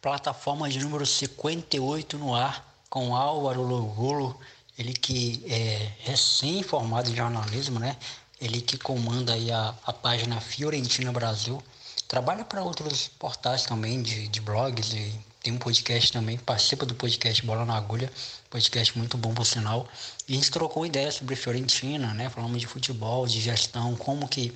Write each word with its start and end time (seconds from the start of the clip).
plataforma 0.00 0.68
de 0.68 0.78
número 0.78 1.04
58 1.04 2.18
no 2.18 2.34
ar, 2.34 2.66
com 2.88 3.14
Álvaro 3.14 3.62
Logulo, 3.62 4.38
ele 4.78 4.94
que 4.94 5.44
é 5.46 5.92
recém-formado 6.00 7.10
em 7.10 7.14
jornalismo, 7.16 7.78
né? 7.78 7.96
Ele 8.40 8.60
que 8.60 8.78
comanda 8.78 9.34
aí 9.34 9.50
a, 9.52 9.74
a 9.84 9.92
página 9.92 10.40
Fiorentina 10.40 11.12
Brasil, 11.12 11.62
trabalha 12.08 12.44
para 12.44 12.62
outros 12.62 13.08
portais 13.18 13.64
também 13.64 14.02
de, 14.02 14.26
de 14.28 14.40
blogs 14.40 14.92
e 14.94 15.12
tem 15.42 15.54
um 15.54 15.58
podcast 15.58 16.12
também, 16.12 16.36
participa 16.36 16.84
do 16.84 16.94
podcast 16.94 17.44
Bola 17.46 17.64
na 17.64 17.74
Agulha, 17.74 18.12
podcast 18.50 18.96
muito 18.98 19.16
bom 19.16 19.32
por 19.32 19.46
sinal. 19.46 19.88
E 20.28 20.32
a 20.32 20.36
gente 20.36 20.50
trocou 20.50 20.84
ideias 20.84 21.14
sobre 21.14 21.34
Fiorentina, 21.34 22.12
né? 22.12 22.28
Falamos 22.28 22.60
de 22.60 22.66
futebol, 22.66 23.26
de 23.26 23.40
gestão, 23.40 23.96
como 23.96 24.28
que, 24.28 24.52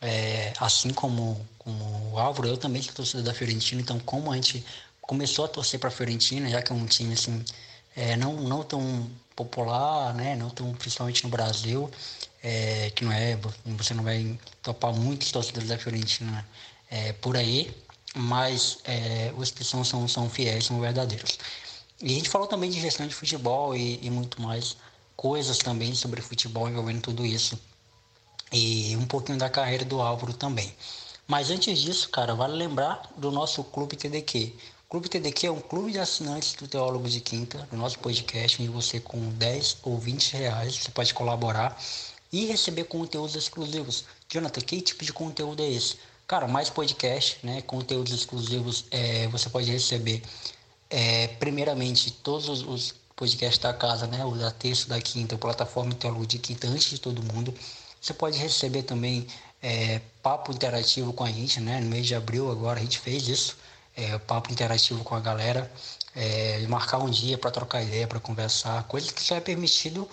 é, 0.00 0.52
assim 0.60 0.90
como, 0.90 1.44
como 1.58 2.12
o 2.12 2.18
Álvaro, 2.18 2.48
eu 2.48 2.56
também 2.56 2.80
sou 2.82 2.92
torcedor 2.92 3.24
da 3.24 3.34
Fiorentina, 3.34 3.80
então 3.80 3.98
como 3.98 4.30
a 4.30 4.36
gente 4.36 4.64
começou 5.08 5.46
a 5.46 5.48
torcer 5.48 5.80
para 5.80 5.88
a 5.88 5.90
Fiorentina, 5.90 6.50
já 6.50 6.60
que 6.60 6.70
é 6.70 6.74
um 6.74 6.84
time 6.84 7.14
assim, 7.14 7.42
é, 7.96 8.14
não, 8.14 8.34
não 8.34 8.62
tão 8.62 9.10
popular, 9.34 10.14
né? 10.14 10.36
Não 10.36 10.50
tão, 10.50 10.70
principalmente 10.74 11.24
no 11.24 11.30
Brasil, 11.30 11.90
é, 12.42 12.90
que 12.94 13.04
não 13.06 13.12
é, 13.12 13.38
você 13.64 13.94
não 13.94 14.04
vai 14.04 14.38
topar 14.62 14.92
muitos 14.92 15.32
torcedores 15.32 15.70
da 15.70 15.78
Fiorentina 15.78 16.46
é, 16.90 17.14
por 17.14 17.38
aí, 17.38 17.74
mas 18.14 18.80
é, 18.84 19.32
os 19.34 19.50
que 19.50 19.64
são, 19.64 19.82
são, 19.82 20.06
são 20.06 20.28
fiéis, 20.28 20.66
são 20.66 20.78
verdadeiros. 20.78 21.38
E 22.02 22.12
a 22.12 22.14
gente 22.14 22.28
falou 22.28 22.46
também 22.46 22.70
de 22.70 22.78
gestão 22.78 23.06
de 23.06 23.14
futebol 23.14 23.74
e, 23.74 23.98
e 24.02 24.10
muito 24.10 24.42
mais 24.42 24.76
coisas 25.16 25.56
também 25.56 25.94
sobre 25.94 26.20
futebol 26.20 26.68
envolvendo 26.68 27.00
tudo 27.00 27.24
isso. 27.24 27.58
E 28.52 28.94
um 28.96 29.06
pouquinho 29.06 29.38
da 29.38 29.48
carreira 29.48 29.86
do 29.86 30.02
Álvaro 30.02 30.34
também. 30.34 30.70
Mas 31.26 31.50
antes 31.50 31.78
disso, 31.78 32.10
cara, 32.10 32.34
vale 32.34 32.54
lembrar 32.56 33.10
do 33.16 33.30
nosso 33.30 33.64
Clube 33.64 33.96
TDQ. 33.96 34.54
O 34.88 34.92
Clube 34.92 35.10
TDQ 35.10 35.48
é 35.48 35.50
um 35.50 35.60
clube 35.60 35.92
de 35.92 35.98
assinantes 35.98 36.54
do 36.54 36.66
Teólogo 36.66 37.06
de 37.10 37.20
Quinta, 37.20 37.58
do 37.70 37.76
nosso 37.76 37.98
podcast, 37.98 38.62
onde 38.62 38.72
você 38.72 38.98
com 38.98 39.20
10 39.34 39.80
ou 39.82 39.98
20 39.98 40.32
reais 40.32 40.78
você 40.78 40.90
pode 40.90 41.12
colaborar 41.12 41.78
e 42.32 42.46
receber 42.46 42.84
conteúdos 42.84 43.36
exclusivos. 43.36 44.06
Jonathan, 44.30 44.62
que 44.62 44.80
tipo 44.80 45.04
de 45.04 45.12
conteúdo 45.12 45.62
é 45.62 45.68
esse? 45.68 45.96
Cara, 46.26 46.48
mais 46.48 46.70
podcast, 46.70 47.38
né? 47.42 47.60
Conteúdos 47.60 48.14
exclusivos 48.14 48.86
é, 48.90 49.28
você 49.28 49.50
pode 49.50 49.70
receber. 49.70 50.22
É, 50.88 51.26
primeiramente, 51.38 52.10
todos 52.10 52.48
os, 52.48 52.62
os, 52.62 52.94
podcasts 53.14 53.58
da 53.58 53.74
casa, 53.74 54.06
né? 54.06 54.24
O 54.24 54.36
da 54.36 54.50
terça, 54.50 54.88
da 54.88 54.98
quinta, 55.02 55.34
a 55.34 55.38
plataforma 55.38 55.94
Teólogo 55.94 56.26
de 56.26 56.38
Quinta, 56.38 56.66
antes 56.66 56.88
de 56.88 56.98
todo 56.98 57.22
mundo. 57.22 57.52
Você 58.00 58.14
pode 58.14 58.38
receber 58.38 58.84
também 58.84 59.26
é, 59.60 60.00
papo 60.22 60.50
interativo 60.50 61.12
com 61.12 61.24
a 61.24 61.30
gente, 61.30 61.60
né? 61.60 61.78
No 61.78 61.90
mês 61.90 62.06
de 62.06 62.14
abril 62.14 62.50
agora 62.50 62.80
a 62.80 62.82
gente 62.82 62.98
fez 62.98 63.28
isso. 63.28 63.67
É, 63.98 64.16
papo 64.18 64.52
interativo 64.52 65.02
com 65.02 65.16
a 65.16 65.20
galera. 65.20 65.70
É, 66.14 66.64
marcar 66.68 66.98
um 66.98 67.10
dia 67.10 67.36
para 67.36 67.50
trocar 67.50 67.82
ideia, 67.82 68.06
para 68.06 68.20
conversar. 68.20 68.84
Coisas 68.84 69.10
que 69.10 69.20
só 69.20 69.34
é 69.34 69.40
permitido 69.40 70.08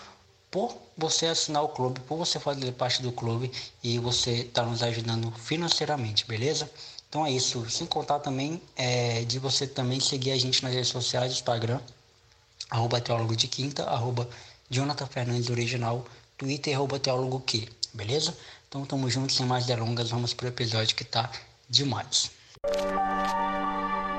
por 0.49 0.75
você 0.97 1.27
assinar 1.27 1.63
o 1.63 1.69
clube, 1.69 1.99
por 2.01 2.17
você 2.17 2.39
fazer 2.39 2.71
parte 2.71 3.01
do 3.01 3.11
clube 3.11 3.51
e 3.83 3.99
você 3.99 4.31
está 4.41 4.63
nos 4.63 4.81
ajudando 4.81 5.31
financeiramente, 5.31 6.25
beleza? 6.25 6.69
Então 7.09 7.25
é 7.25 7.31
isso. 7.31 7.69
Sem 7.69 7.85
contar 7.85 8.19
também 8.19 8.61
é, 8.75 9.23
de 9.25 9.37
você 9.37 9.67
também 9.67 9.99
seguir 9.99 10.31
a 10.31 10.37
gente 10.37 10.63
nas 10.63 10.73
redes 10.73 10.89
sociais, 10.89 11.31
Instagram, 11.33 11.79
arroba 12.69 12.99
teólogo 13.01 13.35
de 13.35 13.47
quinta, 13.47 13.83
arroba 13.83 14.27
Jonathan 14.69 15.05
Fernandes 15.05 15.49
Original, 15.49 16.05
Twitter, 16.37 16.73
arroba 16.75 16.99
teólogo 16.99 17.39
que, 17.41 17.69
beleza? 17.93 18.35
Então 18.67 18.85
tamo 18.85 19.09
junto, 19.09 19.31
sem 19.31 19.45
mais 19.45 19.65
delongas, 19.65 20.09
vamos 20.09 20.33
pro 20.33 20.47
episódio 20.47 20.95
que 20.95 21.03
tá 21.03 21.29
demais. 21.69 22.34
Thank 22.67 24.09
you. 24.09 24.14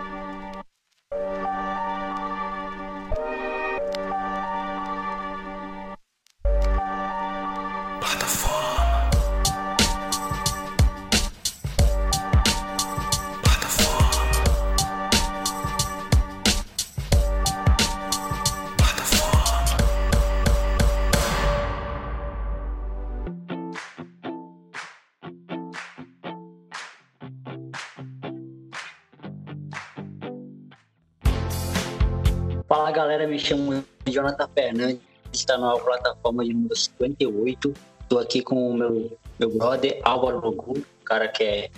Galera, 32.96 33.27
me 33.27 33.39
chamo 33.39 33.84
Jonathan 34.07 34.48
Fernandes, 34.55 35.01
está 35.30 35.58
na 35.58 35.77
plataforma 35.77 36.42
de 36.42 36.55
número 36.55 36.74
58. 36.74 37.74
Estou 38.01 38.18
aqui 38.18 38.40
com 38.40 38.70
o 38.70 38.74
meu, 38.74 39.18
meu 39.39 39.51
brother 39.51 40.01
Álvaro 40.02 40.40
Logu, 40.40 40.83
cara 41.05 41.29
que 41.29 41.45
é, 41.45 41.70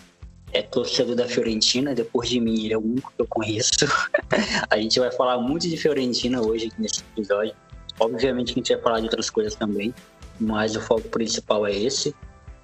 é 0.53 0.63
torcedor 0.63 1.17
da 1.17 1.27
Fiorentina. 1.27 1.93
Depois 1.93 2.29
de 2.29 2.39
mim, 2.39 2.67
ele 2.67 2.73
é 2.73 2.79
o 2.79 2.81
único 2.81 3.13
que 3.17 3.21
eu 3.21 3.27
conheço. 3.27 3.85
a 4.71 4.79
gente 4.79 5.01
vai 5.01 5.11
falar 5.11 5.39
muito 5.39 5.69
de 5.69 5.77
Fiorentina 5.77 6.41
hoje 6.41 6.71
nesse 6.79 7.01
episódio. 7.01 7.53
Obviamente 7.99 8.53
a 8.53 8.55
gente 8.55 8.73
vai 8.73 8.81
falar 8.81 9.01
de 9.01 9.07
outras 9.07 9.29
coisas 9.29 9.57
também, 9.57 9.93
mas 10.39 10.77
o 10.77 10.81
foco 10.81 11.09
principal 11.09 11.67
é 11.67 11.75
esse. 11.75 12.15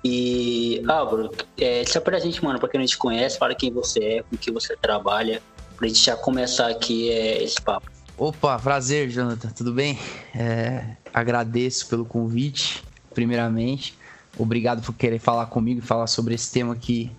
E, 0.04 0.80
Álvaro, 0.86 1.28
é, 1.58 1.82
se 1.84 1.98
apresente, 1.98 2.44
mano, 2.44 2.60
para 2.60 2.68
quem 2.68 2.78
não 2.78 2.86
te 2.86 2.96
conhece, 2.96 3.36
fala 3.36 3.52
quem 3.52 3.72
você 3.72 4.04
é, 4.04 4.22
com 4.22 4.36
que 4.36 4.52
você 4.52 4.76
trabalha, 4.76 5.42
para 5.76 5.86
a 5.86 5.88
gente 5.88 6.04
já 6.04 6.14
começar 6.14 6.68
aqui 6.68 7.10
é, 7.10 7.42
esse 7.42 7.60
papo. 7.60 7.93
Opa, 8.16 8.56
prazer, 8.60 9.10
Jonathan, 9.10 9.48
tudo 9.48 9.72
bem? 9.72 9.98
É, 10.32 10.84
agradeço 11.12 11.88
pelo 11.88 12.04
convite, 12.04 12.84
primeiramente. 13.12 13.98
Obrigado 14.38 14.82
por 14.82 14.94
querer 14.94 15.18
falar 15.18 15.46
comigo 15.46 15.80
e 15.80 15.82
falar 15.82 16.06
sobre 16.06 16.32
esse 16.32 16.52
tema 16.52 16.76
que 16.76 17.10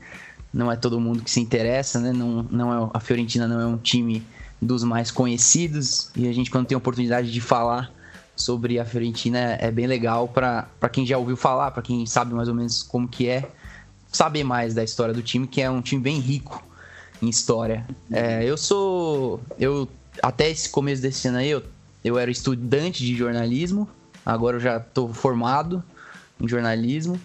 não 0.53 0.71
é 0.71 0.77
todo 0.77 0.97
mundo 0.97 1.21
que 1.21 1.29
se 1.29 1.41
interessa, 1.41 1.99
né? 1.99 2.13
Não, 2.13 2.43
não 2.43 2.85
é, 2.87 2.89
a 2.93 2.99
Fiorentina 3.01 3.45
não 3.45 3.59
é 3.59 3.65
um 3.65 3.77
time 3.77 4.25
dos 4.61 4.85
mais 4.85 5.11
conhecidos 5.11 6.11
e 6.15 6.29
a 6.29 6.33
gente, 6.33 6.49
quando 6.49 6.65
tem 6.65 6.75
a 6.75 6.77
oportunidade 6.77 7.29
de 7.29 7.41
falar 7.41 7.91
sobre 8.33 8.79
a 8.79 8.85
Fiorentina, 8.85 9.57
é 9.59 9.69
bem 9.69 9.87
legal 9.87 10.29
para 10.29 10.65
quem 10.89 11.05
já 11.05 11.17
ouviu 11.17 11.35
falar, 11.35 11.71
para 11.71 11.83
quem 11.83 12.05
sabe 12.05 12.33
mais 12.33 12.47
ou 12.47 12.55
menos 12.55 12.81
como 12.81 13.05
que 13.05 13.27
é, 13.27 13.49
saber 14.09 14.45
mais 14.45 14.73
da 14.73 14.83
história 14.83 15.13
do 15.13 15.21
time, 15.21 15.45
que 15.45 15.61
é 15.61 15.69
um 15.69 15.81
time 15.81 16.01
bem 16.01 16.19
rico 16.19 16.63
em 17.21 17.27
história. 17.27 17.85
É, 18.09 18.45
eu 18.45 18.57
sou. 18.57 19.41
Eu 19.59 19.89
até 20.21 20.49
esse 20.49 20.69
começo 20.69 21.01
desse 21.01 21.27
ano 21.27 21.37
aí, 21.37 21.49
eu, 21.49 21.63
eu 22.03 22.17
era 22.17 22.29
estudante 22.29 23.03
de 23.03 23.15
jornalismo, 23.15 23.89
agora 24.25 24.57
eu 24.57 24.59
já 24.59 24.77
estou 24.77 25.13
formado 25.13 25.83
em 26.39 26.47
jornalismo 26.47 27.19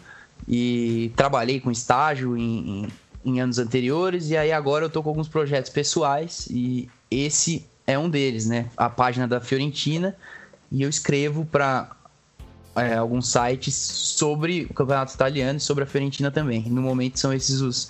e 0.48 1.12
trabalhei 1.16 1.60
com 1.60 1.70
estágio 1.70 2.36
em, 2.36 2.84
em, 2.84 2.88
em, 3.24 3.40
anos 3.40 3.58
anteriores 3.58 4.30
e 4.30 4.36
aí 4.36 4.52
agora 4.52 4.84
eu 4.84 4.88
estou 4.88 5.02
com 5.02 5.10
alguns 5.10 5.28
projetos 5.28 5.70
pessoais 5.70 6.46
e 6.50 6.88
esse 7.10 7.66
é 7.86 7.98
um 7.98 8.08
deles, 8.08 8.46
né? 8.46 8.70
A 8.76 8.88
página 8.88 9.26
da 9.26 9.40
Fiorentina 9.40 10.16
e 10.70 10.82
eu 10.82 10.88
escrevo 10.88 11.44
para 11.44 11.90
é, 12.76 12.94
alguns 12.94 13.28
sites 13.28 13.74
sobre 13.74 14.66
o 14.70 14.74
campeonato 14.74 15.14
italiano 15.14 15.58
e 15.58 15.60
sobre 15.60 15.84
a 15.84 15.86
Fiorentina 15.86 16.30
também. 16.30 16.62
No 16.68 16.80
momento 16.80 17.18
são 17.18 17.32
esses 17.32 17.60
os 17.60 17.88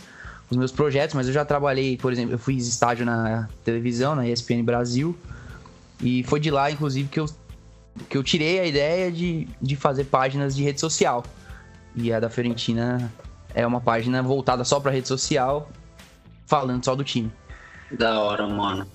os 0.51 0.57
meus 0.57 0.73
projetos, 0.73 1.15
mas 1.15 1.29
eu 1.29 1.33
já 1.33 1.45
trabalhei, 1.45 1.97
por 1.97 2.13
exemplo, 2.13 2.35
eu 2.35 2.39
fiz 2.39 2.67
estágio 2.67 3.07
na 3.07 3.49
televisão, 3.65 4.15
na 4.17 4.27
ESPN 4.27 4.65
Brasil, 4.65 5.17
e 6.03 6.25
foi 6.25 6.41
de 6.41 6.51
lá, 6.51 6.71
inclusive, 6.71 7.09
que 7.09 7.21
eu, 7.21 7.27
que 8.09 8.17
eu 8.17 8.23
tirei 8.25 8.59
a 8.59 8.67
ideia 8.67 9.13
de, 9.13 9.47
de 9.63 9.77
fazer 9.77 10.05
páginas 10.05 10.57
de 10.57 10.65
rede 10.65 10.81
social. 10.81 11.23
E 11.95 12.13
a 12.13 12.19
da 12.19 12.29
Fiorentina 12.29 13.13
é 13.55 13.67
uma 13.67 13.81
página 13.81 14.23
voltada 14.23 14.65
só 14.65 14.81
para 14.81 14.91
rede 14.91 15.07
social, 15.07 15.71
falando 16.47 16.85
só 16.85 16.95
do 16.95 17.05
time. 17.05 17.31
Da 17.93 18.21
hora, 18.21 18.47
mano. 18.47 18.87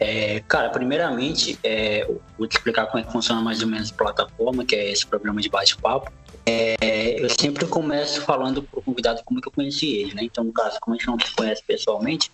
É, 0.00 0.40
cara, 0.40 0.70
primeiramente, 0.70 1.58
é, 1.62 2.06
vou 2.38 2.46
te 2.46 2.56
explicar 2.56 2.86
como 2.86 3.02
é 3.02 3.06
que 3.06 3.12
funciona 3.12 3.40
mais 3.40 3.62
ou 3.62 3.68
menos 3.68 3.90
a 3.90 3.94
plataforma, 3.94 4.64
que 4.64 4.74
é 4.74 4.90
esse 4.90 5.06
programa 5.06 5.40
de 5.40 5.48
bate-papo. 5.48 6.12
É, 6.46 7.22
eu 7.22 7.28
sempre 7.30 7.66
começo 7.66 8.20
falando 8.20 8.62
pro 8.62 8.82
convidado 8.82 9.22
como 9.24 9.40
que 9.40 9.48
eu 9.48 9.52
conheci 9.52 9.96
ele, 9.96 10.14
né? 10.14 10.24
Então, 10.24 10.44
no 10.44 10.52
caso, 10.52 10.78
como 10.80 10.94
a 10.94 10.98
gente 10.98 11.06
não 11.06 11.18
se 11.18 11.34
conhece 11.34 11.62
pessoalmente, 11.66 12.30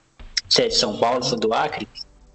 você 0.48 0.62
é 0.62 0.68
de 0.68 0.74
São 0.74 0.98
Paulo, 0.98 1.22
sou 1.22 1.38
do 1.38 1.54
Acre, 1.54 1.88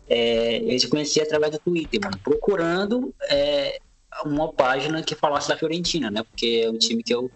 é, 0.07 0.61
eu 0.63 0.79
se 0.79 0.87
conheci 0.87 1.19
através 1.19 1.51
do 1.51 1.59
Twitter, 1.59 1.99
mano, 2.01 2.17
procurando 2.23 3.13
é, 3.29 3.81
uma 4.23 4.53
página 4.53 5.03
que 5.03 5.15
falasse 5.15 5.49
da 5.49 5.57
Fiorentina, 5.57 6.09
né? 6.09 6.23
Porque 6.23 6.61
é 6.63 6.69
um 6.69 6.77
time 6.77 7.03
que 7.03 7.13
eu, 7.13 7.29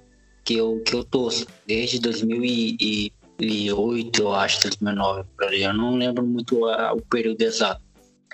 que 0.44 0.56
eu, 0.56 0.82
que 0.84 0.96
eu 0.96 1.04
torço 1.04 1.46
desde 1.66 2.00
2008, 2.00 4.22
eu 4.22 4.34
acho, 4.34 4.62
2009, 4.62 5.28
eu 5.52 5.74
não 5.74 5.96
lembro 5.96 6.26
muito 6.26 6.66
o 6.66 7.02
período 7.10 7.42
exato. 7.42 7.82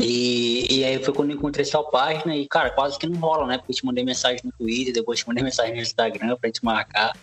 E, 0.02 0.68
e 0.70 0.84
aí 0.84 1.02
foi 1.04 1.14
quando 1.14 1.32
encontrei 1.32 1.64
sua 1.64 1.84
página 1.84 2.36
e, 2.36 2.48
cara, 2.48 2.70
quase 2.70 3.00
que 3.00 3.08
não 3.08 3.20
rola, 3.20 3.48
né? 3.48 3.58
Porque 3.58 3.72
eu 3.72 3.76
te 3.76 3.86
mandei 3.86 4.04
mensagem 4.04 4.42
no 4.44 4.52
Twitter, 4.52 4.94
depois 4.94 5.20
te 5.20 5.28
mandei 5.28 5.44
mensagem 5.44 5.74
no 5.74 5.82
Instagram 5.82 6.36
pra 6.36 6.48
gente 6.48 6.64
marcar. 6.64 7.14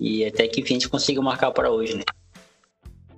E 0.00 0.24
até 0.24 0.48
que 0.48 0.60
enfim 0.60 0.74
a 0.74 0.78
gente 0.78 0.88
conseguiu 0.88 1.22
marcar 1.22 1.50
para 1.50 1.70
hoje, 1.70 1.94
né? 1.94 2.02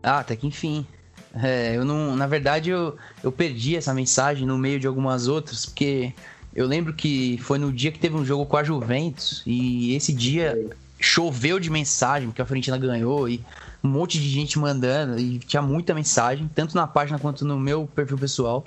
Ah, 0.02 0.20
até 0.20 0.34
que 0.34 0.46
enfim. 0.46 0.86
É, 1.34 1.76
eu 1.76 1.84
não, 1.84 2.16
na 2.16 2.26
verdade, 2.26 2.70
eu, 2.70 2.96
eu 3.22 3.30
perdi 3.30 3.76
essa 3.76 3.94
mensagem 3.94 4.46
no 4.46 4.58
meio 4.58 4.80
de 4.80 4.86
algumas 4.86 5.28
outras, 5.28 5.66
porque 5.66 6.12
eu 6.54 6.66
lembro 6.66 6.92
que 6.92 7.38
foi 7.38 7.58
no 7.58 7.72
dia 7.72 7.92
que 7.92 7.98
teve 7.98 8.16
um 8.16 8.24
jogo 8.24 8.46
com 8.46 8.56
a 8.56 8.64
Juventus 8.64 9.42
e 9.46 9.94
esse 9.94 10.12
dia 10.12 10.58
choveu 10.98 11.60
de 11.60 11.70
mensagem, 11.70 12.28
porque 12.28 12.42
a 12.42 12.46
Fiorentina 12.46 12.76
ganhou 12.78 13.28
e 13.28 13.44
um 13.88 13.92
monte 13.92 14.18
de 14.20 14.28
gente 14.28 14.58
mandando 14.58 15.18
e 15.18 15.38
tinha 15.38 15.62
muita 15.62 15.94
mensagem, 15.94 16.48
tanto 16.54 16.74
na 16.74 16.86
página 16.86 17.18
quanto 17.18 17.44
no 17.44 17.58
meu 17.58 17.86
perfil 17.86 18.18
pessoal. 18.18 18.64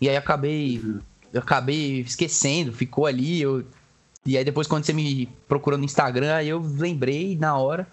E 0.00 0.08
aí 0.08 0.16
acabei 0.16 0.80
eu 1.32 1.40
acabei 1.40 2.00
esquecendo, 2.00 2.72
ficou 2.72 3.06
ali, 3.06 3.42
eu 3.42 3.64
e 4.24 4.36
aí 4.36 4.44
depois 4.44 4.66
quando 4.66 4.84
você 4.84 4.92
me 4.92 5.26
procurou 5.46 5.78
no 5.78 5.84
Instagram, 5.84 6.34
aí 6.34 6.48
eu 6.48 6.60
lembrei 6.60 7.36
na 7.36 7.56
hora. 7.56 7.86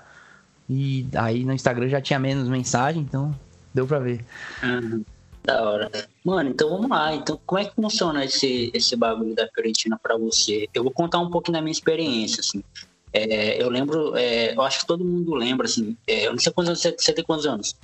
E 0.70 1.06
aí 1.16 1.44
no 1.44 1.54
Instagram 1.54 1.90
já 1.90 2.02
tinha 2.02 2.18
menos 2.18 2.48
mensagem, 2.48 3.02
então 3.02 3.38
deu 3.74 3.86
pra 3.86 4.00
ver. 4.00 4.24
Uhum. 4.64 5.04
Da 5.44 5.62
hora. 5.62 5.92
Mano, 6.24 6.50
então 6.50 6.70
vamos 6.70 6.90
lá. 6.90 7.14
Então, 7.14 7.38
como 7.46 7.60
é 7.60 7.66
que 7.66 7.76
funciona 7.76 8.24
esse, 8.24 8.72
esse 8.74 8.96
bagulho 8.96 9.36
da 9.36 9.48
Fiorentina 9.50 10.00
pra 10.02 10.18
você? 10.18 10.70
Eu 10.74 10.84
vou 10.84 10.92
contar 10.92 11.20
um 11.20 11.30
pouquinho 11.30 11.54
da 11.54 11.62
minha 11.62 11.72
experiência, 11.72 12.40
assim. 12.40 12.64
É, 13.14 13.62
eu 13.62 13.70
lembro, 13.70 14.16
é, 14.18 14.56
eu 14.56 14.62
acho 14.64 14.80
que 14.80 14.88
todo 14.88 15.06
mundo 15.06 15.36
lembra, 15.36 15.68
assim. 15.68 15.96
É, 16.08 16.26
eu 16.28 16.32
não 16.32 16.40
sei 16.40 16.52
quantos 16.52 16.70
anos 16.70 16.82
você, 16.82 16.96
você 16.98 17.14
tem 17.14 17.24
quantos 17.24 17.46
anos? 17.46 17.76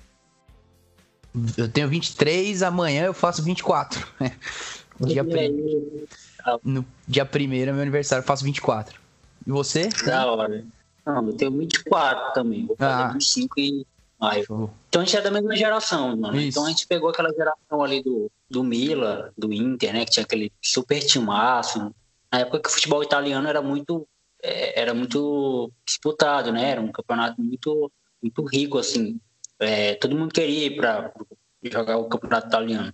Eu 1.55 1.69
tenho 1.69 1.87
23, 1.87 2.63
amanhã 2.63 3.05
eu 3.05 3.13
faço 3.13 3.43
24. 3.43 4.07
no 4.99 5.07
dia, 5.07 5.23
prim... 5.23 6.07
no 6.63 6.85
dia 7.07 7.25
primeiro 7.25 7.69
é 7.69 7.73
meu 7.73 7.83
aniversário, 7.83 8.23
eu 8.23 8.27
faço 8.27 8.43
24. 8.43 8.99
E 9.45 9.51
você? 9.51 9.89
Da 10.03 10.31
hora. 10.31 10.65
Não, 11.05 11.27
eu 11.27 11.33
tenho 11.33 11.57
24 11.57 12.33
também. 12.33 12.65
Vou 12.65 12.75
fazer 12.75 13.03
ah. 13.03 13.13
25 13.13 13.59
em 13.59 13.85
maio. 14.19 14.45
Show. 14.45 14.69
Então 14.89 15.01
a 15.01 15.05
gente 15.05 15.17
é 15.17 15.21
da 15.21 15.31
mesma 15.31 15.55
geração, 15.55 16.17
mano. 16.17 16.35
Isso. 16.35 16.49
Então 16.49 16.65
a 16.65 16.69
gente 16.69 16.87
pegou 16.87 17.09
aquela 17.09 17.31
geração 17.31 17.83
ali 17.83 18.01
do, 18.01 18.31
do 18.49 18.63
Mila, 18.63 19.31
do 19.37 19.53
Inter, 19.53 19.93
né? 19.93 20.05
Que 20.05 20.11
tinha 20.11 20.23
aquele 20.23 20.51
super 20.61 20.99
timaço. 21.05 21.93
Na 22.31 22.39
época 22.39 22.59
que 22.59 22.69
o 22.69 22.71
futebol 22.71 23.03
italiano 23.03 23.47
era 23.47 23.61
muito 23.61 24.07
era 24.41 24.93
muito 24.93 25.71
disputado, 25.85 26.51
né? 26.51 26.71
Era 26.71 26.81
um 26.81 26.91
campeonato 26.91 27.41
muito, 27.41 27.91
muito 28.21 28.43
rico, 28.45 28.77
assim. 28.77 29.19
É, 29.59 29.95
todo 29.95 30.17
mundo 30.17 30.33
queria 30.33 30.67
ir 30.67 30.75
para 30.75 31.13
jogar 31.63 31.97
o 31.97 32.07
campeonato 32.07 32.47
italiano. 32.47 32.93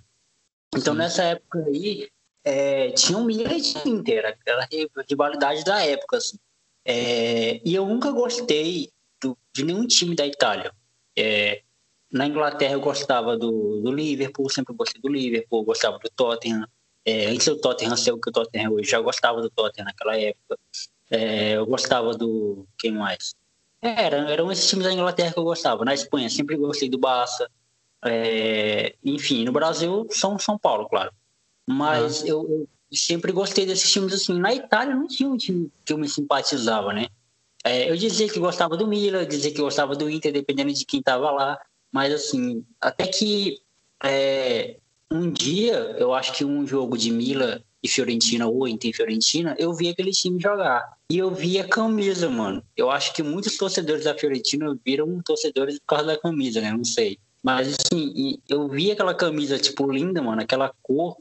Então, 0.76 0.94
Sim. 0.94 1.00
nessa 1.00 1.24
época 1.24 1.64
aí, 1.68 2.10
é, 2.44 2.92
tinha 2.92 3.18
um 3.18 3.26
milhete 3.26 3.78
inteiro, 3.88 4.28
aquela 4.28 4.68
rivalidade 5.10 5.64
da 5.64 5.84
época, 5.84 6.18
assim. 6.18 6.38
É, 6.84 7.62
e 7.66 7.74
eu 7.74 7.86
nunca 7.86 8.12
gostei 8.12 8.92
do, 9.22 9.38
de 9.54 9.64
nenhum 9.64 9.88
time 9.88 10.16
da 10.16 10.26
Itália. 10.26 10.72
É, 11.18 11.62
na 12.12 12.28
Inglaterra 12.28 12.74
eu 12.74 12.82
gostava 12.82 13.38
do, 13.38 13.82
do 13.82 13.92
Liverpool, 13.92 14.50
sempre 14.50 14.74
gostei 14.76 15.02
do 15.02 15.10
Liverpool, 15.10 15.64
gostava 15.64 15.98
do 15.98 16.10
Tottenham. 16.10 16.68
É, 17.04 17.28
antes 17.28 17.48
do 17.48 17.60
Tottenham 17.60 17.98
ser 17.98 18.12
o 18.12 18.20
que 18.20 18.30
o 18.30 18.34
Tottenham 18.34 18.66
é 18.66 18.70
hoje, 18.70 18.90
já 18.90 19.00
gostava 19.00 19.42
do 19.42 19.50
Tottenham 19.50 19.86
naquela 19.86 20.18
época. 20.18 20.58
É, 21.10 21.54
eu 21.54 21.66
gostava 21.66 22.14
do. 22.14 22.68
Quem 22.78 22.92
mais? 22.92 23.36
É, 23.82 24.06
era, 24.06 24.18
eram 24.32 24.52
esses 24.52 24.68
times 24.68 24.86
da 24.86 24.94
Inglaterra 24.94 25.32
que 25.32 25.40
eu 25.40 25.44
gostava. 25.44 25.86
Na 25.86 25.94
Espanha, 25.94 26.30
sempre 26.30 26.56
gostei 26.58 26.90
do 26.90 26.98
Barça. 26.98 27.50
É, 28.04 28.96
enfim, 29.04 29.44
no 29.46 29.52
Brasil, 29.52 30.08
São 30.12 30.38
São 30.40 30.58
Paulo, 30.58 30.88
claro. 30.88 31.12
Mas 31.68 32.24
ah. 32.24 32.28
eu, 32.28 32.68
eu, 32.92 32.98
sempre 32.98 33.32
gostei 33.32 33.66
desses 33.66 33.92
times 33.92 34.14
assim. 34.14 34.40
Na 34.40 34.54
Itália, 34.54 34.96
não 34.96 35.08
tinha 35.08 35.30
um 35.30 35.38
time 35.38 35.72
que 35.84 35.94
eu 35.94 35.98
me 35.98 36.08
simpatizava, 36.08 36.94
né? 36.94 37.08
É, 37.64 37.90
eu 37.90 37.96
dizia 37.96 38.30
que 38.30 38.40
gostava 38.40 38.78
do 38.78 38.88
Milan, 38.88 39.26
dizia 39.26 39.52
que 39.52 39.62
gostava 39.62 39.96
do 39.96 40.10
Inter, 40.10 40.32
dependendo 40.32 40.72
de 40.72 40.86
quem 40.86 41.02
tava 41.02 41.32
lá. 41.32 41.60
Mas, 41.92 42.14
assim, 42.14 42.64
até 42.80 43.08
que 43.08 43.60
é, 44.04 44.78
um 45.10 45.32
dia, 45.32 45.96
eu 45.98 46.14
acho 46.14 46.34
que 46.34 46.46
um 46.46 46.66
jogo 46.68 46.98
de 46.98 47.12
Milan 47.12 47.62
e 47.86 47.88
Fiorentina 47.88 48.48
ou 48.48 48.68
Inter 48.68 48.90
e 48.90 48.94
Fiorentina, 48.94 49.56
eu 49.58 49.74
vi 49.74 49.90
aquele 49.90 50.12
time 50.12 50.42
jogar. 50.42 50.98
E 51.10 51.18
eu 51.18 51.30
vi 51.30 51.60
a 51.60 51.68
camisa, 51.68 52.28
mano. 52.30 52.64
Eu 52.76 52.90
acho 52.90 53.14
que 53.14 53.22
muitos 53.22 53.56
torcedores 53.58 54.04
da 54.04 54.18
Fiorentina 54.18 54.78
viram 54.84 55.22
torcedores 55.22 55.80
por 55.80 55.86
causa 55.86 56.06
da 56.06 56.18
camisa, 56.18 56.60
né? 56.60 56.72
Não 56.72 56.84
sei. 56.84 57.20
Mas 57.44 57.68
assim, 57.68 58.40
eu 58.50 58.68
vi 58.68 58.92
aquela 58.92 59.14
camisa, 59.14 59.60
tipo, 59.60 59.90
linda, 59.92 60.22
mano, 60.22 60.42
aquela 60.42 60.74
cor 60.82 61.16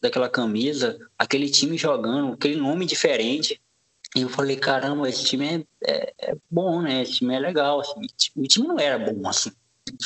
daquela 0.00 0.28
camisa, 0.28 0.98
aquele 1.18 1.48
time 1.48 1.76
jogando, 1.78 2.34
aquele 2.34 2.56
nome 2.56 2.84
diferente. 2.84 3.60
E 4.14 4.20
eu 4.20 4.28
falei, 4.28 4.56
caramba, 4.56 5.08
esse 5.08 5.24
time 5.24 5.46
é, 5.46 5.64
é, 5.90 6.14
é 6.32 6.36
bom, 6.50 6.82
né? 6.82 7.02
Esse 7.02 7.12
time 7.14 7.34
é 7.34 7.38
legal. 7.38 7.80
Assim. 7.80 8.00
O 8.36 8.42
time 8.42 8.68
não 8.68 8.78
era 8.78 8.98
bom, 8.98 9.26
assim. 9.26 9.52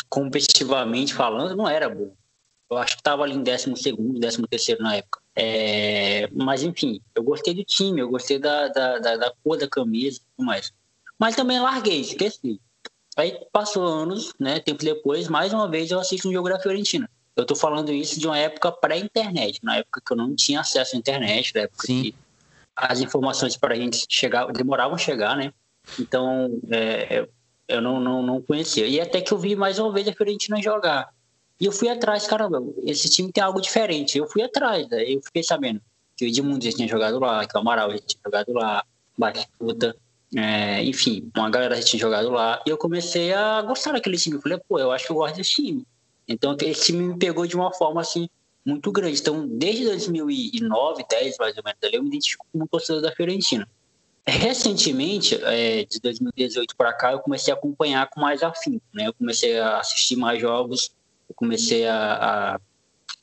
Competitivamente 0.08 1.12
falando, 1.12 1.56
não 1.56 1.68
era 1.68 1.88
bom. 1.88 2.14
Eu 2.70 2.78
acho 2.78 2.96
que 2.96 3.02
tava 3.02 3.24
ali 3.24 3.34
em 3.34 3.42
12 3.42 3.76
segundo, 3.76 4.20
13 4.20 4.42
terceiro 4.48 4.82
na 4.82 4.96
época. 4.96 5.23
É, 5.36 6.28
mas 6.32 6.62
enfim, 6.62 7.00
eu 7.14 7.22
gostei 7.22 7.54
do 7.54 7.64
time, 7.64 8.00
eu 8.00 8.08
gostei 8.08 8.38
da, 8.38 8.68
da, 8.68 8.98
da, 8.98 9.16
da 9.16 9.32
cor 9.42 9.58
da 9.58 9.68
camisa 9.68 10.18
e 10.18 10.20
tudo 10.36 10.46
mais. 10.46 10.72
Mas 11.18 11.34
também 11.34 11.60
larguei, 11.60 12.00
esqueci. 12.00 12.60
Aí 13.16 13.38
passou 13.52 13.84
anos, 13.84 14.32
né? 14.38 14.60
Tempo 14.60 14.84
depois, 14.84 15.28
mais 15.28 15.52
uma 15.52 15.68
vez 15.68 15.90
eu 15.90 16.00
assisto 16.00 16.28
um 16.28 16.32
jogo 16.32 16.48
da 16.48 16.58
Fiorentina. 16.58 17.08
Eu 17.36 17.44
tô 17.44 17.56
falando 17.56 17.92
isso 17.92 18.18
de 18.18 18.26
uma 18.26 18.38
época 18.38 18.70
pré-internet, 18.70 19.58
na 19.62 19.78
época 19.78 20.00
que 20.04 20.12
eu 20.12 20.16
não 20.16 20.34
tinha 20.34 20.60
acesso 20.60 20.94
à 20.94 20.98
internet, 20.98 21.52
na 21.54 21.62
época 21.62 21.86
Sim. 21.86 22.02
que 22.02 22.14
as 22.76 23.00
informações 23.00 23.56
para 23.56 23.74
a 23.74 23.76
gente 23.76 24.06
chegar 24.08 24.46
demoravam 24.52 24.94
a 24.94 24.98
chegar, 24.98 25.36
né? 25.36 25.52
Então 25.98 26.60
é, 26.70 27.28
eu 27.68 27.80
não, 27.80 28.00
não, 28.00 28.22
não 28.22 28.42
conhecia. 28.42 28.86
E 28.86 29.00
até 29.00 29.20
que 29.20 29.32
eu 29.32 29.38
vi 29.38 29.56
mais 29.56 29.78
uma 29.78 29.92
vez 29.92 30.06
a 30.06 30.12
Fiorentina 30.12 30.60
jogar. 30.62 31.12
E 31.60 31.66
eu 31.66 31.72
fui 31.72 31.88
atrás, 31.88 32.26
caramba, 32.26 32.62
esse 32.82 33.08
time 33.08 33.32
tem 33.32 33.42
algo 33.42 33.60
diferente. 33.60 34.18
Eu 34.18 34.26
fui 34.26 34.42
atrás, 34.42 34.88
daí 34.88 35.14
eu 35.14 35.22
fiquei 35.22 35.42
sabendo 35.42 35.80
que 36.16 36.24
o 36.24 36.28
Edmundo 36.28 36.64
já 36.64 36.72
tinha 36.72 36.88
jogado 36.88 37.18
lá, 37.18 37.46
que 37.46 37.56
o 37.56 37.60
Amaral 37.60 37.90
já 37.92 37.98
tinha 37.98 38.20
jogado 38.24 38.52
lá, 38.52 38.84
Batistuta, 39.16 39.96
é, 40.36 40.82
enfim, 40.82 41.30
uma 41.36 41.48
galera 41.48 41.76
já 41.76 41.82
tinha 41.82 42.00
jogado 42.00 42.30
lá. 42.30 42.62
E 42.66 42.70
eu 42.70 42.76
comecei 42.76 43.32
a 43.32 43.62
gostar 43.62 43.92
daquele 43.92 44.16
time. 44.16 44.36
Eu 44.36 44.42
falei, 44.42 44.58
pô, 44.68 44.78
eu 44.78 44.90
acho 44.90 45.06
que 45.06 45.12
eu 45.12 45.16
gosto 45.16 45.36
desse 45.36 45.54
time. 45.54 45.86
Então 46.26 46.56
esse 46.62 46.86
time 46.86 47.02
me 47.08 47.18
pegou 47.18 47.46
de 47.46 47.54
uma 47.54 47.72
forma 47.72 48.00
assim 48.00 48.28
muito 48.64 48.90
grande. 48.90 49.20
Então, 49.20 49.46
desde 49.46 49.84
2009, 49.84 51.04
10 51.08 51.36
mais 51.38 51.56
ou 51.56 51.62
menos, 51.62 51.78
ali, 51.82 51.96
eu 51.96 52.02
me 52.02 52.08
identifico 52.08 52.46
como 52.50 52.66
torcedor 52.66 53.02
da 53.02 53.12
Fiorentina. 53.12 53.68
Recentemente, 54.26 55.38
é, 55.44 55.84
de 55.84 56.00
2018 56.00 56.74
para 56.74 56.94
cá, 56.94 57.12
eu 57.12 57.18
comecei 57.18 57.52
a 57.52 57.56
acompanhar 57.56 58.08
com 58.08 58.20
mais 58.20 58.42
afinco, 58.42 58.82
né? 58.92 59.06
Eu 59.06 59.12
comecei 59.12 59.58
a 59.58 59.78
assistir 59.78 60.16
mais 60.16 60.40
jogos 60.40 60.90
comecei 61.34 61.86
a, 61.86 62.14
a, 62.56 62.60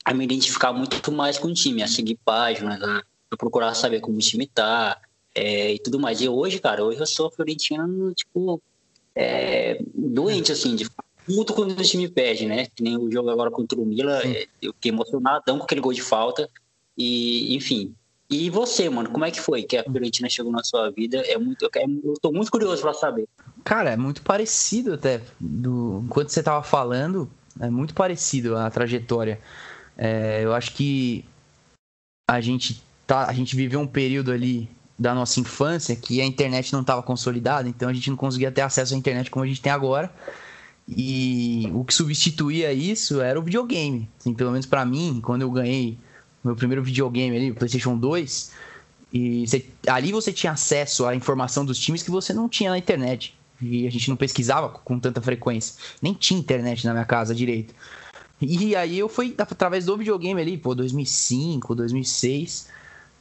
a, 0.05 0.13
me 0.13 0.23
identificar 0.23 0.73
muito 0.73 1.11
mais 1.11 1.37
com 1.37 1.47
o 1.47 1.53
time, 1.53 1.83
a 1.83 1.87
seguir 1.87 2.18
páginas, 2.23 2.81
a, 2.81 3.01
a 3.31 3.37
procurar 3.37 3.73
saber 3.73 4.01
como 4.01 4.18
o 4.18 4.21
time 4.21 4.47
tá 4.47 4.99
é, 5.33 5.73
e 5.73 5.80
tudo 5.80 5.99
mais. 5.99 6.21
E 6.21 6.30
hoje, 6.30 6.59
cara, 6.59 6.83
hoje 6.83 6.99
eu 6.99 7.07
sou 7.07 7.31
Florentino, 7.31 8.13
tipo, 8.13 8.61
é, 9.15 9.81
doente, 9.94 10.51
assim, 10.51 10.75
de 10.75 10.87
muito 11.27 11.53
quando 11.53 11.71
o 11.71 11.83
time 11.83 12.09
perde, 12.09 12.45
né? 12.45 12.68
Que 12.75 12.83
nem 12.83 12.97
o 12.97 13.11
jogo 13.11 13.30
agora 13.30 13.51
contra 13.51 13.80
o 13.80 13.85
Mila, 13.85 14.21
é, 14.25 14.47
eu 14.61 14.73
fiquei 14.73 14.91
emocionadão 14.91 15.57
com 15.57 15.63
aquele 15.63 15.81
gol 15.81 15.94
de 15.94 16.01
falta. 16.01 16.49
E, 16.97 17.56
enfim. 17.56 17.94
E 18.30 18.49
você, 18.49 18.89
mano, 18.89 19.09
como 19.09 19.25
é 19.25 19.31
que 19.31 19.41
foi 19.41 19.63
que 19.63 19.75
a 19.75 19.83
Fiorentina 19.83 20.30
chegou 20.30 20.51
na 20.51 20.63
sua 20.63 20.89
vida? 20.89 21.18
É 21.27 21.37
muito, 21.37 21.69
eu 22.03 22.13
tô 22.21 22.31
muito 22.31 22.49
curioso 22.49 22.81
para 22.81 22.94
saber. 22.94 23.27
Cara, 23.63 23.91
é 23.91 23.97
muito 23.97 24.21
parecido 24.21 24.94
até. 24.94 25.21
Do, 25.39 26.01
enquanto 26.06 26.30
você 26.30 26.41
tava 26.41 26.63
falando, 26.63 27.30
é 27.59 27.69
muito 27.69 27.93
parecido 27.93 28.57
a 28.57 28.69
trajetória. 28.69 29.39
É, 29.97 30.41
eu 30.43 30.53
acho 30.53 30.73
que 30.73 31.25
a 32.29 32.39
gente, 32.39 32.81
tá, 33.05 33.27
a 33.27 33.33
gente 33.33 33.55
viveu 33.55 33.79
um 33.79 33.87
período 33.87 34.31
ali 34.31 34.69
da 34.97 35.15
nossa 35.15 35.39
infância 35.39 35.95
que 35.95 36.21
a 36.21 36.25
internet 36.25 36.71
não 36.71 36.81
estava 36.81 37.01
consolidada, 37.01 37.67
então 37.67 37.89
a 37.89 37.93
gente 37.93 38.09
não 38.09 38.17
conseguia 38.17 38.51
ter 38.51 38.61
acesso 38.61 38.93
à 38.93 38.97
internet 38.97 39.31
como 39.31 39.43
a 39.43 39.47
gente 39.47 39.61
tem 39.61 39.71
agora. 39.71 40.11
E 40.87 41.69
o 41.73 41.83
que 41.83 41.93
substituía 41.93 42.71
isso 42.73 43.21
era 43.21 43.39
o 43.39 43.43
videogame. 43.43 44.09
Assim, 44.19 44.33
pelo 44.33 44.51
menos 44.51 44.65
para 44.65 44.85
mim, 44.85 45.19
quando 45.23 45.41
eu 45.41 45.51
ganhei 45.51 45.97
meu 46.43 46.55
primeiro 46.55 46.83
videogame 46.83 47.35
ali, 47.35 47.51
o 47.51 47.55
PlayStation 47.55 47.97
2, 47.97 48.51
e 49.13 49.45
ali 49.87 50.11
você 50.11 50.31
tinha 50.31 50.53
acesso 50.53 51.05
à 51.05 51.15
informação 51.15 51.65
dos 51.65 51.77
times 51.77 52.01
que 52.01 52.11
você 52.11 52.33
não 52.33 52.47
tinha 52.47 52.71
na 52.71 52.77
internet. 52.77 53.35
E 53.61 53.87
a 53.87 53.91
gente 53.91 54.09
não 54.09 54.15
pesquisava 54.15 54.69
com 54.69 54.99
tanta 54.99 55.21
frequência. 55.21 55.75
Nem 56.01 56.13
tinha 56.13 56.39
internet 56.39 56.85
na 56.85 56.94
minha 56.94 57.06
casa 57.06 57.35
direito. 57.35 57.73
E 58.41 58.75
aí 58.75 58.97
eu 58.97 59.07
fui 59.07 59.35
através 59.37 59.85
do 59.85 59.95
videogame 59.95 60.41
ali, 60.41 60.57
pô, 60.57 60.73
2005, 60.73 61.75
2006, 61.75 62.69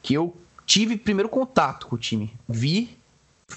que 0.02 0.14
eu 0.14 0.34
tive 0.64 0.96
primeiro 0.96 1.28
contato 1.28 1.86
com 1.86 1.96
o 1.96 1.98
time. 1.98 2.32
Vi 2.48 2.96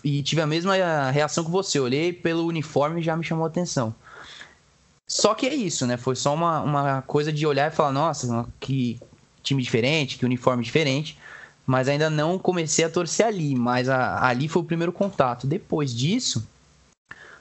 e 0.03 0.21
tive 0.21 0.41
a 0.41 0.47
mesma 0.47 0.75
reação 1.11 1.43
que 1.43 1.51
você. 1.51 1.79
olhei 1.79 2.11
pelo 2.11 2.45
uniforme 2.45 2.99
e 2.99 3.03
já 3.03 3.15
me 3.15 3.23
chamou 3.23 3.45
a 3.45 3.47
atenção. 3.47 3.95
Só 5.07 5.33
que 5.33 5.45
é 5.45 5.53
isso, 5.53 5.85
né? 5.85 5.95
Foi 5.95 6.15
só 6.15 6.33
uma, 6.33 6.61
uma 6.61 7.01
coisa 7.03 7.31
de 7.31 7.45
olhar 7.45 7.71
e 7.71 7.75
falar, 7.75 7.91
nossa, 7.91 8.45
que 8.59 8.99
time 9.41 9.61
diferente, 9.61 10.17
que 10.17 10.25
uniforme 10.25 10.63
diferente. 10.63 11.17
Mas 11.65 11.87
ainda 11.87 12.09
não 12.09 12.37
comecei 12.37 12.83
a 12.83 12.89
torcer 12.89 13.25
ali. 13.25 13.55
Mas 13.55 13.87
a, 13.87 14.25
ali 14.25 14.49
foi 14.49 14.61
o 14.61 14.65
primeiro 14.65 14.91
contato. 14.91 15.47
Depois 15.47 15.95
disso, 15.95 16.45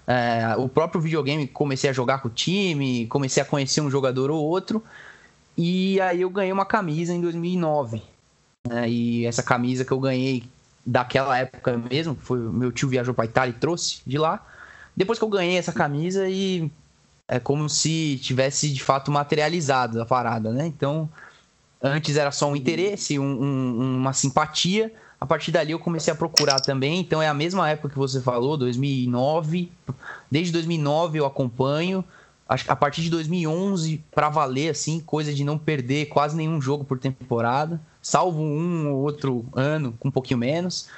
É, 0.06 0.56
o 0.56 0.68
próprio 0.68 1.00
videogame 1.00 1.46
comecei 1.46 1.88
a 1.90 1.92
jogar 1.92 2.18
com 2.18 2.28
o 2.28 2.30
time, 2.30 3.06
comecei 3.06 3.42
a 3.42 3.46
conhecer 3.46 3.80
um 3.80 3.90
jogador 3.90 4.30
ou 4.30 4.42
outro. 4.42 4.82
E 5.56 6.00
aí 6.00 6.20
eu 6.22 6.30
ganhei 6.30 6.52
uma 6.52 6.64
camisa 6.64 7.12
em 7.12 7.20
2009. 7.20 8.02
Né? 8.68 8.88
E 8.88 9.26
essa 9.26 9.42
camisa 9.42 9.84
que 9.84 9.92
eu 9.92 10.00
ganhei 10.00 10.44
daquela 10.84 11.38
época 11.38 11.76
mesmo, 11.76 12.16
foi 12.20 12.38
meu 12.38 12.72
tio 12.72 12.88
viajou 12.88 13.14
para 13.14 13.24
Itália 13.24 13.54
e 13.54 13.58
trouxe 13.58 14.00
de 14.06 14.18
lá. 14.18 14.44
Depois 14.96 15.18
que 15.18 15.24
eu 15.24 15.28
ganhei 15.28 15.56
essa 15.56 15.72
camisa 15.72 16.28
e 16.28 16.70
é 17.28 17.38
como 17.38 17.68
se 17.68 18.18
tivesse 18.22 18.70
de 18.70 18.82
fato 18.82 19.10
materializado 19.10 20.02
a 20.02 20.06
parada, 20.06 20.50
né? 20.52 20.66
Então, 20.66 21.08
antes 21.80 22.16
era 22.16 22.30
só 22.30 22.50
um 22.50 22.56
interesse, 22.56 23.18
um, 23.18 23.42
um, 23.42 23.96
uma 23.96 24.12
simpatia. 24.12 24.92
A 25.22 25.26
partir 25.26 25.52
dali 25.52 25.70
eu 25.70 25.78
comecei 25.78 26.12
a 26.12 26.16
procurar 26.16 26.58
também. 26.58 26.98
Então 26.98 27.22
é 27.22 27.28
a 27.28 27.32
mesma 27.32 27.70
época 27.70 27.90
que 27.90 27.96
você 27.96 28.20
falou, 28.20 28.56
2009. 28.56 29.70
Desde 30.28 30.52
2009 30.52 31.20
eu 31.20 31.24
acompanho. 31.24 32.04
A 32.48 32.74
partir 32.74 33.02
de 33.02 33.08
2011 33.08 34.02
para 34.10 34.28
valer 34.28 34.70
assim, 34.70 34.98
coisa 34.98 35.32
de 35.32 35.44
não 35.44 35.56
perder 35.56 36.06
quase 36.06 36.36
nenhum 36.36 36.60
jogo 36.60 36.84
por 36.84 36.98
temporada, 36.98 37.80
salvo 38.02 38.42
um 38.42 38.90
ou 38.90 38.98
outro 39.02 39.46
ano 39.54 39.94
com 40.00 40.08
um 40.08 40.10
pouquinho 40.10 40.38
menos. 40.38 40.88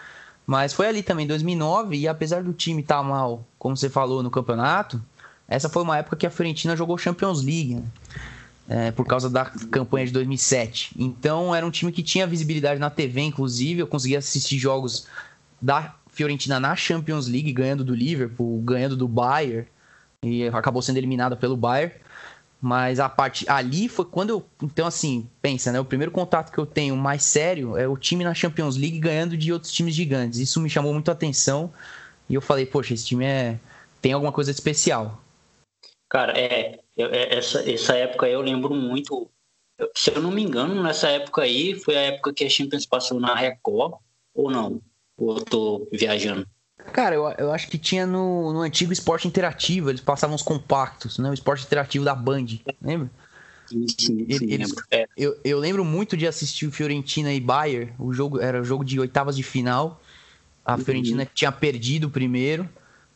Mas 0.47 0.73
foi 0.73 0.87
ali 0.87 1.03
também 1.03 1.27
2009 1.27 1.95
e 1.95 2.09
apesar 2.09 2.43
do 2.43 2.55
time 2.55 2.81
estar 2.81 2.97
tá 2.97 3.03
mal, 3.03 3.45
como 3.59 3.77
você 3.77 3.91
falou 3.91 4.23
no 4.23 4.31
campeonato, 4.31 5.03
essa 5.47 5.69
foi 5.69 5.83
uma 5.83 5.99
época 5.99 6.17
que 6.17 6.27
a 6.27 6.31
Fiorentina 6.31 6.75
jogou 6.75 6.97
Champions 6.97 7.43
League, 7.43 7.75
né? 7.75 7.85
É, 8.69 8.91
por 8.91 9.07
causa 9.07 9.29
da 9.29 9.45
campanha 9.45 10.07
de 10.07 10.13
2007. 10.13 10.95
Então 10.99 11.55
era 11.55 11.65
um 11.65 11.71
time 11.71 11.93
que 11.93 12.03
tinha 12.03 12.27
visibilidade 12.27 12.81
na 12.81 12.91
TV, 12.91 13.21
inclusive. 13.21 13.81
Eu 13.81 13.87
conseguia 13.87 14.19
assistir 14.19 14.59
jogos 14.59 15.07
da 15.61 15.95
Fiorentina 16.09 16.61
na 16.61 16.75
Champions 16.77 17.27
League, 17.27 17.53
ganhando 17.53 17.85
do 17.85 17.95
Liverpool, 17.95 18.61
ganhando 18.63 18.97
do 18.97 19.09
Bayern, 19.09 19.67
e 20.23 20.47
acabou 20.49 20.81
sendo 20.81 20.97
eliminada 20.97 21.37
pelo 21.37 21.57
Bayern. 21.57 21.95
Mas 22.61 22.99
a 22.99 23.11
parte 23.11 23.45
ali 23.47 23.91
foi 23.91 24.07
quando 24.07 24.31
eu. 24.31 24.47
Então, 24.63 24.87
assim, 24.87 25.29
pensa, 25.43 25.71
né? 25.71 25.79
O 25.79 25.85
primeiro 25.85 26.11
contato 26.11 26.51
que 26.51 26.57
eu 26.57 26.65
tenho 26.65 26.97
mais 26.97 27.23
sério 27.23 27.77
é 27.77 27.87
o 27.87 27.95
time 27.95 28.25
na 28.25 28.33
Champions 28.33 28.77
League 28.77 28.99
ganhando 28.99 29.37
de 29.37 29.53
outros 29.53 29.71
times 29.71 29.95
gigantes. 29.95 30.39
Isso 30.39 30.59
me 30.61 30.71
chamou 30.71 30.95
muito 30.95 31.11
a 31.11 31.13
atenção. 31.13 31.71
E 32.27 32.35
eu 32.35 32.41
falei, 32.41 32.65
poxa, 32.65 32.95
esse 32.95 33.05
time 33.05 33.27
é, 33.27 33.59
tem 34.01 34.15
alguma 34.15 34.33
coisa 34.33 34.51
de 34.51 34.57
especial. 34.57 35.23
Cara, 36.09 36.33
é, 36.39 36.81
é, 36.97 37.37
essa, 37.37 37.71
essa 37.71 37.95
época 37.95 38.29
eu 38.29 38.41
lembro 38.41 38.75
muito. 38.75 39.31
Se 39.95 40.15
eu 40.15 40.23
não 40.23 40.31
me 40.31 40.43
engano, 40.43 40.83
nessa 40.83 41.09
época 41.09 41.43
aí 41.43 41.75
foi 41.75 41.97
a 41.97 42.03
época 42.03 42.33
que 42.33 42.45
a 42.45 42.49
Champions 42.49 42.87
passou 42.87 43.19
na 43.19 43.35
Record, 43.35 43.95
ou 44.33 44.51
não? 44.51 44.81
Ou 45.17 45.37
eu 45.37 45.45
tô 45.45 45.89
viajando? 45.93 46.47
Cara, 46.93 47.15
eu, 47.15 47.25
eu 47.39 47.53
acho 47.53 47.69
que 47.69 47.79
tinha 47.79 48.07
no, 48.07 48.53
no 48.53 48.61
antigo 48.61 48.93
esporte 48.93 49.27
interativo, 49.27 49.91
eles 49.91 50.01
passavam 50.01 50.37
os 50.37 50.43
compactos, 50.43 51.19
né? 51.19 51.31
O 51.31 51.35
esporte 51.35 51.65
interativo 51.65 52.05
da 52.05 52.15
Band, 52.15 52.47
lembra? 52.81 53.11
Sim, 53.67 53.87
sim, 53.89 53.97
sim 53.97 54.27
eles, 54.29 54.71
lembro. 54.71 54.85
É. 54.91 55.07
Eu, 55.17 55.39
eu 55.45 55.59
lembro 55.59 55.85
muito 55.85 56.17
de 56.17 56.27
assistir 56.27 56.67
o 56.67 56.73
Fiorentina 56.73 57.33
e 57.33 57.41
Bayern, 57.41 57.93
o 57.99 58.13
jogo 58.13 58.41
era 58.41 58.61
o 58.61 58.65
jogo 58.65 58.85
de 58.85 59.01
oitavas 59.01 59.37
de 59.37 59.43
final. 59.43 60.01
A 60.65 60.75
uhum. 60.75 60.79
Fiorentina 60.79 61.29
tinha 61.33 61.51
perdido 61.51 62.07
o 62.07 62.11
primeiro, 62.11 62.69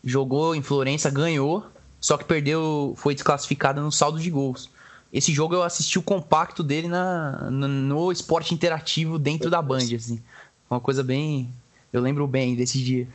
jogou 0.03 0.55
em 0.55 0.63
Florença, 0.63 1.11
ganhou, 1.11 1.67
só 2.01 2.17
que 2.17 2.25
perdeu, 2.25 2.95
foi 2.97 3.15
desclassificada 3.15 3.81
no 3.81 3.91
saldo 3.91 4.19
de 4.19 4.31
gols. 4.31 4.71
Esse 5.13 5.33
jogo 5.33 5.55
eu 5.55 5.63
assisti 5.63 5.99
o 5.99 6.03
compacto 6.03 6.63
dele 6.63 6.87
na, 6.87 7.51
no, 7.51 7.67
no 7.67 8.13
esporte 8.13 8.55
interativo 8.55 9.19
dentro 9.19 9.51
da 9.51 9.63
Band, 9.63 9.95
assim. 9.97 10.23
Uma 10.71 10.81
coisa 10.81 11.03
bem. 11.03 11.51
Eu 11.93 12.03
lembro 12.03 12.27
bem 12.27 12.55
desse 12.55 12.79
dia. 12.79 13.09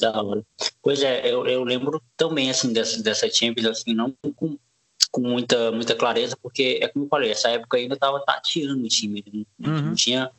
Da 0.00 0.22
hora. 0.22 0.42
Pois 0.82 1.02
é, 1.02 1.30
eu, 1.30 1.46
eu 1.46 1.62
lembro 1.62 2.02
também, 2.16 2.50
assim, 2.50 2.72
dessa, 2.72 3.02
dessa 3.02 3.30
Champions, 3.30 3.66
assim, 3.66 3.94
não 3.94 4.14
com, 4.34 4.56
com 5.10 5.20
muita, 5.20 5.70
muita 5.70 5.94
clareza, 5.94 6.36
porque 6.42 6.80
é 6.82 6.88
como 6.88 7.04
eu 7.04 7.08
falei, 7.08 7.30
essa 7.30 7.48
época 7.50 7.76
ainda 7.76 7.96
tava 7.96 8.20
tateando 8.20 8.82
o 8.82 8.88
time, 8.88 9.22
não, 9.58 9.72
uhum. 9.72 9.82
não 9.82 9.94
tinha 9.94 10.30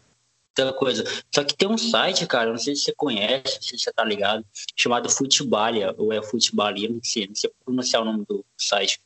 tanta 0.55 0.73
coisa. 0.73 1.03
Só 1.33 1.43
que 1.43 1.55
tem 1.55 1.69
um 1.69 1.77
site, 1.77 2.25
cara, 2.25 2.49
não 2.49 2.57
sei 2.57 2.75
se 2.75 2.83
você 2.83 2.93
conhece, 2.93 3.55
não 3.55 3.61
sei 3.61 3.77
se 3.77 3.83
você 3.83 3.93
tá 3.93 4.03
ligado, 4.03 4.43
chamado 4.75 5.09
Futebalia, 5.09 5.93
ou 5.97 6.11
é 6.11 6.23
Futebalia, 6.23 6.89
não 6.89 7.01
sei, 7.03 7.27
não 7.27 7.35
sei 7.35 7.51
pronunciar 7.63 8.01
o 8.01 8.05
nome 8.05 8.25
do 8.27 8.43
site. 8.57 8.99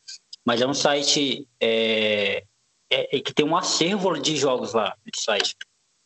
Mas 0.45 0.61
é 0.61 0.67
um 0.67 0.73
site 0.73 1.47
é, 1.59 2.43
é, 2.89 3.17
é 3.17 3.19
que 3.19 3.33
tem 3.33 3.45
um 3.45 3.57
acervo 3.57 4.17
de 4.19 4.37
jogos 4.37 4.73
lá, 4.73 4.95
esse 5.11 5.23
site. 5.23 5.55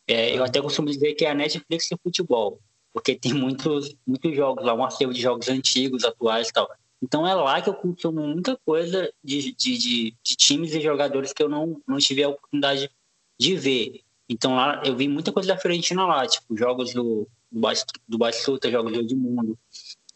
É, 0.08 0.36
eu 0.36 0.44
até 0.44 0.62
costumo 0.62 0.90
dizer 0.90 1.14
que 1.14 1.26
é 1.26 1.32
a 1.32 1.36
Netflix 1.36 1.88
de 1.90 1.98
futebol, 2.02 2.60
porque 2.92 3.16
tem 3.16 3.34
muitos, 3.34 3.96
muitos 4.06 4.36
jogos 4.36 4.66
lá, 4.66 4.74
um 4.74 4.84
acervo 4.84 5.14
de 5.14 5.22
jogos 5.22 5.50
antigos, 5.50 6.04
atuais 6.04 6.50
e 6.50 6.54
tal. 6.54 6.70
Então 7.02 7.28
é 7.28 7.34
lá 7.34 7.62
que 7.62 7.70
eu 7.70 7.74
consumo 7.74 8.26
muita 8.26 8.58
coisa 8.66 9.14
de, 9.22 9.54
de, 9.54 9.78
de, 9.78 10.18
de 10.24 10.36
times 10.36 10.74
e 10.74 10.80
jogadores 10.80 11.34
que 11.34 11.44
eu 11.44 11.50
não, 11.50 11.82
não 11.86 11.98
tive 11.98 12.24
a 12.24 12.30
oportunidade 12.30 12.90
de 13.38 13.56
ver. 13.58 14.02
Então 14.28 14.56
lá 14.56 14.82
eu 14.86 14.96
vi 14.96 15.08
muita 15.08 15.32
coisa 15.32 15.50
da 15.50 15.58
Fiorentina 15.58 16.06
lá, 16.06 16.26
tipo 16.28 16.58
jogos 16.58 16.94
do, 16.94 17.28
do 17.52 18.18
Batistuta, 18.18 18.72
jogos 18.72 18.94
do 18.94 19.00
Edmundo, 19.00 19.58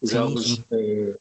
jogos 0.01 0.61
é, 0.71 1.17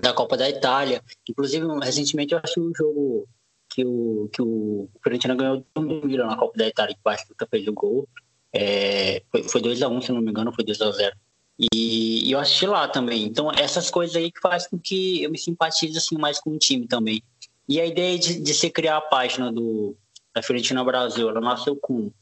da 0.00 0.12
Copa 0.12 0.36
da 0.36 0.48
Itália. 0.48 1.02
Inclusive, 1.28 1.66
recentemente 1.82 2.34
eu 2.34 2.40
acho 2.42 2.60
o 2.60 2.72
jogo 2.74 3.28
que 3.68 3.84
o, 3.84 4.28
que 4.32 4.42
o 4.42 4.88
Fiorentina 5.02 5.34
ganhou 5.34 5.64
do 5.74 5.82
Milan 5.82 6.26
na 6.26 6.36
Copa 6.36 6.56
da 6.56 6.66
Itália, 6.66 6.94
que 6.94 7.00
o 7.00 7.04
Batistuta 7.04 7.46
fez 7.50 7.66
o 7.68 7.72
gol. 7.72 8.08
É, 8.52 9.22
foi 9.48 9.60
2x1, 9.60 9.90
um, 9.90 10.00
se 10.00 10.10
não 10.10 10.22
me 10.22 10.30
engano, 10.30 10.52
foi 10.52 10.64
2x0. 10.64 11.12
E, 11.58 12.28
e, 12.28 12.32
eu 12.32 12.38
assisti 12.38 12.66
lá 12.66 12.88
também. 12.88 13.24
Então, 13.24 13.50
essas 13.52 13.90
coisas 13.90 14.16
aí 14.16 14.30
que 14.30 14.40
faz 14.40 14.66
com 14.66 14.78
que 14.78 15.22
eu 15.22 15.30
me 15.30 15.38
simpatize 15.38 15.98
assim, 15.98 16.16
mais 16.16 16.40
com 16.40 16.50
o 16.50 16.58
time 16.58 16.86
também. 16.86 17.22
E 17.68 17.80
a 17.80 17.84
ideia 17.84 18.18
de, 18.18 18.40
de 18.40 18.54
se 18.54 18.70
criar 18.70 18.96
a 18.96 19.02
página 19.02 19.52
do, 19.52 19.94
da 20.38 20.42
Fiorentina 20.42 20.84
Brasil, 20.84 21.28
ela 21.28 21.40
nasceu 21.40 21.76
como? 21.76 22.12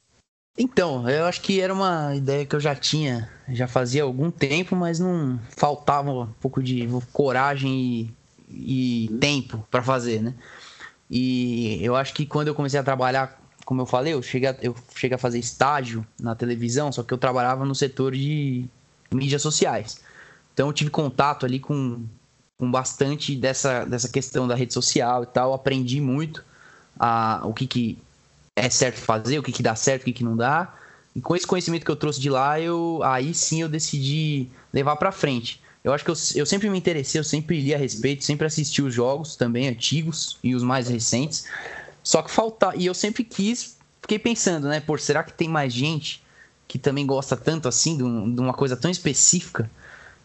Então, 0.59 1.09
eu 1.09 1.27
acho 1.27 1.43
que 1.43 1.61
era 1.61 1.73
uma 1.73 2.15
ideia 2.17 2.47
que 2.47 2.57
eu 2.57 2.61
já 2.61 2.75
tinha, 2.75 3.31
já 3.51 3.69
fazia 3.69 4.03
algum 4.03 4.31
tempo, 4.31 4.75
mas 4.75 4.99
não 4.99 5.39
faltava 5.55 6.11
um 6.11 6.27
pouco 6.41 6.63
de 6.63 6.89
coragem 7.13 8.15
e, 8.49 9.05
e 9.05 9.19
tempo 9.19 9.67
para 9.71 9.83
fazer, 9.83 10.23
né? 10.23 10.35
E 11.11 11.79
eu 11.83 11.95
acho 11.95 12.15
que 12.15 12.25
quando 12.25 12.49
eu 12.49 12.55
comecei 12.55 12.81
a 12.81 12.83
trabalhar, 12.83 13.39
como 13.67 13.83
eu 13.83 13.87
falei, 13.87 14.15
eu 14.15 14.23
cheguei, 14.23 14.49
a, 14.49 14.57
eu 14.63 14.75
cheguei 14.95 15.15
a 15.15 15.19
fazer 15.19 15.39
estágio 15.39 16.07
na 16.19 16.35
televisão, 16.35 16.91
só 16.91 17.03
que 17.03 17.13
eu 17.13 17.19
trabalhava 17.19 17.67
no 17.67 17.75
setor 17.75 18.13
de 18.13 18.65
mídias 19.13 19.43
sociais. 19.43 20.01
Então 20.55 20.69
eu 20.69 20.73
tive 20.73 20.89
contato 20.89 21.45
ali 21.45 21.61
com, 21.61 22.03
com 22.59 22.71
bastante 22.71 23.37
dessa, 23.37 23.85
dessa 23.85 24.09
questão 24.09 24.49
da 24.49 24.55
rede 24.55 24.73
social 24.73 25.23
e 25.23 25.27
tal, 25.27 25.53
aprendi 25.53 26.01
muito 26.01 26.43
a, 26.99 27.43
o 27.45 27.53
que, 27.53 27.67
que 27.67 27.99
é 28.57 28.71
certo 28.71 28.97
fazer, 28.97 29.39
o 29.39 29.43
que, 29.43 29.53
que 29.53 29.63
dá 29.63 29.77
certo, 29.77 30.03
o 30.03 30.05
que, 30.07 30.15
que 30.15 30.25
não 30.25 30.35
dá. 30.35 30.75
E 31.15 31.21
com 31.21 31.37
esse 31.37 31.47
conhecimento 31.47 31.85
que 31.85 31.91
eu 31.91 31.97
trouxe 31.97 32.19
de 32.19 32.31
lá, 32.31 32.59
eu 32.59 33.01
aí 33.05 33.35
sim 33.35 33.61
eu 33.61 33.69
decidi 33.69 34.49
levar 34.73 34.97
para 34.97 35.13
frente. 35.13 35.63
Eu 35.85 35.93
acho 35.93 36.03
que 36.03 36.11
eu, 36.11 36.17
eu 36.35 36.47
sempre 36.47 36.69
me 36.69 36.77
interessei, 36.77 37.19
eu 37.19 37.25
sempre 37.25 37.61
li 37.61 37.75
a 37.75 37.79
respeito, 37.79 38.25
sempre 38.25 38.47
assisti 38.47 38.83
os 38.83 38.93
jogos 38.93 39.37
também 39.37 39.69
antigos 39.69 40.39
e 40.43 40.55
os 40.55 40.63
mais 40.63 40.89
recentes. 40.89 41.47
Só 42.03 42.23
que 42.23 42.31
falta 42.31 42.75
e 42.75 42.87
eu 42.87 42.95
sempre 42.95 43.23
quis, 43.23 43.77
fiquei 44.01 44.19
pensando, 44.19 44.69
né, 44.69 44.81
por 44.81 44.99
será 44.99 45.23
que 45.23 45.33
tem 45.33 45.49
mais 45.49 45.73
gente 45.73 46.25
que 46.67 46.79
também 46.79 47.07
gosta 47.07 47.37
tanto 47.37 47.69
assim 47.69 47.97
de, 47.97 48.03
um, 48.03 48.35
de 48.35 48.41
uma 48.41 48.53
coisa 48.53 48.77
tão 48.77 48.91
específica? 48.91 49.71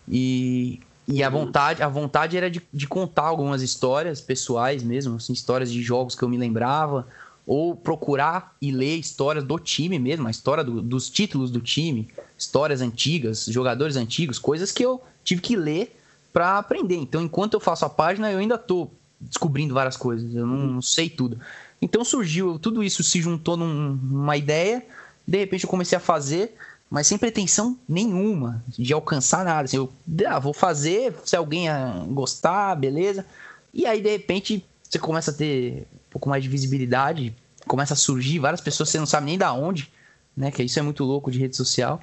E, 0.08 0.80
e 1.08 1.22
a 1.22 1.30
vontade, 1.30 1.84
a 1.84 1.88
vontade 1.88 2.36
era 2.36 2.50
de, 2.50 2.62
de 2.74 2.88
contar 2.88 3.24
algumas 3.24 3.62
histórias 3.62 4.20
pessoais 4.20 4.84
mesmo, 4.84 5.18
assim, 5.18 5.34
histórias 5.34 5.72
de 5.72 5.82
jogos 5.82 6.16
que 6.16 6.24
eu 6.24 6.30
me 6.30 6.38
lembrava, 6.38 7.08
ou 7.52 7.76
procurar 7.76 8.56
e 8.62 8.72
ler 8.72 8.96
histórias 8.96 9.44
do 9.44 9.60
time 9.60 10.00
mesmo, 10.00 10.26
a 10.26 10.32
história 10.32 10.64
do, 10.64 10.82
dos 10.82 11.10
títulos 11.10 11.52
do 11.52 11.60
time, 11.60 12.08
histórias 12.38 12.80
antigas, 12.80 13.46
jogadores 13.48 13.98
antigos, 13.98 14.40
coisas 14.40 14.72
que 14.72 14.86
eu 14.86 15.02
tive 15.22 15.42
que 15.42 15.58
ler 15.58 16.00
para 16.32 16.58
aprender. 16.58 16.96
Então, 16.96 17.22
enquanto 17.22 17.56
eu 17.56 17.60
faço 17.60 17.84
a 17.84 17.90
página, 17.90 18.32
eu 18.32 18.40
ainda 18.40 18.58
tô 18.58 18.90
descobrindo 19.20 19.74
várias 19.74 19.98
coisas, 19.98 20.34
eu 20.34 20.48
não, 20.48 20.66
não 20.66 20.82
sei 20.82 21.10
tudo. 21.10 21.42
Então 21.82 22.06
surgiu, 22.06 22.58
tudo 22.58 22.82
isso 22.82 23.04
se 23.04 23.20
juntou 23.20 23.58
num, 23.58 23.96
numa 24.02 24.38
ideia, 24.38 24.86
de 25.28 25.38
repente 25.38 25.66
eu 25.66 25.70
comecei 25.70 25.98
a 25.98 26.02
fazer, 26.02 26.56
mas 26.90 27.06
sem 27.06 27.18
pretensão 27.18 27.78
nenhuma 27.86 28.64
de 28.70 28.94
alcançar 28.94 29.44
nada. 29.44 29.64
Assim, 29.64 29.76
eu 29.76 29.92
ah, 30.26 30.40
vou 30.40 30.54
fazer, 30.54 31.14
se 31.26 31.36
alguém 31.36 31.68
gostar, 32.12 32.76
beleza. 32.76 33.26
E 33.74 33.86
aí, 33.86 34.02
de 34.02 34.10
repente, 34.10 34.66
você 34.90 34.98
começa 34.98 35.32
a 35.32 35.34
ter 35.34 35.82
um 35.82 36.12
pouco 36.12 36.30
mais 36.30 36.42
de 36.42 36.48
visibilidade, 36.48 37.36
começa 37.68 37.94
a 37.94 37.98
surgir 37.98 38.40
várias 38.40 38.62
pessoas, 38.62 38.90
você 38.90 39.00
não 39.00 39.06
sabe 39.06 39.26
nem 39.26 39.38
da 39.38 39.54
onde, 39.54 39.92
né? 40.36 40.52
Que 40.52 40.64
isso 40.64 40.80
é 40.80 40.82
muito 40.82 41.04
louco 41.04 41.32
de 41.32 41.40
rede 41.40 41.56
social. 41.56 42.02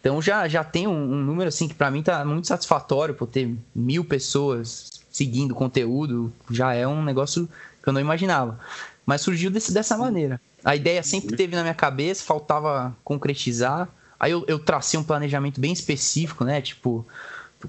Então 0.00 0.20
já, 0.22 0.48
já 0.48 0.64
tem 0.64 0.86
um, 0.86 0.92
um 0.92 1.22
número 1.22 1.48
assim 1.48 1.68
que 1.68 1.74
para 1.74 1.90
mim 1.90 2.02
tá 2.02 2.24
muito 2.24 2.46
satisfatório 2.46 3.14
por 3.14 3.26
ter 3.26 3.54
mil 3.74 4.04
pessoas 4.04 4.98
seguindo 5.10 5.54
conteúdo, 5.54 6.32
já 6.50 6.74
é 6.74 6.86
um 6.86 7.02
negócio 7.02 7.48
que 7.82 7.88
eu 7.88 7.92
não 7.92 8.00
imaginava. 8.00 8.58
Mas 9.04 9.20
surgiu 9.22 9.50
desse, 9.50 9.72
dessa 9.72 9.96
maneira. 9.96 10.40
A 10.64 10.76
ideia 10.76 11.02
sempre 11.02 11.36
teve 11.36 11.56
na 11.56 11.62
minha 11.62 11.74
cabeça, 11.74 12.24
faltava 12.24 12.96
concretizar. 13.02 13.88
Aí 14.20 14.32
eu, 14.32 14.44
eu 14.46 14.58
tracei 14.58 14.98
um 14.98 15.04
planejamento 15.04 15.60
bem 15.60 15.72
específico, 15.72 16.44
né? 16.44 16.60
Tipo, 16.60 17.06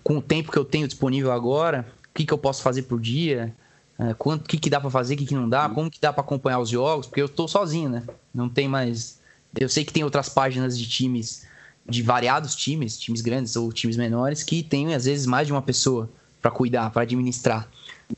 com 0.03 0.17
o 0.17 0.21
tempo 0.21 0.51
que 0.51 0.57
eu 0.57 0.65
tenho 0.65 0.87
disponível 0.87 1.31
agora, 1.31 1.87
o 2.09 2.13
que, 2.13 2.25
que 2.25 2.33
eu 2.33 2.37
posso 2.37 2.61
fazer 2.61 2.83
por 2.83 2.99
dia, 2.99 3.53
é, 3.99 4.13
quanto, 4.13 4.45
o 4.45 4.47
que, 4.47 4.57
que 4.57 4.69
dá 4.69 4.79
para 4.79 4.89
fazer, 4.89 5.15
o 5.15 5.17
que, 5.17 5.25
que 5.25 5.35
não 5.35 5.49
dá, 5.49 5.67
como 5.67 5.91
que 5.91 5.99
dá 5.99 6.13
para 6.13 6.21
acompanhar 6.21 6.59
os 6.59 6.69
jogos, 6.69 7.05
porque 7.05 7.21
eu 7.21 7.25
estou 7.25 7.49
sozinho, 7.49 7.89
né? 7.89 8.03
Não 8.33 8.47
tem 8.47 8.65
mais. 8.65 9.19
Eu 9.59 9.67
sei 9.67 9.83
que 9.83 9.91
tem 9.91 10.05
outras 10.05 10.29
páginas 10.29 10.77
de 10.77 10.87
times, 10.87 11.45
de 11.85 12.01
variados 12.01 12.55
times, 12.55 12.97
times 12.97 13.19
grandes 13.19 13.57
ou 13.57 13.73
times 13.73 13.97
menores, 13.97 14.41
que 14.41 14.63
tem 14.63 14.93
às 14.93 15.03
vezes 15.03 15.25
mais 15.25 15.47
de 15.47 15.53
uma 15.53 15.61
pessoa 15.61 16.09
para 16.41 16.49
cuidar, 16.49 16.89
para 16.91 17.01
administrar. 17.01 17.67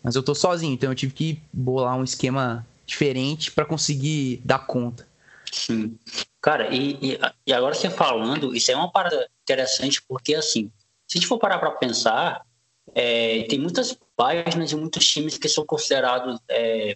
Mas 0.03 0.13
eu 0.13 0.19
estou 0.19 0.35
sozinho, 0.35 0.73
então 0.73 0.91
eu 0.91 0.95
tive 0.95 1.13
que 1.13 1.41
bolar 1.51 1.97
um 1.97 2.03
esquema 2.03 2.65
diferente 2.85 3.51
para 3.51 3.65
conseguir 3.65 4.39
dar 4.45 4.59
conta. 4.59 5.07
Sim. 5.51 5.97
Cara, 6.39 6.73
e, 6.73 6.97
e, 7.01 7.19
e, 7.47 7.53
agora 7.53 7.73
você 7.73 7.89
falando, 7.89 8.55
isso 8.55 8.71
é 8.71 8.75
uma 8.75 8.91
parada 8.91 9.27
interessante, 9.43 10.01
porque 10.07 10.35
assim, 10.35 10.71
se 11.07 11.17
a 11.17 11.19
gente 11.19 11.27
for 11.27 11.39
parar 11.39 11.59
para 11.59 11.71
pensar, 11.71 12.45
é, 12.93 13.43
tem 13.43 13.59
muitas 13.59 13.97
páginas 14.21 14.69
de 14.69 14.75
muitos 14.75 15.07
times 15.07 15.35
que 15.35 15.49
são 15.49 15.65
considerados 15.65 16.39
é, 16.47 16.95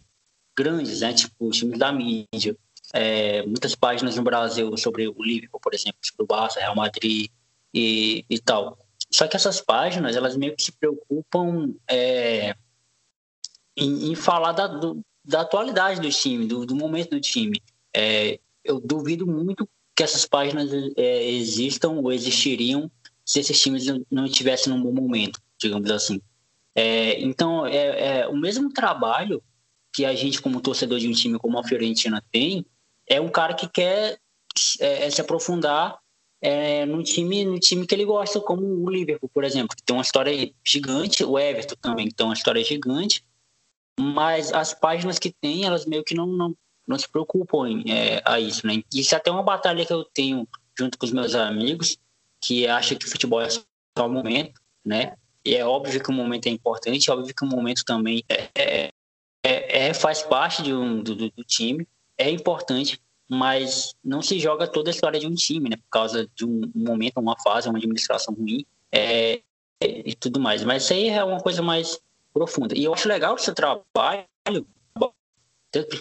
grandes, 0.55 1.01
né? 1.01 1.12
Tipo, 1.12 1.50
times 1.50 1.79
da 1.79 1.91
mídia. 1.91 2.55
É, 2.94 3.44
muitas 3.48 3.74
páginas 3.74 4.15
no 4.15 4.22
Brasil 4.22 4.77
sobre 4.77 5.08
o 5.08 5.15
Liverpool, 5.24 5.60
por 5.60 5.74
exemplo, 5.74 5.98
sobre 6.03 6.24
o 6.24 6.27
Barça, 6.27 6.60
Real 6.60 6.75
Madrid 6.75 7.32
e, 7.74 8.24
e 8.29 8.39
tal. 8.39 8.77
Só 9.12 9.27
que 9.27 9.36
essas 9.36 9.60
páginas, 9.60 10.15
elas 10.15 10.38
meio 10.38 10.55
que 10.55 10.62
se 10.62 10.72
preocupam 10.72 11.74
é, 11.89 12.55
em, 13.75 14.12
em, 14.12 14.15
falar 14.15 14.51
da, 14.51 14.67
do, 14.67 15.01
da 15.24 15.41
atualidade 15.41 16.00
do 16.00 16.10
time, 16.12 16.46
do, 16.46 16.63
do 16.63 16.75
momento 16.75 17.10
do 17.10 17.20
time. 17.20 17.60
É, 17.91 18.39
eu 18.63 18.79
duvido 18.79 19.25
muito 19.25 19.67
que 19.96 20.03
essas 20.03 20.27
páginas 20.27 20.70
é, 20.96 21.32
existam 21.32 21.89
ou 21.89 22.12
existiriam 22.12 22.89
se 23.25 23.39
esses 23.39 23.60
times 23.60 23.86
não 24.12 24.25
estivessem 24.25 24.72
num 24.72 24.84
bom 24.84 24.91
momento, 24.91 25.41
digamos 25.60 25.89
assim. 25.89 26.22
É, 26.75 27.22
então, 27.22 27.65
é, 27.65 28.20
é, 28.20 28.27
o 28.27 28.36
mesmo 28.36 28.72
trabalho 28.72 29.41
que 29.94 30.03
a 30.03 30.13
gente, 30.13 30.41
como 30.41 30.60
torcedor 30.60 31.00
de 31.00 31.08
um 31.08 31.13
time 31.13 31.39
como 31.39 31.58
a 31.58 31.63
Fiorentina, 31.63 32.22
tem, 32.32 32.65
é 33.08 33.22
um 33.22 33.29
cara 33.29 33.53
que 33.53 33.67
quer 33.67 34.20
é, 34.79 35.05
é 35.05 35.10
se 35.10 35.22
aprofundar 35.22 35.98
é, 36.41 36.86
no, 36.86 37.01
time, 37.01 37.46
no 37.46 37.60
time 37.60 37.88
que 37.88 37.96
ele 37.96 38.05
gosta, 38.05 38.39
como 38.41 38.62
o 38.62 38.89
Liverpool, 38.89 39.29
por 39.34 39.44
exemplo, 39.44 39.75
que 39.75 39.84
tem 39.84 39.96
uma 39.96 40.01
história 40.01 40.53
gigante, 40.63 41.24
o 41.24 41.39
Everton 41.39 41.75
também 41.82 42.10
tem 42.10 42.25
uma 42.25 42.36
história 42.36 42.63
gigante, 42.63 43.24
mas 44.00 44.51
as 44.51 44.74
páginas 44.74 45.17
que 45.17 45.34
tem, 45.41 45.65
elas 45.65 45.86
meio 45.86 46.03
que 46.03 46.13
não, 46.13 46.27
não, 46.27 46.55
não 46.86 47.00
se 47.00 47.08
preocupam 47.10 47.82
é, 47.88 48.22
a 48.25 48.39
isso, 48.39 48.67
né? 48.67 48.84
Isso 48.94 49.15
é 49.15 49.17
até 49.17 49.32
uma 49.32 49.44
batalha 49.44 49.86
que 49.86 49.94
eu 49.94 50.03
tenho 50.03 50.48
junto 50.77 50.98
com 50.98 51.05
os 51.05 51.12
meus 51.12 51.34
amigos, 51.34 51.98
que 52.41 52.67
acha 52.67 52.96
que 52.96 53.05
o 53.05 53.10
futebol 53.10 53.41
é 53.41 53.50
só 53.50 53.63
o 53.98 54.10
momento, 54.10 54.60
né? 54.84 55.15
E 55.45 55.55
é 55.55 55.63
óbvio 55.63 56.01
que 56.01 56.09
o 56.09 56.13
momento 56.13 56.47
é 56.47 56.49
importante, 56.49 57.09
é 57.09 57.13
óbvio 57.13 57.35
que 57.35 57.45
o 57.45 57.47
momento 57.47 57.85
também 57.85 58.23
é, 58.27 58.49
é, 58.55 58.89
é, 59.43 59.87
é 59.87 59.93
faz 59.93 60.23
parte 60.23 60.63
de 60.63 60.73
um, 60.73 61.03
do, 61.03 61.15
do, 61.15 61.43
time, 61.43 61.87
é 62.17 62.31
importante, 62.31 62.99
mas 63.29 63.93
não 64.03 64.23
se 64.23 64.39
joga 64.39 64.67
toda 64.67 64.89
a 64.89 64.93
história 64.93 65.19
de 65.19 65.27
um 65.27 65.35
time, 65.35 65.69
né? 65.69 65.77
Por 65.77 65.89
causa 65.91 66.27
de 66.35 66.45
um 66.45 66.71
momento, 66.73 67.19
uma 67.19 67.37
fase, 67.39 67.69
uma 67.69 67.77
administração 67.77 68.33
ruim 68.33 68.65
é, 68.91 69.41
e 69.79 70.15
tudo 70.15 70.39
mais. 70.39 70.63
Mas 70.63 70.83
isso 70.83 70.93
aí 70.93 71.09
é 71.09 71.23
uma 71.23 71.39
coisa 71.39 71.61
mais 71.61 71.99
profunda. 72.33 72.75
E 72.75 72.83
eu 72.83 72.93
acho 72.93 73.07
legal 73.07 73.35
o 73.35 73.37
seu 73.37 73.53
trabalho, 73.53 74.25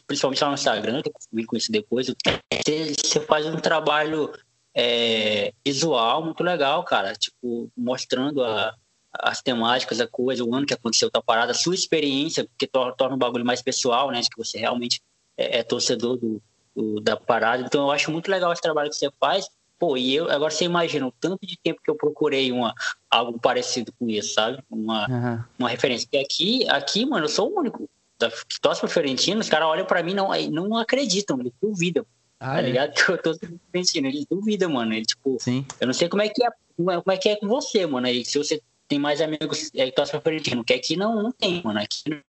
principalmente 0.06 0.42
lá 0.42 0.48
no 0.48 0.54
Instagram, 0.54 1.02
que 1.02 1.10
eu 1.10 1.14
vim 1.32 1.44
conhecer 1.44 1.70
depois, 1.70 2.06
você, 2.06 3.20
faz 3.20 3.44
um 3.46 3.56
trabalho 3.56 4.32
é, 4.74 5.52
visual 5.64 6.24
muito 6.24 6.42
legal, 6.42 6.82
cara. 6.82 7.14
Tipo, 7.14 7.70
mostrando 7.76 8.42
a, 8.42 8.74
as 9.20 9.40
temáticas, 9.40 10.00
a 10.00 10.06
coisa, 10.06 10.44
o 10.44 10.54
ano 10.54 10.66
que 10.66 10.74
aconteceu 10.74 11.10
tal 11.10 11.22
parada, 11.22 11.52
a 11.52 11.54
sua 11.54 11.74
experiência, 11.74 12.44
porque 12.44 12.66
torna, 12.66 13.14
um 13.14 13.18
bagulho 13.18 13.44
mais 13.44 13.62
pessoal, 13.62 14.10
né? 14.10 14.20
De 14.20 14.28
que 14.28 14.36
você 14.36 14.58
realmente 14.58 15.02
é, 15.36 15.58
é 15.58 15.62
torcedor 15.62 16.16
do, 16.16 16.42
do, 16.74 17.00
da 17.00 17.16
parada. 17.16 17.62
Então 17.62 17.82
eu 17.82 17.90
acho 17.90 18.10
muito 18.10 18.30
legal 18.30 18.52
esse 18.52 18.62
trabalho 18.62 18.90
que 18.90 18.96
você 18.96 19.10
faz. 19.20 19.48
Pô, 19.78 19.96
e 19.96 20.14
eu, 20.14 20.30
agora 20.30 20.50
você 20.50 20.64
imagina 20.64 21.06
o 21.06 21.12
tanto 21.12 21.46
de 21.46 21.58
tempo 21.58 21.80
que 21.82 21.90
eu 21.90 21.94
procurei 21.94 22.50
uma, 22.52 22.74
algo 23.10 23.38
parecido 23.38 23.92
com 23.98 24.08
isso, 24.08 24.34
sabe? 24.34 24.62
Uma, 24.70 25.08
uhum. 25.08 25.44
uma 25.58 25.68
referência. 25.68 26.06
Porque 26.06 26.24
aqui, 26.24 26.68
aqui, 26.68 27.06
mano, 27.06 27.24
eu 27.24 27.28
sou 27.28 27.52
o 27.52 27.58
único 27.58 27.88
da, 28.18 28.30
que 28.30 28.60
torce 28.60 28.80
pro 28.80 28.88
Fiorentino, 28.88 29.40
os 29.40 29.48
caras 29.48 29.68
olham 29.68 29.84
pra 29.84 30.02
mim 30.02 30.14
não 30.14 30.30
não 30.50 30.76
acreditam, 30.76 31.38
eles 31.40 31.52
duvidam. 31.60 32.06
Ah, 32.38 32.54
tá 32.54 32.58
é? 32.60 32.62
ligado? 32.62 32.92
Eu 33.08 33.22
tô 33.22 33.34
Fiorentino, 33.34 34.06
eles 34.08 34.26
duvidam, 34.26 34.70
mano. 34.70 34.92
Ele, 34.92 35.06
tipo, 35.06 35.36
Sim. 35.40 35.64
eu 35.80 35.86
não 35.86 35.94
sei 35.94 36.08
como 36.08 36.22
é 36.22 36.28
que 36.28 36.44
é, 36.44 36.48
como 36.76 37.12
é 37.12 37.16
que 37.16 37.28
é 37.28 37.36
com 37.36 37.46
você, 37.46 37.86
mano. 37.86 38.06
Aí, 38.06 38.24
se 38.24 38.36
você 38.38 38.60
tem 38.88 38.98
mais 38.98 39.20
amigos 39.20 39.70
é, 39.74 39.86
que 39.86 39.92
torce 39.92 40.12
pro 40.12 40.20
Fiorentino, 40.20 40.64
que 40.64 40.72
aqui 40.72 40.96
não, 40.96 41.22
não 41.22 41.32
tem, 41.32 41.62
mano. 41.62 41.80
Aqui, 41.80 42.22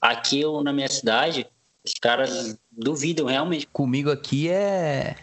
aqui 0.00 0.40
eu, 0.40 0.62
na 0.62 0.72
minha 0.72 0.88
cidade, 0.88 1.46
os 1.84 1.94
caras 1.94 2.56
duvidam 2.70 3.26
realmente. 3.26 3.66
Comigo 3.72 4.10
aqui 4.10 4.48
é. 4.48 5.16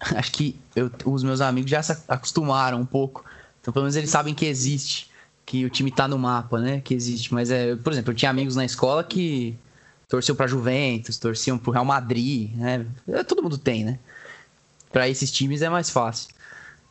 Acho 0.16 0.32
que 0.32 0.56
eu, 0.76 0.90
os 1.06 1.22
meus 1.22 1.40
amigos 1.40 1.70
já 1.70 1.82
se 1.82 1.92
acostumaram 2.08 2.80
um 2.80 2.86
pouco. 2.86 3.24
Então, 3.60 3.72
pelo 3.72 3.84
menos 3.84 3.96
eles 3.96 4.10
sabem 4.10 4.34
que 4.34 4.44
existe 4.44 5.10
que 5.46 5.64
o 5.64 5.70
time 5.70 5.90
tá 5.90 6.08
no 6.08 6.18
mapa, 6.18 6.58
né? 6.60 6.80
Que 6.80 6.94
existe. 6.94 7.32
Mas, 7.32 7.50
é, 7.50 7.76
por 7.76 7.92
exemplo, 7.92 8.12
eu 8.12 8.16
tinha 8.16 8.30
amigos 8.30 8.56
na 8.56 8.64
escola 8.64 9.02
que 9.02 9.56
torciam 10.08 10.36
pra 10.36 10.46
Juventus, 10.46 11.18
torciam 11.18 11.58
pro 11.58 11.72
Real 11.72 11.84
Madrid, 11.84 12.54
né? 12.54 12.86
Todo 13.26 13.42
mundo 13.42 13.58
tem, 13.58 13.84
né? 13.84 13.98
Pra 14.92 15.08
esses 15.08 15.30
times 15.30 15.62
é 15.62 15.68
mais 15.68 15.90
fácil. 15.90 16.33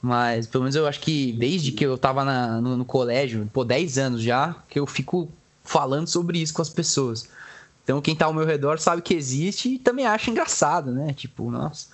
Mas, 0.05 0.45
pelo 0.45 0.65
menos 0.65 0.75
eu 0.75 0.85
acho 0.85 0.99
que 0.99 1.31
desde 1.31 1.71
que 1.71 1.85
eu 1.85 1.97
tava 1.97 2.25
na, 2.25 2.59
no, 2.59 2.75
no, 2.75 2.83
colégio, 2.83 3.49
pô, 3.53 3.63
10 3.63 3.97
anos 3.97 4.21
já, 4.21 4.53
que 4.67 4.77
eu 4.77 4.85
fico 4.85 5.31
falando 5.63 6.07
sobre 6.07 6.39
isso 6.39 6.53
com 6.53 6.61
as 6.61 6.69
pessoas. 6.69 7.29
Então, 7.85 8.01
quem 8.01 8.13
tá 8.13 8.25
ao 8.25 8.33
meu 8.33 8.45
redor 8.45 8.79
sabe 8.79 9.01
que 9.01 9.13
existe 9.13 9.75
e 9.75 9.79
também 9.79 10.05
acha 10.05 10.29
engraçado, 10.29 10.91
né? 10.91 11.13
Tipo, 11.13 11.49
nossa, 11.49 11.87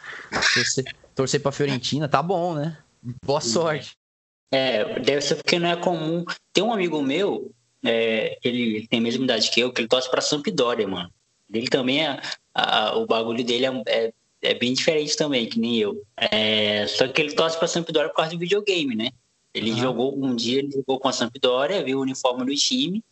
torcer, 0.55 0.85
torcer 1.13 1.39
pra 1.39 1.51
Fiorentina, 1.51 2.09
tá 2.09 2.23
bom, 2.23 2.55
né? 2.55 2.79
Boa 3.23 3.41
sorte. 3.41 3.95
É, 4.51 4.99
deve 5.01 5.21
ser 5.21 5.35
porque 5.35 5.59
não 5.59 5.69
é 5.69 5.75
comum. 5.75 6.25
Tem 6.51 6.63
um 6.63 6.73
amigo 6.73 6.99
meu, 7.03 7.51
é, 7.85 8.39
ele 8.43 8.87
tem 8.87 8.97
a 8.97 9.03
mesma 9.03 9.23
idade 9.23 9.51
que 9.51 9.59
eu, 9.59 9.71
que 9.71 9.81
ele 9.81 9.87
torce 9.87 10.09
pra 10.09 10.19
Sampdoria, 10.19 10.87
mano. 10.87 11.11
Ele 11.53 11.67
também 11.67 12.07
é. 12.07 12.19
A, 12.55 12.97
o 12.97 13.05
bagulho 13.05 13.43
dele 13.43 13.67
é, 13.67 13.83
é, 13.87 14.13
é, 14.41 14.53
bem 14.53 14.73
diferente 14.73 15.15
também, 15.15 15.47
que 15.47 15.59
nem 15.59 15.77
eu. 15.77 16.01
É, 16.17 16.87
só 16.87 17.07
que 17.07 17.21
ele 17.21 17.33
torce 17.33 17.57
pra 17.57 17.67
Sampdoria 17.67 18.09
por 18.09 18.15
causa 18.15 18.31
do 18.31 18.39
videogame, 18.39 18.95
né? 18.95 19.09
Ele 19.53 19.71
uhum. 19.71 19.77
jogou 19.77 20.25
um 20.25 20.35
dia, 20.35 20.59
ele 20.59 20.71
jogou 20.71 20.99
com 20.99 21.07
a 21.07 21.13
Sampdoria, 21.13 21.83
viu 21.83 21.99
o 21.99 22.01
uniforme 22.01 22.45
do 22.45 22.55
time, 22.55 23.03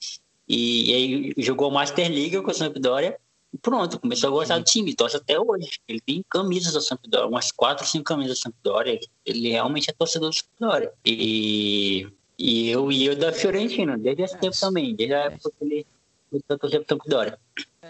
e, 0.47 0.91
e 0.91 0.93
aí 0.93 1.33
jogou 1.37 1.71
Master 1.71 2.09
League 2.09 2.41
com 2.41 2.51
a 2.51 2.53
Sampdoria 2.53 3.17
pronto, 3.61 3.99
começou 3.99 4.29
a 4.29 4.31
gostar 4.31 4.59
do 4.59 4.63
time, 4.63 4.93
torce 4.93 5.17
até 5.17 5.39
hoje. 5.39 5.79
Ele 5.87 6.01
tem 6.01 6.23
camisas 6.29 6.73
da 6.73 6.81
Sampdoria, 6.81 7.27
umas 7.27 7.51
quatro, 7.51 7.85
cinco 7.85 8.05
camisas 8.05 8.37
da 8.37 8.41
Sampdoria. 8.43 8.99
Ele 9.25 9.49
realmente 9.49 9.89
é 9.89 9.93
torcedor 9.93 10.29
do 10.29 10.35
Sampdoria. 10.35 10.91
E, 11.05 12.07
e 12.37 12.69
eu 12.69 12.91
e 12.91 13.05
eu 13.05 13.15
da 13.15 13.31
Fiorentina, 13.31 13.97
desde 13.97 14.23
esse 14.23 14.37
tempo 14.37 14.57
também, 14.59 14.95
desde 14.95 15.13
a 15.13 15.19
época 15.25 15.51
que 15.57 15.65
ele 15.65 15.85
torceu 16.59 16.83
pro 16.83 16.97
Sampdoria. 16.97 17.39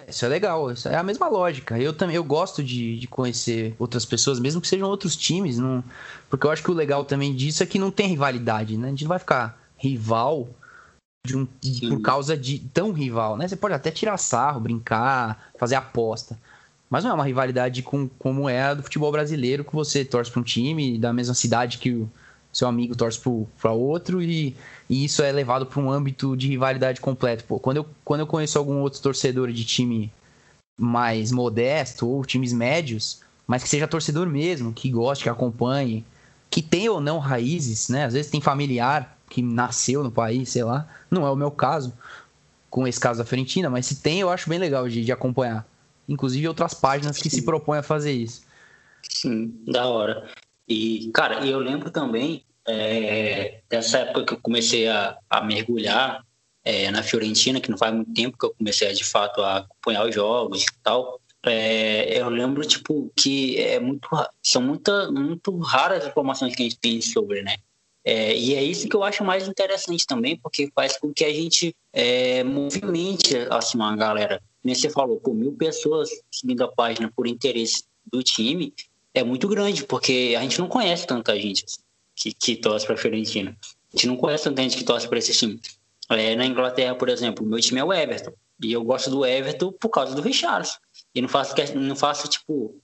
Isso 0.07 0.25
é 0.25 0.27
legal, 0.27 0.71
isso 0.71 0.87
é 0.87 0.95
a 0.95 1.03
mesma 1.03 1.27
lógica. 1.27 1.77
Eu 1.77 1.93
também 1.93 2.15
eu 2.15 2.23
gosto 2.23 2.63
de, 2.63 2.97
de 2.97 3.07
conhecer 3.07 3.75
outras 3.77 4.05
pessoas, 4.05 4.39
mesmo 4.39 4.61
que 4.61 4.67
sejam 4.67 4.87
outros 4.87 5.15
times, 5.15 5.57
não... 5.57 5.83
porque 6.29 6.45
eu 6.45 6.51
acho 6.51 6.63
que 6.63 6.71
o 6.71 6.73
legal 6.73 7.03
também 7.03 7.35
disso 7.35 7.63
é 7.63 7.65
que 7.65 7.79
não 7.79 7.91
tem 7.91 8.07
rivalidade, 8.07 8.77
né? 8.77 8.87
A 8.87 8.89
gente 8.91 9.03
não 9.03 9.09
vai 9.09 9.19
ficar 9.19 9.59
rival 9.77 10.47
de 11.25 11.35
um, 11.35 11.45
por 11.89 12.01
causa 12.01 12.37
de 12.37 12.59
tão 12.59 12.91
rival, 12.93 13.35
né? 13.35 13.47
Você 13.47 13.55
pode 13.55 13.73
até 13.73 13.91
tirar 13.91 14.17
sarro, 14.17 14.61
brincar, 14.61 15.51
fazer 15.57 15.75
aposta. 15.75 16.39
Mas 16.89 17.03
não 17.03 17.11
é 17.11 17.13
uma 17.13 17.25
rivalidade 17.25 17.83
com, 17.83 18.07
como 18.07 18.47
é 18.47 18.61
a 18.61 18.73
do 18.73 18.83
futebol 18.83 19.11
brasileiro, 19.11 19.65
que 19.65 19.75
você 19.75 20.05
torce 20.05 20.31
para 20.31 20.39
um 20.39 20.43
time 20.43 20.97
da 20.97 21.11
mesma 21.11 21.33
cidade 21.33 21.79
que 21.79 21.91
o 21.91 22.09
seu 22.51 22.67
amigo 22.67 22.95
torce 22.95 23.19
para 23.59 23.71
outro 23.71 24.21
e, 24.21 24.55
e, 24.89 25.05
isso 25.05 25.21
é 25.21 25.31
levado 25.31 25.65
para 25.65 25.79
um 25.79 25.91
âmbito 25.91 26.35
de 26.35 26.47
rivalidade 26.47 26.99
completo. 26.99 27.43
Pô, 27.43 27.59
quando, 27.59 27.77
eu, 27.77 27.85
quando 28.03 28.21
eu 28.21 28.27
conheço 28.27 28.57
algum 28.57 28.79
outro 28.79 29.01
torcedor 29.01 29.51
de 29.51 29.63
time 29.63 30.11
mais 30.79 31.31
modesto 31.31 32.07
ou 32.07 32.25
times 32.25 32.53
médios, 32.53 33.21
mas 33.45 33.63
que 33.63 33.69
seja 33.69 33.87
torcedor 33.87 34.27
mesmo, 34.27 34.73
que 34.73 34.89
goste, 34.89 35.23
que 35.23 35.29
acompanhe, 35.29 36.05
que 36.49 36.61
tenha 36.61 36.91
ou 36.91 37.01
não 37.01 37.19
raízes, 37.19 37.89
né? 37.89 38.05
Às 38.05 38.13
vezes 38.13 38.31
tem 38.31 38.41
familiar 38.41 39.17
que 39.29 39.41
nasceu 39.41 40.03
no 40.03 40.11
país, 40.11 40.49
sei 40.49 40.63
lá. 40.63 40.87
Não 41.09 41.25
é 41.25 41.31
o 41.31 41.35
meu 41.35 41.51
caso, 41.51 41.93
com 42.69 42.87
esse 42.87 42.99
caso 42.99 43.19
da 43.19 43.25
Fiorentina, 43.25 43.69
mas 43.69 43.85
se 43.85 43.97
tem, 43.97 44.19
eu 44.19 44.29
acho 44.29 44.49
bem 44.49 44.59
legal 44.59 44.87
de, 44.87 45.03
de 45.03 45.11
acompanhar. 45.11 45.67
Inclusive 46.07 46.47
outras 46.47 46.73
páginas 46.73 47.17
que 47.17 47.29
Sim. 47.29 47.37
se 47.37 47.41
propõem 47.43 47.79
a 47.79 47.83
fazer 47.83 48.11
isso. 48.11 48.43
Sim, 49.09 49.53
da 49.65 49.85
hora. 49.87 50.29
E, 50.67 51.09
cara, 51.13 51.45
eu 51.45 51.59
lembro 51.59 51.89
também 51.89 52.43
é, 52.67 53.61
dessa 53.69 53.99
época 53.99 54.25
que 54.25 54.33
eu 54.33 54.39
comecei 54.41 54.87
a, 54.87 55.17
a 55.29 55.41
mergulhar 55.41 56.25
é, 56.63 56.91
na 56.91 57.01
Fiorentina, 57.01 57.61
que 57.61 57.71
não 57.71 57.77
faz 57.77 57.93
muito 57.93 58.13
tempo 58.13 58.37
que 58.37 58.45
eu 58.45 58.53
comecei 58.53 58.91
de 58.91 59.03
fato 59.03 59.41
a 59.41 59.57
acompanhar 59.57 60.05
os 60.05 60.13
jogos 60.13 60.63
e 60.63 60.83
tal. 60.83 61.21
É, 61.45 62.19
eu 62.19 62.29
lembro 62.29 62.65
tipo 62.65 63.09
que 63.15 63.57
é 63.57 63.79
muito 63.79 64.09
são 64.43 64.61
muita, 64.61 65.09
muito 65.09 65.57
raras 65.59 66.03
as 66.03 66.09
informações 66.09 66.53
que 66.53 66.61
a 66.61 66.65
gente 66.65 66.79
tem 66.79 66.99
sobre, 66.99 67.41
né? 67.41 67.55
É, 68.03 68.35
e 68.35 68.55
é 68.55 68.63
isso 68.63 68.87
que 68.87 68.95
eu 68.95 69.03
acho 69.03 69.23
mais 69.23 69.47
interessante 69.47 70.05
também, 70.05 70.37
porque 70.37 70.69
faz 70.73 70.97
com 70.97 71.13
que 71.13 71.23
a 71.23 71.33
gente 71.33 71.75
é, 71.93 72.43
movimente 72.43 73.37
assim, 73.49 73.81
a 73.81 73.95
galera. 73.95 74.41
Você 74.63 74.89
falou, 74.89 75.17
por 75.21 75.33
mil 75.33 75.53
pessoas 75.53 76.09
seguindo 76.29 76.63
a 76.63 76.67
página 76.67 77.09
por 77.15 77.27
interesse 77.27 77.85
do 78.11 78.21
time, 78.21 78.73
é 79.13 79.23
muito 79.23 79.47
grande, 79.47 79.83
porque 79.83 80.35
a 80.37 80.41
gente 80.41 80.59
não 80.59 80.67
conhece 80.67 81.07
tanta 81.07 81.37
gente 81.39 81.65
assim, 81.65 81.79
que, 82.15 82.33
que 82.33 82.55
torce 82.55 82.85
para 82.85 82.95
a 82.95 82.97
Fiorentina. 82.97 83.57
A 83.61 83.97
gente 83.97 84.07
não 84.07 84.17
conhece 84.17 84.43
tanta 84.43 84.61
gente 84.61 84.77
que 84.77 84.83
torce 84.83 85.07
para 85.07 85.17
esse 85.17 85.33
time. 85.33 85.59
É, 86.09 86.35
na 86.35 86.45
Inglaterra, 86.45 86.95
por 86.95 87.09
exemplo, 87.09 87.45
meu 87.45 87.59
time 87.59 87.79
é 87.79 87.83
o 87.83 87.93
Everton. 87.93 88.33
E 88.61 88.71
eu 88.71 88.83
gosto 88.83 89.09
do 89.09 89.25
Everton 89.25 89.71
por 89.71 89.89
causa 89.89 90.15
do 90.15 90.21
Richarlison. 90.21 90.77
E 91.13 91.21
não 91.21 91.29
faço, 91.29 91.55
não 91.75 91.95
faço 91.95 92.27
tipo, 92.27 92.75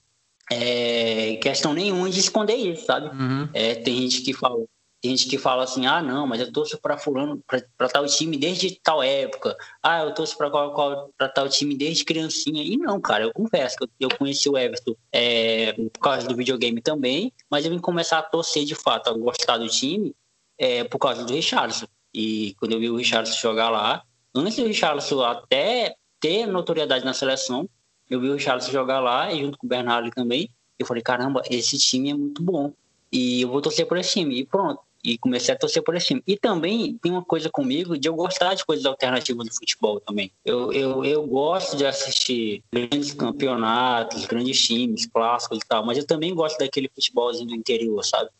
é, 0.50 1.36
questão 1.36 1.72
nenhuma 1.72 2.10
de 2.10 2.20
esconder 2.20 2.54
isso, 2.54 2.84
sabe? 2.84 3.08
Uhum. 3.08 3.48
É, 3.52 3.74
tem 3.74 3.96
gente 4.02 4.22
que 4.22 4.32
fala, 4.32 4.64
tem 5.04 5.14
gente 5.14 5.28
que 5.28 5.36
fala 5.36 5.64
assim, 5.64 5.84
ah, 5.84 6.00
não, 6.00 6.26
mas 6.26 6.40
eu 6.40 6.50
torço 6.50 6.80
para 6.80 6.96
fulano, 6.96 7.38
para 7.76 7.88
tal 7.90 8.06
time 8.06 8.38
desde 8.38 8.80
tal 8.82 9.02
época. 9.02 9.54
Ah, 9.82 10.02
eu 10.02 10.14
torço 10.14 10.34
para 10.34 11.28
tal 11.28 11.46
time 11.46 11.76
desde 11.76 12.06
criancinha. 12.06 12.64
E 12.64 12.78
não, 12.78 12.98
cara, 12.98 13.24
eu 13.24 13.32
confesso 13.34 13.76
que 13.76 13.86
eu, 14.00 14.08
conheci 14.08 14.48
o 14.48 14.56
Everton 14.56 14.96
é, 15.12 15.74
por 15.74 16.00
causa 16.00 16.26
do 16.26 16.34
videogame 16.34 16.80
também, 16.80 17.30
mas 17.50 17.66
eu 17.66 17.70
vim 17.70 17.78
começar 17.78 18.18
a 18.18 18.22
torcer 18.22 18.64
de 18.64 18.74
fato, 18.74 19.10
a 19.10 19.12
gostar 19.12 19.58
do 19.58 19.68
time 19.68 20.16
é, 20.56 20.84
por 20.84 20.98
causa 20.98 21.22
do 21.22 21.34
Richardson. 21.34 21.86
E 22.14 22.54
quando 22.58 22.72
eu 22.72 22.80
vi 22.80 22.88
o 22.88 22.96
Richardson 22.96 23.38
jogar 23.38 23.68
lá, 23.68 24.02
antes 24.34 24.56
do 24.56 24.64
Richardson 24.64 25.22
até 25.22 25.96
ter 26.18 26.46
notoriedade 26.46 27.04
na 27.04 27.12
seleção, 27.12 27.68
eu 28.08 28.18
vi 28.18 28.30
o 28.30 28.36
Richardson 28.36 28.72
jogar 28.72 29.00
lá, 29.00 29.30
e 29.30 29.42
junto 29.42 29.58
com 29.58 29.66
o 29.66 29.68
Bernardo 29.68 30.10
também, 30.12 30.48
eu 30.78 30.86
falei, 30.86 31.02
caramba, 31.02 31.42
esse 31.50 31.76
time 31.76 32.08
é 32.08 32.14
muito 32.14 32.42
bom. 32.42 32.72
E 33.12 33.42
eu 33.42 33.50
vou 33.50 33.60
torcer 33.60 33.86
por 33.86 33.98
esse 33.98 34.14
time. 34.14 34.40
E 34.40 34.46
pronto. 34.46 34.80
E 35.04 35.18
comecei 35.18 35.54
a 35.54 35.58
torcer 35.58 35.82
por 35.82 35.94
esse 35.94 36.06
time. 36.06 36.22
E 36.26 36.36
também 36.36 36.98
tem 37.02 37.12
uma 37.12 37.22
coisa 37.22 37.50
comigo 37.50 37.98
de 37.98 38.08
eu 38.08 38.14
gostar 38.14 38.54
de 38.54 38.64
coisas 38.64 38.86
alternativas 38.86 39.46
do 39.46 39.54
futebol 39.54 40.00
também. 40.00 40.32
Eu, 40.44 40.72
eu, 40.72 41.04
eu 41.04 41.26
gosto 41.26 41.76
de 41.76 41.84
assistir 41.84 42.62
grandes 42.72 43.12
campeonatos, 43.12 44.24
grandes 44.24 44.60
times, 44.62 45.04
clássicos 45.06 45.58
e 45.58 45.68
tal, 45.68 45.84
mas 45.84 45.98
eu 45.98 46.06
também 46.06 46.34
gosto 46.34 46.58
daquele 46.58 46.90
futebolzinho 46.94 47.48
do 47.48 47.54
interior, 47.54 48.02
sabe? 48.02 48.30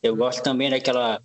Eu 0.00 0.14
gosto 0.14 0.42
também 0.42 0.70
daquela 0.70 1.20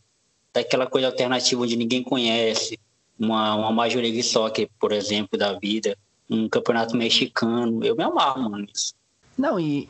daquela 0.53 0.87
coisa 0.87 1.07
alternativa 1.07 1.61
onde 1.61 1.75
ninguém 1.75 2.03
conhece, 2.03 2.79
uma, 3.17 3.55
uma 3.55 3.71
Major 3.71 4.01
League 4.01 4.23
Soccer, 4.23 4.69
por 4.79 4.91
exemplo, 4.91 5.37
da 5.37 5.53
vida, 5.53 5.97
um 6.29 6.47
campeonato 6.47 6.95
mexicano. 6.95 7.83
Eu 7.83 7.95
me 7.95 8.03
amarro, 8.03 8.49
mano, 8.49 8.65
nisso. 8.65 8.93
Não, 9.37 9.59
e 9.59 9.87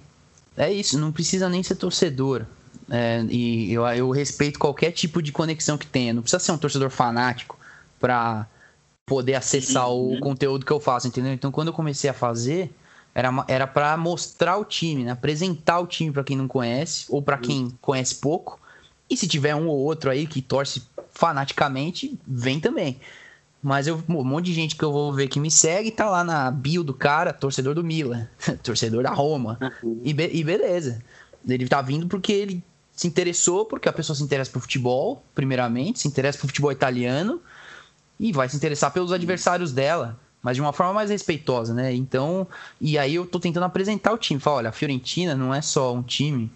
é 0.58 0.72
isso, 0.72 0.98
não 0.98 1.12
precisa 1.12 1.50
nem 1.50 1.64
ser 1.64 1.76
torcedor. 1.76 2.46
É, 2.90 3.24
e 3.30 3.72
eu, 3.72 3.86
eu 3.88 4.10
respeito 4.10 4.58
qualquer 4.60 4.92
tipo 4.92 5.22
de 5.22 5.32
conexão 5.32 5.78
que 5.78 5.88
tenha. 5.88 6.14
Não 6.14 6.22
precisa 6.22 6.40
ser 6.40 6.52
um 6.52 6.58
torcedor 6.58 6.90
fanático 6.90 7.58
para 8.00 8.48
poder 9.06 9.36
acessar 9.36 9.90
uhum. 9.90 10.18
o 10.18 10.20
conteúdo 10.20 10.66
que 10.66 10.72
eu 10.72 10.80
faço, 10.80 11.08
entendeu? 11.08 11.34
Então, 11.34 11.52
quando 11.52 11.70
eu 11.70 11.74
comecei 11.74 12.10
a 12.10 12.14
fazer, 12.14 12.72
era, 13.14 13.30
era 13.48 13.68
para 13.68 13.98
mostrar 13.98 14.58
o 14.58 14.66
time, 14.66 15.04
né? 15.04 15.12
apresentar 15.12 15.80
o 15.80 15.88
time 15.88 16.12
para 16.12 16.24
quem 16.24 16.38
não 16.38 16.48
conhece, 16.48 17.06
ou 17.10 17.22
para 17.22 17.38
quem 17.38 17.72
conhece 17.82 18.16
pouco, 18.16 18.60
e 19.10 19.18
se 19.18 19.28
tiver 19.28 19.56
um 19.56 19.68
ou 19.68 19.78
outro 19.78 20.12
aí 20.12 20.28
que 20.28 20.42
torce 20.42 20.84
fanaticamente, 21.12 22.18
vem 22.26 22.60
também. 22.60 23.00
Mas 23.62 23.88
eu, 23.88 24.02
um 24.08 24.24
monte 24.24 24.46
de 24.46 24.54
gente 24.54 24.76
que 24.76 24.84
eu 24.84 24.92
vou 24.92 25.12
ver 25.12 25.28
que 25.28 25.40
me 25.40 25.52
segue 25.52 25.92
tá 25.92 26.10
lá 26.10 26.24
na 26.24 26.50
bio 26.50 26.84
do 26.84 26.94
cara, 26.94 27.34
torcedor 27.34 27.76
do 27.76 27.84
Milan, 27.84 28.28
torcedor 28.64 29.04
da 29.04 29.12
Roma. 29.12 29.60
Uhum. 29.84 30.02
E, 30.04 30.14
be 30.14 30.30
e, 30.32 30.44
beleza. 30.44 31.04
Ele 31.48 31.68
tá 31.68 31.82
vindo 31.82 32.08
porque 32.08 32.32
ele 32.32 32.64
se 33.00 33.08
interessou, 33.08 33.66
porque 33.66 33.88
a 33.88 33.94
pessoa 33.94 34.14
se 34.14 34.22
interessa 34.22 34.52
por 34.52 34.62
futebol, 34.62 35.24
primeiramente, 35.34 36.00
se 36.00 36.08
interessa 36.10 36.38
por 36.38 36.48
futebol 36.48 36.70
italiano 36.70 37.42
e 38.20 38.34
vai 38.34 38.50
se 38.50 38.58
interessar 38.58 38.92
pelos 38.92 39.14
adversários 39.14 39.72
dela, 39.72 40.20
mas 40.44 40.58
de 40.58 40.62
uma 40.62 40.74
forma 40.74 40.92
mais 40.92 41.10
respeitosa, 41.10 41.74
né? 41.74 41.96
Então, 41.96 42.46
e 42.82 42.98
aí 42.98 43.16
eu 43.16 43.26
tô 43.26 43.40
tentando 43.40 43.64
apresentar 43.64 44.12
o 44.12 44.18
time. 44.18 44.38
Falar, 44.38 44.58
olha, 44.58 44.70
a 44.70 44.74
Fiorentina 44.74 45.34
não 45.34 45.54
é 45.56 45.62
só 45.62 45.94
um 45.94 46.04
time 46.04 46.52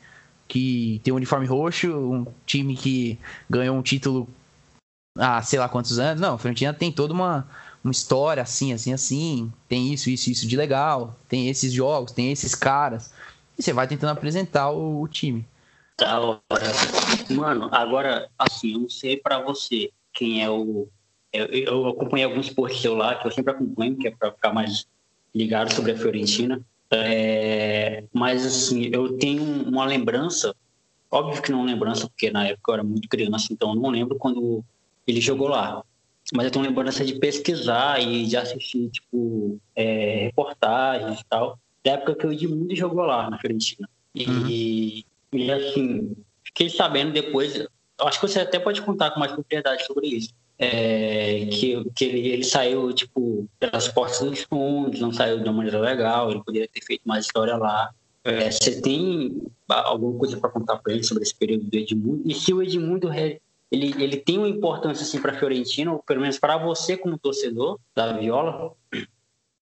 que 0.45 0.99
tem 1.01 1.13
um 1.13 1.15
uniforme 1.15 1.45
roxo, 1.45 1.87
um 1.95 2.27
time 2.45 2.75
que 2.75 3.17
ganhou 3.49 3.77
um 3.77 3.81
título 3.81 4.27
há 5.17 5.41
sei 5.41 5.59
lá 5.59 5.69
quantos 5.69 5.97
anos. 5.97 6.19
Não, 6.19 6.33
a 6.33 6.37
Fiorentina 6.37 6.73
tem 6.73 6.91
toda 6.91 7.13
uma, 7.13 7.47
uma 7.81 7.91
história 7.93 8.43
assim, 8.43 8.73
assim, 8.73 8.91
assim. 8.91 9.53
Tem 9.69 9.93
isso, 9.93 10.09
isso, 10.09 10.29
isso 10.29 10.45
de 10.45 10.57
legal. 10.57 11.17
Tem 11.29 11.47
esses 11.47 11.71
jogos, 11.71 12.11
tem 12.11 12.33
esses 12.33 12.53
caras. 12.53 13.13
E 13.57 13.63
você 13.63 13.71
vai 13.71 13.87
tentando 13.87 14.11
apresentar 14.11 14.71
o, 14.71 15.01
o 15.01 15.07
time. 15.07 15.45
Da 15.97 16.19
hora. 16.19 16.41
Mano, 17.29 17.69
agora, 17.71 18.29
assim, 18.37 18.73
eu 18.73 18.79
não 18.79 18.89
sei 18.89 19.17
para 19.17 19.39
você 19.39 19.91
quem 20.11 20.43
é 20.43 20.49
o. 20.49 20.87
Eu, 21.31 21.45
eu 21.47 21.87
acompanhei 21.87 22.25
alguns 22.25 22.49
posts 22.49 22.81
seu 22.81 22.95
lá, 22.95 23.15
que 23.15 23.27
eu 23.27 23.31
sempre 23.31 23.53
acompanho, 23.53 23.97
que 23.97 24.07
é 24.07 24.11
para 24.11 24.31
ficar 24.31 24.53
mais 24.53 24.87
ligado 25.33 25.73
sobre 25.73 25.91
a 25.91 25.97
Fiorentina. 25.97 26.61
É, 26.91 28.03
mas, 28.13 28.45
assim, 28.45 28.89
eu 28.93 29.17
tenho 29.17 29.43
uma 29.67 29.85
lembrança, 29.85 30.55
óbvio 31.09 31.41
que 31.41 31.51
não 31.51 31.65
lembrança, 31.65 32.07
porque 32.07 32.29
na 32.29 32.47
época 32.47 32.71
eu 32.71 32.73
era 32.75 32.83
muito 32.83 33.09
criança, 33.09 33.47
então 33.51 33.69
eu 33.69 33.75
não 33.75 33.89
lembro 33.89 34.15
quando 34.17 34.63
ele 35.07 35.19
jogou 35.19 35.47
lá. 35.47 35.83
Mas 36.33 36.45
eu 36.45 36.51
tenho 36.51 36.65
lembrança 36.65 37.03
de 37.03 37.15
pesquisar 37.15 37.99
e 37.99 38.25
de 38.25 38.37
assistir, 38.37 38.89
tipo, 38.89 39.59
é, 39.75 40.25
reportagens 40.25 41.19
e 41.19 41.25
tal, 41.25 41.59
da 41.83 41.91
época 41.91 42.15
que 42.15 42.27
o 42.27 42.31
Edmundo 42.31 42.75
jogou 42.75 43.05
lá 43.05 43.29
na 43.29 43.37
Fiorentina. 43.39 43.89
E, 44.15 44.27
uhum. 44.27 45.03
E, 45.33 45.51
assim, 45.51 46.15
fiquei 46.43 46.69
sabendo 46.69 47.11
depois, 47.11 47.65
acho 47.99 48.19
que 48.19 48.27
você 48.27 48.39
até 48.39 48.59
pode 48.59 48.81
contar 48.81 49.11
com 49.11 49.19
mais 49.19 49.31
propriedade 49.31 49.85
sobre 49.85 50.07
isso 50.07 50.33
é, 50.57 51.45
que, 51.47 51.83
que 51.95 52.05
ele, 52.05 52.27
ele 52.27 52.43
saiu, 52.43 52.93
tipo, 52.93 53.47
pelas 53.59 53.87
portas 53.87 54.19
dos 54.19 54.43
fundos, 54.43 54.99
não 54.99 55.11
saiu 55.11 55.37
de 55.37 55.43
uma 55.43 55.53
maneira 55.53 55.79
legal, 55.79 56.31
ele 56.31 56.43
poderia 56.43 56.67
ter 56.67 56.81
feito 56.81 57.01
mais 57.05 57.25
história 57.25 57.57
lá. 57.57 57.89
É, 58.23 58.49
você 58.49 58.81
tem 58.81 59.41
alguma 59.67 60.17
coisa 60.17 60.37
para 60.37 60.49
contar 60.49 60.77
para 60.77 60.93
ele 60.93 61.03
sobre 61.03 61.23
esse 61.23 61.35
período 61.35 61.65
do 61.65 61.75
Edmundo? 61.75 62.21
E 62.25 62.33
se 62.33 62.53
o 62.53 62.61
Edmundo 62.61 63.11
ele, 63.13 63.41
ele 63.71 64.17
tem 64.17 64.37
uma 64.37 64.47
importância 64.47 65.03
assim 65.03 65.21
para 65.21 65.33
a 65.33 65.37
Fiorentina, 65.37 65.91
ou 65.91 65.99
pelo 65.99 66.21
menos 66.21 66.39
para 66.39 66.57
você 66.57 66.95
como 66.95 67.17
torcedor 67.17 67.79
da 67.93 68.13
Viola? 68.13 68.71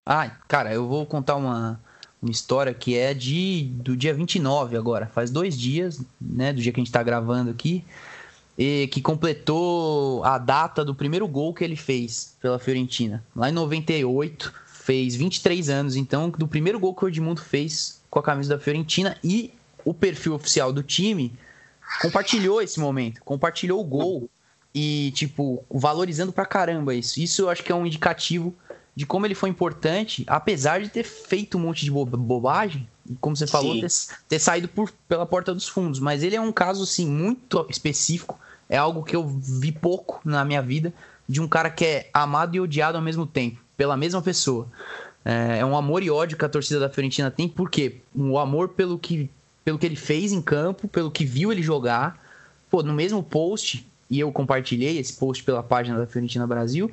Ah, 0.06 0.30
cara, 0.48 0.74
eu 0.74 0.88
vou 0.88 1.06
contar 1.06 1.36
uma, 1.36 1.82
uma 2.22 2.32
história 2.32 2.74
que 2.74 2.98
é 2.98 3.14
de 3.14 3.64
do 3.76 3.98
dia 3.98 4.14
29 4.14 4.78
agora, 4.78 5.08
faz 5.08 5.32
dois 5.32 5.58
dias, 5.58 6.02
né, 6.20 6.54
do 6.54 6.62
dia 6.62 6.72
que 6.72 6.80
a 6.80 6.82
gente 6.82 6.90
está 6.90 7.02
gravando 7.02 7.50
aqui 7.50 7.84
e 8.58 8.88
que 8.88 9.02
completou 9.02 10.24
a 10.24 10.38
data 10.38 10.86
do 10.86 10.94
primeiro 10.94 11.28
gol 11.28 11.54
que 11.54 11.64
ele 11.64 11.76
fez 11.76 12.36
pela 12.40 12.60
Fiorentina. 12.60 13.24
Lá 13.36 13.50
em 13.50 13.54
98, 13.54 14.54
fez 14.68 15.16
23 15.16 15.70
anos, 15.70 15.96
então, 15.96 16.30
do 16.30 16.48
primeiro 16.48 16.80
gol 16.80 16.94
que 16.94 17.06
o 17.06 17.08
Edmundo 17.08 17.42
fez 17.42 18.02
com 18.10 18.20
a 18.20 18.24
camisa 18.24 18.56
da 18.56 18.62
Fiorentina 18.62 19.18
e 19.24 19.52
o 19.84 19.94
perfil 19.94 20.36
oficial 20.36 20.72
do 20.72 20.84
time 20.84 21.34
compartilhou 22.02 22.62
esse 22.62 22.80
momento, 22.80 23.22
compartilhou 23.24 23.82
o 23.82 23.84
gol 23.84 24.30
e, 24.74 25.12
tipo, 25.16 25.64
valorizando 25.70 26.32
pra 26.32 26.46
caramba 26.46 26.94
isso. 26.94 27.20
Isso 27.20 27.42
eu 27.44 27.50
acho 27.50 27.64
que 27.64 27.72
é 27.72 27.76
um 27.76 27.86
indicativo 27.86 28.54
de 28.96 29.06
como 29.06 29.26
ele 29.26 29.36
foi 29.36 29.50
importante, 29.50 30.24
apesar 30.28 30.82
de 30.82 30.90
ter 30.90 31.04
feito 31.04 31.58
um 31.58 31.62
monte 31.62 31.86
de 31.86 31.92
bobagem, 31.92 32.88
como 33.20 33.36
você 33.36 33.48
falou, 33.48 33.80
ter, 33.80 33.88
ter, 34.28 34.40
saído 34.40 34.68
por, 34.68 34.92
pela 35.08 35.26
porta 35.26 35.54
dos 35.54 35.68
fundos. 35.68 36.00
Mas 36.00 36.24
ele 36.24 36.36
é 36.36 36.42
um 36.42 36.52
caso, 36.52 36.84
assim, 36.84 37.08
muito 37.08 37.66
específico. 37.70 38.40
É 38.70 38.78
algo 38.78 39.04
que 39.04 39.16
eu 39.16 39.28
vi 39.28 39.72
pouco 39.72 40.22
na 40.24 40.46
minha 40.46 40.62
vida, 40.62 40.94
de 41.28 41.42
um 41.42 41.48
cara 41.48 41.70
que 41.70 41.86
é 41.86 42.10
amado 42.14 42.56
e 42.56 42.60
odiado 42.60 42.98
ao 42.98 43.04
mesmo 43.04 43.26
tempo, 43.26 43.62
pela 43.76 43.98
mesma 43.98 44.22
pessoa. 44.22 44.68
É, 45.24 45.60
é 45.60 45.66
um 45.66 45.76
amor 45.76 46.04
e 46.04 46.10
ódio 46.10 46.38
que 46.38 46.46
a 46.46 46.50
torcida 46.50 46.80
da 46.80 46.90
Fiorentina 46.90 47.32
tem, 47.32 47.48
porque 47.48 47.98
o 48.14 48.38
amor 48.38 48.70
pelo 48.70 48.98
que, 48.98 49.30
pelo 49.64 49.78
que 49.78 49.86
ele 49.86 49.96
fez 49.96 50.32
em 50.32 50.42
campo, 50.42 50.88
pelo 50.88 51.12
que 51.12 51.26
viu 51.26 51.52
ele 51.52 51.62
jogar. 51.62 52.20
Pô, 52.70 52.82
no 52.82 52.94
mesmo 52.94 53.22
post, 53.22 53.86
e 54.10 54.20
eu 54.20 54.32
compartilhei 54.32 54.98
esse 54.98 55.14
post 55.14 55.44
pela 55.44 55.62
página 55.62 55.98
da 55.98 56.08
Fiorentina 56.08 56.48
Brasil, 56.48 56.92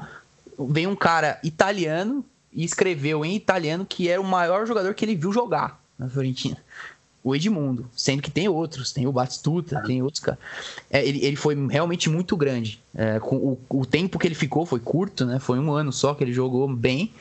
vem 0.59 0.87
um 0.87 0.97
cara 0.97 1.39
italiano 1.43 2.25
e 2.53 2.65
escreveu 2.65 3.25
em 3.25 3.37
italiano 3.37 3.87
que 3.87 4.09
era 4.09 4.21
o 4.21 4.25
maior 4.25 4.67
jogador 4.67 4.95
que 4.95 5.05
ele 5.05 5.15
viu 5.15 5.33
jogar 5.33 5.81
na 5.99 6.09
Fiorentina. 6.09 6.57
O 7.23 7.35
Edmundo, 7.35 7.89
sendo 7.95 8.23
que 8.23 8.31
tem 8.31 8.49
outros, 8.49 8.93
tem 8.93 9.07
o 9.07 9.13
Batistuta, 9.13 9.83
tem 9.85 10.03
outros 10.03 10.23
caras. 10.23 10.41
É, 10.89 11.05
ele, 11.07 11.25
ele 11.25 11.37
foi 11.37 11.55
realmente 11.69 12.09
muito 12.09 12.37
grande. 12.37 12.81
É, 12.95 13.19
com 13.19 13.37
o, 13.37 13.59
o 13.69 13.85
tempo 13.85 14.19
que 14.19 14.27
ele 14.27 14.35
ficou 14.35 14.65
foi 14.65 14.79
curto, 14.79 15.27
né? 15.27 15.39
Foi 15.39 15.59
um 15.59 15.73
ano 15.73 15.93
só 15.93 16.15
que 16.15 16.25
ele 16.25 16.33
jogou 16.33 16.67
bem. 16.69 17.13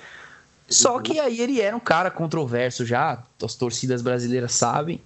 Só 0.69 0.99
que 0.99 1.19
aí 1.19 1.39
ele 1.39 1.61
era 1.61 1.75
um 1.75 1.79
cara 1.79 2.11
controverso 2.11 2.85
já, 2.85 3.23
as 3.41 3.55
torcidas 3.55 4.01
brasileiras 4.01 4.51
sabem 4.51 4.99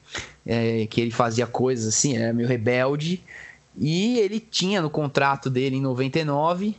é, 0.45 0.87
que 0.87 0.99
ele 0.99 1.11
fazia 1.11 1.45
coisas 1.45 1.87
assim, 1.87 2.17
era 2.17 2.33
meio 2.33 2.47
rebelde. 2.47 3.23
E 3.77 4.19
ele 4.19 4.39
tinha 4.39 4.81
no 4.81 4.89
contrato 4.89 5.49
dele 5.49 5.77
em 5.77 5.81
99 5.81 6.75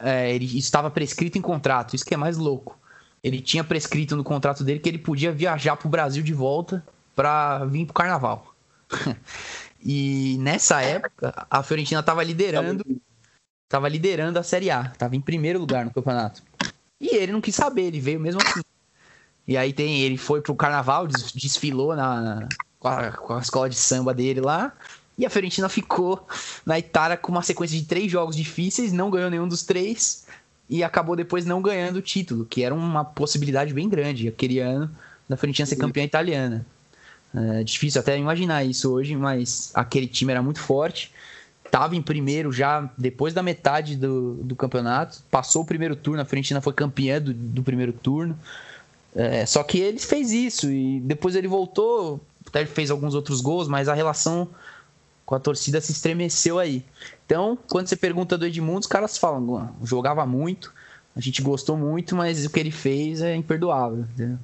é, 0.00 0.34
ele 0.34 0.58
estava 0.58 0.90
prescrito 0.90 1.38
em 1.38 1.42
contrato, 1.42 1.94
isso 1.94 2.04
que 2.04 2.14
é 2.14 2.16
mais 2.16 2.36
louco. 2.36 2.78
Ele 3.22 3.40
tinha 3.40 3.64
prescrito 3.64 4.16
no 4.16 4.24
contrato 4.24 4.62
dele 4.62 4.80
que 4.80 4.88
ele 4.88 4.98
podia 4.98 5.32
viajar 5.32 5.76
para 5.76 5.86
o 5.86 5.90
Brasil 5.90 6.22
de 6.22 6.34
volta 6.34 6.84
para 7.14 7.64
vir 7.64 7.86
para 7.86 7.92
o 7.92 7.94
carnaval. 7.94 8.54
E 9.86 10.38
nessa 10.38 10.80
época, 10.80 11.46
a 11.50 11.62
Fiorentina 11.62 12.00
estava 12.00 12.24
liderando, 12.24 12.82
estava 13.66 13.86
liderando 13.86 14.38
a 14.38 14.42
Série 14.42 14.70
A, 14.70 14.90
estava 14.90 15.14
em 15.14 15.20
primeiro 15.20 15.58
lugar 15.58 15.84
no 15.84 15.90
campeonato. 15.92 16.42
E 16.98 17.14
ele 17.14 17.32
não 17.32 17.40
quis 17.42 17.54
saber, 17.54 17.82
ele 17.82 18.00
veio 18.00 18.18
mesmo 18.18 18.40
assim. 18.40 18.62
E 19.46 19.58
aí 19.58 19.74
tem, 19.74 20.00
ele 20.00 20.16
foi 20.16 20.40
pro 20.40 20.54
carnaval, 20.54 21.06
desfilou 21.06 21.94
na, 21.94 22.48
com, 22.78 22.88
a, 22.88 23.12
com 23.12 23.34
a 23.34 23.40
escola 23.40 23.68
de 23.68 23.76
samba 23.76 24.14
dele 24.14 24.40
lá. 24.40 24.72
E 25.16 25.24
a 25.24 25.30
Fiorentina 25.30 25.68
ficou 25.68 26.26
na 26.66 26.78
Itália 26.78 27.16
com 27.16 27.30
uma 27.30 27.42
sequência 27.42 27.78
de 27.78 27.84
três 27.84 28.10
jogos 28.10 28.34
difíceis, 28.34 28.92
não 28.92 29.10
ganhou 29.10 29.30
nenhum 29.30 29.46
dos 29.46 29.62
três 29.62 30.26
e 30.68 30.82
acabou 30.82 31.14
depois 31.14 31.44
não 31.44 31.62
ganhando 31.62 31.96
o 31.96 32.02
título, 32.02 32.44
que 32.44 32.62
era 32.62 32.74
uma 32.74 33.04
possibilidade 33.04 33.72
bem 33.72 33.88
grande 33.88 34.26
aquele 34.26 34.58
ano 34.58 34.90
da 35.28 35.36
Fiorentina 35.36 35.66
ser 35.66 35.76
campeã 35.76 36.02
italiana. 36.02 36.66
É 37.34 37.64
difícil 37.64 38.00
até 38.00 38.16
imaginar 38.16 38.64
isso 38.64 38.92
hoje, 38.92 39.16
mas 39.16 39.70
aquele 39.74 40.06
time 40.06 40.32
era 40.32 40.42
muito 40.42 40.60
forte. 40.60 41.12
Estava 41.64 41.96
em 41.96 42.02
primeiro 42.02 42.52
já 42.52 42.88
depois 42.96 43.34
da 43.34 43.42
metade 43.42 43.96
do, 43.96 44.34
do 44.34 44.54
campeonato. 44.54 45.20
Passou 45.30 45.62
o 45.62 45.66
primeiro 45.66 45.96
turno, 45.96 46.22
a 46.22 46.24
Fiorentina 46.24 46.60
foi 46.60 46.72
campeã 46.72 47.20
do, 47.20 47.34
do 47.34 47.62
primeiro 47.62 47.92
turno. 47.92 48.38
É, 49.14 49.44
só 49.46 49.62
que 49.62 49.78
ele 49.78 49.98
fez 49.98 50.30
isso 50.32 50.70
e 50.70 51.00
depois 51.00 51.34
ele 51.34 51.48
voltou, 51.48 52.20
até 52.46 52.64
fez 52.66 52.90
alguns 52.90 53.14
outros 53.14 53.40
gols, 53.40 53.68
mas 53.68 53.88
a 53.88 53.94
relação 53.94 54.48
com 55.24 55.34
a 55.34 55.40
torcida 55.40 55.80
se 55.80 55.92
estremeceu 55.92 56.58
aí. 56.58 56.84
Então, 57.24 57.58
quando 57.68 57.86
você 57.86 57.96
pergunta 57.96 58.36
do 58.36 58.46
Edmundo, 58.46 58.80
os 58.80 58.86
caras 58.86 59.16
falam, 59.16 59.74
jogava 59.82 60.26
muito, 60.26 60.72
a 61.16 61.20
gente 61.20 61.42
gostou 61.42 61.76
muito, 61.76 62.14
mas 62.14 62.44
o 62.44 62.50
que 62.50 62.60
ele 62.60 62.70
fez 62.70 63.22
é 63.22 63.34
imperdoável. 63.34 64.00
Entendeu? 64.00 64.38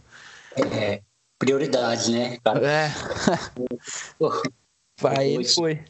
É, 0.72 1.02
prioridades, 1.38 2.08
né? 2.08 2.38
Cara? 2.42 2.60
É. 2.66 2.90
Pra 4.96 5.24
ele 5.24 5.44
foi. 5.44 5.82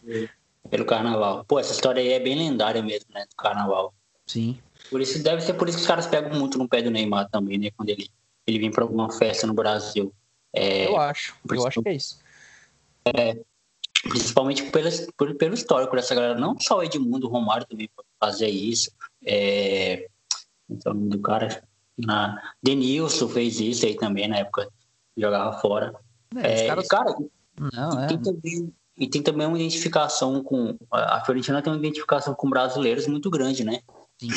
Pelo 0.70 0.84
carnaval. 0.84 1.44
Pô, 1.44 1.58
essa 1.58 1.72
história 1.72 2.00
aí 2.00 2.12
é 2.12 2.20
bem 2.20 2.36
lendária 2.36 2.82
mesmo, 2.82 3.06
né? 3.12 3.24
Do 3.28 3.36
carnaval. 3.36 3.92
Sim. 4.26 4.58
Por 4.88 5.00
isso 5.00 5.22
deve 5.22 5.42
ser 5.42 5.54
por 5.54 5.68
isso 5.68 5.78
que 5.78 5.82
os 5.82 5.88
caras 5.88 6.06
pegam 6.06 6.38
muito 6.38 6.56
no 6.56 6.68
pé 6.68 6.80
do 6.80 6.90
Neymar 6.90 7.28
também, 7.28 7.58
né? 7.58 7.70
Quando 7.76 7.88
ele, 7.88 8.08
ele 8.46 8.58
vem 8.58 8.70
pra 8.70 8.84
alguma 8.84 9.10
festa 9.12 9.46
no 9.46 9.54
Brasil. 9.54 10.14
É, 10.54 10.86
eu 10.86 10.96
acho. 10.96 11.34
Eu 11.48 11.66
acho 11.66 11.82
que 11.82 11.88
é 11.88 11.94
isso. 11.94 12.20
É, 13.04 13.36
principalmente 14.02 14.62
pelo, 14.70 14.88
por, 15.16 15.34
pelo 15.34 15.54
histórico 15.54 15.96
dessa 15.96 16.14
galera. 16.14 16.38
Não 16.38 16.58
só 16.58 16.78
o 16.78 16.82
Edmundo, 16.82 17.26
o 17.26 17.30
Romário 17.30 17.66
também 17.66 17.88
pode 17.94 18.08
fazer 18.18 18.48
isso. 18.48 18.90
É, 19.24 20.08
então, 20.68 20.94
do 20.96 21.18
cara. 21.18 21.62
Na, 21.98 22.54
Denilson 22.62 23.28
fez 23.28 23.60
isso 23.60 23.84
aí 23.84 23.94
também 23.94 24.26
na 24.26 24.38
época 24.38 24.68
jogava 25.16 25.60
fora. 25.60 25.94
É, 26.36 26.62
é, 26.62 26.66
caras... 26.66 26.88
Cara, 26.88 27.16
não, 27.74 28.02
é. 28.02 28.06
tem 28.06 28.18
também, 28.18 28.72
e 28.96 29.06
tem 29.06 29.22
também 29.22 29.46
uma 29.46 29.58
identificação 29.58 30.42
com. 30.42 30.76
A 30.90 31.22
Fiorentina 31.24 31.60
tem 31.60 31.72
uma 31.72 31.78
identificação 31.78 32.34
com 32.34 32.48
brasileiros 32.48 33.06
muito 33.06 33.28
grande, 33.28 33.64
né? 33.64 33.80
Sim. 34.18 34.30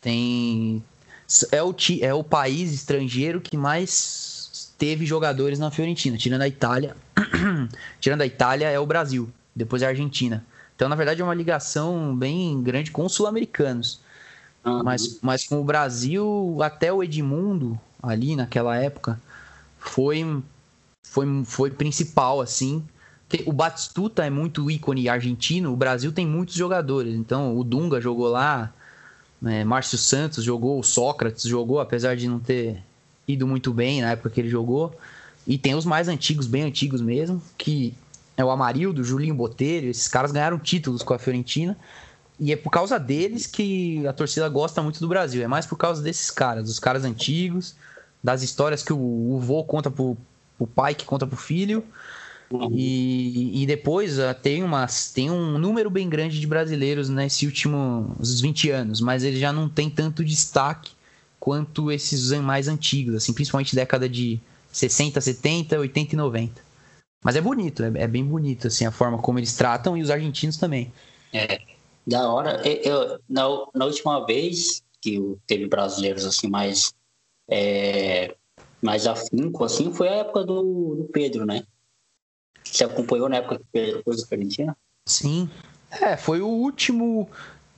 Tem. 0.00 0.82
É 1.52 1.62
o, 1.62 1.74
é 2.00 2.14
o 2.14 2.24
país 2.24 2.72
estrangeiro 2.72 3.40
que 3.40 3.56
mais 3.56 4.35
teve 4.78 5.06
jogadores 5.06 5.58
na 5.58 5.70
Fiorentina, 5.70 6.16
tirando 6.16 6.42
a 6.42 6.48
Itália. 6.48 6.96
tirando 8.00 8.22
a 8.22 8.26
Itália, 8.26 8.70
é 8.70 8.78
o 8.78 8.86
Brasil. 8.86 9.28
Depois 9.54 9.82
é 9.82 9.86
a 9.86 9.88
Argentina. 9.88 10.44
Então, 10.74 10.88
na 10.88 10.96
verdade, 10.96 11.22
é 11.22 11.24
uma 11.24 11.34
ligação 11.34 12.14
bem 12.14 12.62
grande 12.62 12.90
com 12.90 13.04
os 13.04 13.12
sul-americanos. 13.12 14.00
Uhum. 14.64 14.82
Mas, 14.82 15.18
mas 15.22 15.44
com 15.44 15.60
o 15.60 15.64
Brasil, 15.64 16.58
até 16.60 16.92
o 16.92 17.02
Edmundo, 17.02 17.80
ali 18.02 18.36
naquela 18.36 18.76
época, 18.76 19.20
foi, 19.78 20.42
foi, 21.02 21.44
foi 21.44 21.70
principal, 21.70 22.40
assim. 22.40 22.84
O 23.46 23.52
Batistuta 23.52 24.24
é 24.24 24.30
muito 24.30 24.70
ícone 24.70 25.08
argentino, 25.08 25.72
o 25.72 25.76
Brasil 25.76 26.12
tem 26.12 26.26
muitos 26.26 26.54
jogadores. 26.54 27.14
Então, 27.14 27.56
o 27.56 27.64
Dunga 27.64 28.00
jogou 28.00 28.28
lá, 28.28 28.72
né, 29.40 29.64
Márcio 29.64 29.96
Santos 29.96 30.44
jogou, 30.44 30.78
o 30.78 30.84
Sócrates 30.84 31.44
jogou, 31.44 31.80
apesar 31.80 32.14
de 32.14 32.28
não 32.28 32.38
ter 32.38 32.82
ido 33.26 33.46
muito 33.46 33.72
bem 33.72 34.00
na 34.02 34.12
época 34.12 34.30
que 34.30 34.40
ele 34.40 34.48
jogou. 34.48 34.96
E 35.46 35.56
tem 35.56 35.74
os 35.74 35.84
mais 35.84 36.08
antigos, 36.08 36.46
bem 36.46 36.62
antigos 36.62 37.00
mesmo, 37.00 37.40
que 37.56 37.94
é 38.36 38.44
o 38.44 38.50
Amarildo, 38.50 39.04
Julinho 39.04 39.34
Botelho, 39.34 39.88
esses 39.88 40.08
caras 40.08 40.32
ganharam 40.32 40.58
títulos 40.58 41.02
com 41.02 41.14
a 41.14 41.18
Fiorentina. 41.18 41.76
E 42.38 42.52
é 42.52 42.56
por 42.56 42.70
causa 42.70 42.98
deles 42.98 43.46
que 43.46 44.06
a 44.06 44.12
torcida 44.12 44.48
gosta 44.48 44.82
muito 44.82 45.00
do 45.00 45.08
Brasil. 45.08 45.42
É 45.42 45.46
mais 45.46 45.64
por 45.64 45.76
causa 45.76 46.02
desses 46.02 46.30
caras, 46.30 46.64
dos 46.64 46.78
caras 46.78 47.04
antigos, 47.04 47.74
das 48.22 48.42
histórias 48.42 48.82
que 48.82 48.92
o, 48.92 48.98
o 48.98 49.40
vô 49.40 49.64
conta 49.64 49.90
pro, 49.90 50.16
pro 50.58 50.66
pai, 50.66 50.94
que 50.94 51.04
conta 51.04 51.26
pro 51.26 51.36
filho. 51.36 51.82
E, 52.70 53.62
e 53.62 53.66
depois 53.66 54.18
uh, 54.18 54.34
tem, 54.40 54.62
umas, 54.62 55.10
tem 55.10 55.30
um 55.30 55.58
número 55.58 55.90
bem 55.90 56.08
grande 56.08 56.38
de 56.38 56.46
brasileiros 56.46 57.08
nesses 57.08 57.42
últimos 57.42 58.40
20 58.40 58.70
anos, 58.70 59.00
mas 59.00 59.24
ele 59.24 59.40
já 59.40 59.52
não 59.52 59.68
tem 59.68 59.90
tanto 59.90 60.24
destaque 60.24 60.92
quanto 61.46 61.92
esses 61.92 62.32
mais 62.40 62.66
antigos, 62.66 63.14
assim, 63.14 63.32
principalmente 63.32 63.76
década 63.76 64.08
de 64.08 64.40
60, 64.72 65.20
70, 65.20 65.78
80 65.78 66.14
e 66.14 66.16
90. 66.16 66.60
Mas 67.22 67.36
é 67.36 67.40
bonito, 67.40 67.84
é, 67.84 68.02
é 68.02 68.08
bem 68.08 68.24
bonito 68.24 68.66
assim, 68.66 68.84
a 68.84 68.90
forma 68.90 69.18
como 69.18 69.38
eles 69.38 69.54
tratam 69.54 69.96
e 69.96 70.02
os 70.02 70.10
argentinos 70.10 70.56
também. 70.56 70.92
É, 71.32 71.60
da 72.04 72.28
hora. 72.28 72.60
Eu, 72.66 73.20
na, 73.28 73.42
na 73.72 73.84
última 73.84 74.26
vez 74.26 74.82
que 75.00 75.36
teve 75.46 75.68
brasileiros 75.68 76.24
assim 76.24 76.48
mais 76.48 76.92
é, 77.48 78.34
mais 78.82 79.06
afinco, 79.06 79.62
assim, 79.62 79.92
foi 79.92 80.08
a 80.08 80.16
época 80.16 80.42
do, 80.42 80.96
do 80.96 81.04
Pedro, 81.12 81.46
né? 81.46 81.64
Você 82.64 82.82
acompanhou 82.82 83.28
na 83.28 83.36
época 83.36 83.58
que 83.58 83.66
Pedro 83.70 84.02
foi 84.02 84.16
do 84.16 84.26
Fiorentina? 84.26 84.76
Sim. 85.06 85.48
É, 85.92 86.16
foi 86.16 86.40
o 86.40 86.48
último. 86.48 87.30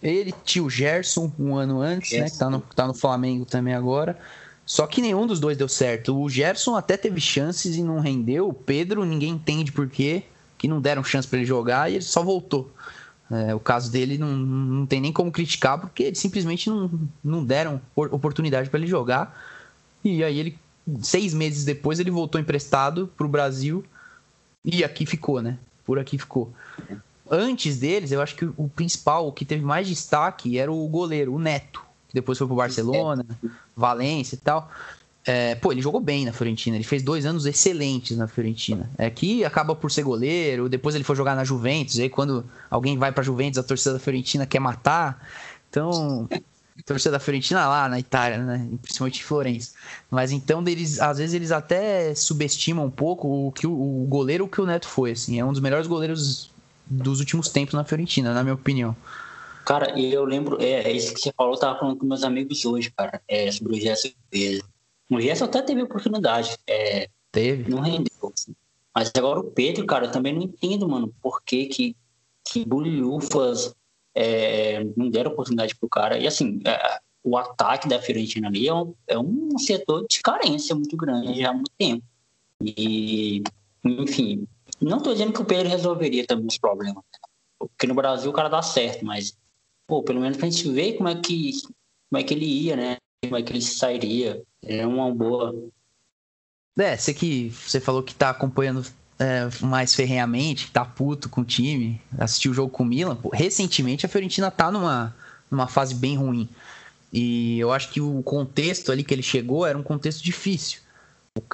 Ele, 0.03 0.33
tio 0.45 0.71
Gerson, 0.71 1.33
um 1.39 1.57
ano 1.57 1.81
antes, 1.81 2.11
Gerson. 2.11 2.25
né? 2.25 2.31
Que 2.31 2.39
tá 2.39 2.51
no, 2.51 2.61
tá 2.61 2.87
no 2.87 2.95
Flamengo 2.95 3.45
também 3.45 3.75
agora. 3.75 4.19
Só 4.65 4.87
que 4.87 5.01
nenhum 5.01 5.27
dos 5.27 5.41
dois 5.41 5.57
deu 5.57 5.69
certo. 5.69 6.21
O 6.21 6.29
Gerson 6.29 6.77
até 6.77 6.97
teve 6.97 7.21
chances 7.21 7.75
e 7.77 7.83
não 7.83 8.01
rendeu. 8.01 8.49
O 8.49 8.53
Pedro, 8.53 9.05
ninguém 9.05 9.31
entende 9.31 9.73
por 9.73 9.89
quê, 9.89 10.23
que 10.59 10.69
não 10.69 10.81
deram 10.81 11.03
chance 11.03 11.27
para 11.27 11.39
ele 11.39 11.47
jogar 11.47 11.91
e 11.91 11.95
ele 11.95 12.05
só 12.05 12.23
voltou. 12.23 12.71
É, 13.31 13.55
o 13.55 13.61
caso 13.61 13.91
dele 13.91 14.17
não, 14.17 14.37
não 14.37 14.87
tem 14.87 15.01
nem 15.01 15.13
como 15.13 15.31
criticar, 15.33 15.79
porque 15.79 16.03
eles 16.05 16.19
simplesmente 16.19 16.69
não, 16.71 16.91
não 17.23 17.45
deram 17.45 17.81
oportunidade 17.95 18.71
para 18.71 18.79
ele 18.79 18.87
jogar. 18.87 19.39
E 20.05 20.23
aí 20.23 20.39
ele, 20.39 20.59
seis 21.03 21.35
meses 21.35 21.65
depois, 21.65 21.99
ele 21.99 22.11
voltou 22.11 22.41
emprestado 22.41 23.11
para 23.17 23.27
o 23.27 23.29
Brasil 23.29 23.85
e 24.65 24.85
aqui 24.85 25.05
ficou, 25.05 25.43
né? 25.43 25.59
Por 25.85 25.99
aqui 25.99 26.19
ficou. 26.19 26.53
Antes 27.31 27.79
deles, 27.79 28.13
eu 28.13 28.21
acho 28.21 28.35
que 28.35 28.45
o 28.45 28.69
principal, 28.69 29.29
o 29.29 29.33
que 29.33 29.45
teve 29.45 29.65
mais 29.65 29.87
destaque 29.87 30.59
era 30.59 30.73
o 30.73 30.87
goleiro, 30.89 31.35
o 31.35 31.39
Neto, 31.39 31.83
que 32.09 32.15
depois 32.15 32.39
foi 32.39 32.47
pro 32.47 32.57
Barcelona, 32.57 33.25
Valência 33.77 34.35
e 34.35 34.39
tal. 34.39 34.71
É, 35.25 35.55
pô, 35.57 35.73
ele 35.73 35.83
jogou 35.83 36.01
bem 36.01 36.25
na 36.25 36.33
Fiorentina, 36.33 36.77
ele 36.77 36.85
fez 36.85 37.03
dois 37.03 37.27
anos 37.27 37.45
excelentes 37.45 38.17
na 38.17 38.27
Fiorentina. 38.27 38.91
É 38.97 39.11
que 39.11 39.45
acaba 39.45 39.75
por 39.75 39.91
ser 39.91 40.03
goleiro, 40.03 40.69
depois 40.71 40.95
ele 40.95 41.05
foi 41.05 41.15
jogar 41.15 41.37
na 41.37 41.45
Juventus, 41.45 41.99
aí 41.99 42.09
quando 42.09 42.45
alguém 42.71 42.97
vai 42.97 43.13
pra 43.13 43.23
Juventus, 43.23 43.59
a 43.59 43.63
torcida 43.63 43.93
da 43.95 44.01
Fiorentina 44.01 44.47
quer 44.47 44.59
matar. 44.59 45.23
Então, 45.69 46.27
torcida 46.87 47.13
da 47.13 47.19
Fiorentina 47.19 47.69
lá 47.69 47.89
na 47.89 47.99
Itália, 47.99 48.39
né? 48.39 48.69
Principalmente 48.81 49.21
em 49.21 49.25
Florença. 49.25 49.73
Mas 50.11 50.33
então 50.33 50.65
eles, 50.67 50.99
às 51.01 51.19
vezes 51.19 51.35
eles 51.35 51.53
até 51.53 52.15
subestimam 52.15 52.87
um 52.87 52.91
pouco 52.91 53.29
o 53.29 53.53
que 53.53 53.67
o, 53.67 53.73
o 53.73 54.07
goleiro 54.09 54.49
que 54.49 54.61
o 54.61 54.67
Neto 54.67 54.89
foi, 54.89 55.11
assim, 55.11 55.39
é 55.39 55.45
um 55.45 55.53
dos 55.53 55.61
melhores 55.61 55.87
goleiros 55.87 56.51
dos 56.91 57.21
últimos 57.21 57.49
tempos 57.49 57.75
na 57.75 57.85
Fiorentina, 57.85 58.33
na 58.33 58.43
minha 58.43 58.55
opinião. 58.55 58.97
Cara, 59.65 59.99
eu 60.01 60.25
lembro, 60.25 60.61
é, 60.63 60.83
é 60.85 60.93
isso 60.93 61.13
que 61.13 61.21
você 61.21 61.33
falou, 61.37 61.55
eu 61.55 61.61
tava 61.61 61.79
falando 61.79 61.99
com 61.99 62.07
meus 62.07 62.23
amigos 62.23 62.65
hoje, 62.65 62.91
cara, 62.91 63.21
é, 63.29 63.51
sobre 63.53 63.77
o 63.77 63.81
Gerson 63.81 64.09
Pedro. 64.31 64.67
O 65.11 65.21
Gerson 65.21 65.45
até 65.45 65.63
teve 65.63 65.83
oportunidade, 65.83 66.57
é, 66.67 67.09
teve. 67.31 67.71
Não 67.71 67.81
rendeu, 67.81 68.33
assim. 68.33 68.55
Mas 68.95 69.13
agora 69.17 69.41
o 69.41 69.45
Pedro, 69.45 69.87
cara, 69.87 70.07
eu 70.07 70.11
também 70.11 70.35
não 70.35 70.43
entendo, 70.43 70.89
mano, 70.89 71.15
por 71.23 71.43
que 71.43 71.67
que, 71.67 71.97
que 72.45 72.65
bulhufas 72.65 73.75
é, 74.15 74.85
não 74.97 75.09
deram 75.09 75.31
oportunidade 75.31 75.77
pro 75.77 75.89
cara. 75.89 76.19
E 76.19 76.27
assim, 76.27 76.61
é, 76.65 76.99
o 77.23 77.37
ataque 77.37 77.89
da 77.89 78.01
Fiorentina 78.01 78.49
ali 78.49 78.67
é 78.67 78.75
um, 78.75 78.95
é 79.07 79.19
um 79.19 79.57
setor 79.59 80.07
de 80.09 80.21
carência 80.21 80.75
muito 80.75 80.97
grande 80.97 81.39
já 81.39 81.51
há 81.51 81.53
muito 81.53 81.71
tempo. 81.79 82.03
E, 82.61 83.43
enfim, 83.85 84.47
não 84.81 84.99
estou 84.99 85.13
dizendo 85.13 85.33
que 85.33 85.43
o 85.43 85.45
Pedro 85.45 85.69
resolveria 85.69 86.27
também 86.27 86.47
os 86.47 86.59
problemas. 86.59 87.03
Porque 87.59 87.87
no 87.87 87.95
Brasil 87.95 88.31
o 88.31 88.35
cara 88.35 88.49
dá 88.49 88.63
certo, 88.63 89.05
mas, 89.05 89.37
pô, 89.87 90.03
pelo 90.03 90.21
menos 90.21 90.37
pra 90.37 90.49
gente 90.49 90.71
ver 90.71 90.95
como 90.95 91.09
é 91.09 91.15
que, 91.17 91.53
como 92.09 92.21
é 92.21 92.23
que 92.23 92.35
ele 92.35 92.47
ia, 92.47 92.77
né? 92.77 92.97
Como 93.25 93.37
é 93.37 93.43
que 93.43 93.53
ele 93.53 93.63
sairia. 93.63 94.43
É 94.63 94.87
uma 94.87 95.13
boa. 95.13 95.55
É, 96.79 96.97
você 96.97 97.13
que 97.13 97.51
você 97.51 97.81
falou 97.81 98.03
que 98.03 98.15
tá 98.15 98.31
acompanhando 98.31 98.85
é, 99.19 99.49
mais 99.61 99.95
ferrenhamente, 99.95 100.71
tá 100.71 100.85
puto 100.85 101.29
com 101.29 101.41
o 101.41 101.45
time, 101.45 102.01
assistiu 102.17 102.53
o 102.53 102.55
jogo 102.55 102.71
com 102.71 102.85
o 102.85 102.87
Milan. 102.87 103.17
Pô, 103.17 103.31
recentemente 103.31 104.07
a 104.07 104.09
Fiorentina 104.09 104.51
tá 104.51 104.71
numa, 104.71 105.15
numa 105.51 105.67
fase 105.67 105.95
bem 105.95 106.17
ruim. 106.17 106.49
E 107.13 107.59
eu 107.59 107.73
acho 107.73 107.91
que 107.91 108.01
o 108.01 108.23
contexto 108.23 108.93
ali 108.93 109.03
que 109.03 109.13
ele 109.13 109.23
chegou 109.23 109.67
era 109.67 109.77
um 109.77 109.83
contexto 109.83 110.23
difícil. 110.23 110.81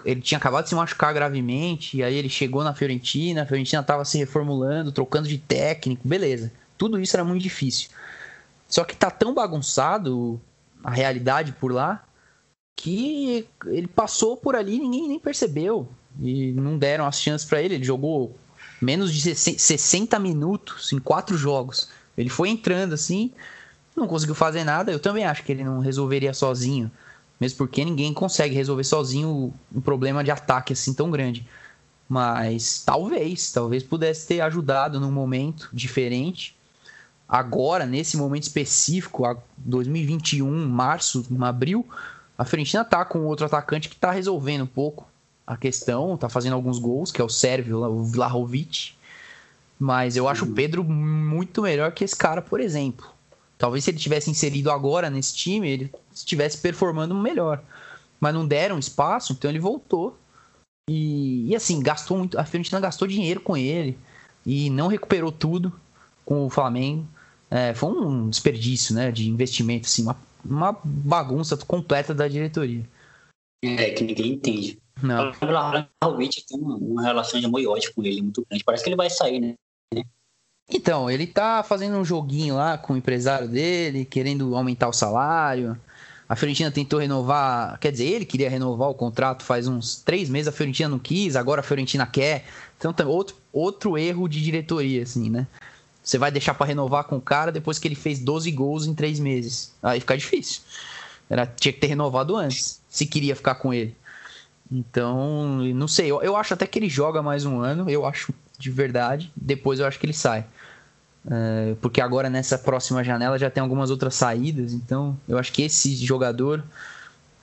Ele 0.04 0.20
tinha 0.20 0.38
acabado 0.38 0.64
de 0.64 0.70
se 0.70 0.74
machucar 0.74 1.12
gravemente, 1.12 1.98
e 1.98 2.02
aí 2.02 2.14
ele 2.14 2.28
chegou 2.28 2.62
na 2.64 2.74
Fiorentina, 2.74 3.42
a 3.42 3.46
Fiorentina 3.46 3.80
estava 3.80 4.04
se 4.04 4.18
reformulando, 4.18 4.92
trocando 4.92 5.28
de 5.28 5.38
técnico, 5.38 6.06
beleza. 6.06 6.52
Tudo 6.76 7.00
isso 7.00 7.16
era 7.16 7.24
muito 7.24 7.42
difícil. 7.42 7.88
Só 8.68 8.84
que 8.84 8.96
tá 8.96 9.10
tão 9.10 9.34
bagunçado 9.34 10.40
a 10.82 10.90
realidade 10.90 11.52
por 11.52 11.72
lá 11.72 12.04
que 12.76 13.46
ele 13.66 13.86
passou 13.86 14.36
por 14.36 14.56
ali 14.56 14.76
e 14.76 14.80
ninguém 14.80 15.08
nem 15.08 15.18
percebeu. 15.18 15.88
E 16.20 16.52
não 16.52 16.76
deram 16.76 17.06
as 17.06 17.20
chances 17.20 17.46
para 17.46 17.62
ele. 17.62 17.76
Ele 17.76 17.84
jogou 17.84 18.36
menos 18.80 19.12
de 19.12 19.34
60 19.34 20.18
minutos 20.18 20.92
em 20.92 20.98
quatro 20.98 21.36
jogos. 21.36 21.88
Ele 22.16 22.28
foi 22.28 22.48
entrando 22.48 22.94
assim, 22.94 23.30
não 23.96 24.06
conseguiu 24.06 24.34
fazer 24.34 24.64
nada. 24.64 24.92
Eu 24.92 25.00
também 25.00 25.24
acho 25.24 25.42
que 25.42 25.52
ele 25.52 25.64
não 25.64 25.78
resolveria 25.78 26.34
sozinho. 26.34 26.90
Mesmo 27.40 27.58
porque 27.58 27.84
ninguém 27.84 28.12
consegue 28.12 28.54
resolver 28.54 28.84
sozinho 28.84 29.52
um 29.74 29.80
problema 29.80 30.22
de 30.22 30.30
ataque 30.30 30.72
assim 30.72 30.94
tão 30.94 31.10
grande. 31.10 31.46
Mas 32.08 32.82
talvez, 32.84 33.50
talvez 33.50 33.82
pudesse 33.82 34.26
ter 34.26 34.40
ajudado 34.40 35.00
num 35.00 35.10
momento 35.10 35.68
diferente. 35.72 36.56
Agora, 37.28 37.86
nesse 37.86 38.16
momento 38.16 38.44
específico, 38.44 39.24
2021, 39.56 40.68
março, 40.68 41.26
abril, 41.40 41.86
a 42.36 42.44
Fiorentina 42.44 42.84
tá 42.84 43.04
com 43.04 43.20
outro 43.20 43.46
atacante 43.46 43.88
que 43.88 43.96
tá 43.96 44.10
resolvendo 44.10 44.62
um 44.62 44.66
pouco 44.66 45.08
a 45.46 45.56
questão, 45.56 46.16
tá 46.16 46.28
fazendo 46.28 46.54
alguns 46.54 46.78
gols, 46.78 47.10
que 47.10 47.20
é 47.20 47.24
o 47.24 47.28
Sérvio, 47.28 47.82
o 47.84 48.04
Vlahovic. 48.04 48.92
Mas 49.78 50.16
eu 50.16 50.28
acho 50.28 50.44
o 50.44 50.52
Pedro 50.52 50.84
muito 50.84 51.62
melhor 51.62 51.92
que 51.92 52.04
esse 52.04 52.16
cara, 52.16 52.40
por 52.40 52.60
exemplo. 52.60 53.13
Talvez 53.56 53.84
se 53.84 53.90
ele 53.90 53.98
tivesse 53.98 54.30
inserido 54.30 54.70
agora 54.70 55.08
nesse 55.08 55.34
time, 55.34 55.68
ele 55.68 55.92
estivesse 56.12 56.58
performando 56.58 57.14
melhor. 57.14 57.62
Mas 58.20 58.34
não 58.34 58.46
deram 58.46 58.78
espaço, 58.78 59.32
então 59.32 59.50
ele 59.50 59.58
voltou. 59.58 60.18
E, 60.88 61.48
e 61.48 61.56
assim, 61.56 61.80
gastou 61.80 62.18
muito. 62.18 62.38
A 62.38 62.44
Fiorentina 62.44 62.80
gastou 62.80 63.08
dinheiro 63.08 63.40
com 63.40 63.56
ele 63.56 63.98
e 64.44 64.68
não 64.70 64.88
recuperou 64.88 65.32
tudo 65.32 65.72
com 66.24 66.46
o 66.46 66.50
Flamengo. 66.50 67.06
É, 67.50 67.72
foi 67.74 67.90
um 67.90 68.28
desperdício 68.28 68.94
né, 68.94 69.12
de 69.12 69.28
investimento, 69.28 69.86
assim, 69.86 70.02
uma, 70.02 70.16
uma 70.44 70.76
bagunça 70.84 71.56
completa 71.56 72.14
da 72.14 72.26
diretoria. 72.26 72.84
É, 73.62 73.90
que 73.90 74.04
ninguém 74.04 74.32
entende. 74.32 74.78
Não. 75.02 75.30
O 75.30 75.32
Vlahovic 75.32 76.44
tem 76.46 76.58
uma, 76.58 76.76
uma 76.76 77.02
relação 77.02 77.40
de 77.40 77.46
amor 77.46 77.60
e 77.60 77.66
ódio 77.66 77.92
com 77.94 78.04
ele 78.04 78.22
muito 78.22 78.44
grande. 78.48 78.64
Parece 78.64 78.82
que 78.82 78.90
ele 78.90 78.96
vai 78.96 79.10
sair, 79.10 79.40
né? 79.40 79.54
Então, 80.68 81.10
ele 81.10 81.26
tá 81.26 81.62
fazendo 81.62 81.96
um 81.96 82.04
joguinho 82.04 82.56
lá 82.56 82.78
com 82.78 82.94
o 82.94 82.96
empresário 82.96 83.48
dele, 83.48 84.04
querendo 84.04 84.56
aumentar 84.56 84.88
o 84.88 84.92
salário. 84.92 85.78
A 86.28 86.34
Fiorentina 86.34 86.70
tentou 86.70 87.00
renovar, 87.00 87.78
quer 87.78 87.92
dizer, 87.92 88.06
ele 88.06 88.24
queria 88.24 88.48
renovar 88.48 88.88
o 88.88 88.94
contrato 88.94 89.44
faz 89.44 89.68
uns 89.68 89.96
três 89.96 90.30
meses, 90.30 90.48
a 90.48 90.52
Fiorentina 90.52 90.88
não 90.88 90.98
quis, 90.98 91.36
agora 91.36 91.60
a 91.60 91.64
Fiorentina 91.64 92.06
quer. 92.06 92.46
Então, 92.78 92.94
outro, 93.08 93.36
outro 93.52 93.98
erro 93.98 94.26
de 94.26 94.42
diretoria, 94.42 95.02
assim, 95.02 95.28
né? 95.28 95.46
Você 96.02 96.18
vai 96.18 96.30
deixar 96.30 96.54
para 96.54 96.66
renovar 96.66 97.04
com 97.04 97.16
o 97.16 97.20
cara 97.20 97.52
depois 97.52 97.78
que 97.78 97.88
ele 97.88 97.94
fez 97.94 98.18
12 98.18 98.50
gols 98.50 98.86
em 98.86 98.94
três 98.94 99.18
meses. 99.18 99.72
Aí 99.82 100.00
fica 100.00 100.16
difícil. 100.16 100.62
Era, 101.28 101.46
tinha 101.46 101.72
que 101.72 101.80
ter 101.80 101.86
renovado 101.86 102.36
antes, 102.36 102.80
se 102.88 103.06
queria 103.06 103.36
ficar 103.36 103.54
com 103.56 103.72
ele. 103.72 103.96
Então, 104.70 105.58
não 105.74 105.88
sei, 105.88 106.10
eu, 106.10 106.22
eu 106.22 106.36
acho 106.36 106.54
até 106.54 106.66
que 106.66 106.78
ele 106.78 106.88
joga 106.88 107.22
mais 107.22 107.44
um 107.44 107.60
ano, 107.60 107.88
eu 107.88 108.04
acho 108.04 108.34
de 108.58 108.70
verdade. 108.70 109.32
Depois 109.36 109.80
eu 109.80 109.86
acho 109.86 109.98
que 109.98 110.06
ele 110.06 110.12
sai. 110.12 110.46
É, 111.30 111.74
porque 111.80 112.00
agora 112.00 112.28
nessa 112.28 112.58
próxima 112.58 113.02
janela 113.02 113.38
já 113.38 113.48
tem 113.50 113.62
algumas 113.62 113.90
outras 113.90 114.14
saídas, 114.14 114.74
então 114.74 115.18
eu 115.26 115.38
acho 115.38 115.50
que 115.52 115.62
esse 115.62 115.96
jogador 115.96 116.62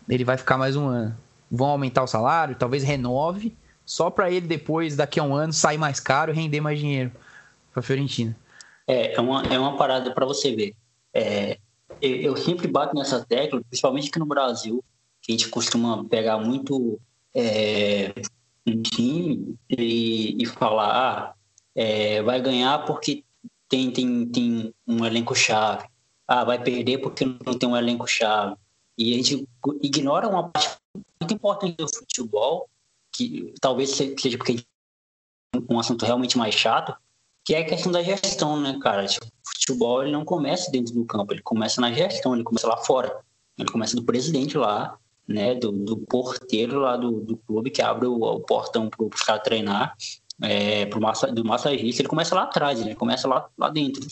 ele 0.08 0.24
vai 0.24 0.38
ficar 0.38 0.58
mais 0.58 0.76
um 0.76 0.88
ano. 0.88 1.15
Vão 1.50 1.67
aumentar 1.67 2.04
o 2.04 2.08
salário, 2.08 2.56
talvez 2.56 2.84
renove, 2.84 3.56
só 3.86 4.10
para 4.10 4.32
ele 4.32 4.47
depois, 4.47 4.95
daqui 4.95 5.19
a 5.19 5.24
um 5.24 5.34
ano, 5.34 5.52
sair 5.52 5.78
mais 5.78 6.00
caro 6.00 6.32
e 6.32 6.36
render 6.36 6.62
mais 6.62 6.80
dinheiro 6.80 7.12
para 7.71 7.80
a 7.80 7.84
Fiorentina. 7.84 8.36
É, 8.88 9.15
é 9.15 9.21
uma, 9.21 9.41
é 9.43 9.60
uma 9.60 9.76
parada 9.78 10.12
para 10.12 10.26
você 10.26 10.56
ver. 10.56 10.76
É, 11.13 11.58
eu, 12.02 12.15
eu, 12.17 12.38
sempre 12.38 12.67
bato 12.67 12.95
nessa 12.95 13.24
tecla, 13.26 13.62
principalmente 13.62 14.10
aqui 14.10 14.19
no 14.19 14.26
Brasil, 14.26 14.84
que 15.21 15.32
a 15.32 15.36
gente 15.36 15.50
costuma 15.50 16.04
pegar 16.06 16.38
muito 16.38 17.00
é, 17.34 18.13
um 18.67 18.82
time 18.82 19.56
e, 19.69 20.41
e 20.41 20.45
falar, 20.45 20.89
ah, 20.89 21.36
é, 21.76 22.21
vai 22.21 22.41
ganhar 22.41 22.86
porque 22.86 23.24
tem, 23.67 23.91
tem, 23.91 24.26
tem 24.28 24.74
um 24.88 25.06
elenco 25.06 25.36
chave. 25.36 25.88
Ah, 26.28 26.43
vai 26.43 26.62
perder 26.62 27.00
porque 27.00 27.26
não 27.26 27.58
tem 27.58 27.69
um 27.69 27.78
elenco 27.78 28.08
chave. 28.08 28.56
E 28.97 29.13
a 29.13 29.17
gente 29.17 29.47
ignora 29.82 30.28
uma 30.28 30.50
parte 30.50 30.78
muito 31.21 31.34
importante 31.34 31.76
do 31.78 31.88
futebol, 31.88 32.69
que 33.13 33.54
talvez 33.60 33.91
seja 33.91 34.38
porque 34.38 34.63
um 35.69 35.80
assunto 35.80 36.06
realmente 36.06 36.38
mais 36.38 36.56
chato, 36.56 36.95
que 37.43 37.56
é 37.56 37.60
a 37.60 37.65
questão 37.65 37.91
da 37.91 38.04
gestão, 38.04 38.60
né, 38.60 38.78
cara? 38.82 39.06
Tipo, 39.06 39.26
o 39.26 39.50
futebol 39.50 40.04
ele 40.04 40.12
não 40.12 40.24
começa 40.24 40.71
dentro 40.71 40.93
do 40.93 41.06
campo, 41.06 41.34
ele 41.34 41.41
começa 41.41 41.82
na 41.82 41.91
gestão, 41.91 42.36
ele 42.36 42.43
começa 42.43 42.67
lá 42.67 42.78
fora. 42.78 43.24
Ele 43.58 43.69
começa 43.69 43.95
do 43.95 44.04
presidente 44.04 44.58
lá, 44.58 44.97
né, 45.32 45.56
do, 45.56 45.72
do 45.72 45.98
porteiro 45.98 46.80
lá 46.80 46.98
do, 46.98 47.22
do 47.22 47.38
clube 47.38 47.70
que 47.70 47.82
abre 47.82 48.08
o, 48.08 48.15
o 48.15 48.39
portão 48.41 48.89
para 48.89 49.06
os 49.06 49.22
caras 49.22 49.44
treinar, 49.44 49.96
é, 50.41 50.86
pro 50.86 51.02
massa, 51.02 51.28
do 51.28 51.46
massagista, 51.46 52.02
ele 52.02 52.10
começa 52.10 52.36
lá 52.36 52.44
atrás, 52.44 52.82
ele 52.82 52.96
começa 52.96 53.28
lá, 53.28 53.48
lá 53.58 53.70
dentro. 53.70 54.06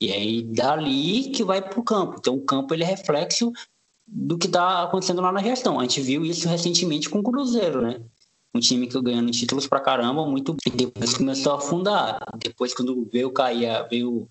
E 0.00 0.12
aí 0.12 0.42
dali 0.42 1.30
que 1.30 1.44
vai 1.44 1.62
para 1.62 1.78
o 1.78 1.82
campo. 1.82 2.16
Então 2.18 2.34
o 2.34 2.44
campo 2.44 2.74
ele 2.74 2.82
é 2.82 2.86
reflexo 2.86 3.52
do 4.06 4.38
que 4.38 4.46
está 4.46 4.84
acontecendo 4.84 5.20
lá 5.20 5.32
na 5.32 5.42
gestão. 5.42 5.78
A 5.78 5.82
gente 5.82 6.00
viu 6.00 6.24
isso 6.24 6.48
recentemente 6.48 7.08
com 7.08 7.18
o 7.18 7.22
Cruzeiro, 7.22 7.82
né? 7.82 8.00
Um 8.54 8.60
time 8.60 8.86
que 8.86 9.00
ganhando 9.02 9.30
títulos 9.30 9.66
pra 9.66 9.80
caramba, 9.80 10.26
muito 10.26 10.56
e 10.66 10.70
depois 10.70 11.14
começou 11.14 11.52
a 11.52 11.56
afundar. 11.56 12.18
Depois, 12.38 12.72
quando 12.72 13.06
veio 13.12 13.30
cair, 13.30 13.86
veio 13.90 14.26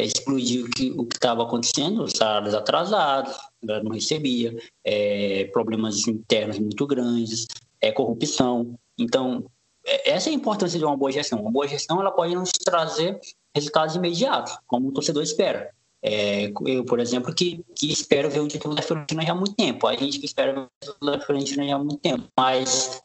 é, 0.00 0.04
explodir 0.04 0.64
o 0.64 0.70
que 0.70 0.90
o 0.96 1.06
estava 1.12 1.42
acontecendo, 1.42 2.06
salários 2.08 2.54
atrasados, 2.54 3.36
não 3.62 3.90
recebia, 3.90 4.56
é, 4.84 5.44
problemas 5.52 6.08
internos 6.08 6.58
muito 6.58 6.86
grandes, 6.86 7.46
é, 7.80 7.92
corrupção. 7.92 8.74
Então, 8.98 9.44
é, 9.86 10.12
essa 10.12 10.30
é 10.30 10.32
a 10.32 10.34
importância 10.34 10.78
de 10.78 10.84
uma 10.84 10.96
boa 10.96 11.12
gestão. 11.12 11.40
Uma 11.40 11.50
boa 11.50 11.68
gestão 11.68 12.00
ela 12.00 12.10
pode 12.10 12.34
nos 12.34 12.50
trazer 12.50 13.20
resultados 13.54 13.94
imediatos, 13.94 14.56
como 14.66 14.88
o 14.88 14.92
torcedor 14.92 15.22
espera. 15.22 15.70
É, 16.02 16.50
eu, 16.66 16.82
por 16.86 16.98
exemplo, 16.98 17.34
que, 17.34 17.62
que 17.76 17.92
espero 17.92 18.30
ver 18.30 18.40
o 18.40 18.48
título 18.48 18.74
da 18.74 18.80
Fiorentina 18.80 19.22
já 19.22 19.32
há 19.32 19.34
muito 19.34 19.54
tempo. 19.54 19.86
A 19.86 19.94
gente 19.94 20.18
que 20.18 20.24
espera 20.24 20.52
ver 20.52 20.60
o 20.60 20.68
título 20.82 21.12
da 21.12 21.20
Fiorentina 21.20 21.66
já 21.66 21.74
há 21.74 21.78
muito 21.78 21.98
tempo. 21.98 22.26
Mas 22.38 23.02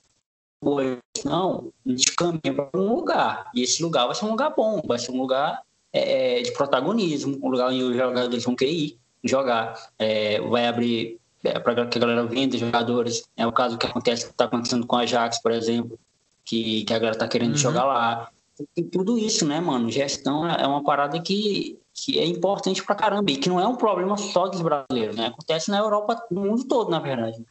boa 0.63 0.97
gestão, 1.13 1.73
a 1.85 1.89
gente 1.89 2.15
caminha 2.15 2.53
para 2.53 2.69
um 2.73 2.95
lugar. 2.95 3.51
E 3.53 3.63
esse 3.63 3.83
lugar 3.83 4.05
vai 4.05 4.15
ser 4.15 4.23
um 4.23 4.31
lugar 4.31 4.53
bom, 4.55 4.81
vai 4.85 4.97
ser 4.97 5.11
um 5.11 5.17
lugar 5.17 5.61
é, 5.97 6.41
de 6.41 6.51
protagonismo, 6.51 7.39
um 7.41 7.49
lugar 7.49 7.69
onde 7.69 7.83
os 7.83 7.95
jogadores 7.95 8.43
vão 8.43 8.55
querer 8.55 8.71
ir 8.71 8.97
jogar. 9.23 9.75
É, 9.97 10.39
vai 10.41 10.67
abrir 10.67 11.17
é, 11.43 11.59
para 11.59 11.85
que 11.85 11.97
a 11.97 12.01
galera 12.01 12.25
venda 12.25 12.57
jogadores. 12.57 13.27
É 13.37 13.45
o 13.47 13.51
caso 13.51 13.77
que 13.77 13.85
acontece 13.85 14.25
está 14.25 14.45
acontecendo 14.45 14.85
com 14.85 14.95
a 14.95 15.01
Ajax, 15.01 15.41
por 15.41 15.51
exemplo 15.51 15.97
que, 16.45 16.85
que 16.85 16.93
a 16.93 16.99
galera 16.99 17.17
tá 17.17 17.27
querendo 17.27 17.51
uhum. 17.51 17.57
jogar 17.57 17.85
lá. 17.85 18.29
Tem 18.73 18.85
tudo 18.85 19.17
isso, 19.17 19.45
né, 19.45 19.59
mano? 19.59 19.91
Gestão 19.91 20.47
é 20.47 20.65
uma 20.65 20.83
parada 20.83 21.19
que, 21.19 21.77
que 21.93 22.19
é 22.19 22.25
importante 22.25 22.81
pra 22.83 22.95
caramba 22.95 23.31
e 23.31 23.37
que 23.37 23.49
não 23.49 23.59
é 23.59 23.67
um 23.67 23.75
problema 23.75 24.15
só 24.15 24.47
dos 24.47 24.61
brasileiros, 24.61 25.15
né? 25.15 25.27
Acontece 25.27 25.69
na 25.69 25.79
Europa, 25.79 26.23
no 26.31 26.41
mundo 26.41 26.63
todo, 26.63 26.89
na 26.89 26.99
verdade. 26.99 27.43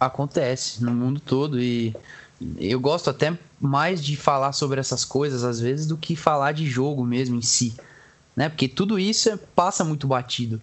Acontece 0.00 0.82
no 0.82 0.92
mundo 0.92 1.20
todo 1.20 1.60
e 1.60 1.94
eu 2.58 2.80
gosto 2.80 3.10
até 3.10 3.36
mais 3.60 4.04
de 4.04 4.16
falar 4.16 4.52
sobre 4.52 4.80
essas 4.80 5.04
coisas 5.04 5.44
às 5.44 5.60
vezes 5.60 5.86
do 5.86 5.96
que 5.96 6.16
falar 6.16 6.52
de 6.52 6.66
jogo 6.66 7.04
mesmo 7.04 7.36
em 7.36 7.42
si, 7.42 7.74
né? 8.36 8.48
Porque 8.48 8.68
tudo 8.68 8.98
isso 8.98 9.30
é, 9.30 9.36
passa 9.36 9.84
muito 9.84 10.06
batido, 10.06 10.60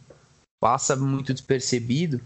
passa 0.59 0.95
muito 0.95 1.33
despercebido. 1.33 2.19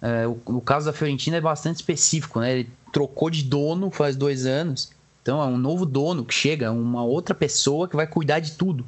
É, 0.00 0.26
o, 0.26 0.40
o, 0.46 0.60
caso 0.60 0.86
da 0.86 0.92
Fiorentina 0.92 1.36
é 1.36 1.40
bastante 1.40 1.76
específico, 1.76 2.40
né? 2.40 2.52
Ele 2.52 2.70
trocou 2.92 3.30
de 3.30 3.42
dono 3.42 3.90
faz 3.90 4.16
dois 4.16 4.46
anos. 4.46 4.90
Então 5.22 5.40
é 5.40 5.46
um 5.46 5.56
novo 5.56 5.86
dono 5.86 6.24
que 6.24 6.34
chega, 6.34 6.72
uma 6.72 7.04
outra 7.04 7.34
pessoa 7.34 7.88
que 7.88 7.96
vai 7.96 8.06
cuidar 8.06 8.40
de 8.40 8.52
tudo. 8.52 8.84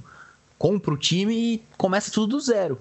Compra 0.59 0.93
o 0.93 0.97
time 0.97 1.35
e 1.35 1.63
começa 1.77 2.11
tudo 2.11 2.37
do 2.37 2.41
zero. 2.41 2.79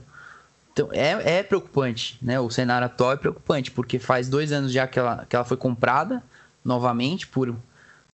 Então 0.72 0.90
é, 0.92 1.38
é 1.40 1.44
preocupante, 1.44 2.18
né? 2.22 2.40
O 2.40 2.50
cenário 2.50 2.86
atual 2.86 3.14
é 3.14 3.18
preocupante, 3.18 3.70
porque 3.72 4.00
faz 4.00 4.28
dois 4.28 4.52
anos 4.52 4.72
já 4.72 4.88
que 4.88 4.98
ela, 4.98 5.26
que 5.28 5.36
ela 5.36 5.46
foi 5.46 5.58
comprada 5.58 6.24
novamente 6.64 7.28
por, 7.28 7.56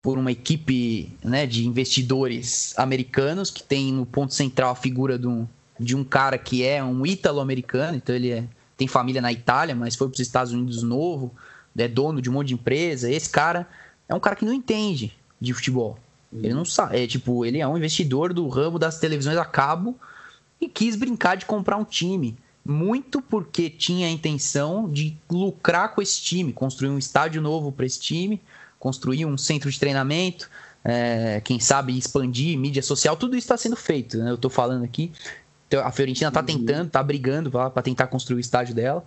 por 0.02 0.18
uma 0.18 0.32
equipe 0.32 1.16
né, 1.24 1.46
de 1.46 1.68
investidores 1.68 2.74
americanos 2.78 3.50
que 3.50 3.64
tem 3.64 3.92
no 3.94 4.06
ponto 4.06 4.34
central 4.34 4.72
a 4.72 4.76
figura 4.76 5.18
de 5.18 5.28
um, 5.28 5.48
de 5.80 5.96
um 5.96 6.04
cara 6.04 6.38
que 6.38 6.64
é 6.64 6.84
um 6.84 7.06
ítalo-americano, 7.06 7.98
então 7.98 8.16
ele 8.16 8.32
é 8.32 8.48
tem 8.76 8.88
família 8.88 9.22
na 9.22 9.32
Itália, 9.32 9.76
mas 9.76 9.96
foi 9.96 10.08
para 10.08 10.16
os 10.16 10.20
Estados 10.20 10.52
Unidos 10.52 10.82
novo, 10.82 11.32
é 11.78 11.88
dono 11.88 12.22
de 12.22 12.30
um 12.30 12.34
monte 12.34 12.50
de 12.50 12.54
empresa. 12.56 13.10
Esse 13.10 13.30
cara 13.30 13.68
é 14.08 14.16
um 14.16 14.20
cara 14.20 14.36
que 14.36 14.46
não 14.46 14.54
entende 14.54 15.14
de 15.40 15.54
futebol. 15.54 15.98
Ele 16.32 16.54
não 16.54 16.66
sabe, 16.66 17.02
é 17.02 17.06
tipo, 17.06 17.46
ele 17.46 17.60
é 17.60 17.68
um 17.68 17.78
investidor 17.78 18.34
do 18.34 18.48
ramo 18.48 18.80
das 18.80 19.00
televisões 19.00 19.38
a 19.38 19.46
cabo 19.46 19.96
e 20.60 20.68
quis 20.68 20.96
brincar 20.96 21.38
de 21.38 21.46
comprar 21.46 21.78
um 21.78 21.84
time. 21.84 22.36
Muito 22.66 23.22
porque 23.22 23.70
tinha 23.70 24.08
a 24.08 24.10
intenção 24.10 24.90
de 24.90 25.18
lucrar 25.30 25.94
com 25.94 26.02
esse 26.02 26.22
time, 26.22 26.54
construir 26.54 26.90
um 26.90 26.98
estádio 26.98 27.42
novo 27.42 27.72
para 27.72 27.86
esse 27.86 28.00
time, 28.00 28.42
construir 28.80 29.26
um 29.26 29.38
centro 29.38 29.70
de 29.70 29.80
treinamento, 29.80 30.50
é, 30.84 31.42
quem 31.44 31.60
sabe 31.60 31.98
expandir 31.98 32.58
mídia 32.58 32.82
social, 32.82 33.16
tudo 33.16 33.36
isso 33.36 33.46
está 33.46 33.58
sendo 33.58 33.76
feito. 33.76 34.18
Né? 34.18 34.32
Eu 34.32 34.36
estou 34.36 34.52
falando 34.52 34.84
aqui. 34.84 35.12
Então, 35.68 35.86
a 35.86 35.92
Fiorentina 35.92 36.30
está 36.30 36.44
tentando, 36.44 36.88
está 36.88 37.02
brigando 37.02 37.52
para 37.52 37.82
tentar 37.82 38.08
construir 38.08 38.38
o 38.38 38.40
estádio 38.40 38.76
dela. 38.76 39.04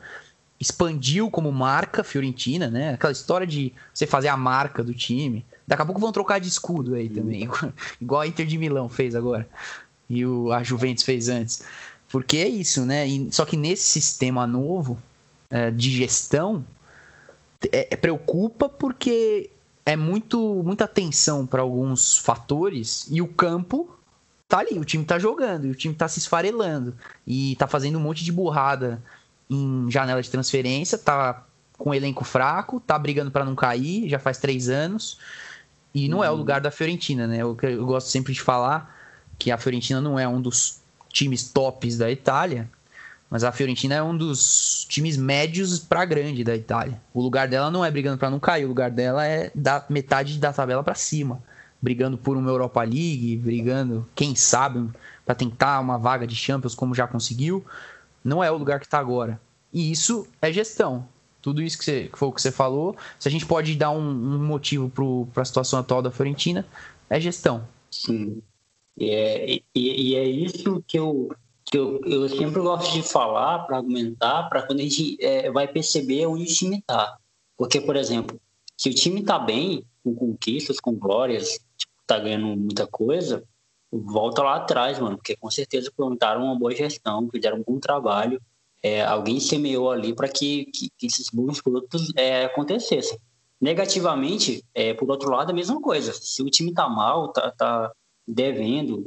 Expandiu 0.58 1.30
como 1.30 1.52
marca 1.52 2.02
Fiorentina, 2.02 2.70
né? 2.70 2.94
Aquela 2.94 3.12
história 3.12 3.46
de 3.46 3.74
você 3.92 4.06
fazer 4.06 4.28
a 4.28 4.36
marca 4.38 4.82
do 4.82 4.94
time. 4.94 5.44
Daqui 5.66 5.82
a 5.82 5.84
pouco 5.84 6.00
vão 6.00 6.10
trocar 6.10 6.40
de 6.40 6.48
escudo 6.48 6.94
aí 6.94 7.10
também, 7.10 7.48
igual 8.00 8.22
a 8.22 8.26
Inter 8.26 8.46
de 8.46 8.56
Milão 8.56 8.88
fez 8.88 9.14
agora 9.14 9.46
e 10.08 10.24
o, 10.24 10.52
a 10.52 10.62
Juventus 10.62 11.04
fez 11.04 11.28
antes. 11.28 11.62
Porque 12.08 12.38
é 12.38 12.48
isso, 12.48 12.84
né? 12.84 13.06
E, 13.06 13.28
só 13.32 13.44
que 13.44 13.56
nesse 13.56 13.84
sistema 13.84 14.46
novo 14.46 14.98
é, 15.50 15.70
de 15.70 15.90
gestão, 15.90 16.64
é, 17.72 17.88
é, 17.90 17.96
preocupa 17.96 18.68
porque 18.68 19.50
é 19.84 19.96
muito 19.96 20.62
muita 20.64 20.84
atenção 20.84 21.46
para 21.46 21.62
alguns 21.62 22.18
fatores 22.18 23.06
e 23.10 23.22
o 23.22 23.28
campo 23.28 23.88
tá 24.48 24.58
ali, 24.58 24.78
o 24.78 24.84
time 24.84 25.04
tá 25.04 25.18
jogando, 25.18 25.66
e 25.66 25.70
o 25.70 25.74
time 25.74 25.94
tá 25.94 26.06
se 26.06 26.18
esfarelando 26.18 26.94
e 27.26 27.56
tá 27.56 27.66
fazendo 27.66 27.98
um 27.98 28.00
monte 28.00 28.24
de 28.24 28.30
burrada 28.30 29.02
em 29.50 29.90
janela 29.90 30.22
de 30.22 30.30
transferência, 30.30 30.98
tá 30.98 31.44
com 31.76 31.94
elenco 31.94 32.24
fraco, 32.24 32.80
tá 32.80 32.98
brigando 32.98 33.30
para 33.30 33.44
não 33.44 33.54
cair, 33.54 34.08
já 34.08 34.18
faz 34.18 34.38
três 34.38 34.68
anos. 34.68 35.18
E 35.94 36.08
não 36.08 36.18
uhum. 36.18 36.24
é 36.24 36.28
o 36.28 36.32
uhum. 36.32 36.38
lugar 36.38 36.60
da 36.60 36.70
Fiorentina, 36.70 37.26
né? 37.26 37.38
Eu, 37.38 37.56
eu 37.62 37.86
gosto 37.86 38.08
sempre 38.08 38.32
de 38.32 38.40
falar 38.40 38.94
que 39.38 39.50
a 39.50 39.58
Fiorentina 39.58 40.00
não 40.00 40.18
é 40.18 40.26
um 40.26 40.40
dos 40.40 40.80
times 41.16 41.44
tops 41.50 41.96
da 41.96 42.10
Itália, 42.10 42.68
mas 43.30 43.42
a 43.42 43.50
Fiorentina 43.50 43.94
é 43.94 44.02
um 44.02 44.16
dos 44.16 44.84
times 44.88 45.16
médios 45.16 45.78
para 45.78 46.04
grande 46.04 46.44
da 46.44 46.54
Itália. 46.54 47.00
O 47.14 47.22
lugar 47.22 47.48
dela 47.48 47.70
não 47.70 47.82
é 47.82 47.90
brigando 47.90 48.18
para 48.18 48.30
não 48.30 48.38
cair, 48.38 48.66
o 48.66 48.68
lugar 48.68 48.90
dela 48.90 49.26
é 49.26 49.50
da 49.54 49.84
metade 49.88 50.38
da 50.38 50.52
tabela 50.52 50.84
para 50.84 50.94
cima, 50.94 51.42
brigando 51.80 52.18
por 52.18 52.36
uma 52.36 52.50
Europa 52.50 52.82
League, 52.82 53.38
brigando, 53.38 54.06
quem 54.14 54.34
sabe, 54.34 54.88
para 55.24 55.34
tentar 55.34 55.80
uma 55.80 55.98
vaga 55.98 56.26
de 56.26 56.36
Champions 56.36 56.74
como 56.74 56.94
já 56.94 57.06
conseguiu. 57.06 57.64
Não 58.22 58.44
é 58.44 58.50
o 58.50 58.58
lugar 58.58 58.78
que 58.78 58.86
está 58.86 58.98
agora. 58.98 59.40
E 59.72 59.90
isso 59.90 60.26
é 60.42 60.52
gestão. 60.52 61.08
Tudo 61.40 61.62
isso 61.62 61.78
que, 61.78 61.84
você, 61.84 62.08
que 62.12 62.18
foi 62.18 62.28
o 62.28 62.32
que 62.32 62.42
você 62.42 62.52
falou. 62.52 62.94
Se 63.18 63.26
a 63.26 63.30
gente 63.30 63.46
pode 63.46 63.74
dar 63.74 63.90
um, 63.90 64.00
um 64.00 64.44
motivo 64.44 64.90
para 65.32 65.42
a 65.42 65.44
situação 65.44 65.78
atual 65.78 66.02
da 66.02 66.10
Fiorentina, 66.10 66.66
é 67.08 67.18
gestão. 67.18 67.66
Sim. 67.90 68.42
É, 68.98 69.52
e, 69.52 69.62
e, 69.74 70.14
é 70.14 70.24
isso 70.24 70.82
que 70.86 70.98
eu, 70.98 71.30
que 71.64 71.76
eu, 71.76 72.00
eu 72.04 72.28
sempre 72.28 72.60
gosto 72.60 72.92
de 72.92 73.02
falar, 73.02 73.60
para 73.60 73.76
argumentar, 73.76 74.48
para 74.48 74.62
quando 74.62 74.80
a 74.80 74.82
gente 74.82 75.16
é, 75.20 75.50
vai 75.50 75.68
perceber 75.68 76.26
onde 76.26 76.44
o 76.44 76.46
time 76.46 76.78
está. 76.78 77.18
Porque, 77.56 77.80
por 77.80 77.96
exemplo, 77.96 78.40
se 78.76 78.88
o 78.88 78.94
time 78.94 79.20
está 79.20 79.38
bem, 79.38 79.84
com 80.02 80.14
conquistas, 80.14 80.80
com 80.80 80.92
glórias, 80.94 81.58
tipo, 81.76 81.92
tá 82.06 82.18
ganhando 82.18 82.46
muita 82.56 82.86
coisa, 82.86 83.42
volta 83.90 84.42
lá 84.42 84.56
atrás, 84.56 84.98
mano, 84.98 85.16
porque 85.16 85.36
com 85.36 85.50
certeza 85.50 85.92
plantaram 85.94 86.44
uma 86.44 86.58
boa 86.58 86.74
gestão, 86.74 87.28
fizeram 87.30 87.58
um 87.58 87.64
bom 87.66 87.78
trabalho, 87.78 88.40
é, 88.82 89.02
alguém 89.04 89.40
semeou 89.40 89.90
ali 89.90 90.14
para 90.14 90.28
que, 90.28 90.66
que, 90.66 90.90
que, 90.96 91.06
esses 91.06 91.28
bons 91.30 91.60
produtos 91.60 92.12
é, 92.14 92.44
acontecessem. 92.44 93.18
Negativamente, 93.60 94.62
é, 94.74 94.92
por 94.94 95.10
outro 95.10 95.30
lado, 95.30 95.50
a 95.50 95.54
mesma 95.54 95.80
coisa. 95.80 96.12
Se 96.12 96.42
o 96.42 96.50
time 96.50 96.72
tá 96.72 96.88
mal, 96.88 97.32
tá, 97.32 97.50
tá 97.50 97.92
devendo, 98.26 99.06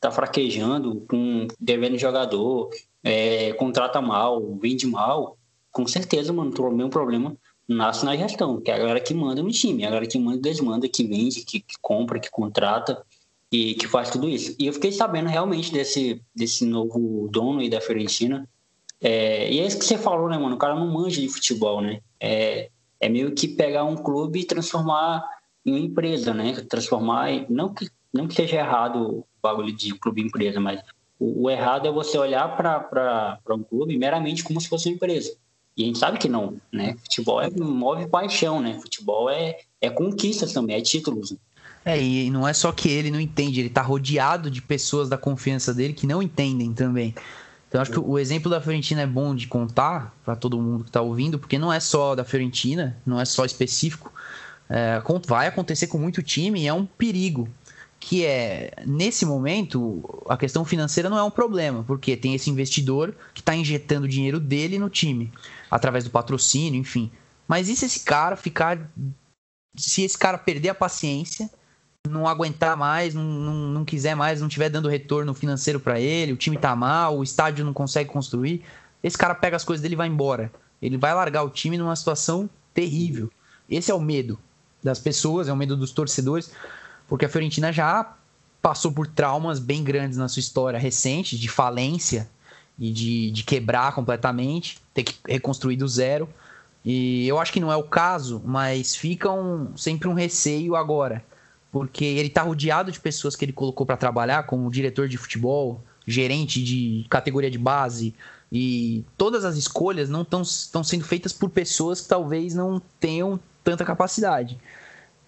tá 0.00 0.10
fraquejando, 0.10 1.04
com, 1.08 1.46
devendo 1.58 1.98
jogador, 1.98 2.70
é, 3.02 3.52
contrata 3.54 4.00
mal, 4.00 4.54
vende 4.56 4.86
mal, 4.86 5.36
com 5.70 5.86
certeza, 5.86 6.32
mano, 6.32 6.52
o 6.56 6.70
mesmo 6.70 6.90
problema 6.90 7.36
nasce 7.68 8.04
na 8.04 8.16
gestão, 8.16 8.60
que 8.60 8.70
é 8.70 8.74
a 8.74 8.78
galera 8.78 9.00
que 9.00 9.12
manda 9.12 9.42
no 9.42 9.50
time, 9.50 9.84
a 9.84 9.90
galera 9.90 10.06
que 10.06 10.18
manda 10.18 10.38
e 10.38 10.40
desmanda, 10.40 10.88
que 10.88 11.04
vende, 11.04 11.44
que, 11.44 11.60
que 11.60 11.74
compra, 11.80 12.18
que 12.18 12.30
contrata 12.30 13.04
e 13.52 13.74
que 13.74 13.86
faz 13.86 14.10
tudo 14.10 14.28
isso. 14.28 14.56
E 14.58 14.66
eu 14.66 14.72
fiquei 14.72 14.90
sabendo 14.90 15.28
realmente 15.28 15.72
desse, 15.72 16.22
desse 16.34 16.64
novo 16.64 17.28
dono 17.30 17.60
aí 17.60 17.68
da 17.68 17.80
Fiorentina. 17.80 18.48
É, 19.00 19.52
e 19.52 19.60
é 19.60 19.66
isso 19.66 19.78
que 19.78 19.84
você 19.84 19.98
falou, 19.98 20.28
né, 20.28 20.38
mano? 20.38 20.56
O 20.56 20.58
cara 20.58 20.74
não 20.74 20.90
manja 20.90 21.20
de 21.20 21.28
futebol, 21.28 21.80
né? 21.80 22.00
É, 22.18 22.70
é 23.00 23.08
meio 23.08 23.32
que 23.32 23.46
pegar 23.46 23.84
um 23.84 23.96
clube 23.96 24.40
e 24.40 24.44
transformar 24.44 25.24
em 25.64 25.72
uma 25.72 25.78
empresa, 25.78 26.32
né? 26.34 26.54
Transformar, 26.68 27.28
não 27.48 27.72
que 27.72 27.88
não 28.12 28.26
que 28.26 28.34
seja 28.34 28.56
errado 28.56 29.02
o 29.02 29.26
bagulho 29.42 29.72
de 29.74 29.94
clube 29.94 30.22
empresa, 30.22 30.60
mas 30.60 30.80
o, 31.18 31.44
o 31.44 31.50
errado 31.50 31.86
é 31.86 31.92
você 31.92 32.16
olhar 32.18 32.56
para 32.56 33.38
um 33.50 33.62
clube 33.62 33.96
meramente 33.98 34.42
como 34.42 34.60
se 34.60 34.68
fosse 34.68 34.88
uma 34.88 34.94
empresa. 34.94 35.34
E 35.76 35.84
a 35.84 35.86
gente 35.86 35.98
sabe 35.98 36.18
que 36.18 36.28
não, 36.28 36.56
né? 36.72 36.96
Futebol 37.04 37.40
é, 37.40 37.48
move 37.50 38.08
paixão, 38.08 38.60
né? 38.60 38.78
Futebol 38.80 39.30
é, 39.30 39.58
é 39.80 39.88
conquistas 39.88 40.52
também, 40.52 40.76
é 40.76 40.80
títulos. 40.80 41.36
É, 41.84 42.02
e 42.02 42.28
não 42.30 42.46
é 42.46 42.52
só 42.52 42.72
que 42.72 42.88
ele 42.88 43.10
não 43.10 43.20
entende, 43.20 43.60
ele 43.60 43.70
tá 43.70 43.80
rodeado 43.80 44.50
de 44.50 44.60
pessoas 44.60 45.08
da 45.08 45.16
confiança 45.16 45.72
dele 45.72 45.92
que 45.92 46.06
não 46.06 46.20
entendem 46.20 46.72
também. 46.74 47.14
Então 47.68 47.80
acho 47.80 47.92
que 47.92 48.00
o 48.00 48.18
exemplo 48.18 48.50
da 48.50 48.60
Fiorentina 48.60 49.02
é 49.02 49.06
bom 49.06 49.34
de 49.34 49.46
contar 49.46 50.14
para 50.24 50.34
todo 50.34 50.60
mundo 50.60 50.84
que 50.84 50.90
está 50.90 51.00
ouvindo, 51.00 51.38
porque 51.38 51.58
não 51.58 51.72
é 51.72 51.78
só 51.78 52.14
da 52.14 52.24
Fiorentina, 52.24 52.96
não 53.06 53.20
é 53.20 53.24
só 53.24 53.44
específico. 53.44 54.12
É, 54.68 55.00
vai 55.26 55.46
acontecer 55.46 55.86
com 55.86 55.98
muito 55.98 56.22
time 56.22 56.62
e 56.62 56.66
é 56.66 56.72
um 56.72 56.84
perigo 56.84 57.48
que 58.00 58.24
é, 58.24 58.72
nesse 58.86 59.26
momento, 59.26 60.24
a 60.28 60.36
questão 60.36 60.64
financeira 60.64 61.10
não 61.10 61.18
é 61.18 61.22
um 61.22 61.30
problema, 61.30 61.82
porque 61.84 62.16
tem 62.16 62.34
esse 62.34 62.48
investidor 62.48 63.14
que 63.34 63.40
está 63.40 63.54
injetando 63.54 64.06
dinheiro 64.06 64.38
dele 64.38 64.78
no 64.78 64.88
time, 64.88 65.32
através 65.70 66.04
do 66.04 66.10
patrocínio, 66.10 66.78
enfim. 66.78 67.10
Mas 67.46 67.68
e 67.68 67.76
se 67.76 67.86
esse 67.86 68.00
cara 68.00 68.36
ficar. 68.36 68.78
Se 69.76 70.02
esse 70.02 70.18
cara 70.18 70.38
perder 70.38 70.70
a 70.70 70.74
paciência, 70.74 71.48
não 72.08 72.26
aguentar 72.26 72.76
mais, 72.76 73.14
não, 73.14 73.22
não, 73.22 73.54
não 73.68 73.84
quiser 73.84 74.16
mais, 74.16 74.40
não 74.40 74.48
estiver 74.48 74.68
dando 74.68 74.88
retorno 74.88 75.32
financeiro 75.34 75.78
para 75.78 76.00
ele, 76.00 76.32
o 76.32 76.36
time 76.36 76.56
tá 76.56 76.74
mal, 76.74 77.16
o 77.16 77.22
estádio 77.22 77.64
não 77.64 77.72
consegue 77.72 78.10
construir, 78.10 78.64
esse 79.02 79.16
cara 79.16 79.34
pega 79.34 79.56
as 79.56 79.64
coisas 79.64 79.80
dele 79.80 79.94
e 79.94 79.96
vai 79.96 80.08
embora. 80.08 80.50
Ele 80.82 80.96
vai 80.96 81.14
largar 81.14 81.44
o 81.44 81.50
time 81.50 81.78
numa 81.78 81.94
situação 81.94 82.50
terrível. 82.74 83.30
Esse 83.70 83.90
é 83.90 83.94
o 83.94 84.00
medo 84.00 84.38
das 84.82 84.98
pessoas, 84.98 85.48
é 85.48 85.52
o 85.52 85.56
medo 85.56 85.76
dos 85.76 85.92
torcedores 85.92 86.50
porque 87.08 87.24
a 87.24 87.28
Fiorentina 87.28 87.72
já 87.72 88.14
passou 88.60 88.92
por 88.92 89.06
traumas 89.06 89.58
bem 89.58 89.82
grandes 89.82 90.18
na 90.18 90.28
sua 90.28 90.40
história 90.40 90.78
recente, 90.78 91.38
de 91.38 91.48
falência 91.48 92.28
e 92.78 92.92
de, 92.92 93.30
de 93.30 93.42
quebrar 93.42 93.94
completamente, 93.94 94.78
ter 94.92 95.04
que 95.04 95.16
reconstruir 95.26 95.76
do 95.76 95.88
zero. 95.88 96.28
E 96.84 97.26
eu 97.26 97.38
acho 97.38 97.52
que 97.52 97.60
não 97.60 97.72
é 97.72 97.76
o 97.76 97.82
caso, 97.82 98.40
mas 98.44 98.94
fica 98.94 99.30
um, 99.30 99.76
sempre 99.76 100.06
um 100.08 100.14
receio 100.14 100.76
agora, 100.76 101.24
porque 101.72 102.04
ele 102.04 102.28
está 102.28 102.42
rodeado 102.42 102.92
de 102.92 103.00
pessoas 103.00 103.34
que 103.34 103.44
ele 103.44 103.52
colocou 103.52 103.86
para 103.86 103.96
trabalhar, 103.96 104.44
como 104.44 104.70
diretor 104.70 105.08
de 105.08 105.16
futebol, 105.16 105.82
gerente 106.06 106.62
de 106.62 107.06
categoria 107.10 107.50
de 107.50 107.58
base, 107.58 108.14
e 108.50 109.04
todas 109.16 109.44
as 109.44 109.56
escolhas 109.56 110.08
não 110.08 110.22
estão 110.22 110.82
sendo 110.82 111.04
feitas 111.04 111.32
por 111.32 111.50
pessoas 111.50 112.00
que 112.00 112.08
talvez 112.08 112.54
não 112.54 112.80
tenham 112.98 113.38
tanta 113.62 113.84
capacidade. 113.84 114.58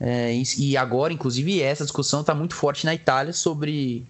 É, 0.00 0.34
e, 0.34 0.42
e, 0.56 0.76
agora, 0.78 1.12
inclusive, 1.12 1.60
essa 1.60 1.84
discussão 1.84 2.22
está 2.22 2.34
muito 2.34 2.54
forte 2.54 2.86
na 2.86 2.94
Itália 2.94 3.34
sobre 3.34 4.06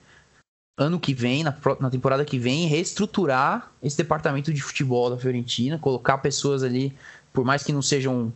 ano 0.78 1.01
que 1.01 1.12
vem, 1.12 1.43
na, 1.43 1.55
na, 1.80 1.91
temporada 1.91 2.24
que 2.24 2.38
vem, 2.38 2.66
reestruturar 2.66 3.70
esse 3.82 3.97
departamento 3.97 4.53
de 4.53 4.62
futebol 4.62 5.11
da 5.11 5.18
Fiorentina, 5.18 5.78
colocar 5.78 6.18
pessoas 6.18 6.62
ali, 6.62 6.95
por 7.32 7.45
mais 7.45 7.64
que 7.64 7.72
não 7.72 7.82
sejam 7.82 8.32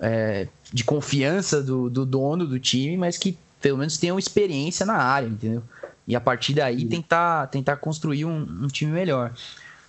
é, 0.00 0.48
de 0.72 0.84
confiança 0.84 1.62
do, 1.62 1.88
do, 1.88 2.04
dono 2.04 2.46
do 2.46 2.58
time, 2.58 2.96
mas 2.96 3.16
que 3.16 3.38
pelo 3.60 3.78
menos 3.78 3.96
tenham 3.96 4.18
experiência 4.18 4.84
na 4.84 4.96
área, 4.96 5.26
entendeu? 5.26 5.62
E 6.06 6.14
a 6.14 6.20
partir 6.20 6.54
daí 6.54 6.84
tentar, 6.84 7.46
tentar 7.46 7.76
construir 7.76 8.24
um, 8.24 8.64
um 8.64 8.66
time 8.66 8.92
melhor. 8.92 9.32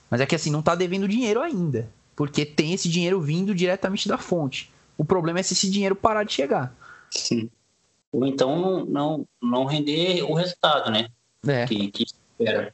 Mas 0.10 0.22
é 0.22 0.26
que 0.26 0.36
assim, 0.36 0.50
não 0.50 0.62
está 0.62 0.76
devendo 0.76 1.08
dinheiro 1.08 1.42
ainda, 1.42 1.90
porque 2.16 2.46
tem 2.46 2.74
esse 2.74 2.88
dinheiro 2.88 3.20
vindo 3.20 3.54
diretamente 3.54 4.08
da 4.08 4.18
fonte. 4.18 4.72
O 4.98 5.04
problema 5.04 5.40
é 5.40 5.44
se 5.44 5.54
esse 5.54 5.70
dinheiro 5.70 5.96
parar 5.96 6.24
de 6.24 6.34
chegar. 6.34 6.74
Sim. 7.12 7.50
Ou 8.12 8.26
então 8.26 8.60
não, 8.60 8.86
não, 8.86 9.28
não 9.42 9.66
render 9.66 10.24
o 10.24 10.34
resultado, 10.34 10.92
né? 10.92 11.10
É. 11.48 11.66
Que, 11.66 11.92
que 11.92 12.04
espera. 12.04 12.74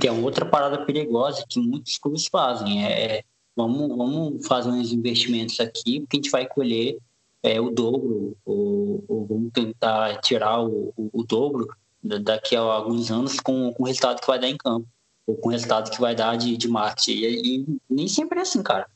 Que 0.00 0.08
é 0.08 0.12
outra 0.12 0.44
parada 0.44 0.84
perigosa 0.84 1.44
que 1.48 1.60
muitos 1.60 1.98
clubes 1.98 2.26
fazem. 2.26 2.84
É, 2.84 3.22
vamos, 3.56 3.88
vamos 3.96 4.46
fazer 4.46 4.70
uns 4.70 4.92
investimentos 4.92 5.58
aqui, 5.60 6.00
porque 6.00 6.16
a 6.16 6.20
gente 6.20 6.30
vai 6.30 6.46
colher 6.46 6.98
é, 7.42 7.60
o 7.60 7.70
dobro, 7.70 8.36
ou, 8.44 9.04
ou 9.08 9.26
vamos 9.26 9.52
tentar 9.52 10.20
tirar 10.20 10.60
o, 10.60 10.92
o, 10.96 11.10
o, 11.12 11.24
dobro 11.24 11.68
daqui 12.02 12.56
a 12.56 12.60
alguns 12.60 13.10
anos 13.10 13.38
com, 13.40 13.72
com 13.72 13.82
o 13.82 13.86
resultado 13.86 14.20
que 14.20 14.26
vai 14.26 14.38
dar 14.38 14.48
em 14.48 14.56
campo, 14.56 14.86
ou 15.26 15.36
com 15.36 15.48
o 15.48 15.52
resultado 15.52 15.90
que 15.90 16.00
vai 16.00 16.14
dar 16.14 16.36
de, 16.36 16.56
de 16.56 16.68
marketing. 16.68 17.12
E, 17.12 17.56
e 17.56 17.78
nem 17.88 18.08
sempre 18.08 18.38
é 18.38 18.42
assim, 18.42 18.62
cara. 18.62 18.86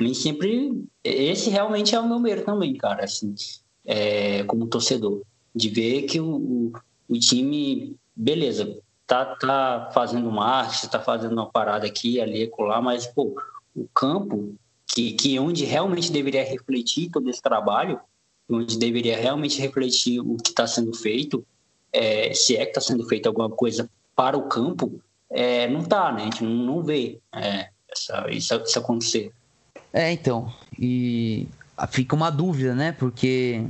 Nem 0.00 0.14
sempre. 0.14 0.84
Esse 1.04 1.50
realmente 1.50 1.94
é 1.94 2.00
o 2.00 2.08
meu 2.08 2.18
medo 2.18 2.44
também, 2.44 2.74
cara. 2.74 3.04
Assim, 3.04 3.34
é, 3.84 4.44
como 4.44 4.66
torcedor, 4.66 5.22
de 5.54 5.68
ver 5.68 6.02
que 6.02 6.20
o, 6.20 6.72
o 7.08 7.18
time, 7.18 7.96
beleza, 8.14 8.78
tá, 9.06 9.24
tá 9.24 9.90
fazendo 9.92 10.30
marketing, 10.30 10.88
tá 10.88 11.00
fazendo 11.00 11.32
uma 11.32 11.50
parada 11.50 11.86
aqui, 11.86 12.20
ali, 12.20 12.50
lá, 12.58 12.80
mas, 12.80 13.06
pô, 13.06 13.36
o 13.74 13.86
campo, 13.94 14.54
que, 14.86 15.12
que 15.12 15.38
onde 15.38 15.64
realmente 15.64 16.12
deveria 16.12 16.44
refletir 16.44 17.10
todo 17.10 17.28
esse 17.28 17.40
trabalho, 17.40 18.00
onde 18.48 18.78
deveria 18.78 19.16
realmente 19.16 19.60
refletir 19.60 20.20
o 20.20 20.36
que 20.36 20.50
está 20.50 20.66
sendo 20.66 20.94
feito, 20.94 21.44
é, 21.92 22.32
se 22.34 22.56
é 22.56 22.64
que 22.64 22.70
está 22.70 22.80
sendo 22.80 23.06
feito 23.06 23.26
alguma 23.26 23.50
coisa 23.50 23.88
para 24.14 24.36
o 24.36 24.48
campo, 24.48 25.00
é, 25.30 25.66
não 25.68 25.82
tá, 25.82 26.12
né? 26.12 26.22
A 26.22 26.24
gente 26.24 26.44
não, 26.44 26.50
não 26.50 26.82
vê 26.82 27.18
é, 27.34 27.70
essa, 27.90 28.30
isso, 28.30 28.54
isso 28.54 28.78
acontecer. 28.78 29.32
É, 29.92 30.12
então, 30.12 30.52
e 30.78 31.46
fica 31.88 32.14
uma 32.14 32.30
dúvida, 32.30 32.74
né? 32.74 32.92
Porque 32.92 33.64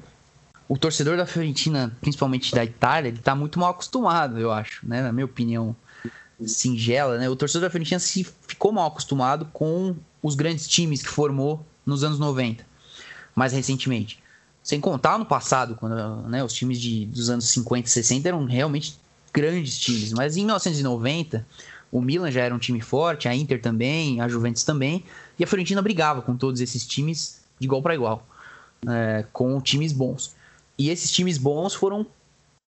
o 0.69 0.77
torcedor 0.79 1.17
da 1.17 1.27
Fiorentina, 1.27 1.97
principalmente 2.01 2.55
da 2.55 2.65
Itália, 2.65 3.09
ele 3.09 3.19
tá 3.19 3.35
muito 3.35 3.59
mal 3.59 3.71
acostumado, 3.71 4.39
eu 4.39 4.51
acho, 4.51 4.87
né? 4.87 5.03
Na 5.03 5.13
minha 5.13 5.27
opinião 5.27 5.77
singela, 6.47 7.19
né? 7.19 7.29
O 7.29 7.37
torcedor 7.37 7.69
da 7.69 7.71
Fiorentina 7.71 8.01
se 8.01 8.25
ficou 8.47 8.73
mal 8.73 8.87
acostumado 8.87 9.47
com 9.53 9.97
os 10.23 10.35
grandes 10.35 10.67
times 10.69 11.03
que 11.03 11.09
formou 11.09 11.65
nos 11.85 12.05
anos 12.05 12.19
90, 12.19 12.65
mais 13.35 13.53
recentemente. 13.53 14.23
Sem 14.63 14.81
contar 14.81 15.19
no 15.19 15.27
passado, 15.27 15.75
quando 15.75 16.29
né, 16.29 16.43
os 16.45 16.53
times 16.53 16.81
de, 16.81 17.07
dos 17.07 17.29
anos 17.29 17.49
50 17.49 17.89
e 17.89 17.91
60 17.91 18.29
eram 18.29 18.45
realmente 18.45 18.97
grandes 19.33 19.79
times. 19.79 20.13
Mas 20.13 20.37
em 20.37 20.45
1990, 20.45 21.45
o 21.91 22.01
Milan 22.01 22.31
já 22.31 22.43
era 22.43 22.55
um 22.55 22.59
time 22.59 22.81
forte, 22.81 23.29
a 23.29 23.35
Inter 23.35 23.61
também, 23.61 24.21
a 24.21 24.29
Juventus 24.29 24.63
também, 24.63 25.05
e 25.39 25.43
a 25.43 25.47
Fiorentina 25.47 25.83
brigava 25.83 26.23
com 26.23 26.37
todos 26.37 26.61
esses 26.61 26.87
times 26.87 27.42
de 27.63 27.67
igual 27.67 27.81
para 27.81 27.95
igual, 27.95 28.27
é, 28.89 29.25
com 29.33 29.61
times 29.61 29.93
bons. 29.93 30.35
E 30.77 30.91
esses 30.91 31.11
times 31.11 31.39
bons 31.39 31.75
foram 31.75 32.05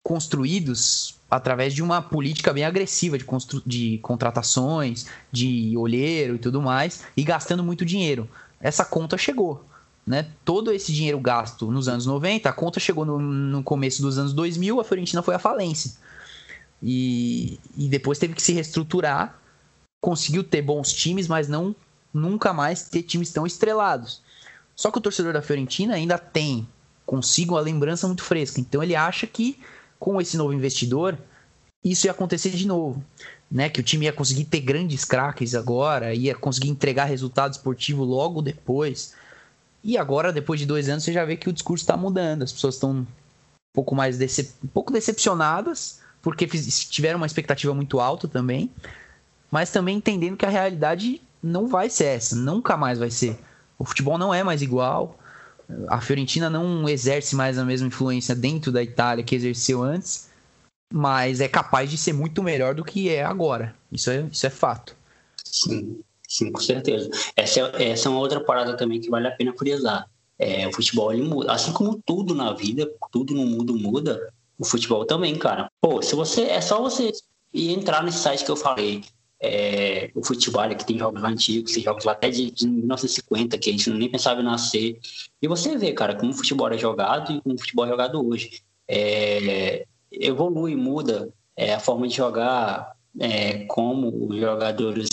construídos 0.02 1.16
através 1.30 1.74
de 1.74 1.84
uma 1.84 2.02
política 2.02 2.54
bem 2.54 2.64
agressiva 2.64 3.18
de, 3.18 3.26
de 3.66 3.98
contratações, 3.98 5.08
de 5.30 5.76
olheiro 5.78 6.36
e 6.36 6.40
tudo 6.40 6.62
mais, 6.62 7.04
e 7.18 7.24
gastando 7.24 7.62
muito 7.62 7.86
dinheiro. 7.86 8.30
Essa 8.62 8.86
conta 8.86 9.18
chegou. 9.18 9.66
Né? 10.06 10.26
Todo 10.46 10.72
esse 10.72 10.94
dinheiro 10.94 11.20
gasto 11.20 11.70
nos 11.70 11.90
anos 11.90 12.06
90, 12.06 12.48
a 12.48 12.54
conta 12.54 12.80
chegou 12.80 13.04
no, 13.04 13.20
no 13.20 13.62
começo 13.62 14.02
dos 14.02 14.18
anos 14.18 14.32
2000, 14.32 14.80
a 14.80 14.84
Fiorentina 14.86 15.22
foi 15.22 15.36
à 15.36 15.40
falência. 15.40 15.92
E, 16.82 17.60
e 17.78 17.90
depois 17.90 18.18
teve 18.18 18.34
que 18.34 18.42
se 18.42 18.54
reestruturar, 18.54 19.38
conseguiu 20.02 20.46
ter 20.46 20.62
bons 20.62 20.94
times, 20.94 21.28
mas 21.28 21.50
não 21.50 21.76
nunca 22.14 22.54
mais 22.54 22.84
ter 22.84 23.04
times 23.04 23.32
tão 23.34 23.46
estrelados. 23.46 24.22
Só 24.78 24.92
que 24.92 25.00
o 25.00 25.02
torcedor 25.02 25.34
da 25.34 25.42
Fiorentina 25.42 25.96
ainda 25.96 26.20
tem 26.20 26.68
consigo 27.04 27.56
uma 27.56 27.62
lembrança 27.62 28.06
muito 28.06 28.24
fresca. 28.24 28.62
Então 28.62 28.84
ele 28.84 28.96
acha 28.96 29.26
que 29.26 29.60
com 30.00 30.22
esse 30.22 30.38
novo 30.38 30.54
investidor 30.54 31.18
isso 31.84 32.06
ia 32.06 32.12
acontecer 32.12 32.52
de 32.52 32.68
novo, 32.68 33.04
né? 33.50 33.70
Que 33.70 33.80
o 33.80 33.84
time 33.84 34.06
ia 34.06 34.14
conseguir 34.14 34.46
ter 34.46 34.60
grandes 34.60 35.04
craques 35.04 35.56
agora, 35.56 36.14
ia 36.14 36.36
conseguir 36.36 36.70
entregar 36.70 37.06
resultado 37.06 37.54
esportivo 37.54 38.04
logo 38.04 38.42
depois. 38.42 39.16
E 39.84 39.98
agora, 39.98 40.34
depois 40.34 40.60
de 40.60 40.66
dois 40.66 40.90
anos, 40.90 41.04
você 41.04 41.14
já 41.14 41.24
vê 41.24 41.38
que 41.38 41.50
o 41.50 41.54
discurso 41.54 41.84
está 41.84 41.96
mudando. 41.96 42.44
As 42.44 42.52
pessoas 42.52 42.76
estão 42.76 42.92
um 42.92 43.06
pouco 43.74 43.96
mais 43.96 44.18
decep... 44.18 44.52
um 44.64 44.68
pouco 44.68 44.92
decepcionadas, 44.92 46.02
porque 46.22 46.46
tiveram 46.46 47.18
uma 47.18 47.26
expectativa 47.26 47.74
muito 47.74 48.00
alta 48.00 48.28
também, 48.28 48.70
mas 49.50 49.72
também 49.72 49.98
entendendo 49.98 50.36
que 50.36 50.46
a 50.46 50.50
realidade 50.50 51.22
não 51.42 51.68
vai 51.68 51.90
ser 51.90 52.06
essa, 52.06 52.36
nunca 52.36 52.76
mais 52.76 53.00
vai 53.00 53.10
ser. 53.10 53.40
O 53.78 53.86
futebol 53.86 54.18
não 54.18 54.34
é 54.34 54.44
mais 54.44 54.62
igual. 54.62 55.18
A 55.88 56.00
Fiorentina 56.00 56.50
não 56.50 56.88
exerce 56.88 57.36
mais 57.36 57.58
a 57.58 57.66
mesma 57.66 57.88
influência 57.88 58.34
dentro 58.34 58.72
da 58.72 58.82
Itália 58.82 59.24
que 59.24 59.36
exerceu 59.36 59.84
antes, 59.84 60.30
mas 60.94 61.42
é 61.42 61.48
capaz 61.48 61.90
de 61.90 61.98
ser 61.98 62.14
muito 62.14 62.42
melhor 62.42 62.74
do 62.74 62.86
que 62.86 63.10
é 63.10 63.24
agora. 63.24 63.76
Isso 63.92 64.10
é, 64.10 64.22
isso 64.32 64.48
é 64.48 64.50
fato. 64.50 64.96
Sim. 65.44 66.02
Sim, 66.28 66.52
com 66.52 66.60
certeza. 66.60 67.10
Essa 67.36 67.62
é, 67.62 67.92
essa 67.92 68.10
é 68.10 68.12
uma 68.12 68.20
outra 68.20 68.42
parada 68.42 68.76
também 68.76 69.00
que 69.00 69.10
vale 69.10 69.28
a 69.28 69.32
pena 69.32 69.54
frisar. 69.54 70.10
É, 70.38 70.68
o 70.68 70.74
futebol, 70.74 71.12
ele 71.12 71.24
muda. 71.24 71.52
Assim 71.52 71.72
como 71.72 72.02
tudo 72.06 72.36
na 72.36 72.54
vida, 72.54 72.88
tudo 73.12 73.34
no 73.34 73.46
mundo 73.46 73.74
muda, 73.74 74.32
o 74.60 74.66
futebol 74.66 75.06
também, 75.06 75.36
cara. 75.38 75.72
Pô, 75.82 76.02
se 76.02 76.14
você. 76.16 76.44
É 76.44 76.60
só 76.60 76.82
você 76.82 77.12
entrar 77.54 78.04
nesse 78.04 78.20
site 78.20 78.44
que 78.44 78.52
eu 78.52 78.58
falei. 78.58 79.04
É, 79.40 80.10
o 80.16 80.24
futebol, 80.24 80.68
que 80.70 80.86
tem 80.86 80.98
jogos 80.98 81.24
antigos, 81.24 81.74
tem 81.74 81.84
jogos 81.84 82.04
lá 82.06 82.14
até 82.14 82.30
de, 82.30 82.50
de 82.50 82.68
1950, 82.68 83.58
que 83.58 83.70
a 83.70 83.74
gente 83.74 83.90
nem 83.92 84.10
pensava 84.10 84.42
em 84.42 84.44
nascer. 84.44 85.00
E 85.42 85.48
você 85.48 85.78
vê, 85.78 85.94
cara, 85.94 86.16
como 86.16 86.32
o 86.32 86.36
futebol 86.36 86.70
é 86.70 86.78
jogado 86.78 87.32
e 87.32 87.42
como 87.42 87.56
o 87.56 87.60
futebol 87.60 87.86
é 87.86 87.90
jogado 87.90 88.28
hoje. 88.28 88.62
É, 88.88 89.86
evolui, 90.12 90.76
muda 90.76 91.32
é, 91.56 91.74
a 91.74 91.80
forma 91.80 92.08
de 92.08 92.16
jogar, 92.16 92.96
é, 93.20 93.66
como 93.66 94.28
os 94.28 94.40
jogadores 94.40 95.10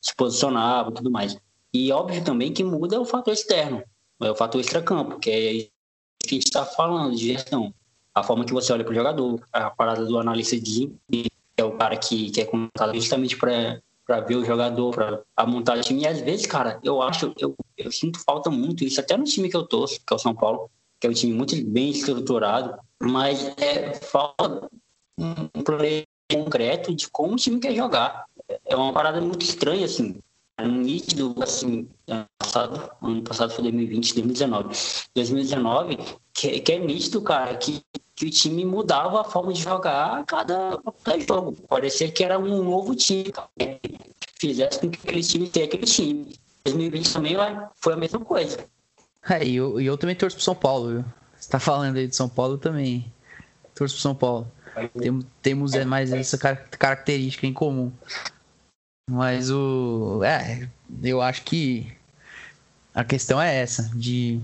se 0.00 0.14
posicionava 0.16 0.90
e 0.90 0.94
tudo 0.94 1.10
mais. 1.10 1.36
E 1.72 1.92
óbvio 1.92 2.24
também 2.24 2.52
que 2.52 2.64
muda 2.64 3.00
o 3.00 3.04
fator 3.04 3.32
externo, 3.32 3.82
é 4.20 4.30
o 4.30 4.34
fator 4.34 4.60
extracampo, 4.60 5.18
que 5.18 5.30
é 5.30 5.52
isso 5.52 5.70
que 6.20 6.34
a 6.34 6.34
gente 6.34 6.46
está 6.46 6.64
falando 6.64 7.14
de 7.16 7.26
gestão. 7.26 7.72
A 8.14 8.22
forma 8.22 8.44
que 8.44 8.52
você 8.52 8.72
olha 8.72 8.84
para 8.84 8.92
o 8.92 8.94
jogador, 8.94 9.40
a 9.52 9.70
parada 9.70 10.04
do 10.04 10.18
analista 10.18 10.56
de 10.56 10.62
desempenho, 10.62 11.30
que 11.58 11.62
é 11.62 11.64
o 11.64 11.72
cara 11.72 11.96
que, 11.96 12.30
que 12.30 12.40
é 12.40 12.44
contratado 12.44 12.94
justamente 12.94 13.36
para 13.36 13.80
para 14.06 14.20
ver 14.20 14.36
o 14.36 14.44
jogador, 14.44 14.94
para 14.94 15.46
montar 15.46 15.76
o 15.76 15.82
time. 15.82 16.00
E 16.00 16.06
às 16.06 16.22
vezes, 16.22 16.46
cara, 16.46 16.80
eu 16.82 17.02
acho, 17.02 17.34
eu, 17.38 17.54
eu 17.76 17.92
sinto 17.92 18.18
falta 18.24 18.48
muito 18.48 18.82
isso, 18.82 18.98
até 18.98 19.14
no 19.18 19.24
time 19.24 19.50
que 19.50 19.56
eu 19.56 19.66
torço, 19.66 19.96
que 19.96 20.10
é 20.10 20.16
o 20.16 20.18
São 20.18 20.34
Paulo, 20.34 20.70
que 20.98 21.06
é 21.06 21.10
um 21.10 21.12
time 21.12 21.34
muito 21.34 21.54
bem 21.66 21.90
estruturado, 21.90 22.74
mas 22.98 23.54
é, 23.58 23.92
falta 23.92 24.66
um 25.18 25.44
plano 25.62 25.82
concreto 26.32 26.94
de 26.94 27.10
como 27.10 27.34
o 27.34 27.36
time 27.36 27.60
quer 27.60 27.74
jogar 27.74 28.24
é 28.64 28.74
uma 28.74 28.94
parada 28.94 29.20
muito 29.20 29.42
estranha, 29.42 29.84
assim. 29.84 30.18
É 30.58 30.66
nítido, 30.66 31.36
assim, 31.40 31.88
ano 32.08 32.26
passado, 32.36 32.90
ano 33.00 33.22
passado 33.22 33.52
foi 33.52 33.62
2020, 33.62 34.14
2019. 34.14 34.76
2019, 35.14 35.98
que, 36.34 36.60
que 36.60 36.72
é 36.72 36.78
nítido, 36.80 37.22
cara, 37.22 37.56
que, 37.56 37.80
que 38.16 38.26
o 38.26 38.30
time 38.30 38.64
mudava 38.64 39.20
a 39.20 39.24
forma 39.24 39.52
de 39.52 39.62
jogar 39.62 40.18
a 40.18 40.24
cada, 40.24 40.76
cada 41.04 41.20
jogo. 41.20 41.52
Parecia 41.68 42.10
que 42.10 42.24
era 42.24 42.36
um 42.38 42.64
novo 42.64 42.96
time, 42.96 43.30
cara. 43.30 43.48
Fizesse 44.40 44.80
com 44.80 44.90
que 44.90 44.98
aquele 44.98 45.22
time 45.22 45.48
tenha 45.48 45.66
aquele 45.66 45.86
time. 45.86 46.34
2020 46.64 47.12
também 47.12 47.36
foi 47.76 47.92
a 47.92 47.96
mesma 47.96 48.18
coisa. 48.20 48.58
É, 49.30 49.44
e 49.44 49.56
eu, 49.56 49.80
eu 49.80 49.96
também 49.96 50.16
torço 50.16 50.36
pro 50.36 50.44
São 50.44 50.56
Paulo, 50.56 50.88
viu? 50.88 51.04
Você 51.38 51.48
tá 51.48 51.60
falando 51.60 51.96
aí 51.96 52.08
de 52.08 52.16
São 52.16 52.28
Paulo 52.28 52.58
também. 52.58 53.12
Torço 53.76 53.94
pro 53.94 54.02
São 54.02 54.14
Paulo. 54.14 54.50
Tem, 54.98 55.20
temos 55.40 55.74
é, 55.74 55.84
mais 55.84 56.12
essa 56.12 56.36
característica 56.36 57.46
em 57.46 57.52
comum. 57.52 57.92
Mas 59.08 59.50
o. 59.50 60.22
É, 60.22 60.68
eu 61.02 61.22
acho 61.22 61.42
que 61.42 61.90
a 62.94 63.02
questão 63.02 63.40
é 63.40 63.56
essa, 63.56 63.90
de 63.94 64.38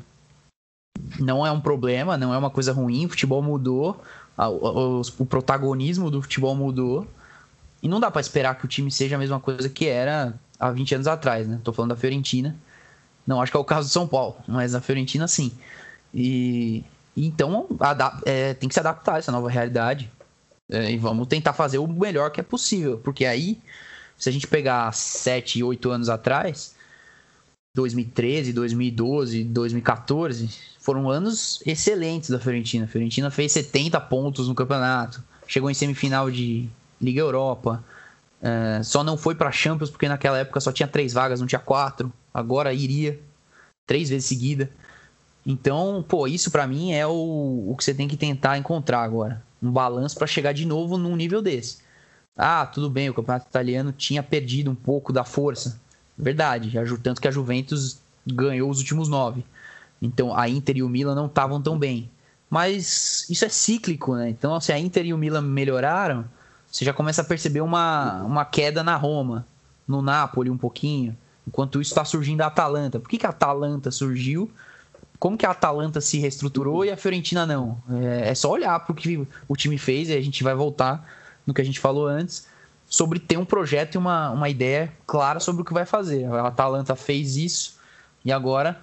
não 1.20 1.46
é 1.46 1.52
um 1.52 1.60
problema, 1.60 2.16
não 2.16 2.32
é 2.32 2.38
uma 2.38 2.50
coisa 2.50 2.72
ruim, 2.72 3.04
o 3.04 3.08
futebol 3.08 3.42
mudou, 3.42 4.00
o, 4.38 5.24
protagonismo 5.26 6.10
do 6.10 6.22
futebol 6.22 6.54
mudou. 6.54 7.06
E 7.82 7.88
não 7.88 8.00
dá 8.00 8.10
para 8.10 8.22
esperar 8.22 8.54
que 8.56 8.64
o 8.64 8.68
time 8.68 8.90
seja 8.90 9.16
a 9.16 9.18
mesma 9.18 9.38
coisa 9.38 9.68
que 9.68 9.86
era 9.86 10.32
há 10.58 10.70
20 10.70 10.94
anos 10.94 11.06
atrás, 11.06 11.46
né? 11.46 11.60
Tô 11.62 11.70
falando 11.70 11.90
da 11.90 11.96
Fiorentina. 11.96 12.56
Não 13.26 13.42
acho 13.42 13.52
que 13.52 13.56
é 13.58 13.60
o 13.60 13.64
caso 13.64 13.88
do 13.88 13.92
São 13.92 14.08
Paulo, 14.08 14.36
mas 14.48 14.74
a 14.74 14.80
Fiorentina 14.80 15.28
sim. 15.28 15.52
E, 16.12 16.82
então 17.14 17.66
é, 18.24 18.54
tem 18.54 18.68
que 18.68 18.74
se 18.74 18.80
adaptar 18.80 19.16
a 19.16 19.18
essa 19.18 19.30
nova 19.30 19.50
realidade. 19.50 20.10
É, 20.70 20.90
e 20.90 20.96
vamos 20.96 21.26
tentar 21.26 21.52
fazer 21.52 21.76
o 21.76 21.86
melhor 21.86 22.30
que 22.30 22.40
é 22.40 22.42
possível, 22.42 22.98
porque 23.04 23.26
aí 23.26 23.60
se 24.16 24.28
a 24.28 24.32
gente 24.32 24.46
pegar 24.46 24.92
7, 24.92 25.62
8 25.62 25.90
anos 25.90 26.08
atrás, 26.08 26.74
2013, 27.74 28.52
2012, 28.52 29.44
2014, 29.44 30.48
foram 30.78 31.10
anos 31.10 31.60
excelentes 31.66 32.30
da 32.30 32.38
Fiorentina. 32.38 32.84
A 32.84 32.88
Fiorentina 32.88 33.30
fez 33.30 33.52
70 33.52 34.00
pontos 34.02 34.48
no 34.48 34.54
campeonato, 34.54 35.22
chegou 35.46 35.70
em 35.70 35.74
semifinal 35.74 36.30
de 36.30 36.68
Liga 37.00 37.20
Europa. 37.20 37.84
Uh, 38.40 38.84
só 38.84 39.02
não 39.02 39.16
foi 39.16 39.34
para 39.34 39.50
Champions 39.50 39.90
porque 39.90 40.08
naquela 40.08 40.38
época 40.38 40.60
só 40.60 40.70
tinha 40.70 40.86
três 40.86 41.12
vagas, 41.12 41.40
não 41.40 41.46
tinha 41.46 41.58
quatro. 41.58 42.12
Agora 42.32 42.72
iria 42.72 43.18
três 43.86 44.08
vezes 44.08 44.26
seguida. 44.26 44.70
Então, 45.46 46.04
pô, 46.06 46.26
isso 46.26 46.50
para 46.50 46.66
mim 46.66 46.92
é 46.92 47.06
o, 47.06 47.66
o 47.68 47.74
que 47.76 47.84
você 47.84 47.92
tem 47.92 48.08
que 48.08 48.16
tentar 48.16 48.56
encontrar 48.56 49.02
agora. 49.02 49.42
Um 49.62 49.70
balanço 49.70 50.16
para 50.16 50.26
chegar 50.26 50.52
de 50.52 50.64
novo 50.64 50.96
num 50.96 51.16
nível 51.16 51.42
desse. 51.42 51.83
Ah, 52.36 52.66
tudo 52.66 52.90
bem, 52.90 53.08
o 53.08 53.14
campeonato 53.14 53.46
italiano 53.48 53.92
tinha 53.92 54.22
perdido 54.22 54.70
um 54.70 54.74
pouco 54.74 55.12
da 55.12 55.24
força. 55.24 55.80
Verdade, 56.18 56.72
tanto 57.02 57.20
que 57.20 57.28
a 57.28 57.30
Juventus 57.30 58.00
ganhou 58.26 58.70
os 58.70 58.78
últimos 58.78 59.08
nove. 59.08 59.44
Então 60.02 60.36
a 60.36 60.48
Inter 60.48 60.78
e 60.78 60.82
o 60.82 60.88
Milan 60.88 61.14
não 61.14 61.26
estavam 61.26 61.60
tão 61.62 61.78
bem. 61.78 62.10
Mas 62.50 63.28
isso 63.30 63.44
é 63.44 63.48
cíclico, 63.48 64.14
né? 64.16 64.28
Então 64.30 64.60
se 64.60 64.72
a 64.72 64.78
Inter 64.78 65.06
e 65.06 65.14
o 65.14 65.18
Milan 65.18 65.42
melhoraram, 65.42 66.24
você 66.70 66.84
já 66.84 66.92
começa 66.92 67.22
a 67.22 67.24
perceber 67.24 67.60
uma, 67.60 68.22
uma 68.22 68.44
queda 68.44 68.82
na 68.82 68.96
Roma, 68.96 69.46
no 69.86 70.02
Napoli 70.02 70.50
um 70.50 70.58
pouquinho. 70.58 71.16
Enquanto 71.46 71.80
isso 71.80 71.92
está 71.92 72.04
surgindo 72.04 72.40
a 72.40 72.46
Atalanta. 72.46 72.98
Por 72.98 73.08
que, 73.08 73.18
que 73.18 73.26
a 73.26 73.30
Atalanta 73.30 73.90
surgiu? 73.90 74.50
Como 75.18 75.38
que 75.38 75.46
a 75.46 75.50
Atalanta 75.50 76.00
se 76.00 76.18
reestruturou 76.18 76.84
e 76.84 76.90
a 76.90 76.96
Fiorentina 76.96 77.46
não? 77.46 77.80
É, 77.90 78.30
é 78.30 78.34
só 78.34 78.50
olhar 78.50 78.78
para 78.80 78.92
o 78.92 78.94
que 78.94 79.26
o 79.46 79.56
time 79.56 79.78
fez 79.78 80.08
e 80.08 80.14
a 80.14 80.20
gente 80.20 80.42
vai 80.42 80.54
voltar 80.54 81.06
no 81.46 81.54
que 81.54 81.60
a 81.60 81.64
gente 81.64 81.80
falou 81.80 82.06
antes, 82.06 82.46
sobre 82.86 83.18
ter 83.18 83.36
um 83.36 83.44
projeto 83.44 83.94
e 83.94 83.98
uma, 83.98 84.30
uma 84.30 84.48
ideia 84.48 84.92
clara 85.06 85.40
sobre 85.40 85.62
o 85.62 85.64
que 85.64 85.72
vai 85.72 85.86
fazer. 85.86 86.26
A 86.26 86.48
Atalanta 86.48 86.94
fez 86.94 87.36
isso 87.36 87.78
e 88.24 88.32
agora 88.32 88.80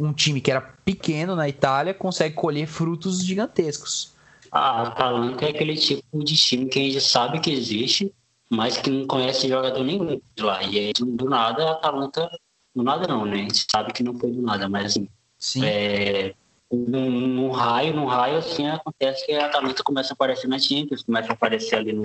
um 0.00 0.12
time 0.12 0.40
que 0.40 0.50
era 0.50 0.60
pequeno 0.60 1.36
na 1.36 1.48
Itália 1.48 1.94
consegue 1.94 2.34
colher 2.34 2.66
frutos 2.66 3.24
gigantescos. 3.24 4.12
A 4.50 4.82
Atalanta 4.82 5.46
é 5.46 5.50
aquele 5.50 5.76
tipo 5.76 6.22
de 6.22 6.36
time 6.36 6.66
que 6.66 6.78
a 6.78 6.82
gente 6.82 7.00
sabe 7.00 7.40
que 7.40 7.50
existe, 7.50 8.12
mas 8.50 8.76
que 8.76 8.90
não 8.90 9.06
conhece 9.06 9.48
jogador 9.48 9.82
nenhum 9.82 10.20
de 10.36 10.42
lá. 10.42 10.62
E 10.62 10.78
aí, 10.78 10.92
do 10.92 11.28
nada, 11.28 11.68
a 11.68 11.72
Atalanta. 11.72 12.28
Do 12.74 12.82
nada 12.82 13.06
não, 13.06 13.24
né? 13.24 13.34
A 13.34 13.38
gente 13.38 13.66
sabe 13.70 13.92
que 13.92 14.02
não 14.02 14.18
foi 14.18 14.30
do 14.30 14.42
nada, 14.42 14.68
mas 14.68 14.86
assim. 14.86 15.08
Sim. 15.38 15.64
É, 15.64 16.34
num, 16.72 17.10
num, 17.10 17.50
raio, 17.50 17.94
num 17.94 18.06
raio, 18.06 18.38
assim, 18.38 18.66
acontece 18.66 19.26
que 19.26 19.32
a 19.32 19.46
Atalanta 19.46 19.82
começa 19.82 20.12
a 20.12 20.14
aparecer 20.14 20.48
na 20.48 20.58
Champions, 20.58 21.02
começa 21.02 21.30
a 21.30 21.34
aparecer 21.34 21.76
ali 21.76 21.92
no, 21.92 22.02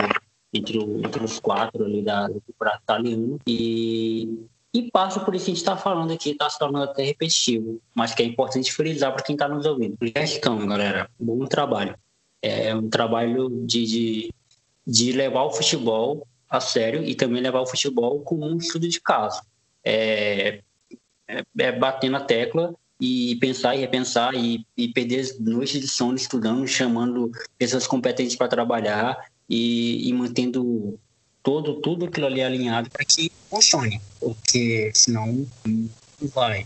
entre, 0.54 0.78
o, 0.78 1.00
entre 1.00 1.24
os 1.24 1.40
quatro 1.40 1.86
ali 1.86 2.02
da, 2.02 2.28
do 2.28 2.44
prato 2.60 2.82
italiano. 2.84 3.40
E, 3.48 4.46
e 4.74 4.92
passa 4.92 5.22
por 5.22 5.34
isso 5.34 5.46
que 5.46 5.52
a 5.52 5.54
gente 5.54 5.64
está 5.64 5.78
falando 5.78 6.12
aqui, 6.12 6.32
está 6.32 6.50
se 6.50 6.60
tornando 6.60 6.86
até 6.86 7.04
repetitivo, 7.04 7.82
mas 7.96 8.14
que 8.14 8.22
é 8.22 8.26
importante 8.26 8.74
frisar 8.74 9.14
para 9.14 9.24
quem 9.24 9.36
está 9.36 9.48
nos 9.48 9.66
ouvindo. 9.66 9.98
Gestão, 10.02 10.68
galera, 10.68 11.10
bom 11.18 11.46
trabalho. 11.46 11.96
É 12.42 12.76
um 12.76 12.90
trabalho 12.90 13.50
de, 13.66 13.86
de, 13.86 14.34
de 14.86 15.12
levar 15.14 15.44
o 15.44 15.52
futebol 15.52 16.28
a 16.50 16.60
sério 16.60 17.04
e 17.04 17.16
também 17.16 17.42
levar 17.42 17.62
o 17.62 17.68
futebol 17.68 18.20
como 18.22 18.46
um 18.46 18.58
estudo 18.58 18.88
de 18.88 19.00
caso. 19.02 19.42
É, 19.84 20.62
é, 21.28 21.44
é 21.58 21.72
bater 21.72 22.10
na 22.10 22.20
tecla 22.20 22.74
e 23.00 23.36
pensar 23.36 23.76
e 23.76 23.80
repensar 23.80 24.34
e, 24.34 24.66
e 24.76 24.88
perder 24.88 25.36
noites 25.40 25.80
de 25.80 25.88
sono 25.88 26.16
estudando, 26.16 26.68
chamando 26.68 27.32
pessoas 27.58 27.86
competentes 27.86 28.36
para 28.36 28.48
trabalhar 28.48 29.18
e, 29.50 30.10
e, 30.10 30.14
mantendo 30.14 31.00
todo 31.44 31.76
tudo 31.76 32.06
aquilo 32.06 32.26
ali 32.26 32.42
alinhado 32.42 32.90
para 32.90 33.06
que 33.06 33.32
funcione, 33.50 34.02
porque 34.20 34.92
senão 34.94 35.46
não 35.66 35.90
vai. 36.34 36.66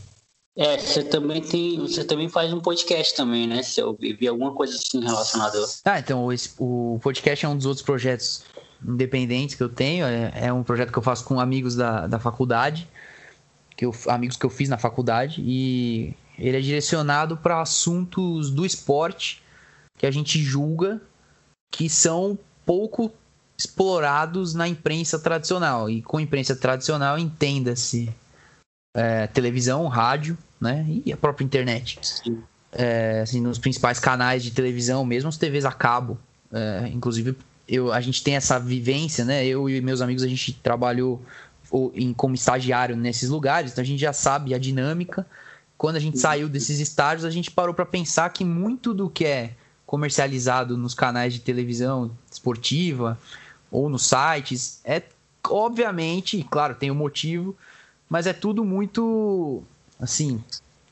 É, 0.56 0.78
você 0.78 1.04
também 1.04 1.42
tem, 1.42 1.80
você 1.80 2.04
também 2.04 2.28
faz 2.28 2.52
um 2.52 2.60
podcast 2.60 3.16
também, 3.16 3.48
né? 3.48 3.64
Se 3.64 3.80
eu 3.80 3.98
vi 4.00 4.28
alguma 4.28 4.54
coisa 4.54 4.76
assim 4.76 5.02
relacionada. 5.02 5.58
Ah, 5.86 6.00
então 6.00 6.32
esse, 6.32 6.52
o 6.58 7.00
podcast 7.02 7.46
é 7.46 7.50
um 7.50 7.56
dos 7.56 7.66
outros 7.66 7.86
projetos 7.86 8.44
independentes 8.86 9.56
que 9.56 9.64
eu 9.64 9.70
tenho. 9.70 10.06
É, 10.06 10.32
é 10.48 10.54
um 10.54 10.64
projeto 10.64 10.92
que 10.92 10.98
eu 10.98 11.04
faço 11.04 11.24
com 11.24 11.40
amigos 11.40 11.76
da, 11.76 12.06
da 12.06 12.20
faculdade, 12.20 12.88
que 13.78 13.86
eu, 13.86 13.96
amigos 14.08 14.36
que 14.36 14.46
eu 14.46 14.50
fiz 14.50 14.68
na 14.68 14.78
faculdade, 14.78 15.42
e 15.42 16.14
ele 16.48 16.58
é 16.58 16.62
direcionado 16.62 17.38
para 17.38 17.62
assuntos 17.62 18.50
do 18.50 18.66
esporte 18.66 19.42
que 19.98 20.06
a 20.06 20.12
gente 20.12 20.42
julga 20.42 21.00
que 21.72 21.88
são 21.88 22.38
pouco 22.66 23.12
explorados 23.58 24.54
na 24.54 24.68
imprensa 24.68 25.20
tradicional. 25.20 25.90
E 25.90 26.02
com 26.02 26.20
imprensa 26.20 26.56
tradicional, 26.56 27.18
entenda-se 27.18 28.12
é, 28.96 29.28
televisão, 29.28 29.88
rádio, 29.88 30.38
né? 30.60 30.86
E 31.06 31.14
a 31.14 31.18
própria 31.18 31.46
internet. 31.46 32.00
É, 32.72 33.22
assim, 33.22 33.40
nos 33.40 33.60
principais 33.60 34.00
canais 34.00 34.44
de 34.44 34.52
televisão, 34.52 35.06
mesmo 35.06 35.30
as 35.30 35.38
TVs 35.38 35.66
a 35.66 35.72
cabo. 35.72 36.18
É, 36.52 36.88
inclusive, 36.88 37.38
eu, 37.68 37.94
a 37.94 38.02
gente 38.02 38.24
tem 38.24 38.36
essa 38.36 38.60
vivência, 38.60 39.24
né? 39.24 39.46
Eu 39.46 39.70
e 39.70 39.80
meus 39.80 40.02
amigos, 40.02 40.24
a 40.24 40.28
gente 40.28 40.54
trabalhou 40.54 41.24
em, 41.94 42.14
como 42.14 42.36
estagiário 42.36 42.96
nesses 42.96 43.30
lugares, 43.30 43.72
então 43.72 43.82
a 43.82 43.86
gente 43.86 44.00
já 44.00 44.12
sabe 44.12 44.54
a 44.54 44.58
dinâmica. 44.58 45.26
Quando 45.82 45.96
a 45.96 46.00
gente 46.00 46.20
saiu 46.20 46.48
desses 46.48 46.80
estágios, 46.80 47.26
a 47.26 47.32
gente 47.32 47.50
parou 47.50 47.74
para 47.74 47.88
pensar 47.88 48.30
que 48.30 48.46
muito 48.46 48.94
do 48.94 49.10
que 49.10 49.26
é 49.26 49.56
comercializado 49.84 50.78
nos 50.78 50.94
canais 50.94 51.34
de 51.34 51.40
televisão 51.40 52.12
esportiva 52.32 53.18
ou 53.72 53.90
nos 53.90 54.06
sites 54.06 54.80
é 54.86 55.02
obviamente, 55.50 56.46
claro, 56.52 56.76
tem 56.76 56.92
um 56.92 56.96
motivo, 56.96 57.58
mas 58.08 58.28
é 58.28 58.32
tudo 58.32 58.64
muito 58.64 59.64
assim, 60.00 60.44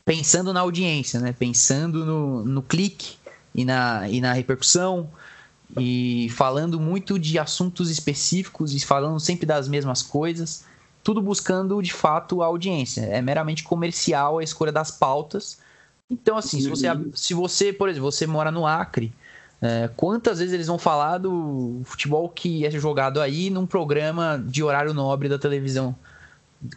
pensando 0.03 0.51
na 0.51 0.61
audiência, 0.61 1.19
né? 1.19 1.35
Pensando 1.37 2.03
no, 2.03 2.43
no 2.43 2.63
clique 2.63 3.15
e 3.53 3.63
na, 3.63 4.09
e 4.09 4.19
na 4.19 4.33
repercussão 4.33 5.07
e 5.77 6.29
falando 6.31 6.79
muito 6.79 7.19
de 7.19 7.37
assuntos 7.37 7.91
específicos 7.91 8.73
e 8.73 8.79
falando 8.79 9.19
sempre 9.19 9.45
das 9.45 9.67
mesmas 9.67 10.01
coisas, 10.01 10.65
tudo 11.09 11.23
buscando 11.23 11.81
de 11.81 11.91
fato 11.91 12.43
a 12.43 12.45
audiência. 12.45 13.01
É 13.01 13.19
meramente 13.19 13.63
comercial 13.63 14.37
a 14.37 14.43
escolha 14.43 14.71
das 14.71 14.91
pautas. 14.91 15.57
Então, 16.07 16.37
assim, 16.37 16.61
se 16.61 16.69
você, 16.69 16.85
se 17.15 17.33
você 17.33 17.73
por 17.73 17.89
exemplo, 17.89 18.11
você 18.11 18.27
mora 18.27 18.51
no 18.51 18.67
Acre, 18.67 19.11
é, 19.59 19.89
quantas 19.97 20.37
vezes 20.37 20.53
eles 20.53 20.67
vão 20.67 20.77
falar 20.77 21.17
do 21.17 21.81
futebol 21.83 22.29
que 22.29 22.63
é 22.63 22.69
jogado 22.69 23.19
aí 23.19 23.49
num 23.49 23.65
programa 23.65 24.39
de 24.45 24.61
horário 24.61 24.93
nobre 24.93 25.27
da 25.27 25.39
televisão? 25.39 25.95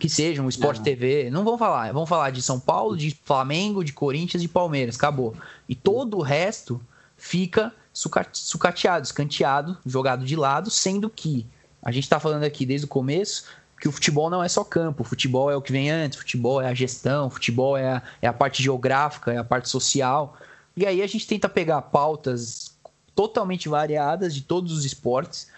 Que 0.01 0.09
seja 0.09 0.41
um 0.41 0.49
Sport 0.49 0.78
não. 0.78 0.85
TV, 0.85 1.28
não 1.30 1.45
vão 1.45 1.59
falar. 1.59 1.93
Vão 1.93 2.07
falar 2.07 2.30
de 2.30 2.41
São 2.41 2.59
Paulo, 2.59 2.97
de 2.97 3.14
Flamengo, 3.24 3.85
de 3.85 3.93
Corinthians, 3.93 4.41
de 4.41 4.49
Palmeiras, 4.49 4.97
acabou. 4.97 5.37
E 5.68 5.74
todo 5.74 6.16
o 6.16 6.22
resto 6.22 6.80
fica 7.18 7.70
sucateado, 7.93 9.05
escanteado, 9.05 9.76
jogado 9.85 10.24
de 10.24 10.37
lado, 10.37 10.70
sendo 10.70 11.11
que 11.11 11.47
a 11.83 11.93
gente 11.93 12.05
está 12.05 12.18
falando 12.18 12.45
aqui 12.45 12.64
desde 12.64 12.87
o 12.87 12.89
começo 12.89 13.45
que 13.83 13.89
o 13.89 13.93
futebol 13.93 14.30
não 14.30 14.45
é 14.45 14.49
só 14.49 14.62
campo, 14.62 15.03
futebol 15.03 15.51
é 15.51 15.57
o 15.57 15.61
que 15.61 15.72
vem 15.72 15.91
antes, 15.91 16.16
futebol 16.16 16.62
é 16.62 16.68
a 16.68 16.74
gestão, 16.74 17.28
futebol 17.28 17.76
é 17.76 17.95
a, 17.95 18.03
é 18.22 18.28
a 18.28 18.33
parte 18.33 18.62
geográfica, 18.62 19.33
é 19.33 19.39
a 19.39 19.45
parte 19.45 19.68
social. 19.68 20.39
E 20.76 20.87
aí 20.87 21.03
a 21.03 21.07
gente 21.09 21.26
tenta 21.26 21.49
pegar 21.49 21.83
pautas 21.83 22.76
totalmente 23.12 23.68
variadas 23.68 24.33
de 24.33 24.43
todos 24.43 24.70
os 24.70 24.85
esportes 24.85 25.49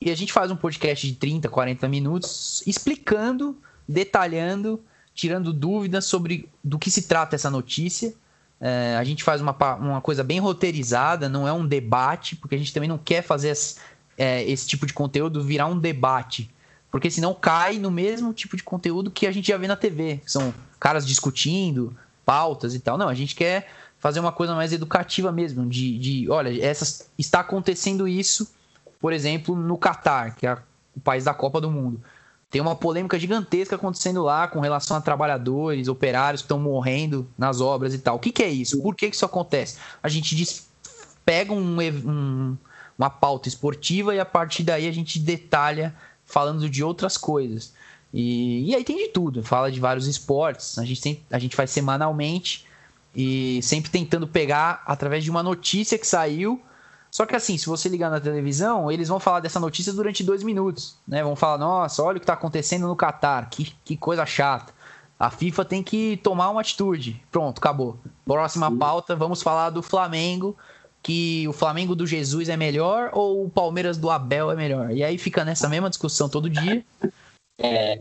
e 0.00 0.10
a 0.10 0.16
gente 0.16 0.32
faz 0.32 0.50
um 0.50 0.56
podcast 0.56 1.06
de 1.06 1.14
30, 1.14 1.48
40 1.48 1.88
minutos 1.88 2.64
explicando, 2.66 3.56
detalhando, 3.86 4.82
tirando 5.14 5.52
dúvidas 5.52 6.04
sobre 6.04 6.48
do 6.64 6.80
que 6.80 6.90
se 6.90 7.02
trata 7.02 7.36
essa 7.36 7.48
notícia 7.48 8.12
é, 8.64 8.94
a 8.96 9.02
gente 9.02 9.24
faz 9.24 9.40
uma, 9.40 9.52
uma 9.74 10.00
coisa 10.00 10.22
bem 10.22 10.38
roteirizada, 10.38 11.28
não 11.28 11.48
é 11.48 11.52
um 11.52 11.66
debate, 11.66 12.36
porque 12.36 12.54
a 12.54 12.58
gente 12.58 12.72
também 12.72 12.88
não 12.88 12.96
quer 12.96 13.20
fazer 13.20 13.52
é, 14.16 14.44
esse 14.44 14.68
tipo 14.68 14.86
de 14.86 14.92
conteúdo 14.92 15.42
virar 15.42 15.66
um 15.66 15.76
debate. 15.76 16.48
Porque 16.92 17.10
senão 17.10 17.32
cai 17.32 17.78
no 17.78 17.90
mesmo 17.90 18.34
tipo 18.34 18.54
de 18.54 18.62
conteúdo 18.62 19.10
que 19.10 19.26
a 19.26 19.32
gente 19.32 19.48
já 19.48 19.56
vê 19.56 19.66
na 19.66 19.74
TV. 19.74 20.20
São 20.26 20.52
caras 20.78 21.06
discutindo, 21.06 21.96
pautas 22.22 22.74
e 22.74 22.80
tal. 22.80 22.98
Não, 22.98 23.08
a 23.08 23.14
gente 23.14 23.34
quer 23.34 23.66
fazer 23.98 24.20
uma 24.20 24.30
coisa 24.30 24.54
mais 24.54 24.74
educativa 24.74 25.32
mesmo. 25.32 25.66
De, 25.66 25.98
de 25.98 26.30
olha, 26.30 26.54
essas, 26.62 27.08
está 27.18 27.40
acontecendo 27.40 28.06
isso, 28.06 28.52
por 29.00 29.14
exemplo, 29.14 29.56
no 29.56 29.78
Catar, 29.78 30.36
que 30.36 30.46
é 30.46 30.58
o 30.94 31.00
país 31.00 31.24
da 31.24 31.32
Copa 31.32 31.62
do 31.62 31.70
Mundo. 31.70 31.98
Tem 32.50 32.60
uma 32.60 32.76
polêmica 32.76 33.18
gigantesca 33.18 33.76
acontecendo 33.76 34.22
lá 34.22 34.46
com 34.46 34.60
relação 34.60 34.94
a 34.94 35.00
trabalhadores, 35.00 35.88
operários 35.88 36.42
que 36.42 36.44
estão 36.44 36.58
morrendo 36.58 37.26
nas 37.38 37.62
obras 37.62 37.94
e 37.94 37.98
tal. 37.98 38.16
O 38.16 38.18
que, 38.18 38.30
que 38.30 38.42
é 38.42 38.50
isso? 38.50 38.82
Por 38.82 38.94
que, 38.94 39.08
que 39.08 39.16
isso 39.16 39.24
acontece? 39.24 39.78
A 40.02 40.10
gente 40.10 40.36
diz, 40.36 40.68
pega 41.24 41.54
um, 41.54 41.78
um, 41.80 42.56
uma 42.98 43.08
pauta 43.08 43.48
esportiva 43.48 44.14
e 44.14 44.20
a 44.20 44.26
partir 44.26 44.62
daí 44.62 44.86
a 44.86 44.92
gente 44.92 45.18
detalha 45.18 45.94
falando 46.32 46.68
de 46.68 46.82
outras 46.82 47.16
coisas. 47.16 47.72
E, 48.12 48.70
e 48.70 48.74
aí 48.74 48.82
tem 48.82 48.96
de 48.96 49.08
tudo, 49.08 49.42
fala 49.42 49.70
de 49.70 49.78
vários 49.78 50.06
esportes. 50.06 50.78
A 50.78 50.84
gente, 50.84 51.00
tem, 51.00 51.22
a 51.30 51.38
gente 51.38 51.54
faz 51.54 51.70
semanalmente 51.70 52.66
e 53.14 53.60
sempre 53.62 53.90
tentando 53.90 54.26
pegar 54.26 54.82
através 54.86 55.22
de 55.22 55.30
uma 55.30 55.42
notícia 55.42 55.98
que 55.98 56.06
saiu 56.06 56.60
só 57.12 57.26
que 57.26 57.36
assim, 57.36 57.58
se 57.58 57.66
você 57.66 57.90
ligar 57.90 58.10
na 58.10 58.18
televisão, 58.18 58.90
eles 58.90 59.06
vão 59.08 59.20
falar 59.20 59.40
dessa 59.40 59.60
notícia 59.60 59.92
durante 59.92 60.24
dois 60.24 60.42
minutos, 60.42 60.96
né? 61.06 61.22
Vão 61.22 61.36
falar, 61.36 61.58
nossa, 61.58 62.02
olha 62.02 62.16
o 62.16 62.18
que 62.18 62.24
está 62.24 62.32
acontecendo 62.32 62.88
no 62.88 62.96
Catar, 62.96 63.50
que, 63.50 63.70
que 63.84 63.98
coisa 63.98 64.24
chata. 64.24 64.72
A 65.20 65.28
FIFA 65.28 65.62
tem 65.62 65.82
que 65.82 66.18
tomar 66.22 66.48
uma 66.48 66.62
atitude. 66.62 67.22
Pronto, 67.30 67.58
acabou. 67.58 67.98
Próxima 68.24 68.74
pauta, 68.74 69.14
vamos 69.14 69.42
falar 69.42 69.68
do 69.68 69.82
Flamengo, 69.82 70.56
que 71.02 71.46
o 71.48 71.52
Flamengo 71.52 71.96
do 71.96 72.06
Jesus 72.06 72.48
é 72.48 72.56
melhor 72.56 73.10
ou 73.12 73.44
o 73.44 73.50
Palmeiras 73.50 73.98
do 73.98 74.08
Abel 74.08 74.50
é 74.50 74.54
melhor. 74.54 74.90
E 74.92 75.02
aí 75.02 75.18
fica 75.18 75.44
nessa 75.44 75.68
mesma 75.68 75.90
discussão 75.90 76.28
todo 76.28 76.48
dia. 76.48 76.84
É. 77.60 78.00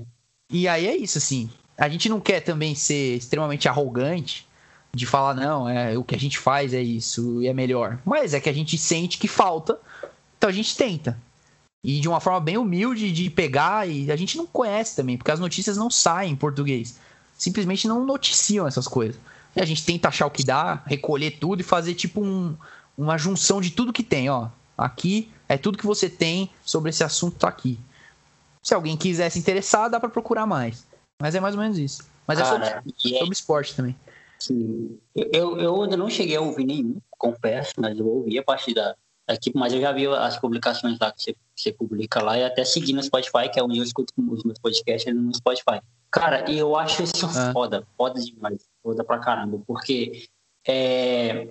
E 0.51 0.67
aí 0.67 0.87
é 0.87 0.95
isso, 0.95 1.17
assim. 1.17 1.49
A 1.77 1.89
gente 1.89 2.07
não 2.07 2.19
quer 2.19 2.41
também 2.41 2.75
ser 2.75 3.17
extremamente 3.17 3.67
arrogante 3.67 4.47
de 4.93 5.05
falar, 5.05 5.33
não, 5.33 5.67
é, 5.67 5.97
o 5.97 6.03
que 6.03 6.13
a 6.13 6.19
gente 6.19 6.37
faz 6.37 6.73
é 6.73 6.81
isso 6.81 7.41
e 7.41 7.47
é 7.47 7.53
melhor. 7.53 7.97
Mas 8.05 8.33
é 8.33 8.39
que 8.39 8.49
a 8.49 8.53
gente 8.53 8.77
sente 8.77 9.17
que 9.17 9.27
falta, 9.27 9.79
então 10.37 10.49
a 10.49 10.53
gente 10.53 10.75
tenta. 10.75 11.17
E 11.83 11.99
de 11.99 12.07
uma 12.07 12.19
forma 12.19 12.39
bem 12.39 12.57
humilde 12.57 13.11
de 13.11 13.29
pegar, 13.29 13.87
e 13.87 14.11
a 14.11 14.15
gente 14.15 14.37
não 14.37 14.45
conhece 14.45 14.95
também, 14.95 15.17
porque 15.17 15.31
as 15.31 15.39
notícias 15.39 15.77
não 15.77 15.89
saem 15.89 16.33
em 16.33 16.35
português. 16.35 16.99
Simplesmente 17.35 17.87
não 17.87 18.05
noticiam 18.05 18.67
essas 18.67 18.87
coisas. 18.87 19.15
E 19.55 19.61
a 19.61 19.65
gente 19.65 19.83
tenta 19.83 20.09
achar 20.09 20.27
o 20.27 20.31
que 20.31 20.43
dá, 20.43 20.83
recolher 20.85 21.31
tudo 21.39 21.61
e 21.61 21.63
fazer 21.63 21.95
tipo 21.95 22.21
um, 22.23 22.55
uma 22.97 23.17
junção 23.17 23.61
de 23.61 23.71
tudo 23.71 23.93
que 23.93 24.03
tem, 24.03 24.29
ó. 24.29 24.49
Aqui 24.77 25.31
é 25.47 25.57
tudo 25.57 25.77
que 25.77 25.85
você 25.85 26.09
tem 26.09 26.49
sobre 26.63 26.89
esse 26.89 27.03
assunto 27.03 27.37
tá 27.37 27.47
aqui. 27.47 27.79
Se 28.63 28.73
alguém 28.73 28.95
quiser 28.95 29.29
se 29.29 29.39
interessar, 29.39 29.89
dá 29.89 29.99
para 29.99 30.09
procurar 30.09 30.45
mais. 30.45 30.85
Mas 31.21 31.35
é 31.35 31.39
mais 31.39 31.55
ou 31.55 31.61
menos 31.61 31.77
isso. 31.77 32.09
Mas 32.27 32.39
é 32.39 32.45
sobre, 32.45 32.67
é 32.67 33.19
sobre 33.19 33.33
esporte 33.33 33.75
também. 33.75 33.95
Sim. 34.39 34.97
Eu, 35.15 35.57
eu 35.59 35.83
ainda 35.83 35.97
não 35.97 36.09
cheguei 36.09 36.35
a 36.35 36.41
ouvir 36.41 36.65
nenhum, 36.65 36.97
confesso, 37.11 37.73
mas 37.77 37.99
eu 37.99 38.07
ouvi 38.07 38.39
a 38.39 38.43
partir 38.43 38.73
da, 38.73 38.95
aqui, 39.27 39.51
mas 39.55 39.73
eu 39.73 39.81
já 39.81 39.91
vi 39.91 40.07
as 40.07 40.37
publicações 40.37 40.97
lá 40.99 41.11
que 41.11 41.21
você, 41.21 41.35
você 41.55 41.71
publica 41.71 42.21
lá 42.21 42.37
e 42.37 42.43
até 42.43 42.63
seguir 42.63 42.93
no 42.93 43.03
Spotify, 43.03 43.49
que 43.51 43.59
é 43.59 43.63
onde 43.63 43.77
eu 43.77 43.83
escuto 43.83 44.13
os 44.17 44.43
meus 44.43 44.59
podcasts 44.59 45.13
no 45.13 45.33
Spotify. 45.35 45.81
Cara, 46.09 46.49
eu 46.51 46.75
acho 46.75 47.03
isso 47.03 47.25
ah. 47.25 47.51
foda, 47.53 47.87
foda 47.97 48.19
demais, 48.19 48.67
foda 48.83 49.03
pra 49.03 49.19
caramba, 49.19 49.61
porque 49.65 50.27
é, 50.67 51.47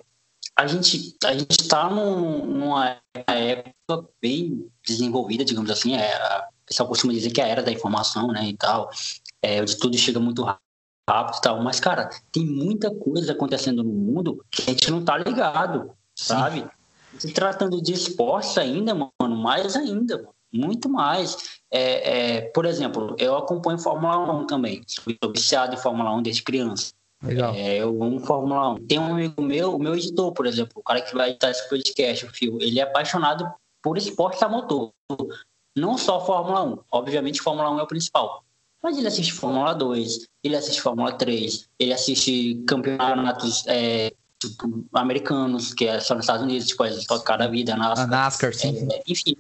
a 0.61 0.67
gente 0.67 1.17
a 1.25 1.33
gente 1.33 1.69
tá 1.69 1.89
num, 1.89 2.45
numa 2.45 2.99
época 3.27 4.07
bem 4.21 4.71
desenvolvida, 4.87 5.43
digamos 5.43 5.71
assim, 5.71 5.95
é, 5.95 6.15
a 6.15 6.49
pessoal 6.67 6.89
costuma 6.89 7.15
dizer 7.15 7.31
que 7.31 7.41
é 7.41 7.45
a 7.45 7.49
era 7.49 7.63
da 7.63 7.73
informação, 7.73 8.29
né, 8.29 8.45
e 8.45 8.57
tal, 8.57 8.91
é, 9.43 9.63
onde 9.63 9.77
tudo 9.79 9.97
chega 9.97 10.21
muito 10.21 10.45
rápido 11.09 11.39
e 11.39 11.41
tal, 11.41 11.63
mas, 11.63 11.81
cara, 11.81 12.11
tem 12.31 12.45
muita 12.45 12.91
coisa 12.91 13.33
acontecendo 13.33 13.83
no 13.83 13.91
mundo 13.91 14.45
que 14.51 14.63
a 14.63 14.75
gente 14.75 14.91
não 14.91 15.03
tá 15.03 15.17
ligado, 15.17 15.93
sabe? 16.15 16.69
Se 17.19 17.33
tratando 17.33 17.83
de 17.83 17.95
esporte 17.95 18.61
ainda, 18.61 18.95
mano, 18.95 19.37
mais 19.37 19.75
ainda, 19.75 20.19
mano, 20.19 20.35
muito 20.53 20.91
mais. 20.91 21.59
É, 21.71 22.37
é, 22.37 22.41
por 22.51 22.67
exemplo, 22.67 23.17
eu 23.19 23.35
acompanho 23.35 23.79
Fórmula 23.79 24.31
1 24.43 24.47
também, 24.47 24.83
sou 24.87 25.33
viciado 25.33 25.75
em 25.75 25.79
Fórmula 25.79 26.15
1 26.17 26.23
desde 26.23 26.43
criança. 26.43 26.93
Legal. 27.23 27.55
É, 27.55 27.77
eu 27.77 28.03
amo 28.03 28.21
Fórmula 28.21 28.71
1. 28.75 28.87
Tem 28.87 28.99
um 28.99 29.13
amigo 29.13 29.43
meu, 29.43 29.77
o 29.77 29.79
meu 29.79 29.95
editor, 29.95 30.33
por 30.33 30.47
exemplo, 30.47 30.73
o 30.77 30.83
cara 30.83 31.03
que 31.03 31.15
vai 31.15 31.31
editar 31.31 31.51
esse 31.51 31.69
podcast, 31.69 32.25
o 32.25 32.31
Fio, 32.31 32.59
ele 32.61 32.81
é 32.81 32.83
apaixonado 32.83 33.51
por 33.83 33.99
esporte 33.99 34.43
a 34.45 34.49
motor. 34.49 34.93
Não 35.77 35.99
só 35.99 36.25
Fórmula 36.25 36.65
1. 36.65 36.79
Obviamente, 36.91 37.43
Fórmula 37.43 37.71
1 37.71 37.81
é 37.81 37.83
o 37.83 37.87
principal. 37.87 38.45
Mas 38.83 38.97
ele 38.97 39.09
assiste 39.09 39.33
Fórmula 39.33 39.75
2, 39.75 40.27
ele 40.43 40.57
assiste 40.57 40.81
Fórmula 40.81 41.13
3, 41.13 41.69
ele 41.79 41.93
assiste 41.93 42.65
campeonatos 42.67 43.65
é, 43.67 44.11
tipo, 44.41 44.87
americanos, 44.95 45.75
que 45.75 45.87
é 45.87 46.01
só 46.01 46.15
nos 46.15 46.25
Estados 46.25 46.43
Unidos, 46.43 46.69
tipo, 46.69 46.83
a 46.83 46.91
tocar 47.07 47.37
da 47.37 47.47
vida, 47.47 47.77
NASCAR. 47.77 48.07
A 48.07 48.11
NASCAR, 48.11 48.55
sim. 48.55 48.89
É, 48.91 49.03
enfim, 49.07 49.37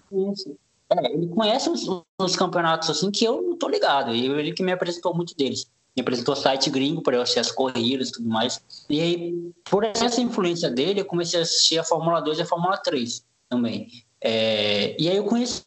é, 0.90 1.12
ele 1.14 1.28
conhece 1.28 1.70
os, 1.70 1.86
os, 2.20 2.36
campeonatos 2.36 2.90
assim 2.90 3.10
que 3.10 3.24
eu 3.24 3.40
não 3.40 3.56
tô 3.56 3.68
ligado. 3.68 4.14
E 4.14 4.26
ele 4.26 4.52
que 4.52 4.62
me 4.62 4.72
apresentou 4.72 5.14
muito 5.14 5.34
deles. 5.34 5.70
Me 5.96 6.02
apresentou 6.02 6.36
site 6.36 6.70
gringo 6.70 7.02
para 7.02 7.16
eu 7.16 7.22
assistir 7.22 7.40
as 7.40 7.50
corridas 7.50 8.08
e 8.08 8.12
tudo 8.12 8.28
mais. 8.28 8.60
E 8.88 9.00
aí, 9.00 9.52
por 9.64 9.84
essa 9.84 10.20
influência 10.20 10.70
dele, 10.70 11.00
eu 11.00 11.04
comecei 11.04 11.38
a 11.38 11.42
assistir 11.42 11.78
a 11.78 11.84
Fórmula 11.84 12.20
2 12.20 12.38
e 12.38 12.42
a 12.42 12.46
Fórmula 12.46 12.76
3 12.76 13.24
também. 13.48 13.88
É, 14.20 14.96
e 15.00 15.08
aí 15.08 15.16
eu 15.16 15.24
conheci 15.24 15.64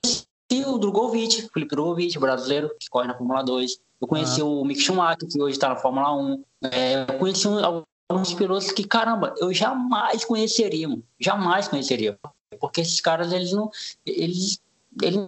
o 0.65 0.77
Drogovic, 0.77 1.49
Felipe 1.53 1.75
Drogovic, 1.75 2.17
brasileiro, 2.19 2.71
que 2.79 2.89
corre 2.89 3.07
na 3.07 3.17
Fórmula 3.17 3.43
2. 3.43 3.79
Eu 4.01 4.07
conheci 4.07 4.41
ah. 4.41 4.45
o 4.45 4.63
Mick 4.63 4.79
Schumacher, 4.79 5.27
que 5.27 5.41
hoje 5.41 5.55
está 5.55 5.69
na 5.69 5.75
Fórmula 5.75 6.15
1. 6.15 6.43
É, 6.71 7.05
eu 7.09 7.19
conheci 7.19 7.47
alguns 7.47 8.33
pilotos 8.33 8.71
que, 8.71 8.83
caramba, 8.83 9.33
eu 9.39 9.53
jamais 9.53 10.23
conheceria, 10.23 10.87
mano. 10.87 11.03
jamais 11.19 11.67
conheceria. 11.67 12.17
Porque 12.59 12.81
esses 12.81 13.01
caras, 13.01 13.31
eles 13.33 13.51
não, 13.51 13.71
eles, 14.05 14.61
eles 15.01 15.27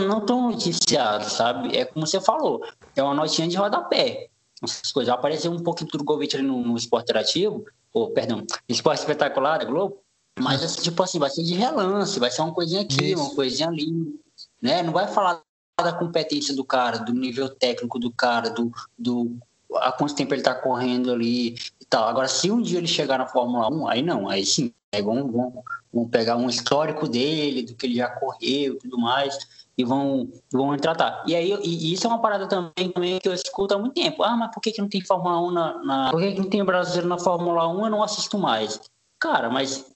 não 0.00 0.18
estão 0.18 0.50
noticiados, 0.50 1.32
sabe? 1.32 1.76
É 1.76 1.84
como 1.84 2.06
você 2.06 2.20
falou, 2.20 2.62
é 2.94 3.02
uma 3.02 3.14
notinha 3.14 3.48
de 3.48 3.56
rodapé. 3.56 4.28
Essas 4.62 4.90
coisas. 4.90 5.12
Apareceu 5.12 5.52
um 5.52 5.62
pouquinho 5.62 5.88
do 5.90 5.98
Drogovic 5.98 6.36
ali 6.36 6.46
no, 6.46 6.62
no 6.62 6.76
esporte 6.76 7.04
interativo, 7.04 7.64
ou, 7.92 8.10
perdão, 8.10 8.44
esporte 8.68 9.00
espetacular 9.00 9.64
Globo, 9.64 9.98
mas, 10.40 10.62
assim, 10.62 10.82
tipo 10.82 11.02
assim, 11.02 11.18
vai 11.18 11.30
ser 11.30 11.42
de 11.42 11.54
relance, 11.54 12.18
vai 12.18 12.30
ser 12.30 12.42
uma 12.42 12.52
coisinha 12.52 12.82
aqui, 12.82 13.12
Isso. 13.12 13.22
uma 13.22 13.34
coisinha 13.34 13.68
ali 13.68 14.18
né? 14.60 14.82
Não 14.82 14.92
vai 14.92 15.06
falar 15.08 15.42
da 15.80 15.92
competência 15.92 16.54
do 16.54 16.64
cara, 16.64 16.98
do 16.98 17.12
nível 17.12 17.48
técnico 17.48 17.98
do 17.98 18.10
cara, 18.10 18.50
do, 18.50 18.70
do 18.98 19.36
a 19.76 19.92
quanto 19.92 20.14
tempo 20.14 20.34
ele 20.34 20.40
está 20.40 20.54
correndo 20.54 21.12
ali 21.12 21.54
e 21.80 21.84
tal. 21.88 22.08
Agora, 22.08 22.28
se 22.28 22.50
um 22.50 22.60
dia 22.60 22.78
ele 22.78 22.88
chegar 22.88 23.18
na 23.18 23.26
Fórmula 23.26 23.68
1, 23.68 23.88
aí 23.88 24.02
não, 24.02 24.28
aí 24.28 24.44
sim, 24.44 24.72
vão, 25.02 25.30
vão, 25.30 25.64
vão 25.92 26.08
pegar 26.08 26.36
um 26.36 26.48
histórico 26.48 27.08
dele, 27.08 27.62
do 27.62 27.74
que 27.74 27.86
ele 27.86 27.96
já 27.96 28.08
correu 28.08 28.74
e 28.74 28.78
tudo 28.78 28.98
mais, 28.98 29.38
e 29.78 29.84
vão, 29.84 30.28
vão 30.52 30.76
tratar. 30.76 31.22
E 31.24 31.36
aí, 31.36 31.56
e 31.62 31.92
isso 31.92 32.04
é 32.04 32.10
uma 32.10 32.20
parada 32.20 32.48
também, 32.48 32.90
também 32.90 33.18
que 33.20 33.28
eu 33.28 33.32
escuto 33.32 33.74
há 33.74 33.78
muito 33.78 33.94
tempo. 33.94 34.24
Ah, 34.24 34.36
mas 34.36 34.50
por 34.52 34.60
que, 34.60 34.72
que 34.72 34.82
não 34.82 34.88
tem 34.88 35.00
Fórmula 35.00 35.40
1 35.40 35.50
na, 35.52 35.84
na. 35.84 36.10
Por 36.10 36.20
que, 36.20 36.32
que 36.32 36.40
não 36.40 36.50
tem 36.50 36.64
brasileiro 36.64 37.06
na 37.06 37.18
Fórmula 37.18 37.68
1? 37.68 37.84
Eu 37.84 37.90
não 37.90 38.02
assisto 38.02 38.36
mais. 38.36 38.80
Cara, 39.20 39.48
mas 39.48 39.86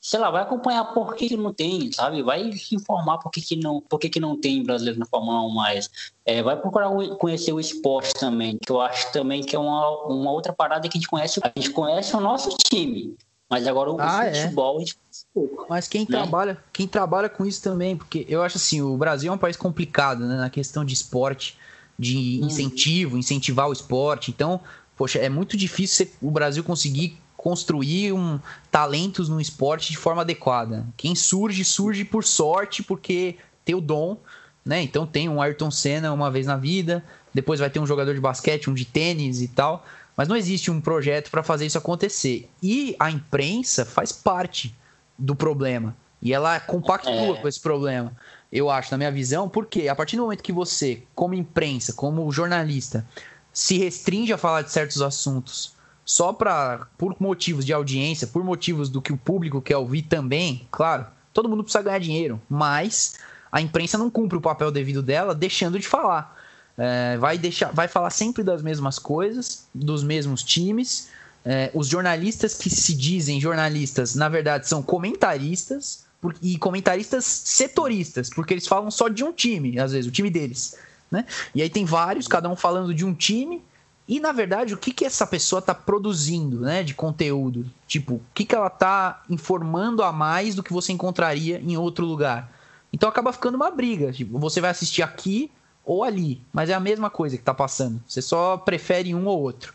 sei 0.00 0.18
lá, 0.18 0.30
vai 0.30 0.42
acompanhar 0.42 0.84
por 0.92 1.14
que, 1.14 1.28
que 1.28 1.36
não 1.36 1.52
tem, 1.52 1.90
sabe? 1.92 2.22
Vai 2.22 2.52
se 2.52 2.74
informar 2.74 3.18
por 3.18 3.30
que, 3.30 3.40
que, 3.40 3.56
não, 3.56 3.80
por 3.80 3.98
que, 3.98 4.08
que 4.08 4.18
não 4.18 4.40
tem 4.40 4.62
brasileiro 4.62 4.98
na 4.98 5.06
Fórmula 5.06 5.42
1 5.46 5.50
mais. 5.50 5.90
É, 6.24 6.40
vai 6.42 6.56
procurar 6.56 6.90
conhecer 7.18 7.52
o 7.52 7.60
esporte 7.60 8.14
também, 8.14 8.58
que 8.64 8.70
eu 8.70 8.80
acho 8.80 9.12
também 9.12 9.42
que 9.42 9.56
é 9.56 9.58
uma, 9.58 10.06
uma 10.06 10.30
outra 10.30 10.52
parada 10.52 10.88
que 10.88 10.96
a 10.96 11.00
gente 11.00 11.08
conhece. 11.08 11.40
A 11.42 11.52
gente 11.56 11.70
conhece 11.70 12.16
o 12.16 12.20
nosso 12.20 12.48
time, 12.68 13.16
mas 13.52 13.66
agora 13.66 13.90
o 13.90 14.00
ah, 14.00 14.24
é? 14.24 14.44
futebol 14.44 14.72
é? 14.72 14.76
a 14.76 14.80
gente 14.80 14.96
pouco. 15.34 15.66
Mas 15.68 15.86
quem 15.86 16.00
né? 16.00 16.06
trabalha, 16.06 16.56
quem 16.72 16.88
trabalha 16.88 17.28
com 17.28 17.44
isso 17.44 17.62
também, 17.62 17.94
porque 17.94 18.24
eu 18.26 18.42
acho 18.42 18.56
assim, 18.56 18.80
o 18.80 18.96
Brasil 18.96 19.30
é 19.30 19.34
um 19.34 19.38
país 19.38 19.58
complicado, 19.58 20.26
né, 20.26 20.36
na 20.36 20.48
questão 20.48 20.82
de 20.82 20.94
esporte, 20.94 21.58
de 21.98 22.40
hum. 22.42 22.46
incentivo, 22.46 23.18
incentivar 23.18 23.68
o 23.68 23.72
esporte. 23.72 24.30
Então, 24.30 24.58
poxa, 24.96 25.18
é 25.18 25.28
muito 25.28 25.54
difícil 25.54 26.08
o 26.22 26.30
Brasil 26.30 26.64
conseguir 26.64 27.18
construir 27.36 28.14
um, 28.14 28.40
talentos 28.70 29.28
no 29.28 29.38
esporte 29.38 29.90
de 29.90 29.98
forma 29.98 30.22
adequada. 30.22 30.86
Quem 30.96 31.14
surge, 31.14 31.62
surge 31.62 32.06
por 32.06 32.24
sorte, 32.24 32.82
porque 32.82 33.36
tem 33.66 33.74
o 33.74 33.82
dom, 33.82 34.16
né? 34.64 34.80
Então 34.80 35.04
tem 35.04 35.28
um 35.28 35.42
Ayrton 35.42 35.70
Senna 35.70 36.10
uma 36.10 36.30
vez 36.30 36.46
na 36.46 36.56
vida, 36.56 37.04
depois 37.34 37.60
vai 37.60 37.68
ter 37.68 37.80
um 37.80 37.86
jogador 37.86 38.14
de 38.14 38.20
basquete, 38.20 38.70
um 38.70 38.74
de 38.74 38.86
tênis 38.86 39.42
e 39.42 39.48
tal, 39.48 39.84
mas 40.22 40.28
não 40.28 40.36
existe 40.36 40.70
um 40.70 40.80
projeto 40.80 41.32
para 41.32 41.42
fazer 41.42 41.66
isso 41.66 41.76
acontecer. 41.76 42.48
E 42.62 42.94
a 42.96 43.10
imprensa 43.10 43.84
faz 43.84 44.12
parte 44.12 44.72
do 45.18 45.34
problema. 45.34 45.96
E 46.22 46.32
ela 46.32 46.60
compactua 46.60 47.36
é. 47.36 47.40
com 47.42 47.48
esse 47.48 47.58
problema, 47.58 48.16
eu 48.52 48.70
acho, 48.70 48.92
na 48.92 48.98
minha 48.98 49.10
visão, 49.10 49.48
porque 49.48 49.88
a 49.88 49.96
partir 49.96 50.14
do 50.14 50.22
momento 50.22 50.40
que 50.40 50.52
você, 50.52 51.02
como 51.12 51.34
imprensa, 51.34 51.92
como 51.92 52.30
jornalista, 52.30 53.04
se 53.52 53.76
restringe 53.78 54.32
a 54.32 54.38
falar 54.38 54.62
de 54.62 54.70
certos 54.70 55.02
assuntos 55.02 55.74
só 56.04 56.32
para 56.32 56.86
por 56.96 57.16
motivos 57.18 57.66
de 57.66 57.72
audiência, 57.72 58.28
por 58.28 58.44
motivos 58.44 58.88
do 58.88 59.02
que 59.02 59.12
o 59.12 59.18
público 59.18 59.60
quer 59.60 59.76
ouvir 59.76 60.02
também, 60.02 60.68
claro, 60.70 61.04
todo 61.32 61.48
mundo 61.48 61.64
precisa 61.64 61.82
ganhar 61.82 61.98
dinheiro, 61.98 62.40
mas 62.48 63.16
a 63.50 63.60
imprensa 63.60 63.98
não 63.98 64.08
cumpre 64.08 64.38
o 64.38 64.40
papel 64.40 64.70
devido 64.70 65.02
dela, 65.02 65.34
deixando 65.34 65.80
de 65.80 65.88
falar. 65.88 66.40
É, 66.76 67.16
vai 67.18 67.36
deixar, 67.36 67.72
vai 67.72 67.88
falar 67.88 68.10
sempre 68.10 68.42
das 68.42 68.62
mesmas 68.62 68.98
coisas, 68.98 69.66
dos 69.74 70.02
mesmos 70.02 70.42
times. 70.42 71.08
É, 71.44 71.70
os 71.74 71.88
jornalistas 71.88 72.54
que 72.54 72.70
se 72.70 72.94
dizem 72.94 73.40
jornalistas, 73.40 74.14
na 74.14 74.28
verdade, 74.28 74.68
são 74.68 74.82
comentaristas 74.82 76.04
por, 76.20 76.34
e 76.40 76.56
comentaristas 76.56 77.24
setoristas, 77.24 78.30
porque 78.30 78.54
eles 78.54 78.66
falam 78.66 78.90
só 78.90 79.08
de 79.08 79.24
um 79.24 79.32
time, 79.32 79.78
às 79.78 79.92
vezes, 79.92 80.08
o 80.08 80.12
time 80.12 80.30
deles. 80.30 80.76
Né? 81.10 81.26
E 81.54 81.60
aí 81.60 81.68
tem 81.68 81.84
vários, 81.84 82.28
cada 82.28 82.48
um 82.48 82.56
falando 82.56 82.94
de 82.94 83.04
um 83.04 83.12
time, 83.12 83.62
e 84.06 84.20
na 84.20 84.32
verdade, 84.32 84.74
o 84.74 84.76
que, 84.78 84.92
que 84.92 85.04
essa 85.04 85.26
pessoa 85.26 85.60
está 85.60 85.74
produzindo 85.74 86.60
né, 86.60 86.82
de 86.82 86.94
conteúdo? 86.94 87.64
Tipo, 87.86 88.14
o 88.14 88.22
que, 88.34 88.44
que 88.44 88.54
ela 88.54 88.66
está 88.66 89.22
informando 89.30 90.02
a 90.02 90.12
mais 90.12 90.54
do 90.54 90.62
que 90.62 90.72
você 90.72 90.92
encontraria 90.92 91.58
em 91.60 91.76
outro 91.76 92.04
lugar? 92.04 92.50
Então 92.92 93.08
acaba 93.08 93.32
ficando 93.32 93.54
uma 93.54 93.70
briga. 93.70 94.12
Tipo, 94.12 94.38
você 94.38 94.60
vai 94.60 94.70
assistir 94.70 95.02
aqui 95.02 95.50
ou 95.84 96.04
ali, 96.04 96.40
mas 96.52 96.70
é 96.70 96.74
a 96.74 96.80
mesma 96.80 97.10
coisa 97.10 97.36
que 97.36 97.42
está 97.42 97.54
passando. 97.54 98.02
Você 98.06 98.22
só 98.22 98.56
prefere 98.56 99.14
um 99.14 99.26
ou 99.26 99.40
outro. 99.40 99.74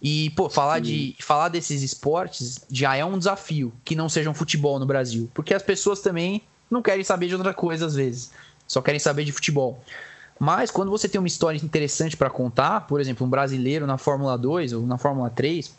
E, 0.00 0.30
pô, 0.30 0.50
falar, 0.50 0.80
de, 0.80 1.16
falar 1.20 1.48
desses 1.48 1.82
esportes 1.82 2.60
já 2.70 2.94
é 2.94 3.04
um 3.04 3.18
desafio 3.18 3.72
que 3.84 3.96
não 3.96 4.08
sejam 4.08 4.34
futebol 4.34 4.78
no 4.78 4.84
Brasil. 4.84 5.30
Porque 5.32 5.54
as 5.54 5.62
pessoas 5.62 6.00
também 6.00 6.42
não 6.70 6.82
querem 6.82 7.02
saber 7.02 7.28
de 7.28 7.34
outra 7.34 7.54
coisa 7.54 7.86
às 7.86 7.94
vezes. 7.94 8.30
Só 8.66 8.82
querem 8.82 9.00
saber 9.00 9.24
de 9.24 9.32
futebol. 9.32 9.82
Mas 10.38 10.70
quando 10.70 10.90
você 10.90 11.08
tem 11.08 11.18
uma 11.18 11.28
história 11.28 11.56
interessante 11.56 12.16
para 12.16 12.28
contar, 12.28 12.82
por 12.82 13.00
exemplo, 13.00 13.26
um 13.26 13.30
brasileiro 13.30 13.86
na 13.86 13.96
Fórmula 13.96 14.36
2 14.36 14.72
ou 14.74 14.86
na 14.86 14.98
Fórmula 14.98 15.30
3, 15.30 15.74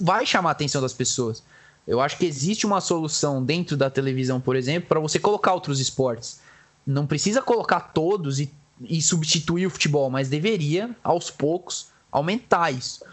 vai 0.00 0.24
chamar 0.26 0.50
a 0.50 0.52
atenção 0.52 0.80
das 0.80 0.92
pessoas. 0.92 1.42
Eu 1.86 2.00
acho 2.00 2.16
que 2.16 2.26
existe 2.26 2.66
uma 2.66 2.80
solução 2.80 3.44
dentro 3.44 3.76
da 3.76 3.90
televisão, 3.90 4.40
por 4.40 4.56
exemplo, 4.56 4.88
para 4.88 5.00
você 5.00 5.18
colocar 5.18 5.52
outros 5.52 5.80
esportes. 5.80 6.40
Não 6.86 7.06
precisa 7.06 7.42
colocar 7.42 7.80
todos 7.80 8.40
e, 8.40 8.50
e, 8.80 9.00
substituir 9.00 9.66
o 9.66 9.70
futebol, 9.70 10.10
mas 10.10 10.28
deveria, 10.28 10.90
aos 11.02 11.30
poucos, 11.30 11.88
aumentar 12.10 12.70
isso. 12.70 13.04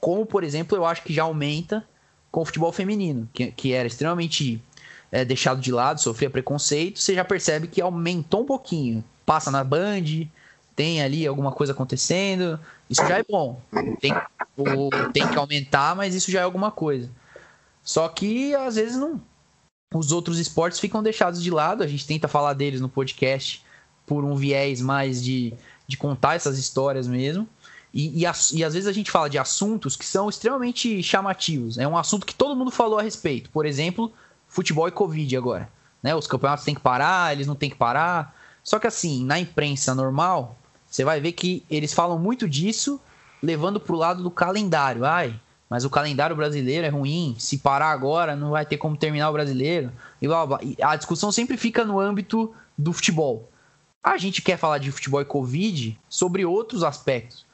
Como, 0.00 0.26
por 0.26 0.44
exemplo, 0.44 0.76
eu 0.76 0.84
acho 0.84 1.02
que 1.02 1.12
já 1.12 1.24
aumenta 1.24 1.86
com 2.30 2.42
o 2.42 2.44
futebol 2.44 2.72
feminino, 2.72 3.28
que, 3.32 3.50
que 3.52 3.72
era 3.72 3.86
extremamente 3.86 4.62
é, 5.10 5.24
deixado 5.24 5.60
de 5.60 5.72
lado, 5.72 6.00
sofria 6.00 6.30
preconceito. 6.30 6.98
Você 6.98 7.14
já 7.14 7.24
percebe 7.24 7.66
que 7.66 7.80
aumentou 7.80 8.42
um 8.42 8.46
pouquinho 8.46 9.04
passa 9.26 9.50
na 9.50 9.64
Band, 9.64 10.28
tem 10.76 11.02
ali 11.02 11.26
alguma 11.26 11.50
coisa 11.50 11.72
acontecendo, 11.72 12.60
isso 12.88 13.06
já 13.06 13.18
é 13.18 13.24
bom. 13.24 13.60
Tem, 14.00 14.14
tem 15.12 15.28
que 15.28 15.36
aumentar, 15.36 15.96
mas 15.96 16.14
isso 16.14 16.30
já 16.30 16.40
é 16.40 16.42
alguma 16.44 16.70
coisa. 16.70 17.10
Só 17.82 18.08
que 18.08 18.54
às 18.54 18.76
vezes 18.76 18.96
não. 18.96 19.20
Os 19.92 20.12
outros 20.12 20.38
esportes 20.38 20.78
ficam 20.78 21.02
deixados 21.02 21.42
de 21.42 21.50
lado, 21.50 21.82
a 21.82 21.86
gente 21.86 22.06
tenta 22.06 22.28
falar 22.28 22.52
deles 22.52 22.80
no 22.80 22.88
podcast 22.88 23.64
por 24.06 24.24
um 24.24 24.36
viés 24.36 24.80
mais 24.80 25.22
de, 25.22 25.52
de 25.86 25.96
contar 25.96 26.34
essas 26.34 26.58
histórias 26.58 27.06
mesmo. 27.08 27.46
E, 27.92 28.22
e, 28.22 28.22
e, 28.22 28.26
às 28.64 28.74
vezes 28.74 28.86
a 28.86 28.92
gente 28.92 29.10
fala 29.10 29.28
de 29.28 29.38
assuntos 29.38 29.96
que 29.96 30.04
são 30.04 30.28
extremamente 30.28 31.02
chamativos. 31.02 31.78
É 31.78 31.88
um 31.88 31.96
assunto 31.96 32.26
que 32.26 32.34
todo 32.34 32.54
mundo 32.54 32.70
falou 32.70 32.98
a 32.98 33.02
respeito. 33.02 33.48
Por 33.50 33.64
exemplo, 33.64 34.12
futebol 34.48 34.86
e 34.86 34.90
Covid 34.90 35.36
agora. 35.36 35.68
né? 36.02 36.14
Os 36.14 36.26
campeonatos 36.26 36.64
têm 36.64 36.74
que 36.74 36.80
parar, 36.80 37.32
eles 37.32 37.46
não 37.46 37.54
têm 37.54 37.70
que 37.70 37.76
parar. 37.76 38.36
Só 38.62 38.78
que 38.78 38.86
assim, 38.86 39.24
na 39.24 39.38
imprensa 39.38 39.94
normal, 39.94 40.56
você 40.90 41.04
vai 41.04 41.20
ver 41.20 41.32
que 41.32 41.64
eles 41.70 41.94
falam 41.94 42.18
muito 42.18 42.48
disso, 42.48 43.00
levando 43.42 43.80
pro 43.80 43.96
lado 43.96 44.22
do 44.22 44.30
calendário. 44.30 45.04
Ai, 45.04 45.38
mas 45.68 45.84
o 45.84 45.90
calendário 45.90 46.36
brasileiro 46.36 46.86
é 46.86 46.90
ruim. 46.90 47.34
Se 47.38 47.58
parar 47.58 47.90
agora, 47.92 48.36
não 48.36 48.50
vai 48.50 48.66
ter 48.66 48.76
como 48.76 48.96
terminar 48.96 49.30
o 49.30 49.32
brasileiro. 49.32 49.90
E 50.20 50.28
blá, 50.28 50.46
blá, 50.46 50.58
blá. 50.58 50.68
a 50.82 50.96
discussão 50.96 51.32
sempre 51.32 51.56
fica 51.56 51.84
no 51.84 51.98
âmbito 51.98 52.54
do 52.76 52.92
futebol. 52.92 53.50
A 54.06 54.18
gente 54.18 54.40
quer 54.40 54.56
falar 54.56 54.78
de 54.78 54.92
futebol 54.92 55.20
e 55.20 55.24
Covid 55.24 55.98
sobre 56.08 56.44
outros 56.44 56.84
aspectos. 56.84 57.44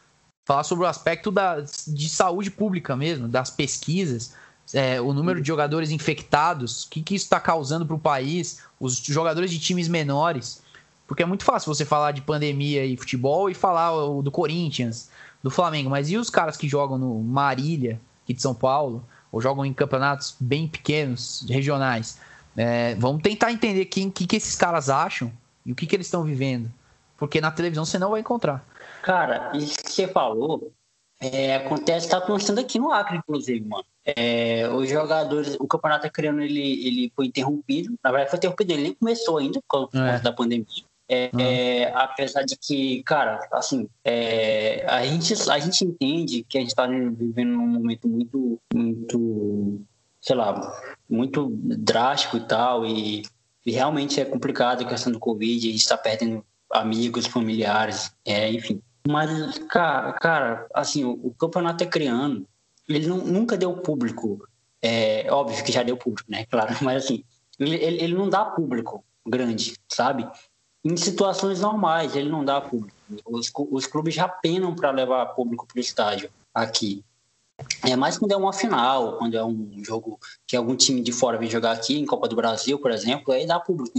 Falar 0.44 0.64
sobre 0.64 0.84
o 0.84 0.86
aspecto 0.86 1.30
da, 1.30 1.60
de 1.60 2.08
saúde 2.10 2.50
pública 2.50 2.94
mesmo, 2.94 3.26
das 3.26 3.48
pesquisas, 3.48 4.34
é, 4.74 5.00
o 5.00 5.14
número 5.14 5.40
de 5.40 5.48
jogadores 5.48 5.90
infectados, 5.90 6.84
o 6.84 6.90
que, 6.90 7.00
que 7.00 7.14
isso 7.14 7.24
está 7.24 7.40
causando 7.40 7.86
para 7.86 7.96
o 7.96 7.98
país, 7.98 8.60
os 8.78 8.98
jogadores 8.98 9.50
de 9.50 9.58
times 9.58 9.88
menores. 9.88 10.60
Porque 11.06 11.22
é 11.22 11.26
muito 11.26 11.42
fácil 11.42 11.74
você 11.74 11.86
falar 11.86 12.12
de 12.12 12.20
pandemia 12.20 12.84
e 12.84 12.98
futebol 12.98 13.48
e 13.48 13.54
falar 13.54 13.92
do 14.20 14.30
Corinthians, 14.30 15.08
do 15.42 15.50
Flamengo. 15.50 15.88
Mas 15.88 16.10
e 16.10 16.18
os 16.18 16.28
caras 16.28 16.58
que 16.58 16.68
jogam 16.68 16.98
no 16.98 17.18
Marília, 17.22 17.98
aqui 18.24 18.34
de 18.34 18.42
São 18.42 18.54
Paulo, 18.54 19.02
ou 19.32 19.40
jogam 19.40 19.64
em 19.64 19.72
campeonatos 19.72 20.36
bem 20.38 20.68
pequenos, 20.68 21.46
regionais? 21.48 22.18
É, 22.54 22.94
vamos 22.96 23.22
tentar 23.22 23.50
entender 23.52 23.84
o 23.84 23.86
que, 23.86 24.10
que 24.10 24.36
esses 24.36 24.54
caras 24.54 24.90
acham 24.90 25.32
e 25.64 25.72
o 25.72 25.74
que, 25.74 25.86
que 25.86 25.96
eles 25.96 26.06
estão 26.06 26.24
vivendo. 26.24 26.70
Porque 27.16 27.40
na 27.40 27.50
televisão 27.50 27.84
você 27.84 27.98
não 27.98 28.10
vai 28.10 28.20
encontrar. 28.20 28.64
Cara, 29.02 29.52
isso 29.54 29.78
que 29.78 29.90
você 29.90 30.08
falou 30.08 30.72
é, 31.20 31.56
acontece, 31.56 32.08
tá 32.08 32.18
acontecendo 32.18 32.58
aqui 32.58 32.80
no 32.80 32.90
Acre, 32.90 33.16
inclusive, 33.16 33.64
mano. 33.64 33.84
É, 34.04 34.68
os 34.68 34.88
jogadores, 34.90 35.56
o 35.60 35.68
campeonato 35.68 36.06
acreano 36.06 36.42
ele, 36.42 36.86
ele 36.86 37.12
foi 37.14 37.26
interrompido. 37.26 37.94
Na 38.02 38.10
verdade, 38.10 38.30
foi 38.30 38.38
interrompido, 38.38 38.72
ele 38.72 38.82
nem 38.82 38.94
começou 38.94 39.38
ainda 39.38 39.60
por 39.60 39.68
causa 39.68 40.08
é. 40.08 40.18
da 40.18 40.32
pandemia. 40.32 40.66
É, 41.08 41.30
uhum. 41.32 41.40
é, 41.40 41.92
apesar 41.94 42.42
de 42.42 42.56
que, 42.56 43.02
cara, 43.04 43.46
assim, 43.52 43.88
é, 44.04 44.84
a, 44.88 45.04
gente, 45.04 45.34
a 45.50 45.58
gente 45.58 45.84
entende 45.84 46.42
que 46.48 46.58
a 46.58 46.60
gente 46.60 46.70
está 46.70 46.86
vivendo 46.86 47.50
num 47.50 47.66
momento 47.66 48.08
muito, 48.08 48.58
muito, 48.74 49.80
sei 50.20 50.34
lá, 50.34 50.76
muito 51.08 51.50
drástico 51.52 52.36
e 52.38 52.40
tal, 52.40 52.86
e 52.86 53.22
e 53.64 53.72
realmente 53.72 54.20
é 54.20 54.24
complicado 54.24 54.82
a 54.82 54.88
questão 54.88 55.12
do 55.12 55.18
Covid, 55.18 55.68
a 55.68 55.70
gente 55.70 55.80
está 55.80 55.96
perdendo 55.96 56.44
amigos, 56.72 57.26
familiares, 57.26 58.12
é, 58.24 58.50
enfim. 58.50 58.80
Mas, 59.06 59.58
cara, 59.68 60.12
cara 60.14 60.66
assim, 60.74 61.04
o, 61.04 61.12
o 61.12 61.34
campeonato 61.34 61.82
é 61.84 61.86
criando, 61.86 62.46
ele 62.88 63.06
não, 63.06 63.18
nunca 63.18 63.56
deu 63.56 63.72
público. 63.74 64.46
É 64.80 65.26
óbvio 65.30 65.62
que 65.64 65.72
já 65.72 65.82
deu 65.82 65.96
público, 65.96 66.30
né? 66.30 66.44
Claro, 66.46 66.74
mas 66.82 67.04
assim, 67.04 67.24
ele, 67.58 67.76
ele, 67.76 68.14
não 68.14 68.28
dá 68.28 68.44
público 68.44 69.04
grande, 69.26 69.74
sabe? 69.88 70.28
Em 70.84 70.96
situações 70.96 71.60
normais, 71.60 72.16
ele 72.16 72.28
não 72.28 72.44
dá 72.44 72.60
público. 72.60 72.96
Os, 73.24 73.52
os 73.54 73.86
clubes 73.86 74.14
já 74.14 74.26
penam 74.26 74.74
para 74.74 74.90
levar 74.90 75.26
público 75.26 75.66
para 75.66 75.78
o 75.78 75.80
estádio 75.80 76.30
aqui. 76.52 77.04
É 77.84 77.96
mais 77.96 78.18
quando 78.18 78.32
é 78.32 78.36
uma 78.36 78.52
final, 78.52 79.18
quando 79.18 79.36
é 79.36 79.44
um 79.44 79.82
jogo 79.84 80.18
que 80.46 80.56
algum 80.56 80.76
time 80.76 81.00
de 81.00 81.12
fora 81.12 81.38
vem 81.38 81.50
jogar 81.50 81.72
aqui, 81.72 81.98
em 81.98 82.06
Copa 82.06 82.28
do 82.28 82.36
Brasil, 82.36 82.78
por 82.78 82.90
exemplo, 82.90 83.32
aí 83.32 83.46
dá 83.46 83.58
público. 83.58 83.98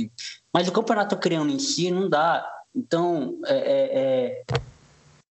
Mas 0.53 0.67
o 0.67 0.71
campeonato 0.71 1.17
criando 1.17 1.51
em 1.51 1.59
si 1.59 1.91
não 1.91 2.09
dá. 2.09 2.47
Então, 2.75 3.37
é, 3.45 3.55
é, 3.55 3.99
é... 3.99 4.43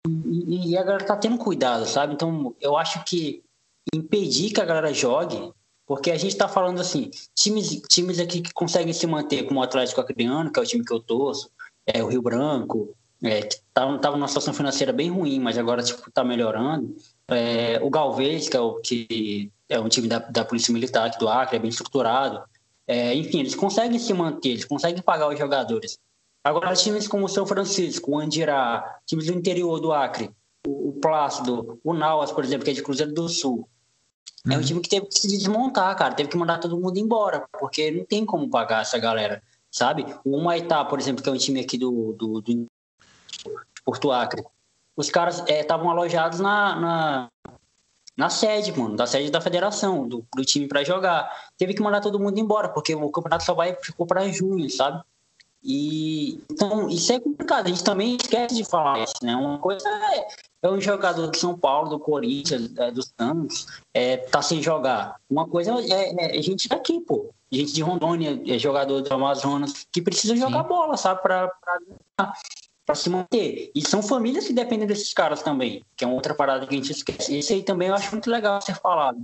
E, 0.08 0.70
e, 0.70 0.78
a 0.78 0.82
galera 0.82 1.04
tá 1.04 1.16
tendo 1.16 1.38
cuidado, 1.38 1.86
sabe? 1.86 2.14
Então, 2.14 2.54
eu 2.60 2.76
acho 2.76 3.04
que 3.04 3.42
impedir 3.94 4.50
que 4.52 4.60
a 4.60 4.64
galera 4.64 4.92
jogue, 4.92 5.52
porque 5.86 6.10
a 6.10 6.16
gente 6.16 6.36
tá 6.36 6.48
falando 6.48 6.80
assim, 6.80 7.10
times, 7.34 7.82
times 7.88 8.18
aqui 8.18 8.40
que 8.40 8.52
conseguem 8.52 8.92
se 8.92 9.06
manter, 9.06 9.44
como 9.44 9.60
o 9.60 9.62
Atlético 9.62 10.00
Acreano, 10.00 10.50
que 10.50 10.58
é 10.58 10.62
o 10.62 10.66
time 10.66 10.84
que 10.84 10.92
eu 10.92 11.00
torço, 11.00 11.50
é 11.86 12.02
o 12.02 12.08
Rio 12.08 12.22
Branco, 12.22 12.94
é, 13.22 13.42
que 13.42 13.56
tava, 13.74 13.98
tava 13.98 14.16
numa 14.16 14.28
situação 14.28 14.54
financeira 14.54 14.92
bem 14.92 15.10
ruim, 15.10 15.38
mas 15.38 15.58
agora, 15.58 15.82
tipo, 15.82 16.10
tá 16.10 16.24
melhorando. 16.24 16.96
É, 17.28 17.78
o 17.82 17.90
Galvez, 17.90 18.48
que 18.48 18.56
é, 18.56 18.60
o, 18.60 18.74
que 18.76 19.50
é 19.68 19.78
um 19.78 19.88
time 19.88 20.08
da, 20.08 20.18
da 20.18 20.44
Polícia 20.44 20.72
Militar 20.72 21.06
aqui 21.06 21.18
do 21.18 21.28
Acre, 21.28 21.56
é 21.56 21.58
bem 21.60 21.68
estruturado. 21.68 22.42
É, 22.86 23.14
enfim, 23.14 23.40
eles 23.40 23.54
conseguem 23.54 23.98
se 23.98 24.12
manter, 24.12 24.50
eles 24.50 24.64
conseguem 24.64 25.02
pagar 25.02 25.28
os 25.28 25.38
jogadores. 25.38 25.98
Agora, 26.42 26.74
times 26.74 27.06
como 27.06 27.26
o 27.26 27.28
São 27.28 27.46
Francisco, 27.46 28.12
o 28.12 28.18
Andirá, 28.18 28.98
times 29.06 29.26
do 29.26 29.34
interior 29.34 29.78
do 29.78 29.92
Acre, 29.92 30.30
o, 30.66 30.92
Plácido, 31.00 31.78
o 31.84 31.92
Nauas, 31.94 32.32
por 32.32 32.44
exemplo, 32.44 32.64
que 32.64 32.70
é 32.70 32.74
de 32.74 32.82
Cruzeiro 32.82 33.12
do 33.12 33.28
Sul, 33.28 33.68
é 34.46 34.54
um 34.54 34.56
uhum. 34.56 34.62
time 34.62 34.80
que 34.80 34.88
teve 34.88 35.06
que 35.06 35.18
se 35.18 35.28
desmontar, 35.28 35.94
cara. 35.96 36.14
Teve 36.14 36.30
que 36.30 36.36
mandar 36.36 36.58
todo 36.58 36.80
mundo 36.80 36.98
embora, 36.98 37.46
porque 37.58 37.90
não 37.90 38.04
tem 38.06 38.24
como 38.24 38.48
pagar 38.48 38.82
essa 38.82 38.98
galera, 38.98 39.42
sabe? 39.70 40.06
O 40.24 40.40
Maitá, 40.40 40.82
por 40.84 40.98
exemplo, 40.98 41.22
que 41.22 41.28
é 41.28 41.32
um 41.32 41.36
time 41.36 41.60
aqui 41.60 41.76
do, 41.76 42.14
do, 42.14 42.40
do 42.40 42.66
Porto 43.84 44.10
Acre, 44.10 44.44
os 44.96 45.10
caras 45.10 45.42
estavam 45.48 45.88
é, 45.88 45.92
alojados 45.92 46.40
na, 46.40 46.76
na, 46.76 47.28
na, 48.16 48.28
sede, 48.28 48.78
mano, 48.78 48.96
da 48.96 49.06
sede 49.06 49.30
da 49.30 49.40
federação, 49.40 50.06
do, 50.06 50.24
do 50.34 50.44
time 50.44 50.68
para 50.68 50.84
jogar. 50.84 51.30
Teve 51.56 51.74
que 51.74 51.82
mandar 51.82 52.00
todo 52.00 52.20
mundo 52.20 52.38
embora, 52.38 52.68
porque 52.68 52.94
o 52.94 53.10
campeonato 53.10 53.44
só 53.44 53.54
vai 53.54 53.74
ficou 53.74 54.06
para 54.06 54.28
junho, 54.28 54.68
sabe? 54.68 55.02
E 55.62 56.40
então 56.50 56.88
isso 56.88 57.12
é 57.12 57.20
complicado. 57.20 57.66
A 57.66 57.68
gente 57.68 57.84
também 57.84 58.16
esquece 58.16 58.54
de 58.54 58.64
falar 58.64 58.98
isso, 59.00 59.14
né? 59.22 59.36
Uma 59.36 59.58
coisa 59.58 59.86
é, 59.88 60.26
é 60.62 60.70
um 60.70 60.80
jogador 60.80 61.30
de 61.30 61.38
São 61.38 61.56
Paulo, 61.56 61.90
do 61.90 61.98
Corinthians, 61.98 62.74
é, 62.76 62.90
do 62.90 63.02
Santos, 63.02 63.66
é, 63.92 64.16
tá 64.16 64.40
sem 64.40 64.62
jogar. 64.62 65.16
Uma 65.28 65.46
coisa 65.46 65.72
é, 65.72 66.14
é, 66.14 66.38
é 66.38 66.42
gente 66.42 66.68
daqui, 66.68 67.00
pô. 67.00 67.30
Gente 67.52 67.72
de 67.72 67.82
Rondônia, 67.82 68.40
é 68.46 68.58
jogador 68.58 69.02
do 69.02 69.12
Amazonas, 69.12 69.86
que 69.92 70.00
precisa 70.00 70.36
jogar 70.36 70.62
Sim. 70.62 70.68
bola, 70.68 70.96
sabe? 70.96 71.20
Pra, 71.20 71.48
pra 72.16 72.32
se 72.94 73.10
manter. 73.10 73.70
E 73.74 73.86
são 73.86 74.02
famílias 74.02 74.46
que 74.46 74.52
dependem 74.52 74.86
desses 74.86 75.12
caras 75.12 75.42
também, 75.42 75.82
que 75.96 76.04
é 76.04 76.08
outra 76.08 76.34
parada 76.34 76.66
que 76.66 76.74
a 76.74 76.76
gente 76.76 76.92
esquece. 76.92 77.38
Isso 77.38 77.52
aí 77.52 77.62
também 77.62 77.88
eu 77.88 77.94
acho 77.94 78.10
muito 78.10 78.30
legal 78.30 78.60
ser 78.62 78.74
falado. 78.74 79.18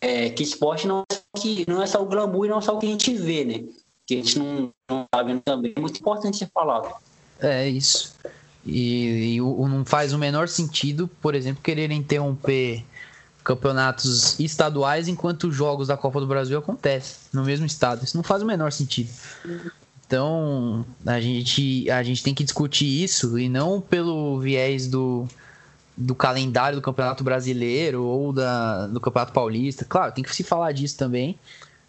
É, 0.00 0.28
que 0.30 0.42
esporte 0.42 0.86
não 0.86 1.00
é, 1.10 1.14
só 1.14 1.42
que, 1.42 1.64
não 1.68 1.82
é 1.82 1.86
só 1.86 2.02
o 2.02 2.06
glamour 2.06 2.46
e 2.46 2.48
não 2.48 2.58
é 2.58 2.60
só 2.60 2.76
o 2.76 2.78
que 2.78 2.86
a 2.86 2.90
gente 2.90 3.14
vê, 3.14 3.44
né? 3.44 3.64
Que 4.06 4.14
a 4.14 4.16
gente 4.18 4.38
não, 4.38 4.70
não 4.88 5.04
tá 5.10 5.22
vendo 5.22 5.40
também. 5.40 5.72
É 5.74 5.80
muito 5.80 5.98
importante 5.98 6.36
ser 6.36 6.50
falado. 6.52 6.94
É 7.40 7.68
isso. 7.68 8.14
E, 8.64 9.36
e 9.36 9.40
não 9.40 9.84
faz 9.84 10.12
o 10.12 10.18
menor 10.18 10.48
sentido, 10.48 11.08
por 11.20 11.34
exemplo, 11.34 11.62
querer 11.62 11.90
interromper 11.92 12.84
campeonatos 13.46 14.38
estaduais 14.40 15.06
enquanto 15.06 15.44
os 15.44 15.54
jogos 15.54 15.86
da 15.86 15.96
Copa 15.96 16.18
do 16.18 16.26
Brasil 16.26 16.58
acontecem 16.58 17.16
no 17.32 17.44
mesmo 17.44 17.64
estado. 17.64 18.04
Isso 18.04 18.16
não 18.16 18.24
faz 18.24 18.42
o 18.42 18.46
menor 18.46 18.72
sentido. 18.72 19.08
Então, 20.06 20.86
a 21.04 21.20
gente, 21.20 21.90
a 21.90 22.02
gente 22.02 22.22
tem 22.22 22.32
que 22.34 22.44
discutir 22.44 23.02
isso 23.02 23.38
e 23.38 23.48
não 23.48 23.80
pelo 23.80 24.38
viés 24.38 24.86
do, 24.86 25.26
do 25.96 26.14
calendário 26.14 26.78
do 26.78 26.82
Campeonato 26.82 27.24
Brasileiro 27.24 28.04
ou 28.04 28.32
da, 28.32 28.86
do 28.86 29.00
Campeonato 29.00 29.32
Paulista. 29.32 29.84
Claro, 29.84 30.12
tem 30.12 30.22
que 30.22 30.34
se 30.34 30.44
falar 30.44 30.70
disso 30.70 30.96
também, 30.96 31.36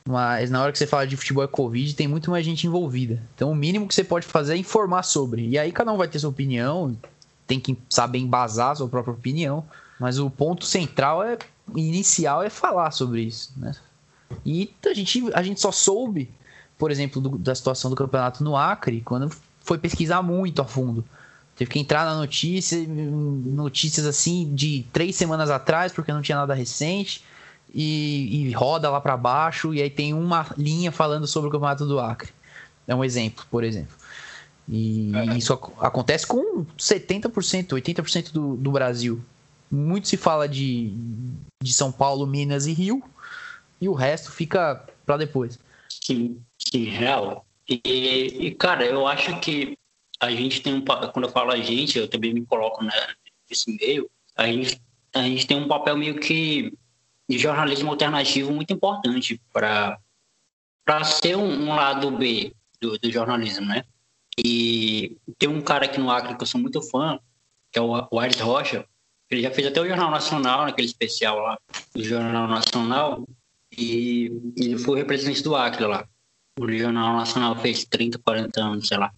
mas 0.04 0.50
na 0.50 0.62
hora 0.62 0.72
que 0.72 0.80
você 0.80 0.88
fala 0.88 1.06
de 1.06 1.16
futebol 1.16 1.44
e 1.44 1.48
Covid, 1.48 1.94
tem 1.96 2.08
muito 2.08 2.32
mais 2.32 2.44
gente 2.44 2.66
envolvida. 2.66 3.22
Então, 3.36 3.52
o 3.52 3.56
mínimo 3.56 3.88
que 3.88 3.94
você 3.94 4.04
pode 4.04 4.26
fazer 4.26 4.56
é 4.56 4.58
informar 4.58 5.04
sobre. 5.04 5.48
E 5.48 5.60
aí, 5.60 5.72
cada 5.72 5.94
um 5.94 5.98
vai 5.98 6.08
ter 6.08 6.18
sua 6.18 6.32
opinião, 6.32 6.98
tem 7.46 7.60
que 7.60 7.78
saber 7.88 8.18
embasar 8.18 8.76
sua 8.76 8.88
própria 8.88 9.14
opinião, 9.14 9.64
mas 10.00 10.18
o 10.18 10.28
ponto 10.28 10.66
central 10.66 11.24
é 11.24 11.38
inicial 11.76 12.42
é 12.42 12.50
falar 12.50 12.90
sobre 12.92 13.22
isso, 13.22 13.52
né? 13.58 13.74
E 14.46 14.74
a 14.86 14.94
gente, 14.94 15.24
a 15.34 15.44
gente 15.44 15.62
só 15.62 15.72
soube 15.72 16.30
por 16.78 16.92
exemplo, 16.92 17.22
do, 17.22 17.38
da 17.38 17.56
situação 17.56 17.90
do 17.90 17.96
campeonato 17.96 18.44
no 18.44 18.56
Acre, 18.56 19.02
quando 19.02 19.32
foi 19.62 19.78
pesquisar 19.78 20.22
muito 20.22 20.62
a 20.62 20.66
fundo. 20.66 21.04
Teve 21.56 21.72
que 21.72 21.80
entrar 21.80 22.06
na 22.06 22.16
notícia, 22.16 22.78
notícias 22.88 24.06
assim 24.06 24.54
de 24.54 24.86
três 24.94 25.16
semanas 25.16 25.50
atrás, 25.50 25.92
porque 25.92 26.14
não 26.14 26.22
tinha 26.22 26.38
nada 26.38 26.54
recente, 26.54 27.24
e, 27.74 28.48
e 28.48 28.52
roda 28.52 28.90
lá 28.90 29.02
para 29.02 29.18
baixo, 29.18 29.74
e 29.74 29.82
aí 29.82 29.90
tem 29.90 30.14
uma 30.14 30.46
linha 30.58 30.92
falando 30.92 31.26
sobre 31.28 31.50
o 31.50 31.52
campeonato 31.52 31.86
do 31.86 32.00
Acre. 32.00 32.30
É 32.88 32.96
um 32.96 33.04
exemplo, 33.04 33.44
por 33.50 33.64
exemplo. 33.64 33.96
E 34.70 35.12
é. 35.16 35.38
isso 35.38 35.54
acontece 35.80 36.28
com 36.28 36.66
70%, 36.78 37.70
80% 37.70 38.32
do, 38.32 38.56
do 38.56 38.72
Brasil. 38.72 39.22
Muito 39.70 40.08
se 40.08 40.16
fala 40.16 40.48
de, 40.48 40.94
de 41.62 41.74
São 41.74 41.92
Paulo, 41.92 42.26
Minas 42.28 42.68
e 42.68 42.74
Rio, 42.74 43.02
e 43.82 43.90
o 43.90 43.94
resto 43.94 44.32
fica 44.32 44.84
para 45.06 45.18
depois. 45.18 45.60
Sim. 46.08 46.42
Sim, 46.58 46.86
real. 46.86 47.46
E, 47.68 47.82
e, 47.84 48.56
cara, 48.56 48.86
eu 48.86 49.06
acho 49.06 49.38
que 49.42 49.78
a 50.22 50.32
gente 50.32 50.62
tem 50.62 50.74
um. 50.74 50.82
Quando 50.82 51.26
eu 51.26 51.32
falo 51.32 51.52
a 51.52 51.58
gente, 51.58 52.00
eu 52.00 52.08
também 52.08 52.34
me 52.34 52.46
coloco 52.46 52.82
nesse 53.50 53.76
meio. 53.78 54.10
A 54.34 54.48
gente, 54.48 54.82
a 55.14 55.24
gente 55.24 55.46
tem 55.46 55.58
um 55.58 55.68
papel 55.68 55.98
meio 55.98 56.18
que 56.18 56.74
de 57.30 57.38
jornalismo 57.38 57.92
alternativo 57.92 58.54
muito 58.54 58.72
importante 58.72 59.42
para 59.52 60.00
ser 61.04 61.36
um, 61.36 61.66
um, 61.66 61.76
lado 61.76 62.10
B 62.12 62.54
do, 62.80 62.98
do, 62.98 63.12
jornalismo, 63.12 63.66
né? 63.66 63.84
E 64.38 65.18
tem 65.38 65.50
um 65.50 65.62
cara 65.62 65.86
aqui 65.86 66.00
no 66.00 66.10
Acre 66.10 66.38
que 66.38 66.44
eu 66.44 66.48
sou 66.48 66.62
muito 66.62 66.82
fã, 66.82 67.20
que 67.70 67.78
é 67.78 67.82
o, 67.82 68.08
o 68.10 68.20
Aires 68.20 68.40
Rocha. 68.40 68.86
Ele 69.30 69.42
já 69.42 69.52
fez 69.52 69.68
até 69.68 69.82
o 69.82 69.88
Jornal 69.88 70.10
Nacional, 70.10 70.66
naquele 70.66 70.88
especial 70.88 71.40
lá 71.40 71.60
do 71.94 72.02
Jornal 72.02 72.48
Nacional, 72.48 73.28
e 73.78 74.54
ele 74.58 74.78
foi 74.78 74.98
representante 75.00 75.44
do 75.44 75.56
Acre 75.56 75.86
lá. 75.86 76.08
O 76.60 76.72
Jornal 76.72 77.16
Nacional 77.16 77.56
fez 77.58 77.86
30, 77.86 78.18
40 78.20 78.60
anos, 78.60 78.88
sei 78.88 78.98
lá. 78.98 79.12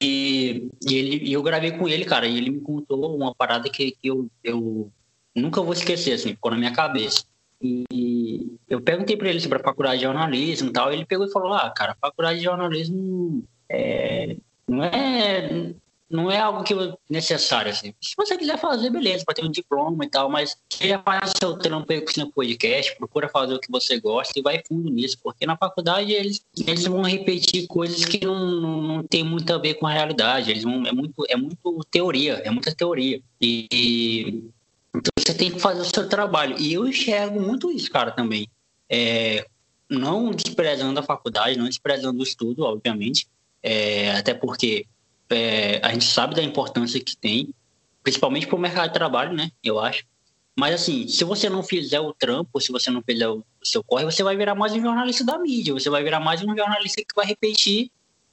E, 0.00 0.68
e, 0.88 0.94
ele, 0.94 1.28
e 1.28 1.32
eu 1.32 1.42
gravei 1.42 1.72
com 1.72 1.88
ele, 1.88 2.04
cara, 2.04 2.26
e 2.26 2.38
ele 2.38 2.50
me 2.50 2.60
contou 2.60 3.14
uma 3.14 3.34
parada 3.34 3.68
que, 3.68 3.92
que 3.92 4.08
eu, 4.08 4.28
eu 4.42 4.90
nunca 5.34 5.60
vou 5.60 5.74
esquecer, 5.74 6.14
assim, 6.14 6.30
ficou 6.30 6.50
na 6.50 6.56
minha 6.56 6.72
cabeça. 6.72 7.24
E 7.62 8.58
eu 8.68 8.80
perguntei 8.80 9.16
para 9.16 9.28
ele 9.28 9.40
sobre 9.40 9.58
a 9.58 9.64
faculdade 9.64 9.98
de 9.98 10.04
jornalismo 10.04 10.68
e 10.68 10.72
tal, 10.72 10.92
ele 10.92 11.06
pegou 11.06 11.26
e 11.26 11.32
falou: 11.32 11.54
Ah, 11.54 11.70
cara, 11.70 11.96
faculdade 12.00 12.38
de 12.38 12.44
jornalismo 12.44 13.44
é, 13.68 14.36
não 14.68 14.84
é 14.84 15.74
não 16.08 16.30
é 16.30 16.38
algo 16.38 16.62
que 16.62 16.74
necessário, 17.10 17.70
assim. 17.70 17.92
Se 18.00 18.14
você 18.16 18.36
quiser 18.36 18.58
fazer, 18.58 18.90
beleza, 18.90 19.24
para 19.24 19.34
ter 19.34 19.44
um 19.44 19.50
diploma 19.50 20.04
e 20.04 20.08
tal, 20.08 20.30
mas 20.30 20.56
já 20.80 21.00
faz 21.00 21.32
seu 21.38 21.58
trampo 21.58 21.92
aí 21.92 22.00
com 22.00 22.12
seu 22.12 22.30
podcast, 22.30 22.96
procura 22.96 23.28
fazer 23.28 23.54
o 23.54 23.60
que 23.60 23.70
você 23.70 23.98
gosta 23.98 24.38
e 24.38 24.42
vai 24.42 24.62
fundo 24.66 24.88
nisso, 24.88 25.18
porque 25.22 25.44
na 25.44 25.56
faculdade 25.56 26.12
eles, 26.12 26.44
eles 26.66 26.84
vão 26.84 27.02
repetir 27.02 27.66
coisas 27.66 28.04
que 28.04 28.24
não, 28.24 28.60
não, 28.60 28.82
não 28.82 29.02
tem 29.02 29.24
muito 29.24 29.52
a 29.52 29.58
ver 29.58 29.74
com 29.74 29.86
a 29.86 29.92
realidade, 29.92 30.50
eles 30.50 30.62
vão, 30.62 30.86
é, 30.86 30.92
muito, 30.92 31.24
é 31.28 31.36
muito 31.36 31.84
teoria, 31.90 32.34
é 32.44 32.50
muita 32.50 32.74
teoria. 32.74 33.20
E, 33.40 33.66
e 33.72 34.44
então 34.94 35.12
você 35.18 35.34
tem 35.34 35.50
que 35.50 35.60
fazer 35.60 35.80
o 35.80 35.84
seu 35.84 36.08
trabalho. 36.08 36.56
E 36.58 36.72
eu 36.72 36.86
enxergo 36.86 37.40
muito 37.40 37.70
isso, 37.70 37.90
cara, 37.90 38.10
também. 38.10 38.48
É, 38.88 39.46
não 39.90 40.30
desprezando 40.30 40.98
a 40.98 41.02
faculdade, 41.02 41.58
não 41.58 41.66
desprezando 41.66 42.18
o 42.20 42.22
estudo, 42.22 42.62
obviamente, 42.62 43.26
é, 43.62 44.12
até 44.12 44.32
porque 44.32 44.86
é, 45.30 45.80
a 45.82 45.92
gente 45.92 46.04
sabe 46.04 46.34
da 46.34 46.42
importância 46.42 47.00
que 47.00 47.16
tem, 47.16 47.54
principalmente 48.02 48.46
para 48.46 48.56
o 48.56 48.60
mercado 48.60 48.88
de 48.88 48.94
trabalho, 48.94 49.32
né? 49.32 49.50
Eu 49.62 49.78
acho. 49.78 50.04
Mas 50.58 50.74
assim, 50.74 51.06
se 51.06 51.22
você 51.22 51.50
não 51.50 51.62
fizer 51.62 52.00
o 52.00 52.14
trampo, 52.14 52.60
se 52.60 52.72
você 52.72 52.90
não 52.90 53.02
fizer 53.02 53.28
o 53.28 53.44
seu 53.62 53.84
corre, 53.84 54.04
você 54.04 54.22
vai 54.22 54.36
virar 54.36 54.54
mais 54.54 54.72
um 54.72 54.80
jornalista 54.80 55.24
da 55.24 55.38
mídia, 55.38 55.74
você 55.74 55.90
vai 55.90 56.02
virar 56.02 56.20
mais 56.20 56.42
um 56.42 56.56
jornalista 56.56 57.02
que 57.02 57.14
vai 57.14 57.26
repetir 57.26 57.90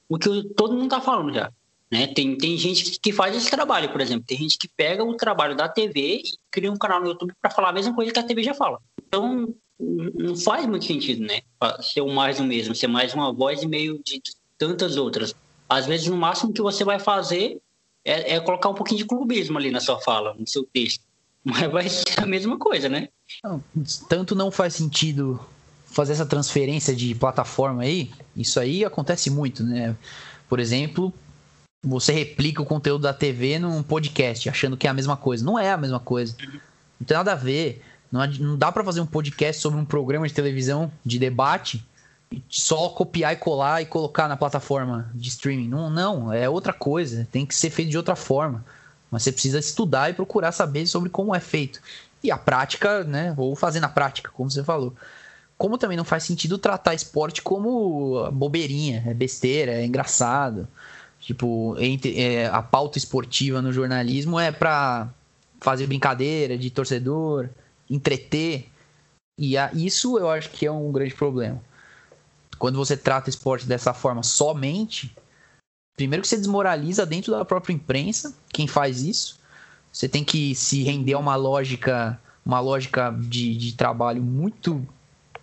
o 0.08 0.18
que 0.18 0.44
todo 0.56 0.72
mundo 0.72 0.84
está 0.84 1.00
falando 1.00 1.34
já. 1.34 1.52
Né? 1.90 2.06
Tem, 2.06 2.36
tem 2.36 2.56
gente 2.56 2.98
que 2.98 3.12
faz 3.12 3.36
esse 3.36 3.50
trabalho, 3.50 3.90
por 3.90 4.00
exemplo. 4.00 4.24
Tem 4.26 4.38
gente 4.38 4.58
que 4.58 4.68
pega 4.68 5.04
o 5.04 5.14
trabalho 5.16 5.54
da 5.54 5.68
TV 5.68 6.16
e 6.16 6.22
cria 6.50 6.72
um 6.72 6.76
canal 6.76 7.00
no 7.00 7.08
YouTube 7.08 7.32
para 7.40 7.50
falar 7.50 7.68
a 7.68 7.72
mesma 7.72 7.94
coisa 7.94 8.12
que 8.12 8.18
a 8.18 8.22
TV 8.22 8.42
já 8.42 8.54
fala. 8.54 8.80
Então, 9.06 9.54
não 9.78 10.34
faz 10.34 10.66
muito 10.66 10.86
sentido, 10.86 11.24
né? 11.24 11.40
Ser 11.80 12.02
mais 12.06 12.40
o 12.40 12.44
mesmo, 12.44 12.74
ser 12.74 12.86
mais 12.86 13.12
uma 13.14 13.32
voz 13.32 13.62
e 13.62 13.68
meio 13.68 14.00
de 14.02 14.20
tantas 14.56 14.96
outras. 14.96 15.34
Às 15.74 15.86
vezes, 15.86 16.06
no 16.06 16.16
máximo 16.16 16.52
que 16.52 16.62
você 16.62 16.84
vai 16.84 17.00
fazer 17.00 17.58
é, 18.04 18.34
é, 18.34 18.40
colocar 18.40 18.68
um 18.68 18.74
pouquinho 18.74 18.98
de 18.98 19.06
clubismo 19.06 19.58
ali 19.58 19.72
na 19.72 19.80
sua 19.80 20.00
fala, 20.00 20.34
no 20.34 20.46
seu 20.46 20.64
texto. 20.64 21.02
Mas 21.44 21.70
vai 21.70 21.88
ser 21.88 22.20
a 22.20 22.26
mesma 22.26 22.58
coisa, 22.58 22.88
né? 22.88 23.08
Tanto 24.08 24.34
não 24.34 24.50
faz 24.50 24.74
sentido 24.74 25.40
fazer 25.86 26.12
essa 26.12 26.24
transferência 26.24 26.94
de 26.94 27.14
plataforma 27.14 27.82
aí. 27.82 28.10
Isso 28.36 28.60
aí 28.60 28.84
acontece 28.84 29.30
muito, 29.30 29.64
né? 29.64 29.96
Por 30.48 30.60
exemplo, 30.60 31.12
você 31.82 32.12
replica 32.12 32.62
o 32.62 32.66
conteúdo 32.66 33.02
da 33.02 33.12
TV 33.12 33.58
num 33.58 33.82
podcast, 33.82 34.48
achando 34.48 34.76
que 34.76 34.86
é 34.86 34.90
a 34.90 34.94
mesma 34.94 35.16
coisa. 35.16 35.44
Não 35.44 35.58
é 35.58 35.72
a 35.72 35.76
mesma 35.76 36.00
coisa. 36.00 36.36
Não 36.98 37.06
tem 37.06 37.16
nada 37.16 37.32
a 37.32 37.36
ver. 37.36 37.82
Não 38.12 38.56
dá 38.56 38.70
para 38.70 38.84
fazer 38.84 39.00
um 39.00 39.06
podcast 39.06 39.60
sobre 39.60 39.78
um 39.78 39.84
programa 39.84 40.26
de 40.26 40.32
televisão 40.32 40.90
de 41.04 41.18
debate 41.18 41.84
só 42.48 42.88
copiar 42.88 43.32
e 43.32 43.36
colar 43.36 43.82
e 43.82 43.86
colocar 43.86 44.28
na 44.28 44.36
plataforma 44.36 45.10
de 45.14 45.28
streaming. 45.28 45.68
Não, 45.68 45.90
não, 45.90 46.32
é 46.32 46.48
outra 46.48 46.72
coisa. 46.72 47.26
Tem 47.30 47.44
que 47.44 47.54
ser 47.54 47.70
feito 47.70 47.90
de 47.90 47.96
outra 47.96 48.16
forma. 48.16 48.64
Mas 49.10 49.22
você 49.22 49.32
precisa 49.32 49.58
estudar 49.58 50.10
e 50.10 50.14
procurar 50.14 50.52
saber 50.52 50.86
sobre 50.86 51.10
como 51.10 51.34
é 51.34 51.40
feito. 51.40 51.80
E 52.22 52.30
a 52.30 52.38
prática, 52.38 53.04
né? 53.04 53.34
Ou 53.36 53.54
fazer 53.54 53.80
na 53.80 53.88
prática, 53.88 54.30
como 54.32 54.50
você 54.50 54.64
falou. 54.64 54.94
Como 55.56 55.78
também 55.78 55.96
não 55.96 56.04
faz 56.04 56.24
sentido 56.24 56.58
tratar 56.58 56.94
esporte 56.94 57.40
como 57.40 58.30
bobeirinha, 58.32 59.04
é 59.06 59.14
besteira, 59.14 59.72
é 59.72 59.84
engraçado. 59.84 60.66
Tipo, 61.20 61.76
entre, 61.78 62.20
é, 62.20 62.46
a 62.46 62.60
pauta 62.60 62.98
esportiva 62.98 63.62
no 63.62 63.72
jornalismo 63.72 64.38
é 64.38 64.50
para 64.50 65.08
fazer 65.60 65.86
brincadeira 65.86 66.58
de 66.58 66.70
torcedor, 66.70 67.48
entreter. 67.88 68.68
E 69.38 69.56
a, 69.56 69.70
isso 69.72 70.18
eu 70.18 70.28
acho 70.28 70.50
que 70.50 70.66
é 70.66 70.72
um 70.72 70.90
grande 70.90 71.14
problema 71.14 71.60
quando 72.58 72.76
você 72.76 72.96
trata 72.96 73.30
esporte 73.30 73.66
dessa 73.66 73.92
forma 73.92 74.22
somente, 74.22 75.14
primeiro 75.96 76.22
que 76.22 76.28
você 76.28 76.36
desmoraliza 76.36 77.04
dentro 77.04 77.32
da 77.32 77.44
própria 77.44 77.72
imprensa 77.72 78.34
quem 78.52 78.66
faz 78.66 79.02
isso. 79.02 79.38
Você 79.92 80.08
tem 80.08 80.24
que 80.24 80.54
se 80.54 80.82
render 80.82 81.14
a 81.14 81.18
uma 81.18 81.36
lógica, 81.36 82.18
uma 82.44 82.58
lógica 82.60 83.16
de, 83.16 83.56
de 83.56 83.72
trabalho 83.74 84.22
muito 84.22 84.84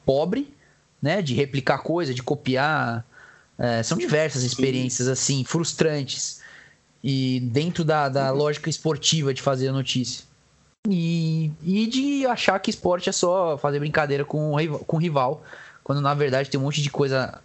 pobre, 0.06 0.54
né? 1.02 1.22
De 1.22 1.34
replicar 1.34 1.80
coisa, 1.80 2.14
de 2.14 2.22
copiar. 2.22 3.06
É, 3.58 3.82
são 3.82 3.98
diversas 3.98 4.44
experiências 4.44 5.08
assim, 5.08 5.44
frustrantes. 5.44 6.42
E 7.04 7.40
dentro 7.40 7.84
da, 7.84 8.10
da 8.10 8.30
lógica 8.32 8.70
esportiva 8.70 9.34
de 9.34 9.42
fazer 9.42 9.70
a 9.70 9.72
notícia. 9.72 10.26
E, 10.90 11.52
e 11.64 11.88
de 11.88 12.26
achar 12.26 12.60
que 12.60 12.70
esporte 12.70 13.08
é 13.08 13.12
só 13.12 13.58
fazer 13.58 13.80
brincadeira 13.80 14.26
com, 14.26 14.56
com 14.86 14.98
o 14.98 15.00
rival 15.00 15.44
quando 15.92 16.00
na 16.00 16.14
verdade 16.14 16.50
tem 16.50 16.58
um 16.58 16.64
monte 16.64 16.82
de 16.82 16.90
coisa 16.90 17.42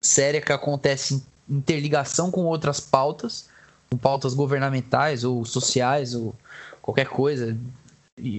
séria 0.00 0.40
que 0.40 0.52
acontece 0.52 1.14
em 1.48 1.56
interligação 1.56 2.30
com 2.30 2.44
outras 2.44 2.78
pautas, 2.78 3.48
com 3.90 3.98
pautas 3.98 4.32
governamentais 4.32 5.24
ou 5.24 5.44
sociais 5.44 6.14
ou 6.14 6.32
qualquer 6.80 7.08
coisa, 7.08 7.58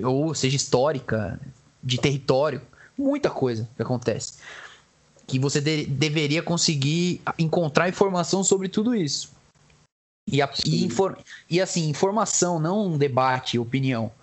ou 0.05 0.33
seja 0.33 0.55
histórica, 0.55 1.37
de 1.83 1.97
território, 1.97 2.61
muita 2.97 3.29
coisa 3.29 3.67
que 3.75 3.81
acontece. 3.81 4.35
Que 5.27 5.37
você 5.37 5.59
de 5.59 5.85
deveria 5.85 6.41
conseguir 6.41 7.21
encontrar 7.37 7.89
informação 7.89 8.45
sobre 8.45 8.69
tudo 8.69 8.95
isso. 8.95 9.33
E, 10.31 10.41
a, 10.41 10.49
e, 10.65 10.87
e 11.49 11.59
assim, 11.59 11.89
informação, 11.89 12.57
não 12.57 12.87
um 12.87 12.97
debate, 12.97 13.59
opinião. 13.59 14.13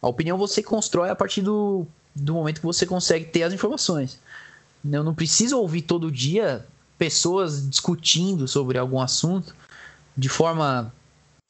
A 0.00 0.08
opinião 0.08 0.38
você 0.38 0.62
constrói 0.62 1.10
a 1.10 1.14
partir 1.14 1.42
do, 1.42 1.86
do 2.14 2.32
momento 2.32 2.60
que 2.60 2.66
você 2.66 2.86
consegue 2.86 3.26
ter 3.26 3.42
as 3.42 3.52
informações. 3.52 4.18
Eu 4.84 5.04
não 5.04 5.14
preciso 5.14 5.58
ouvir 5.58 5.82
todo 5.82 6.10
dia 6.10 6.66
pessoas 6.98 7.68
discutindo 7.68 8.46
sobre 8.46 8.78
algum 8.78 9.00
assunto 9.00 9.54
de 10.16 10.28
forma, 10.28 10.92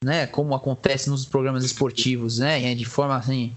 né, 0.03 0.27
como 0.27 0.55
acontece 0.55 1.11
nos 1.11 1.25
programas 1.25 1.65
esportivos, 1.65 2.39
né, 2.39 2.75
de 2.75 2.85
forma 2.85 3.17
assim 3.17 3.53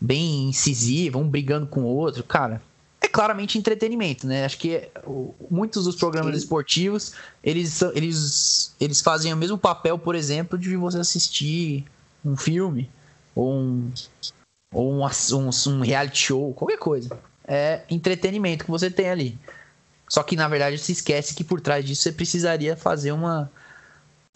bem 0.00 0.48
incisiva, 0.48 1.18
um 1.18 1.28
brigando 1.28 1.66
com 1.66 1.82
o 1.82 1.86
outro, 1.86 2.22
cara. 2.22 2.62
É 3.00 3.08
claramente 3.08 3.58
entretenimento, 3.58 4.26
né? 4.26 4.44
Acho 4.44 4.58
que 4.58 4.88
muitos 5.50 5.84
dos 5.84 5.96
programas 5.96 6.32
Sim. 6.32 6.38
esportivos 6.38 7.12
eles, 7.42 7.80
eles, 7.94 8.74
eles 8.80 9.00
fazem 9.00 9.32
o 9.32 9.36
mesmo 9.36 9.56
papel, 9.56 9.98
por 9.98 10.14
exemplo, 10.14 10.58
de 10.58 10.74
você 10.76 10.98
assistir 10.98 11.84
um 12.24 12.36
filme 12.36 12.90
ou 13.34 13.52
um, 13.54 13.92
ou 14.72 14.92
um, 14.92 15.04
um, 15.04 15.50
um 15.68 15.80
reality 15.80 16.18
show, 16.18 16.52
qualquer 16.54 16.78
coisa 16.78 17.16
é 17.46 17.82
entretenimento 17.88 18.64
que 18.64 18.70
você 18.70 18.90
tem 18.90 19.08
ali. 19.08 19.38
Só 20.08 20.22
que 20.22 20.36
na 20.36 20.48
verdade 20.48 20.78
se 20.78 20.92
esquece 20.92 21.34
que 21.34 21.44
por 21.44 21.60
trás 21.60 21.84
disso 21.84 22.02
você 22.02 22.12
precisaria 22.12 22.76
fazer 22.76 23.12
uma, 23.12 23.50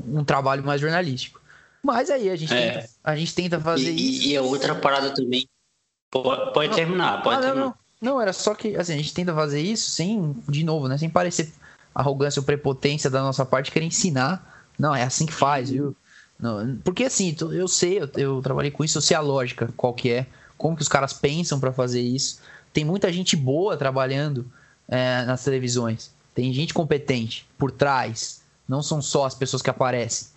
um 0.06 0.24
trabalho 0.24 0.64
mais 0.64 0.80
jornalístico. 0.80 1.40
Mas 1.82 2.10
aí 2.10 2.28
a 2.28 2.36
gente, 2.36 2.52
é. 2.52 2.72
tenta, 2.72 2.90
a 3.02 3.16
gente 3.16 3.34
tenta 3.34 3.60
fazer 3.60 3.90
e, 3.90 4.18
isso. 4.18 4.28
E 4.28 4.36
a 4.36 4.42
outra 4.42 4.74
parada 4.74 5.10
também. 5.10 5.48
Pode, 6.10 6.52
pode 6.52 6.74
terminar, 6.74 7.22
pode 7.22 7.36
ah, 7.36 7.40
terminar. 7.40 7.60
Não, 7.60 7.74
não, 8.00 8.14
não, 8.14 8.20
era 8.20 8.32
só 8.32 8.54
que 8.54 8.76
assim, 8.76 8.94
a 8.94 8.96
gente 8.96 9.14
tenta 9.14 9.34
fazer 9.34 9.60
isso 9.60 9.90
sem, 9.90 10.36
de 10.48 10.64
novo, 10.64 10.88
né? 10.88 10.98
Sem 10.98 11.08
parecer 11.08 11.52
arrogância 11.94 12.40
ou 12.40 12.44
prepotência 12.44 13.08
da 13.08 13.22
nossa 13.22 13.44
parte, 13.44 13.70
querer 13.70 13.86
ensinar. 13.86 14.64
Não, 14.78 14.94
é 14.94 15.02
assim 15.02 15.26
que 15.26 15.32
faz, 15.32 15.70
viu? 15.70 15.96
Não, 16.38 16.76
porque 16.84 17.04
assim, 17.04 17.36
eu 17.52 17.68
sei, 17.68 18.00
eu, 18.00 18.10
eu 18.16 18.42
trabalhei 18.42 18.70
com 18.70 18.82
isso, 18.82 18.98
eu 18.98 19.02
sei 19.02 19.16
a 19.16 19.20
lógica, 19.20 19.70
qual 19.76 19.92
que 19.92 20.10
é, 20.10 20.26
como 20.56 20.74
que 20.74 20.82
os 20.82 20.88
caras 20.88 21.12
pensam 21.12 21.60
para 21.60 21.72
fazer 21.72 22.00
isso 22.00 22.40
tem 22.72 22.84
muita 22.84 23.12
gente 23.12 23.36
boa 23.36 23.76
trabalhando 23.76 24.50
é, 24.88 25.24
nas 25.24 25.42
televisões. 25.44 26.10
Tem 26.34 26.52
gente 26.52 26.72
competente 26.72 27.46
por 27.58 27.70
trás. 27.70 28.42
Não 28.68 28.82
são 28.82 29.02
só 29.02 29.26
as 29.26 29.34
pessoas 29.34 29.62
que 29.62 29.70
aparecem. 29.70 30.28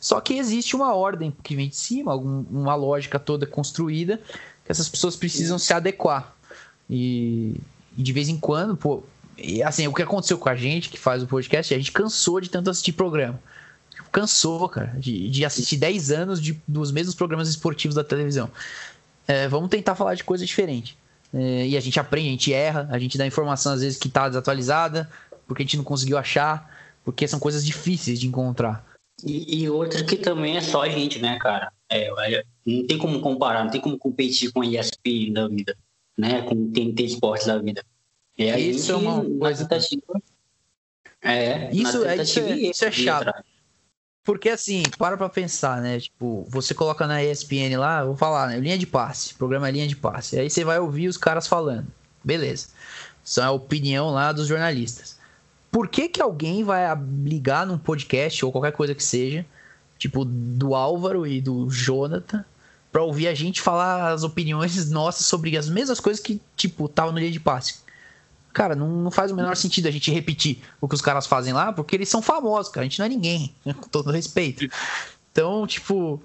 Só 0.00 0.20
que 0.20 0.34
existe 0.34 0.74
uma 0.74 0.94
ordem 0.94 1.34
que 1.42 1.54
vem 1.54 1.68
de 1.68 1.76
cima, 1.76 2.14
uma 2.14 2.74
lógica 2.74 3.18
toda 3.18 3.46
construída, 3.46 4.18
que 4.64 4.72
essas 4.72 4.88
pessoas 4.88 5.14
precisam 5.14 5.58
se 5.58 5.74
adequar. 5.74 6.34
E, 6.88 7.56
e 7.98 8.02
de 8.02 8.12
vez 8.12 8.28
em 8.28 8.38
quando, 8.38 8.76
pô, 8.76 9.02
e 9.36 9.62
assim, 9.62 9.86
o 9.86 9.92
que 9.92 10.02
aconteceu 10.02 10.38
com 10.38 10.48
a 10.48 10.56
gente 10.56 10.88
que 10.88 10.98
faz 10.98 11.22
o 11.22 11.26
podcast, 11.26 11.74
a 11.74 11.76
gente 11.76 11.92
cansou 11.92 12.40
de 12.40 12.48
tanto 12.48 12.70
assistir 12.70 12.92
programa. 12.92 13.38
Cansou, 14.10 14.68
cara, 14.68 14.94
de, 14.98 15.28
de 15.28 15.44
assistir 15.44 15.76
10 15.76 16.10
anos 16.10 16.40
de, 16.40 16.60
dos 16.66 16.90
mesmos 16.90 17.14
programas 17.14 17.48
esportivos 17.48 17.94
da 17.94 18.02
televisão. 18.02 18.50
É, 19.28 19.46
vamos 19.48 19.68
tentar 19.68 19.94
falar 19.94 20.14
de 20.14 20.24
coisa 20.24 20.44
diferente. 20.44 20.98
É, 21.32 21.66
e 21.66 21.76
a 21.76 21.80
gente 21.80 21.98
aprende, 22.00 22.28
a 22.28 22.32
gente 22.32 22.52
erra, 22.52 22.88
a 22.90 22.98
gente 22.98 23.16
dá 23.16 23.26
informação 23.26 23.72
às 23.72 23.80
vezes 23.80 23.98
que 23.98 24.08
está 24.08 24.28
desatualizada, 24.28 25.08
porque 25.46 25.62
a 25.62 25.64
gente 25.64 25.76
não 25.76 25.84
conseguiu 25.84 26.18
achar, 26.18 26.70
porque 27.04 27.26
são 27.26 27.38
coisas 27.38 27.64
difíceis 27.64 28.18
de 28.18 28.26
encontrar. 28.26 28.84
E, 29.24 29.62
e 29.62 29.70
outra 29.70 30.02
que 30.02 30.16
também 30.16 30.56
é 30.56 30.60
só 30.60 30.82
a 30.82 30.88
gente, 30.88 31.20
né, 31.20 31.38
cara? 31.38 31.72
É, 31.88 32.08
não 32.64 32.86
tem 32.86 32.98
como 32.98 33.20
comparar, 33.20 33.64
não 33.64 33.70
tem 33.70 33.80
como 33.80 33.98
competir 33.98 34.52
com 34.52 34.62
a 34.62 34.66
ESPN 34.66 35.32
da 35.32 35.48
vida, 35.48 35.76
né? 36.16 36.42
Com 36.42 36.54
o 36.54 36.70
TNT 36.70 37.04
Esportes 37.04 37.46
da 37.46 37.58
vida. 37.58 37.84
É 38.38 38.58
Isso 38.58 38.92
é 38.92 38.96
uma 38.96 39.22
coisa. 39.22 39.68
É, 41.22 41.70
isso, 41.70 42.04
é, 42.04 42.16
isso, 42.16 42.40
é, 42.40 42.56
isso 42.58 42.84
é 42.84 42.90
chato. 42.90 43.44
Porque 44.22 44.50
assim, 44.50 44.82
para 44.98 45.16
pra 45.16 45.28
pensar, 45.28 45.80
né? 45.80 45.98
Tipo, 45.98 46.46
você 46.48 46.74
coloca 46.74 47.06
na 47.06 47.22
ESPN 47.22 47.78
lá, 47.78 48.04
vou 48.04 48.16
falar, 48.16 48.48
né? 48.48 48.58
Linha 48.58 48.78
de 48.78 48.86
passe, 48.86 49.34
programa 49.34 49.70
linha 49.70 49.88
de 49.88 49.96
passe. 49.96 50.38
Aí 50.38 50.50
você 50.50 50.64
vai 50.64 50.78
ouvir 50.78 51.08
os 51.08 51.16
caras 51.16 51.46
falando. 51.46 51.86
Beleza. 52.22 52.68
Isso 53.24 53.40
é 53.40 53.44
a 53.44 53.50
opinião 53.50 54.10
lá 54.10 54.32
dos 54.32 54.46
jornalistas. 54.46 55.18
Por 55.70 55.88
que 55.88 56.08
que 56.08 56.20
alguém 56.20 56.64
vai 56.64 56.84
ligar 57.24 57.66
num 57.66 57.78
podcast 57.78 58.44
ou 58.44 58.52
qualquer 58.52 58.72
coisa 58.72 58.94
que 58.94 59.02
seja, 59.02 59.46
tipo, 59.98 60.24
do 60.24 60.74
Álvaro 60.74 61.26
e 61.26 61.40
do 61.40 61.70
Jonathan, 61.70 62.44
pra 62.90 63.02
ouvir 63.02 63.28
a 63.28 63.34
gente 63.34 63.60
falar 63.60 64.12
as 64.12 64.24
opiniões 64.24 64.90
nossas 64.90 65.26
sobre 65.26 65.56
as 65.56 65.68
mesmas 65.68 66.00
coisas 66.00 66.22
que, 66.22 66.40
tipo, 66.56 66.88
tava 66.88 67.12
no 67.12 67.18
linha 67.18 67.30
de 67.30 67.40
passe? 67.40 67.76
Cara, 68.52 68.74
não, 68.74 68.88
não, 68.88 69.10
faz 69.10 69.30
o 69.30 69.36
menor 69.36 69.56
sentido 69.56 69.86
a 69.86 69.90
gente 69.90 70.10
repetir 70.10 70.58
o 70.80 70.88
que 70.88 70.94
os 70.94 71.00
caras 71.00 71.26
fazem 71.26 71.52
lá, 71.52 71.72
porque 71.72 71.94
eles 71.94 72.08
são 72.08 72.20
famosos, 72.20 72.72
cara. 72.72 72.84
A 72.84 72.88
gente 72.88 72.98
não 72.98 73.06
é 73.06 73.08
ninguém, 73.08 73.54
com 73.64 73.88
todo 73.88 74.10
respeito. 74.10 74.68
Então, 75.30 75.66
tipo, 75.66 76.20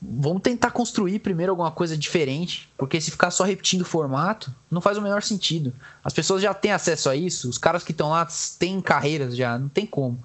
vamos 0.00 0.42
tentar 0.42 0.70
construir 0.70 1.18
primeiro 1.20 1.52
alguma 1.52 1.70
coisa 1.70 1.96
diferente, 1.96 2.68
porque 2.76 3.00
se 3.00 3.10
ficar 3.10 3.30
só 3.30 3.44
repetindo 3.44 3.82
o 3.82 3.86
formato, 3.86 4.54
não 4.70 4.80
faz 4.80 4.98
o 4.98 5.02
menor 5.02 5.22
sentido. 5.22 5.72
As 6.04 6.12
pessoas 6.12 6.42
já 6.42 6.52
têm 6.52 6.72
acesso 6.72 7.08
a 7.08 7.16
isso, 7.16 7.48
os 7.48 7.58
caras 7.58 7.82
que 7.82 7.92
estão 7.92 8.10
lá 8.10 8.26
têm 8.58 8.80
carreiras 8.80 9.36
já, 9.36 9.58
não 9.58 9.68
tem 9.68 9.86
como. 9.86 10.22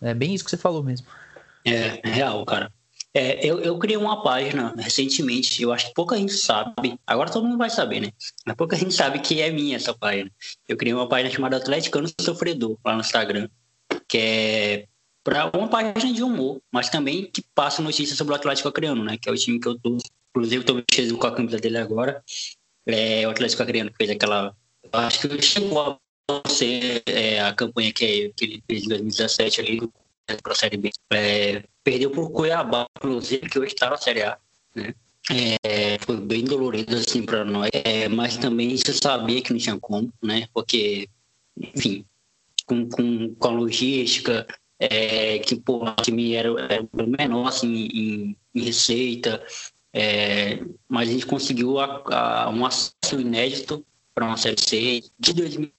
É 0.00 0.14
bem 0.14 0.34
isso 0.34 0.44
que 0.44 0.50
você 0.50 0.56
falou 0.56 0.82
mesmo. 0.82 1.06
É, 1.64 2.00
é 2.02 2.10
real, 2.10 2.44
cara. 2.44 2.72
É, 3.12 3.44
eu, 3.44 3.60
eu 3.60 3.76
criei 3.76 3.96
uma 3.96 4.22
página 4.22 4.72
recentemente, 4.78 5.60
eu 5.60 5.72
acho 5.72 5.88
que 5.88 5.94
pouca 5.94 6.16
gente 6.16 6.32
sabe, 6.32 6.96
agora 7.04 7.30
todo 7.30 7.44
mundo 7.44 7.58
vai 7.58 7.68
saber, 7.68 8.00
né? 8.00 8.12
Mas 8.46 8.54
pouca 8.54 8.76
gente 8.76 8.94
sabe 8.94 9.18
que 9.18 9.40
é 9.40 9.50
minha 9.50 9.76
essa 9.76 9.92
página. 9.92 10.30
Eu 10.68 10.76
criei 10.76 10.94
uma 10.94 11.08
página 11.08 11.28
chamada 11.28 11.56
Atleticano 11.56 12.08
Sofredor, 12.20 12.78
lá 12.84 12.94
no 12.94 13.00
Instagram, 13.00 13.48
que 14.06 14.18
é 14.18 14.86
para 15.24 15.50
uma 15.56 15.68
página 15.68 16.12
de 16.12 16.22
humor, 16.22 16.62
mas 16.72 16.88
também 16.88 17.28
que 17.30 17.42
passa 17.54 17.82
notícias 17.82 18.16
sobre 18.16 18.32
o 18.32 18.36
Atlético 18.36 18.68
Acreano, 18.68 19.04
né? 19.04 19.18
Que 19.20 19.28
é 19.28 19.32
o 19.32 19.36
time 19.36 19.58
que 19.58 19.66
eu 19.66 19.78
tô, 19.78 19.98
inclusive 20.30 20.62
estou 20.62 20.76
vestido 20.76 21.18
com 21.18 21.26
a 21.26 21.34
camisa 21.34 21.58
dele 21.58 21.78
agora. 21.78 22.22
É 22.86 23.26
o 23.26 23.30
Atlético 23.30 23.62
Acreano 23.62 23.90
fez 23.96 24.08
aquela, 24.10 24.56
acho 24.92 25.28
que 25.28 25.42
chegou 25.42 25.98
a 26.30 26.48
ser 26.48 27.02
é, 27.06 27.40
a 27.40 27.52
campanha 27.52 27.92
que, 27.92 28.32
que 28.36 28.44
ele 28.44 28.64
fez 28.68 28.84
em 28.84 28.88
2017 28.88 29.60
ali 29.60 29.90
para 30.36 30.52
a 30.52 30.56
Série 30.56 30.76
B. 30.76 30.90
É, 31.12 31.62
perdeu 31.82 32.10
para 32.10 32.20
o 32.20 32.30
Cuiabá, 32.30 32.86
inclusive, 32.96 33.48
que 33.48 33.58
hoje 33.58 33.74
está 33.74 33.90
na 33.90 33.96
Série 33.96 34.22
A. 34.22 34.38
Né? 34.74 34.94
É, 35.62 35.98
foi 36.00 36.16
bem 36.16 36.44
dolorido 36.44 36.96
assim 36.96 37.22
para 37.22 37.44
nós, 37.44 37.70
é, 37.72 38.08
mas 38.08 38.36
também 38.36 38.76
se 38.76 38.92
sabia 38.94 39.40
que 39.42 39.52
não 39.52 39.60
tinha 39.60 39.78
como, 39.78 40.12
né? 40.22 40.48
Porque, 40.52 41.08
enfim, 41.56 42.04
com, 42.66 42.88
com, 42.88 43.34
com 43.34 43.48
a 43.48 43.50
logística, 43.50 44.46
é, 44.78 45.38
que 45.38 45.56
pô, 45.56 45.84
o 45.84 45.94
time 46.02 46.34
era, 46.34 46.48
era 46.62 46.88
menor 47.18 47.48
assim, 47.48 47.88
em, 47.92 48.36
em 48.54 48.62
receita, 48.62 49.44
é, 49.92 50.60
mas 50.88 51.08
a 51.08 51.12
gente 51.12 51.26
conseguiu 51.26 51.78
a, 51.78 52.02
a, 52.10 52.50
um 52.50 52.64
acesso 52.64 53.20
inédito 53.20 53.84
para 54.14 54.26
uma 54.26 54.36
Série 54.36 54.60
C 54.60 55.02
de 55.18 55.32
2000 55.32 55.70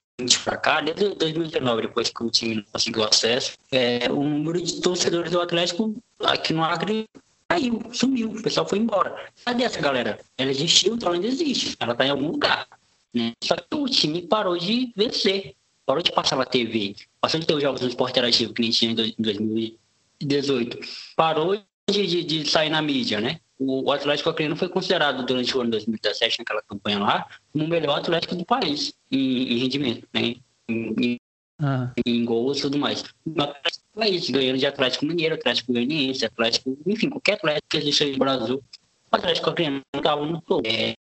para 0.44 0.56
cá, 0.56 0.80
desde 0.80 1.14
2019, 1.14 1.82
depois 1.82 2.08
que 2.10 2.22
o 2.22 2.30
time 2.30 2.64
conseguiu 2.72 3.04
acesso, 3.04 3.52
é, 3.70 4.10
o 4.10 4.22
número 4.22 4.60
de 4.60 4.80
torcedores 4.80 5.30
do 5.30 5.40
Atlético 5.40 5.94
aqui 6.20 6.52
no 6.52 6.64
Acre 6.64 7.08
caiu, 7.48 7.82
sumiu, 7.92 8.30
o 8.30 8.42
pessoal 8.42 8.66
foi 8.66 8.78
embora. 8.78 9.14
Cadê 9.44 9.64
essa 9.64 9.80
galera? 9.80 10.18
Ela 10.38 10.50
existiu, 10.50 10.94
então 10.94 11.08
ela 11.08 11.16
ainda 11.16 11.26
existe, 11.26 11.76
ela 11.78 11.92
está 11.92 12.06
em 12.06 12.10
algum 12.10 12.28
lugar. 12.28 12.66
Né? 13.12 13.32
Só 13.42 13.56
que 13.56 13.64
o 13.74 13.86
time 13.86 14.22
parou 14.22 14.56
de 14.56 14.92
vencer, 14.96 15.54
parou 15.84 16.02
de 16.02 16.12
passar 16.12 16.36
na 16.36 16.46
TV, 16.46 16.96
passou 17.20 17.38
de 17.38 17.46
ter 17.46 17.54
os 17.54 17.62
jogos 17.62 17.80
no 17.80 17.88
esporte 17.88 18.12
interativo 18.12 18.54
que 18.54 18.62
nem 18.62 18.70
tinha 18.70 18.92
em 18.92 19.14
2018, 19.18 20.78
parou 21.14 21.60
de, 21.90 22.06
de, 22.06 22.24
de 22.24 22.50
sair 22.50 22.70
na 22.70 22.80
mídia, 22.80 23.20
né? 23.20 23.38
O 23.66 23.92
Atlético 23.92 24.30
Acreano 24.30 24.56
foi 24.56 24.68
considerado 24.68 25.24
durante 25.24 25.56
o 25.56 25.60
ano 25.60 25.70
2017, 25.70 26.38
naquela 26.40 26.62
campanha 26.62 26.98
lá, 26.98 27.26
como 27.52 27.64
o 27.64 27.68
melhor 27.68 27.98
Atlético 27.98 28.34
do 28.34 28.44
país 28.44 28.94
em, 29.10 29.52
em 29.52 29.58
rendimento, 29.58 30.06
né? 30.12 30.36
Em, 30.68 31.18
ah. 31.60 31.92
em 32.04 32.24
gols 32.24 32.58
e 32.58 32.62
tudo 32.62 32.78
mais. 32.78 33.04
O 33.26 33.98
país, 33.98 34.28
ganhando 34.28 34.58
de 34.58 34.66
Atlético 34.66 35.06
Mineiro, 35.06 35.34
Atlético 35.34 35.72
Goianiense, 35.72 36.24
Atlético, 36.24 36.76
enfim, 36.86 37.08
qualquer 37.08 37.34
Atlético 37.34 37.68
que 37.68 37.76
existe 37.76 38.12
no 38.12 38.18
Brasil, 38.18 38.62
o 39.10 39.16
Atlético 39.16 39.50
Acreano 39.50 39.80
estava 39.94 40.24
no 40.24 40.40
topo. 40.40 40.66
É, 40.66 40.94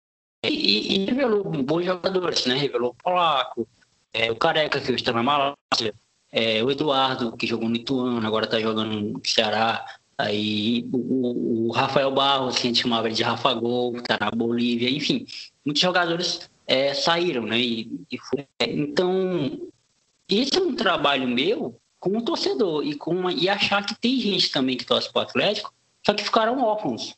e, 0.43 0.95
e, 0.95 1.05
revelou 1.05 1.43
bons 1.43 1.85
jogadores, 1.85 2.45
né? 2.45 2.55
Revelou 2.55 2.91
o 2.91 2.95
Polaco, 2.95 3.67
é, 4.13 4.31
o 4.31 4.35
Careca, 4.35 4.79
que 4.79 4.91
hoje 4.91 5.01
está 5.01 5.13
na 5.13 5.23
Malásia, 5.23 5.93
é, 6.31 6.63
o 6.63 6.71
Eduardo, 6.71 7.35
que 7.37 7.45
jogou 7.45 7.69
no 7.69 7.75
Ituano, 7.75 8.25
agora 8.25 8.45
está 8.45 8.59
jogando 8.59 8.99
no 8.99 9.21
Ceará, 9.23 9.85
Aí 10.21 10.87
o, 10.93 11.67
o, 11.67 11.71
Rafael 11.71 12.11
Barros, 12.11 12.55
que 12.55 12.67
a 12.67 12.69
gente 12.69 12.81
chamava 12.81 13.09
de 13.09 13.23
Rafa 13.23 13.53
Gol, 13.53 13.93
que 13.93 14.03
tá 14.03 14.17
na 14.19 14.29
Bolívia, 14.29 14.89
enfim, 14.89 15.25
muitos 15.65 15.81
jogadores 15.81 16.49
é, 16.67 16.93
saíram, 16.93 17.43
né? 17.43 17.59
E, 17.59 17.89
e 18.11 18.17
foi, 18.19 18.47
é, 18.59 18.71
então, 18.71 19.59
esse 20.29 20.57
é 20.57 20.61
um 20.61 20.75
trabalho 20.75 21.27
meu 21.27 21.75
como 21.99 22.23
torcedor 22.23 22.85
e, 22.85 22.95
com 22.95 23.15
uma, 23.15 23.33
e 23.33 23.49
achar 23.49 23.83
que 23.83 23.99
tem 23.99 24.19
gente 24.19 24.51
também 24.51 24.77
que 24.77 24.85
torce 24.85 25.11
para 25.11 25.21
o 25.21 25.23
Atlético, 25.23 25.73
só 26.05 26.13
que 26.13 26.23
ficaram 26.23 26.61
órfãos. 26.61 27.15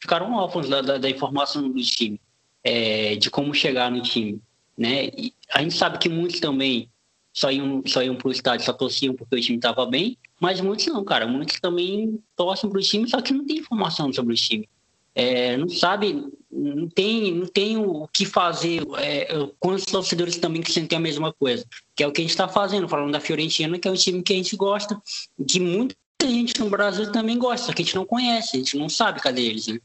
Ficaram 0.00 0.32
órfãos 0.32 0.68
da, 0.68 0.80
da, 0.80 0.96
da 0.96 1.10
informação 1.10 1.68
do 1.68 1.82
time, 1.82 2.20
é, 2.64 3.16
de 3.16 3.30
como 3.30 3.52
chegar 3.52 3.90
no 3.90 4.00
time. 4.00 4.40
Né? 4.76 5.06
E 5.16 5.34
a 5.52 5.60
gente 5.60 5.74
sabe 5.74 5.98
que 5.98 6.08
muitos 6.08 6.40
também 6.40 6.88
só 7.32 7.50
iam, 7.50 7.82
só 7.86 8.02
iam 8.02 8.16
pro 8.16 8.30
estádio, 8.30 8.64
só 8.64 8.72
torciam 8.72 9.14
porque 9.14 9.36
o 9.36 9.40
time 9.40 9.58
estava 9.58 9.84
bem, 9.84 10.16
mas 10.40 10.60
muitos 10.60 10.86
não, 10.86 11.04
cara. 11.04 11.26
Muitos 11.26 11.58
também 11.60 12.18
torcem 12.36 12.70
pro 12.70 12.80
time, 12.80 13.08
só 13.08 13.20
que 13.20 13.32
não 13.32 13.46
tem 13.46 13.58
informação 13.58 14.12
sobre 14.12 14.34
o 14.34 14.36
time. 14.36 14.68
É, 15.14 15.56
não 15.56 15.68
sabe, 15.68 16.24
não 16.50 16.88
tem, 16.88 17.34
não 17.34 17.46
tem 17.46 17.76
o 17.76 18.06
que 18.12 18.24
fazer 18.24 18.86
é, 18.98 19.26
com 19.58 19.70
os 19.70 19.84
torcedores 19.84 20.36
também 20.36 20.62
que 20.62 20.70
sentem 20.70 20.96
a 20.96 21.00
mesma 21.00 21.32
coisa, 21.32 21.66
que 21.96 22.04
é 22.04 22.06
o 22.06 22.12
que 22.12 22.20
a 22.20 22.22
gente 22.22 22.30
está 22.30 22.46
fazendo, 22.46 22.88
falando 22.88 23.10
da 23.10 23.18
Fiorentina, 23.18 23.78
que 23.80 23.88
é 23.88 23.90
um 23.90 23.94
time 23.94 24.22
que 24.22 24.32
a 24.32 24.36
gente 24.36 24.54
gosta, 24.54 25.00
que 25.48 25.58
muita 25.58 25.96
gente 26.22 26.60
no 26.60 26.70
Brasil 26.70 27.10
também 27.10 27.36
gosta, 27.36 27.66
só 27.66 27.72
que 27.72 27.82
a 27.82 27.84
gente 27.84 27.96
não 27.96 28.06
conhece, 28.06 28.56
a 28.56 28.58
gente 28.60 28.78
não 28.78 28.88
sabe 28.88 29.20
cadê 29.20 29.42
eles, 29.42 29.66
né? 29.66 29.80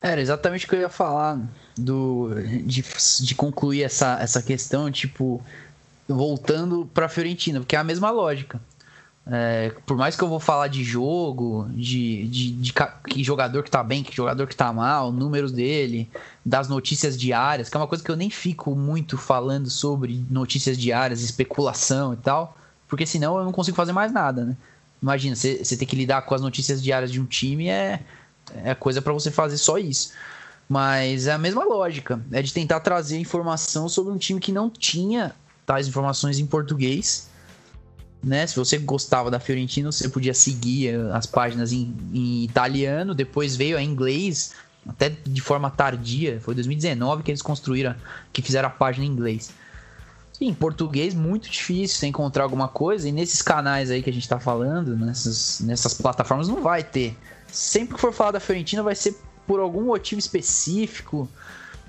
Era 0.00 0.20
exatamente 0.20 0.64
o 0.64 0.68
que 0.68 0.76
eu 0.76 0.80
ia 0.80 0.88
falar 0.88 1.38
do, 1.76 2.30
de, 2.64 2.82
de 3.20 3.34
concluir 3.34 3.82
essa, 3.82 4.16
essa 4.20 4.40
questão, 4.40 4.90
tipo, 4.90 5.42
voltando 6.08 6.88
para 6.94 7.06
a 7.06 7.08
Fiorentina, 7.08 7.60
porque 7.60 7.76
é 7.76 7.78
a 7.78 7.84
mesma 7.84 8.10
lógica. 8.10 8.58
É, 9.30 9.74
por 9.84 9.94
mais 9.94 10.16
que 10.16 10.24
eu 10.24 10.28
vou 10.28 10.40
falar 10.40 10.68
de 10.68 10.82
jogo, 10.82 11.68
de, 11.72 12.26
de, 12.28 12.50
de, 12.52 12.72
que 13.06 13.22
jogador 13.22 13.62
que 13.62 13.70
tá 13.70 13.84
bem, 13.84 14.02
que 14.02 14.16
jogador 14.16 14.46
que 14.46 14.56
tá 14.56 14.72
mal, 14.72 15.12
números 15.12 15.52
dele, 15.52 16.10
das 16.44 16.66
notícias 16.66 17.18
diárias, 17.18 17.68
que 17.68 17.76
é 17.76 17.80
uma 17.80 17.86
coisa 17.86 18.02
que 18.02 18.10
eu 18.10 18.16
nem 18.16 18.30
fico 18.30 18.74
muito 18.74 19.18
falando 19.18 19.68
sobre 19.68 20.24
notícias 20.30 20.78
diárias, 20.78 21.20
especulação 21.20 22.14
e 22.14 22.16
tal, 22.16 22.56
porque 22.88 23.04
senão 23.04 23.36
eu 23.38 23.44
não 23.44 23.52
consigo 23.52 23.76
fazer 23.76 23.92
mais 23.92 24.10
nada, 24.10 24.46
né? 24.46 24.56
Imagina, 25.02 25.36
você, 25.36 25.76
ter 25.76 25.86
que 25.86 25.94
lidar 25.94 26.22
com 26.22 26.34
as 26.34 26.40
notícias 26.40 26.82
diárias 26.82 27.12
de 27.12 27.20
um 27.20 27.26
time 27.26 27.68
é, 27.68 28.00
é 28.64 28.74
coisa 28.74 29.02
para 29.02 29.12
você 29.12 29.30
fazer 29.30 29.58
só 29.58 29.76
isso. 29.76 30.12
Mas 30.66 31.26
é 31.26 31.32
a 31.32 31.38
mesma 31.38 31.64
lógica, 31.64 32.20
é 32.32 32.40
de 32.40 32.52
tentar 32.52 32.80
trazer 32.80 33.18
informação 33.18 33.88
sobre 33.88 34.12
um 34.12 34.18
time 34.18 34.40
que 34.40 34.52
não 34.52 34.70
tinha 34.70 35.34
tais 35.66 35.86
informações 35.86 36.38
em 36.38 36.46
português. 36.46 37.28
Né? 38.22 38.46
Se 38.46 38.56
você 38.56 38.78
gostava 38.78 39.30
da 39.30 39.38
Fiorentina, 39.38 39.92
você 39.92 40.08
podia 40.08 40.34
seguir 40.34 40.94
as 41.12 41.26
páginas 41.26 41.72
em, 41.72 41.94
em 42.12 42.44
italiano, 42.44 43.14
depois 43.14 43.54
veio 43.54 43.76
a 43.76 43.82
inglês, 43.82 44.54
até 44.86 45.10
de 45.24 45.40
forma 45.40 45.70
tardia, 45.70 46.40
foi 46.40 46.54
2019 46.54 47.22
que 47.22 47.30
eles 47.30 47.42
construíram, 47.42 47.94
que 48.32 48.42
fizeram 48.42 48.68
a 48.68 48.70
página 48.70 49.06
em 49.06 49.08
inglês. 49.08 49.50
Em 50.40 50.54
português 50.54 51.14
muito 51.14 51.50
difícil 51.50 51.98
você 51.98 52.06
encontrar 52.06 52.44
alguma 52.44 52.68
coisa, 52.68 53.08
e 53.08 53.12
nesses 53.12 53.42
canais 53.42 53.90
aí 53.90 54.02
que 54.02 54.10
a 54.10 54.12
gente 54.12 54.28
tá 54.28 54.38
falando, 54.38 54.96
nessas, 54.96 55.60
nessas 55.60 55.94
plataformas, 55.94 56.48
não 56.48 56.62
vai 56.62 56.82
ter. 56.82 57.16
Sempre 57.52 57.94
que 57.94 58.00
for 58.00 58.12
falar 58.12 58.32
da 58.32 58.40
Fiorentina, 58.40 58.82
vai 58.82 58.94
ser 58.94 59.16
por 59.46 59.60
algum 59.60 59.82
motivo 59.82 60.18
específico, 60.18 61.28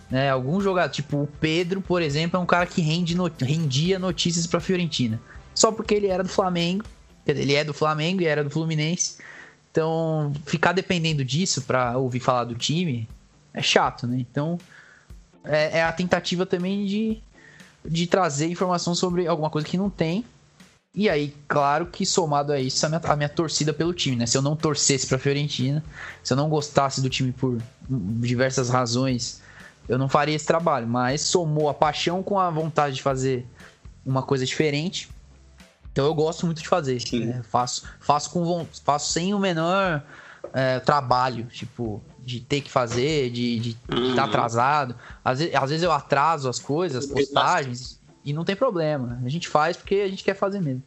né? 0.09 0.29
Algum 0.29 0.59
jogador, 0.59 0.91
tipo 0.91 1.17
o 1.17 1.27
Pedro, 1.39 1.81
por 1.81 2.01
exemplo, 2.01 2.39
é 2.39 2.41
um 2.41 2.45
cara 2.45 2.65
que 2.65 2.81
rende 2.81 3.15
rendia 3.41 3.99
notícias 3.99 4.47
para 4.47 4.59
Fiorentina. 4.59 5.19
Só 5.59 5.73
porque 5.73 5.93
ele 5.93 6.07
era 6.07 6.23
do 6.23 6.29
Flamengo, 6.29 6.85
ele 7.27 7.53
é 7.53 7.65
do 7.65 7.73
Flamengo 7.73 8.21
e 8.21 8.25
era 8.25 8.45
do 8.45 8.49
Fluminense. 8.49 9.17
Então, 9.69 10.31
ficar 10.45 10.71
dependendo 10.71 11.23
disso 11.25 11.63
para 11.63 11.97
ouvir 11.97 12.21
falar 12.21 12.45
do 12.45 12.55
time 12.55 13.09
é 13.53 13.61
chato, 13.61 14.07
né? 14.07 14.15
Então, 14.17 14.57
é, 15.43 15.79
é, 15.79 15.83
a 15.83 15.91
tentativa 15.91 16.45
também 16.45 16.85
de, 16.85 17.21
de 17.83 18.07
trazer 18.07 18.47
informação 18.47 18.95
sobre 18.95 19.27
alguma 19.27 19.49
coisa 19.49 19.67
que 19.67 19.77
não 19.77 19.89
tem. 19.89 20.23
E 20.95 21.09
aí, 21.09 21.35
claro 21.45 21.87
que 21.87 22.05
somado 22.05 22.53
a 22.53 22.59
isso, 22.61 22.85
a 22.85 22.89
minha, 22.89 23.01
a 23.03 23.15
minha 23.17 23.29
torcida 23.29 23.73
pelo 23.73 23.93
time, 23.93 24.15
né? 24.15 24.25
Se 24.25 24.37
eu 24.37 24.41
não 24.41 24.55
torcesse 24.55 25.05
pra 25.07 25.19
Fiorentina, 25.19 25.83
se 26.23 26.31
eu 26.31 26.37
não 26.37 26.47
gostasse 26.47 27.01
do 27.01 27.09
time 27.09 27.33
por 27.33 27.61
diversas 27.89 28.69
razões, 28.69 29.41
eu 29.89 29.97
não 29.97 30.07
faria 30.07 30.37
esse 30.37 30.45
trabalho, 30.45 30.87
mas 30.87 31.19
somou 31.19 31.67
a 31.67 31.73
paixão 31.73 32.23
com 32.23 32.39
a 32.39 32.49
vontade 32.49 32.95
de 32.95 33.01
fazer 33.01 33.45
uma 34.05 34.23
coisa 34.23 34.45
diferente. 34.45 35.09
Então 35.99 36.07
eu 36.07 36.15
gosto 36.15 36.45
muito 36.45 36.61
de 36.61 36.67
fazer. 36.69 36.97
Né? 37.11 37.41
Faço, 37.43 37.83
faço, 37.99 38.31
com, 38.31 38.65
faço 38.85 39.11
sem 39.11 39.33
o 39.33 39.39
menor 39.39 40.01
é, 40.53 40.79
trabalho, 40.79 41.43
tipo, 41.47 42.01
de 42.19 42.39
ter 42.39 42.61
que 42.61 42.71
fazer, 42.71 43.29
de 43.29 43.71
estar 43.71 43.97
uhum. 43.97 44.15
tá 44.15 44.23
atrasado. 44.23 44.95
Às 45.25 45.39
vezes, 45.39 45.55
às 45.55 45.69
vezes 45.69 45.83
eu 45.83 45.91
atraso 45.91 46.47
as 46.47 46.57
coisas, 46.57 47.03
as 47.03 47.11
postagens, 47.11 47.99
e 48.23 48.31
não 48.31 48.45
tem 48.45 48.55
problema. 48.55 49.19
A 49.25 49.27
gente 49.27 49.49
faz 49.49 49.75
porque 49.75 49.95
a 49.95 50.07
gente 50.07 50.23
quer 50.23 50.35
fazer 50.35 50.61
mesmo. 50.61 50.83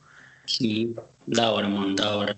Sim, 0.46 0.94
da 1.28 1.50
hora, 1.50 1.68
mano, 1.68 1.94
da 1.94 2.16
hora. 2.16 2.36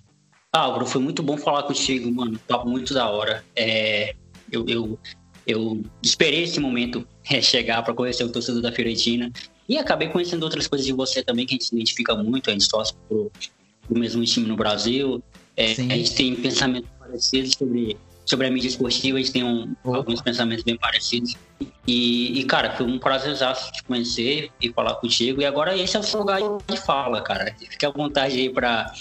Álvaro, 0.52 0.84
foi 0.84 1.00
muito 1.00 1.22
bom 1.22 1.36
falar 1.36 1.62
contigo, 1.62 2.10
mano. 2.10 2.40
Papo 2.48 2.68
muito 2.68 2.92
da 2.92 3.08
hora. 3.08 3.44
É, 3.54 4.16
eu, 4.50 4.66
eu, 4.66 4.98
eu 5.46 5.80
esperei 6.02 6.42
esse 6.42 6.58
momento 6.58 7.06
é, 7.30 7.40
chegar 7.40 7.84
para 7.84 7.94
conhecer 7.94 8.24
o 8.24 8.32
torcedor 8.32 8.62
da 8.62 8.72
Fiorentina. 8.72 9.30
E 9.68 9.78
acabei 9.78 10.08
conhecendo 10.08 10.42
outras 10.42 10.66
coisas 10.66 10.86
de 10.86 10.92
você 10.92 11.22
também 11.22 11.46
que 11.46 11.54
a 11.54 11.56
gente 11.56 11.64
se 11.64 11.74
identifica 11.74 12.14
muito. 12.14 12.50
A 12.50 12.52
gente 12.52 12.68
torce 12.68 12.94
pro, 13.08 13.30
pro 13.86 13.98
mesmo 13.98 14.22
time 14.24 14.46
no 14.46 14.56
Brasil. 14.56 15.22
É, 15.56 15.72
a 15.72 15.96
gente 15.96 16.14
tem 16.14 16.34
pensamentos 16.34 16.90
parecidos 16.98 17.52
sobre, 17.52 17.96
sobre 18.26 18.46
a 18.46 18.50
mídia 18.50 18.68
esportiva, 18.68 19.18
a 19.18 19.20
gente 19.20 19.32
tem 19.32 19.44
um, 19.44 19.74
alguns 19.84 20.20
pensamentos 20.20 20.64
bem 20.64 20.76
parecidos. 20.76 21.34
E, 21.86 22.40
e, 22.40 22.44
cara, 22.44 22.76
foi 22.76 22.86
um 22.86 22.98
prazer 22.98 23.36
te 23.36 23.84
conhecer 23.84 24.50
e 24.60 24.72
falar 24.72 24.94
contigo. 24.96 25.40
E 25.40 25.44
agora 25.44 25.76
esse 25.76 25.96
é 25.96 26.00
o 26.00 26.02
seu 26.02 26.20
lugar 26.20 26.40
de 26.66 26.76
fala, 26.76 27.22
cara. 27.22 27.54
Fique 27.58 27.86
à 27.86 27.90
vontade 27.90 28.38
aí 28.38 28.50
para 28.50 28.92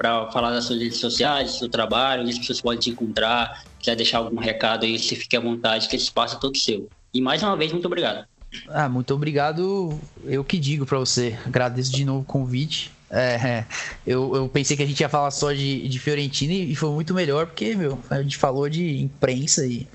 para 0.00 0.30
falar 0.30 0.50
das 0.52 0.64
suas 0.64 0.80
redes 0.80 0.96
sociais, 0.96 1.52
do 1.52 1.58
seu 1.58 1.68
trabalho, 1.68 2.22
onde 2.22 2.30
as 2.30 2.38
pessoas 2.38 2.58
podem 2.62 2.80
te 2.80 2.88
encontrar, 2.88 3.62
quiser 3.78 3.94
deixar 3.94 4.16
algum 4.16 4.40
recado 4.40 4.86
aí, 4.86 4.98
se 4.98 5.14
fique 5.14 5.36
à 5.36 5.40
vontade, 5.40 5.86
que 5.90 5.94
esse 5.94 6.06
espaço 6.06 6.36
é 6.36 6.40
todo 6.40 6.56
seu. 6.56 6.88
E 7.12 7.20
mais 7.20 7.42
uma 7.42 7.54
vez, 7.54 7.70
muito 7.70 7.84
obrigado. 7.84 8.26
Ah, 8.68 8.88
muito 8.88 9.14
obrigado. 9.14 9.98
Eu 10.24 10.44
que 10.44 10.58
digo 10.58 10.84
para 10.84 10.98
você. 10.98 11.38
Agradeço 11.46 11.92
de 11.92 12.04
novo 12.04 12.20
o 12.20 12.24
convite. 12.24 12.92
É, 13.10 13.64
eu, 14.06 14.36
eu, 14.36 14.48
pensei 14.48 14.76
que 14.76 14.82
a 14.84 14.86
gente 14.86 15.00
ia 15.00 15.08
falar 15.08 15.32
só 15.32 15.52
de, 15.52 15.88
de 15.88 15.98
Fiorentina 15.98 16.52
e 16.52 16.76
foi 16.76 16.90
muito 16.90 17.12
melhor, 17.12 17.46
porque, 17.46 17.74
meu, 17.74 17.98
a 18.08 18.22
gente 18.22 18.36
falou 18.36 18.68
de 18.68 19.00
imprensa 19.00 19.66
e 19.66 19.88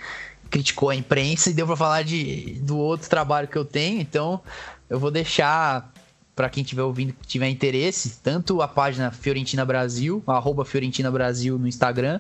criticou 0.50 0.90
a 0.90 0.96
imprensa 0.96 1.50
e 1.50 1.54
deu 1.54 1.66
para 1.66 1.78
falar 1.78 2.04
de, 2.04 2.60
do 2.62 2.78
outro 2.78 3.10
trabalho 3.10 3.48
que 3.48 3.58
eu 3.58 3.64
tenho, 3.64 4.02
então 4.02 4.42
eu 4.90 5.00
vou 5.00 5.10
deixar 5.10 5.92
para 6.36 6.50
quem 6.50 6.62
estiver 6.62 6.84
ouvindo 6.84 7.14
que 7.14 7.26
tiver 7.26 7.48
interesse, 7.48 8.20
tanto 8.22 8.62
a 8.62 8.68
página 8.68 9.10
Fiorentina 9.12 9.64
Brasil, 9.64 10.22
arroba 10.28 10.66
Fiorentina 10.66 11.10
Brasil 11.10 11.58
no 11.58 11.70
Instagram, 11.70 12.20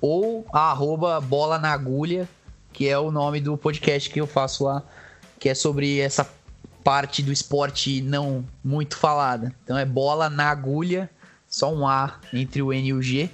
ou 0.00 0.44
a 0.52 0.72
arroba 0.72 1.20
Bola 1.20 1.56
na 1.58 1.72
Agulha, 1.72 2.28
que 2.72 2.88
é 2.88 2.98
o 2.98 3.12
nome 3.12 3.40
do 3.40 3.56
podcast 3.56 4.10
que 4.10 4.20
eu 4.20 4.26
faço 4.26 4.64
lá 4.64 4.82
que 5.42 5.48
é 5.48 5.56
sobre 5.56 5.98
essa 5.98 6.24
parte 6.84 7.20
do 7.20 7.32
esporte 7.32 8.00
não 8.00 8.44
muito 8.62 8.96
falada. 8.96 9.52
Então 9.64 9.76
é 9.76 9.84
bola 9.84 10.30
na 10.30 10.44
agulha, 10.48 11.10
só 11.48 11.74
um 11.74 11.84
A 11.84 12.20
entre 12.32 12.62
o 12.62 12.72
N 12.72 12.88
e 12.88 12.92
o 12.92 13.02
G. 13.02 13.28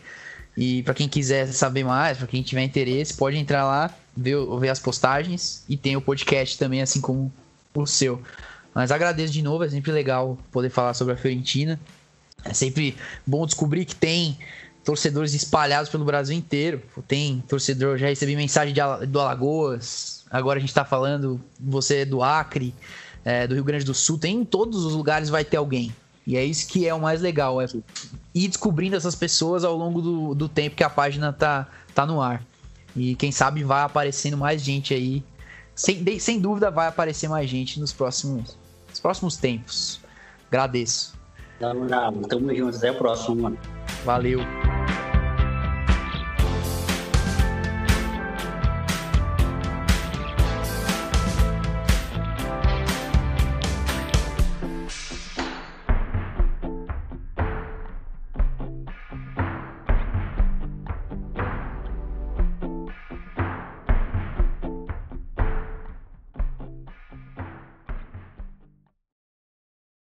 E 0.56 0.82
para 0.84 0.94
quem 0.94 1.06
quiser 1.06 1.46
saber 1.48 1.84
mais, 1.84 2.16
para 2.16 2.26
quem 2.26 2.42
tiver 2.42 2.62
interesse, 2.62 3.12
pode 3.12 3.36
entrar 3.36 3.66
lá, 3.66 3.94
ver, 4.16 4.38
ver 4.58 4.70
as 4.70 4.78
postagens 4.78 5.62
e 5.68 5.76
tem 5.76 5.98
o 5.98 6.00
podcast 6.00 6.56
também, 6.56 6.80
assim 6.80 6.98
como 6.98 7.30
o 7.74 7.86
seu. 7.86 8.22
Mas 8.74 8.90
agradeço 8.90 9.34
de 9.34 9.42
novo, 9.42 9.64
é 9.64 9.68
sempre 9.68 9.92
legal 9.92 10.38
poder 10.50 10.70
falar 10.70 10.94
sobre 10.94 11.12
a 11.12 11.16
Fiorentina. 11.16 11.78
É 12.42 12.54
sempre 12.54 12.96
bom 13.26 13.44
descobrir 13.44 13.84
que 13.84 13.94
tem 13.94 14.38
torcedores 14.82 15.34
espalhados 15.34 15.90
pelo 15.90 16.06
Brasil 16.06 16.34
inteiro. 16.34 16.80
Tem 17.06 17.44
torcedor, 17.46 17.98
já 17.98 18.06
recebi 18.06 18.34
mensagem 18.34 18.72
de, 18.72 18.80
do 19.08 19.20
Alagoas, 19.20 20.17
Agora 20.30 20.58
a 20.58 20.60
gente 20.60 20.70
está 20.70 20.84
falando, 20.84 21.40
você 21.58 21.98
é 21.98 22.04
do 22.04 22.22
Acre, 22.22 22.74
é, 23.24 23.46
do 23.46 23.54
Rio 23.54 23.64
Grande 23.64 23.84
do 23.84 23.94
Sul, 23.94 24.18
tem 24.18 24.40
em 24.40 24.44
todos 24.44 24.84
os 24.84 24.94
lugares 24.94 25.28
vai 25.28 25.44
ter 25.44 25.56
alguém. 25.56 25.92
E 26.26 26.36
é 26.36 26.44
isso 26.44 26.68
que 26.68 26.86
é 26.86 26.92
o 26.92 27.00
mais 27.00 27.22
legal, 27.22 27.60
é 27.60 27.66
ir 28.34 28.48
descobrindo 28.48 28.94
essas 28.94 29.14
pessoas 29.14 29.64
ao 29.64 29.74
longo 29.74 30.02
do, 30.02 30.34
do 30.34 30.48
tempo 30.48 30.76
que 30.76 30.84
a 30.84 30.90
página 30.90 31.32
tá, 31.32 31.66
tá 31.94 32.04
no 32.04 32.20
ar. 32.20 32.42
E 32.94 33.14
quem 33.14 33.32
sabe 33.32 33.62
vai 33.64 33.82
aparecendo 33.82 34.36
mais 34.36 34.62
gente 34.62 34.92
aí. 34.92 35.24
Sem, 35.74 36.18
sem 36.18 36.40
dúvida 36.40 36.70
vai 36.70 36.88
aparecer 36.88 37.28
mais 37.28 37.48
gente 37.48 37.80
nos 37.80 37.92
próximos, 37.92 38.58
nos 38.90 39.00
próximos 39.00 39.36
tempos. 39.36 40.00
Agradeço. 40.48 41.16
Tamo 41.58 42.54
junto, 42.54 42.76
até 42.76 42.90
o 42.90 42.98
próximo, 42.98 43.42
mano. 43.42 43.58
Valeu. 44.04 44.40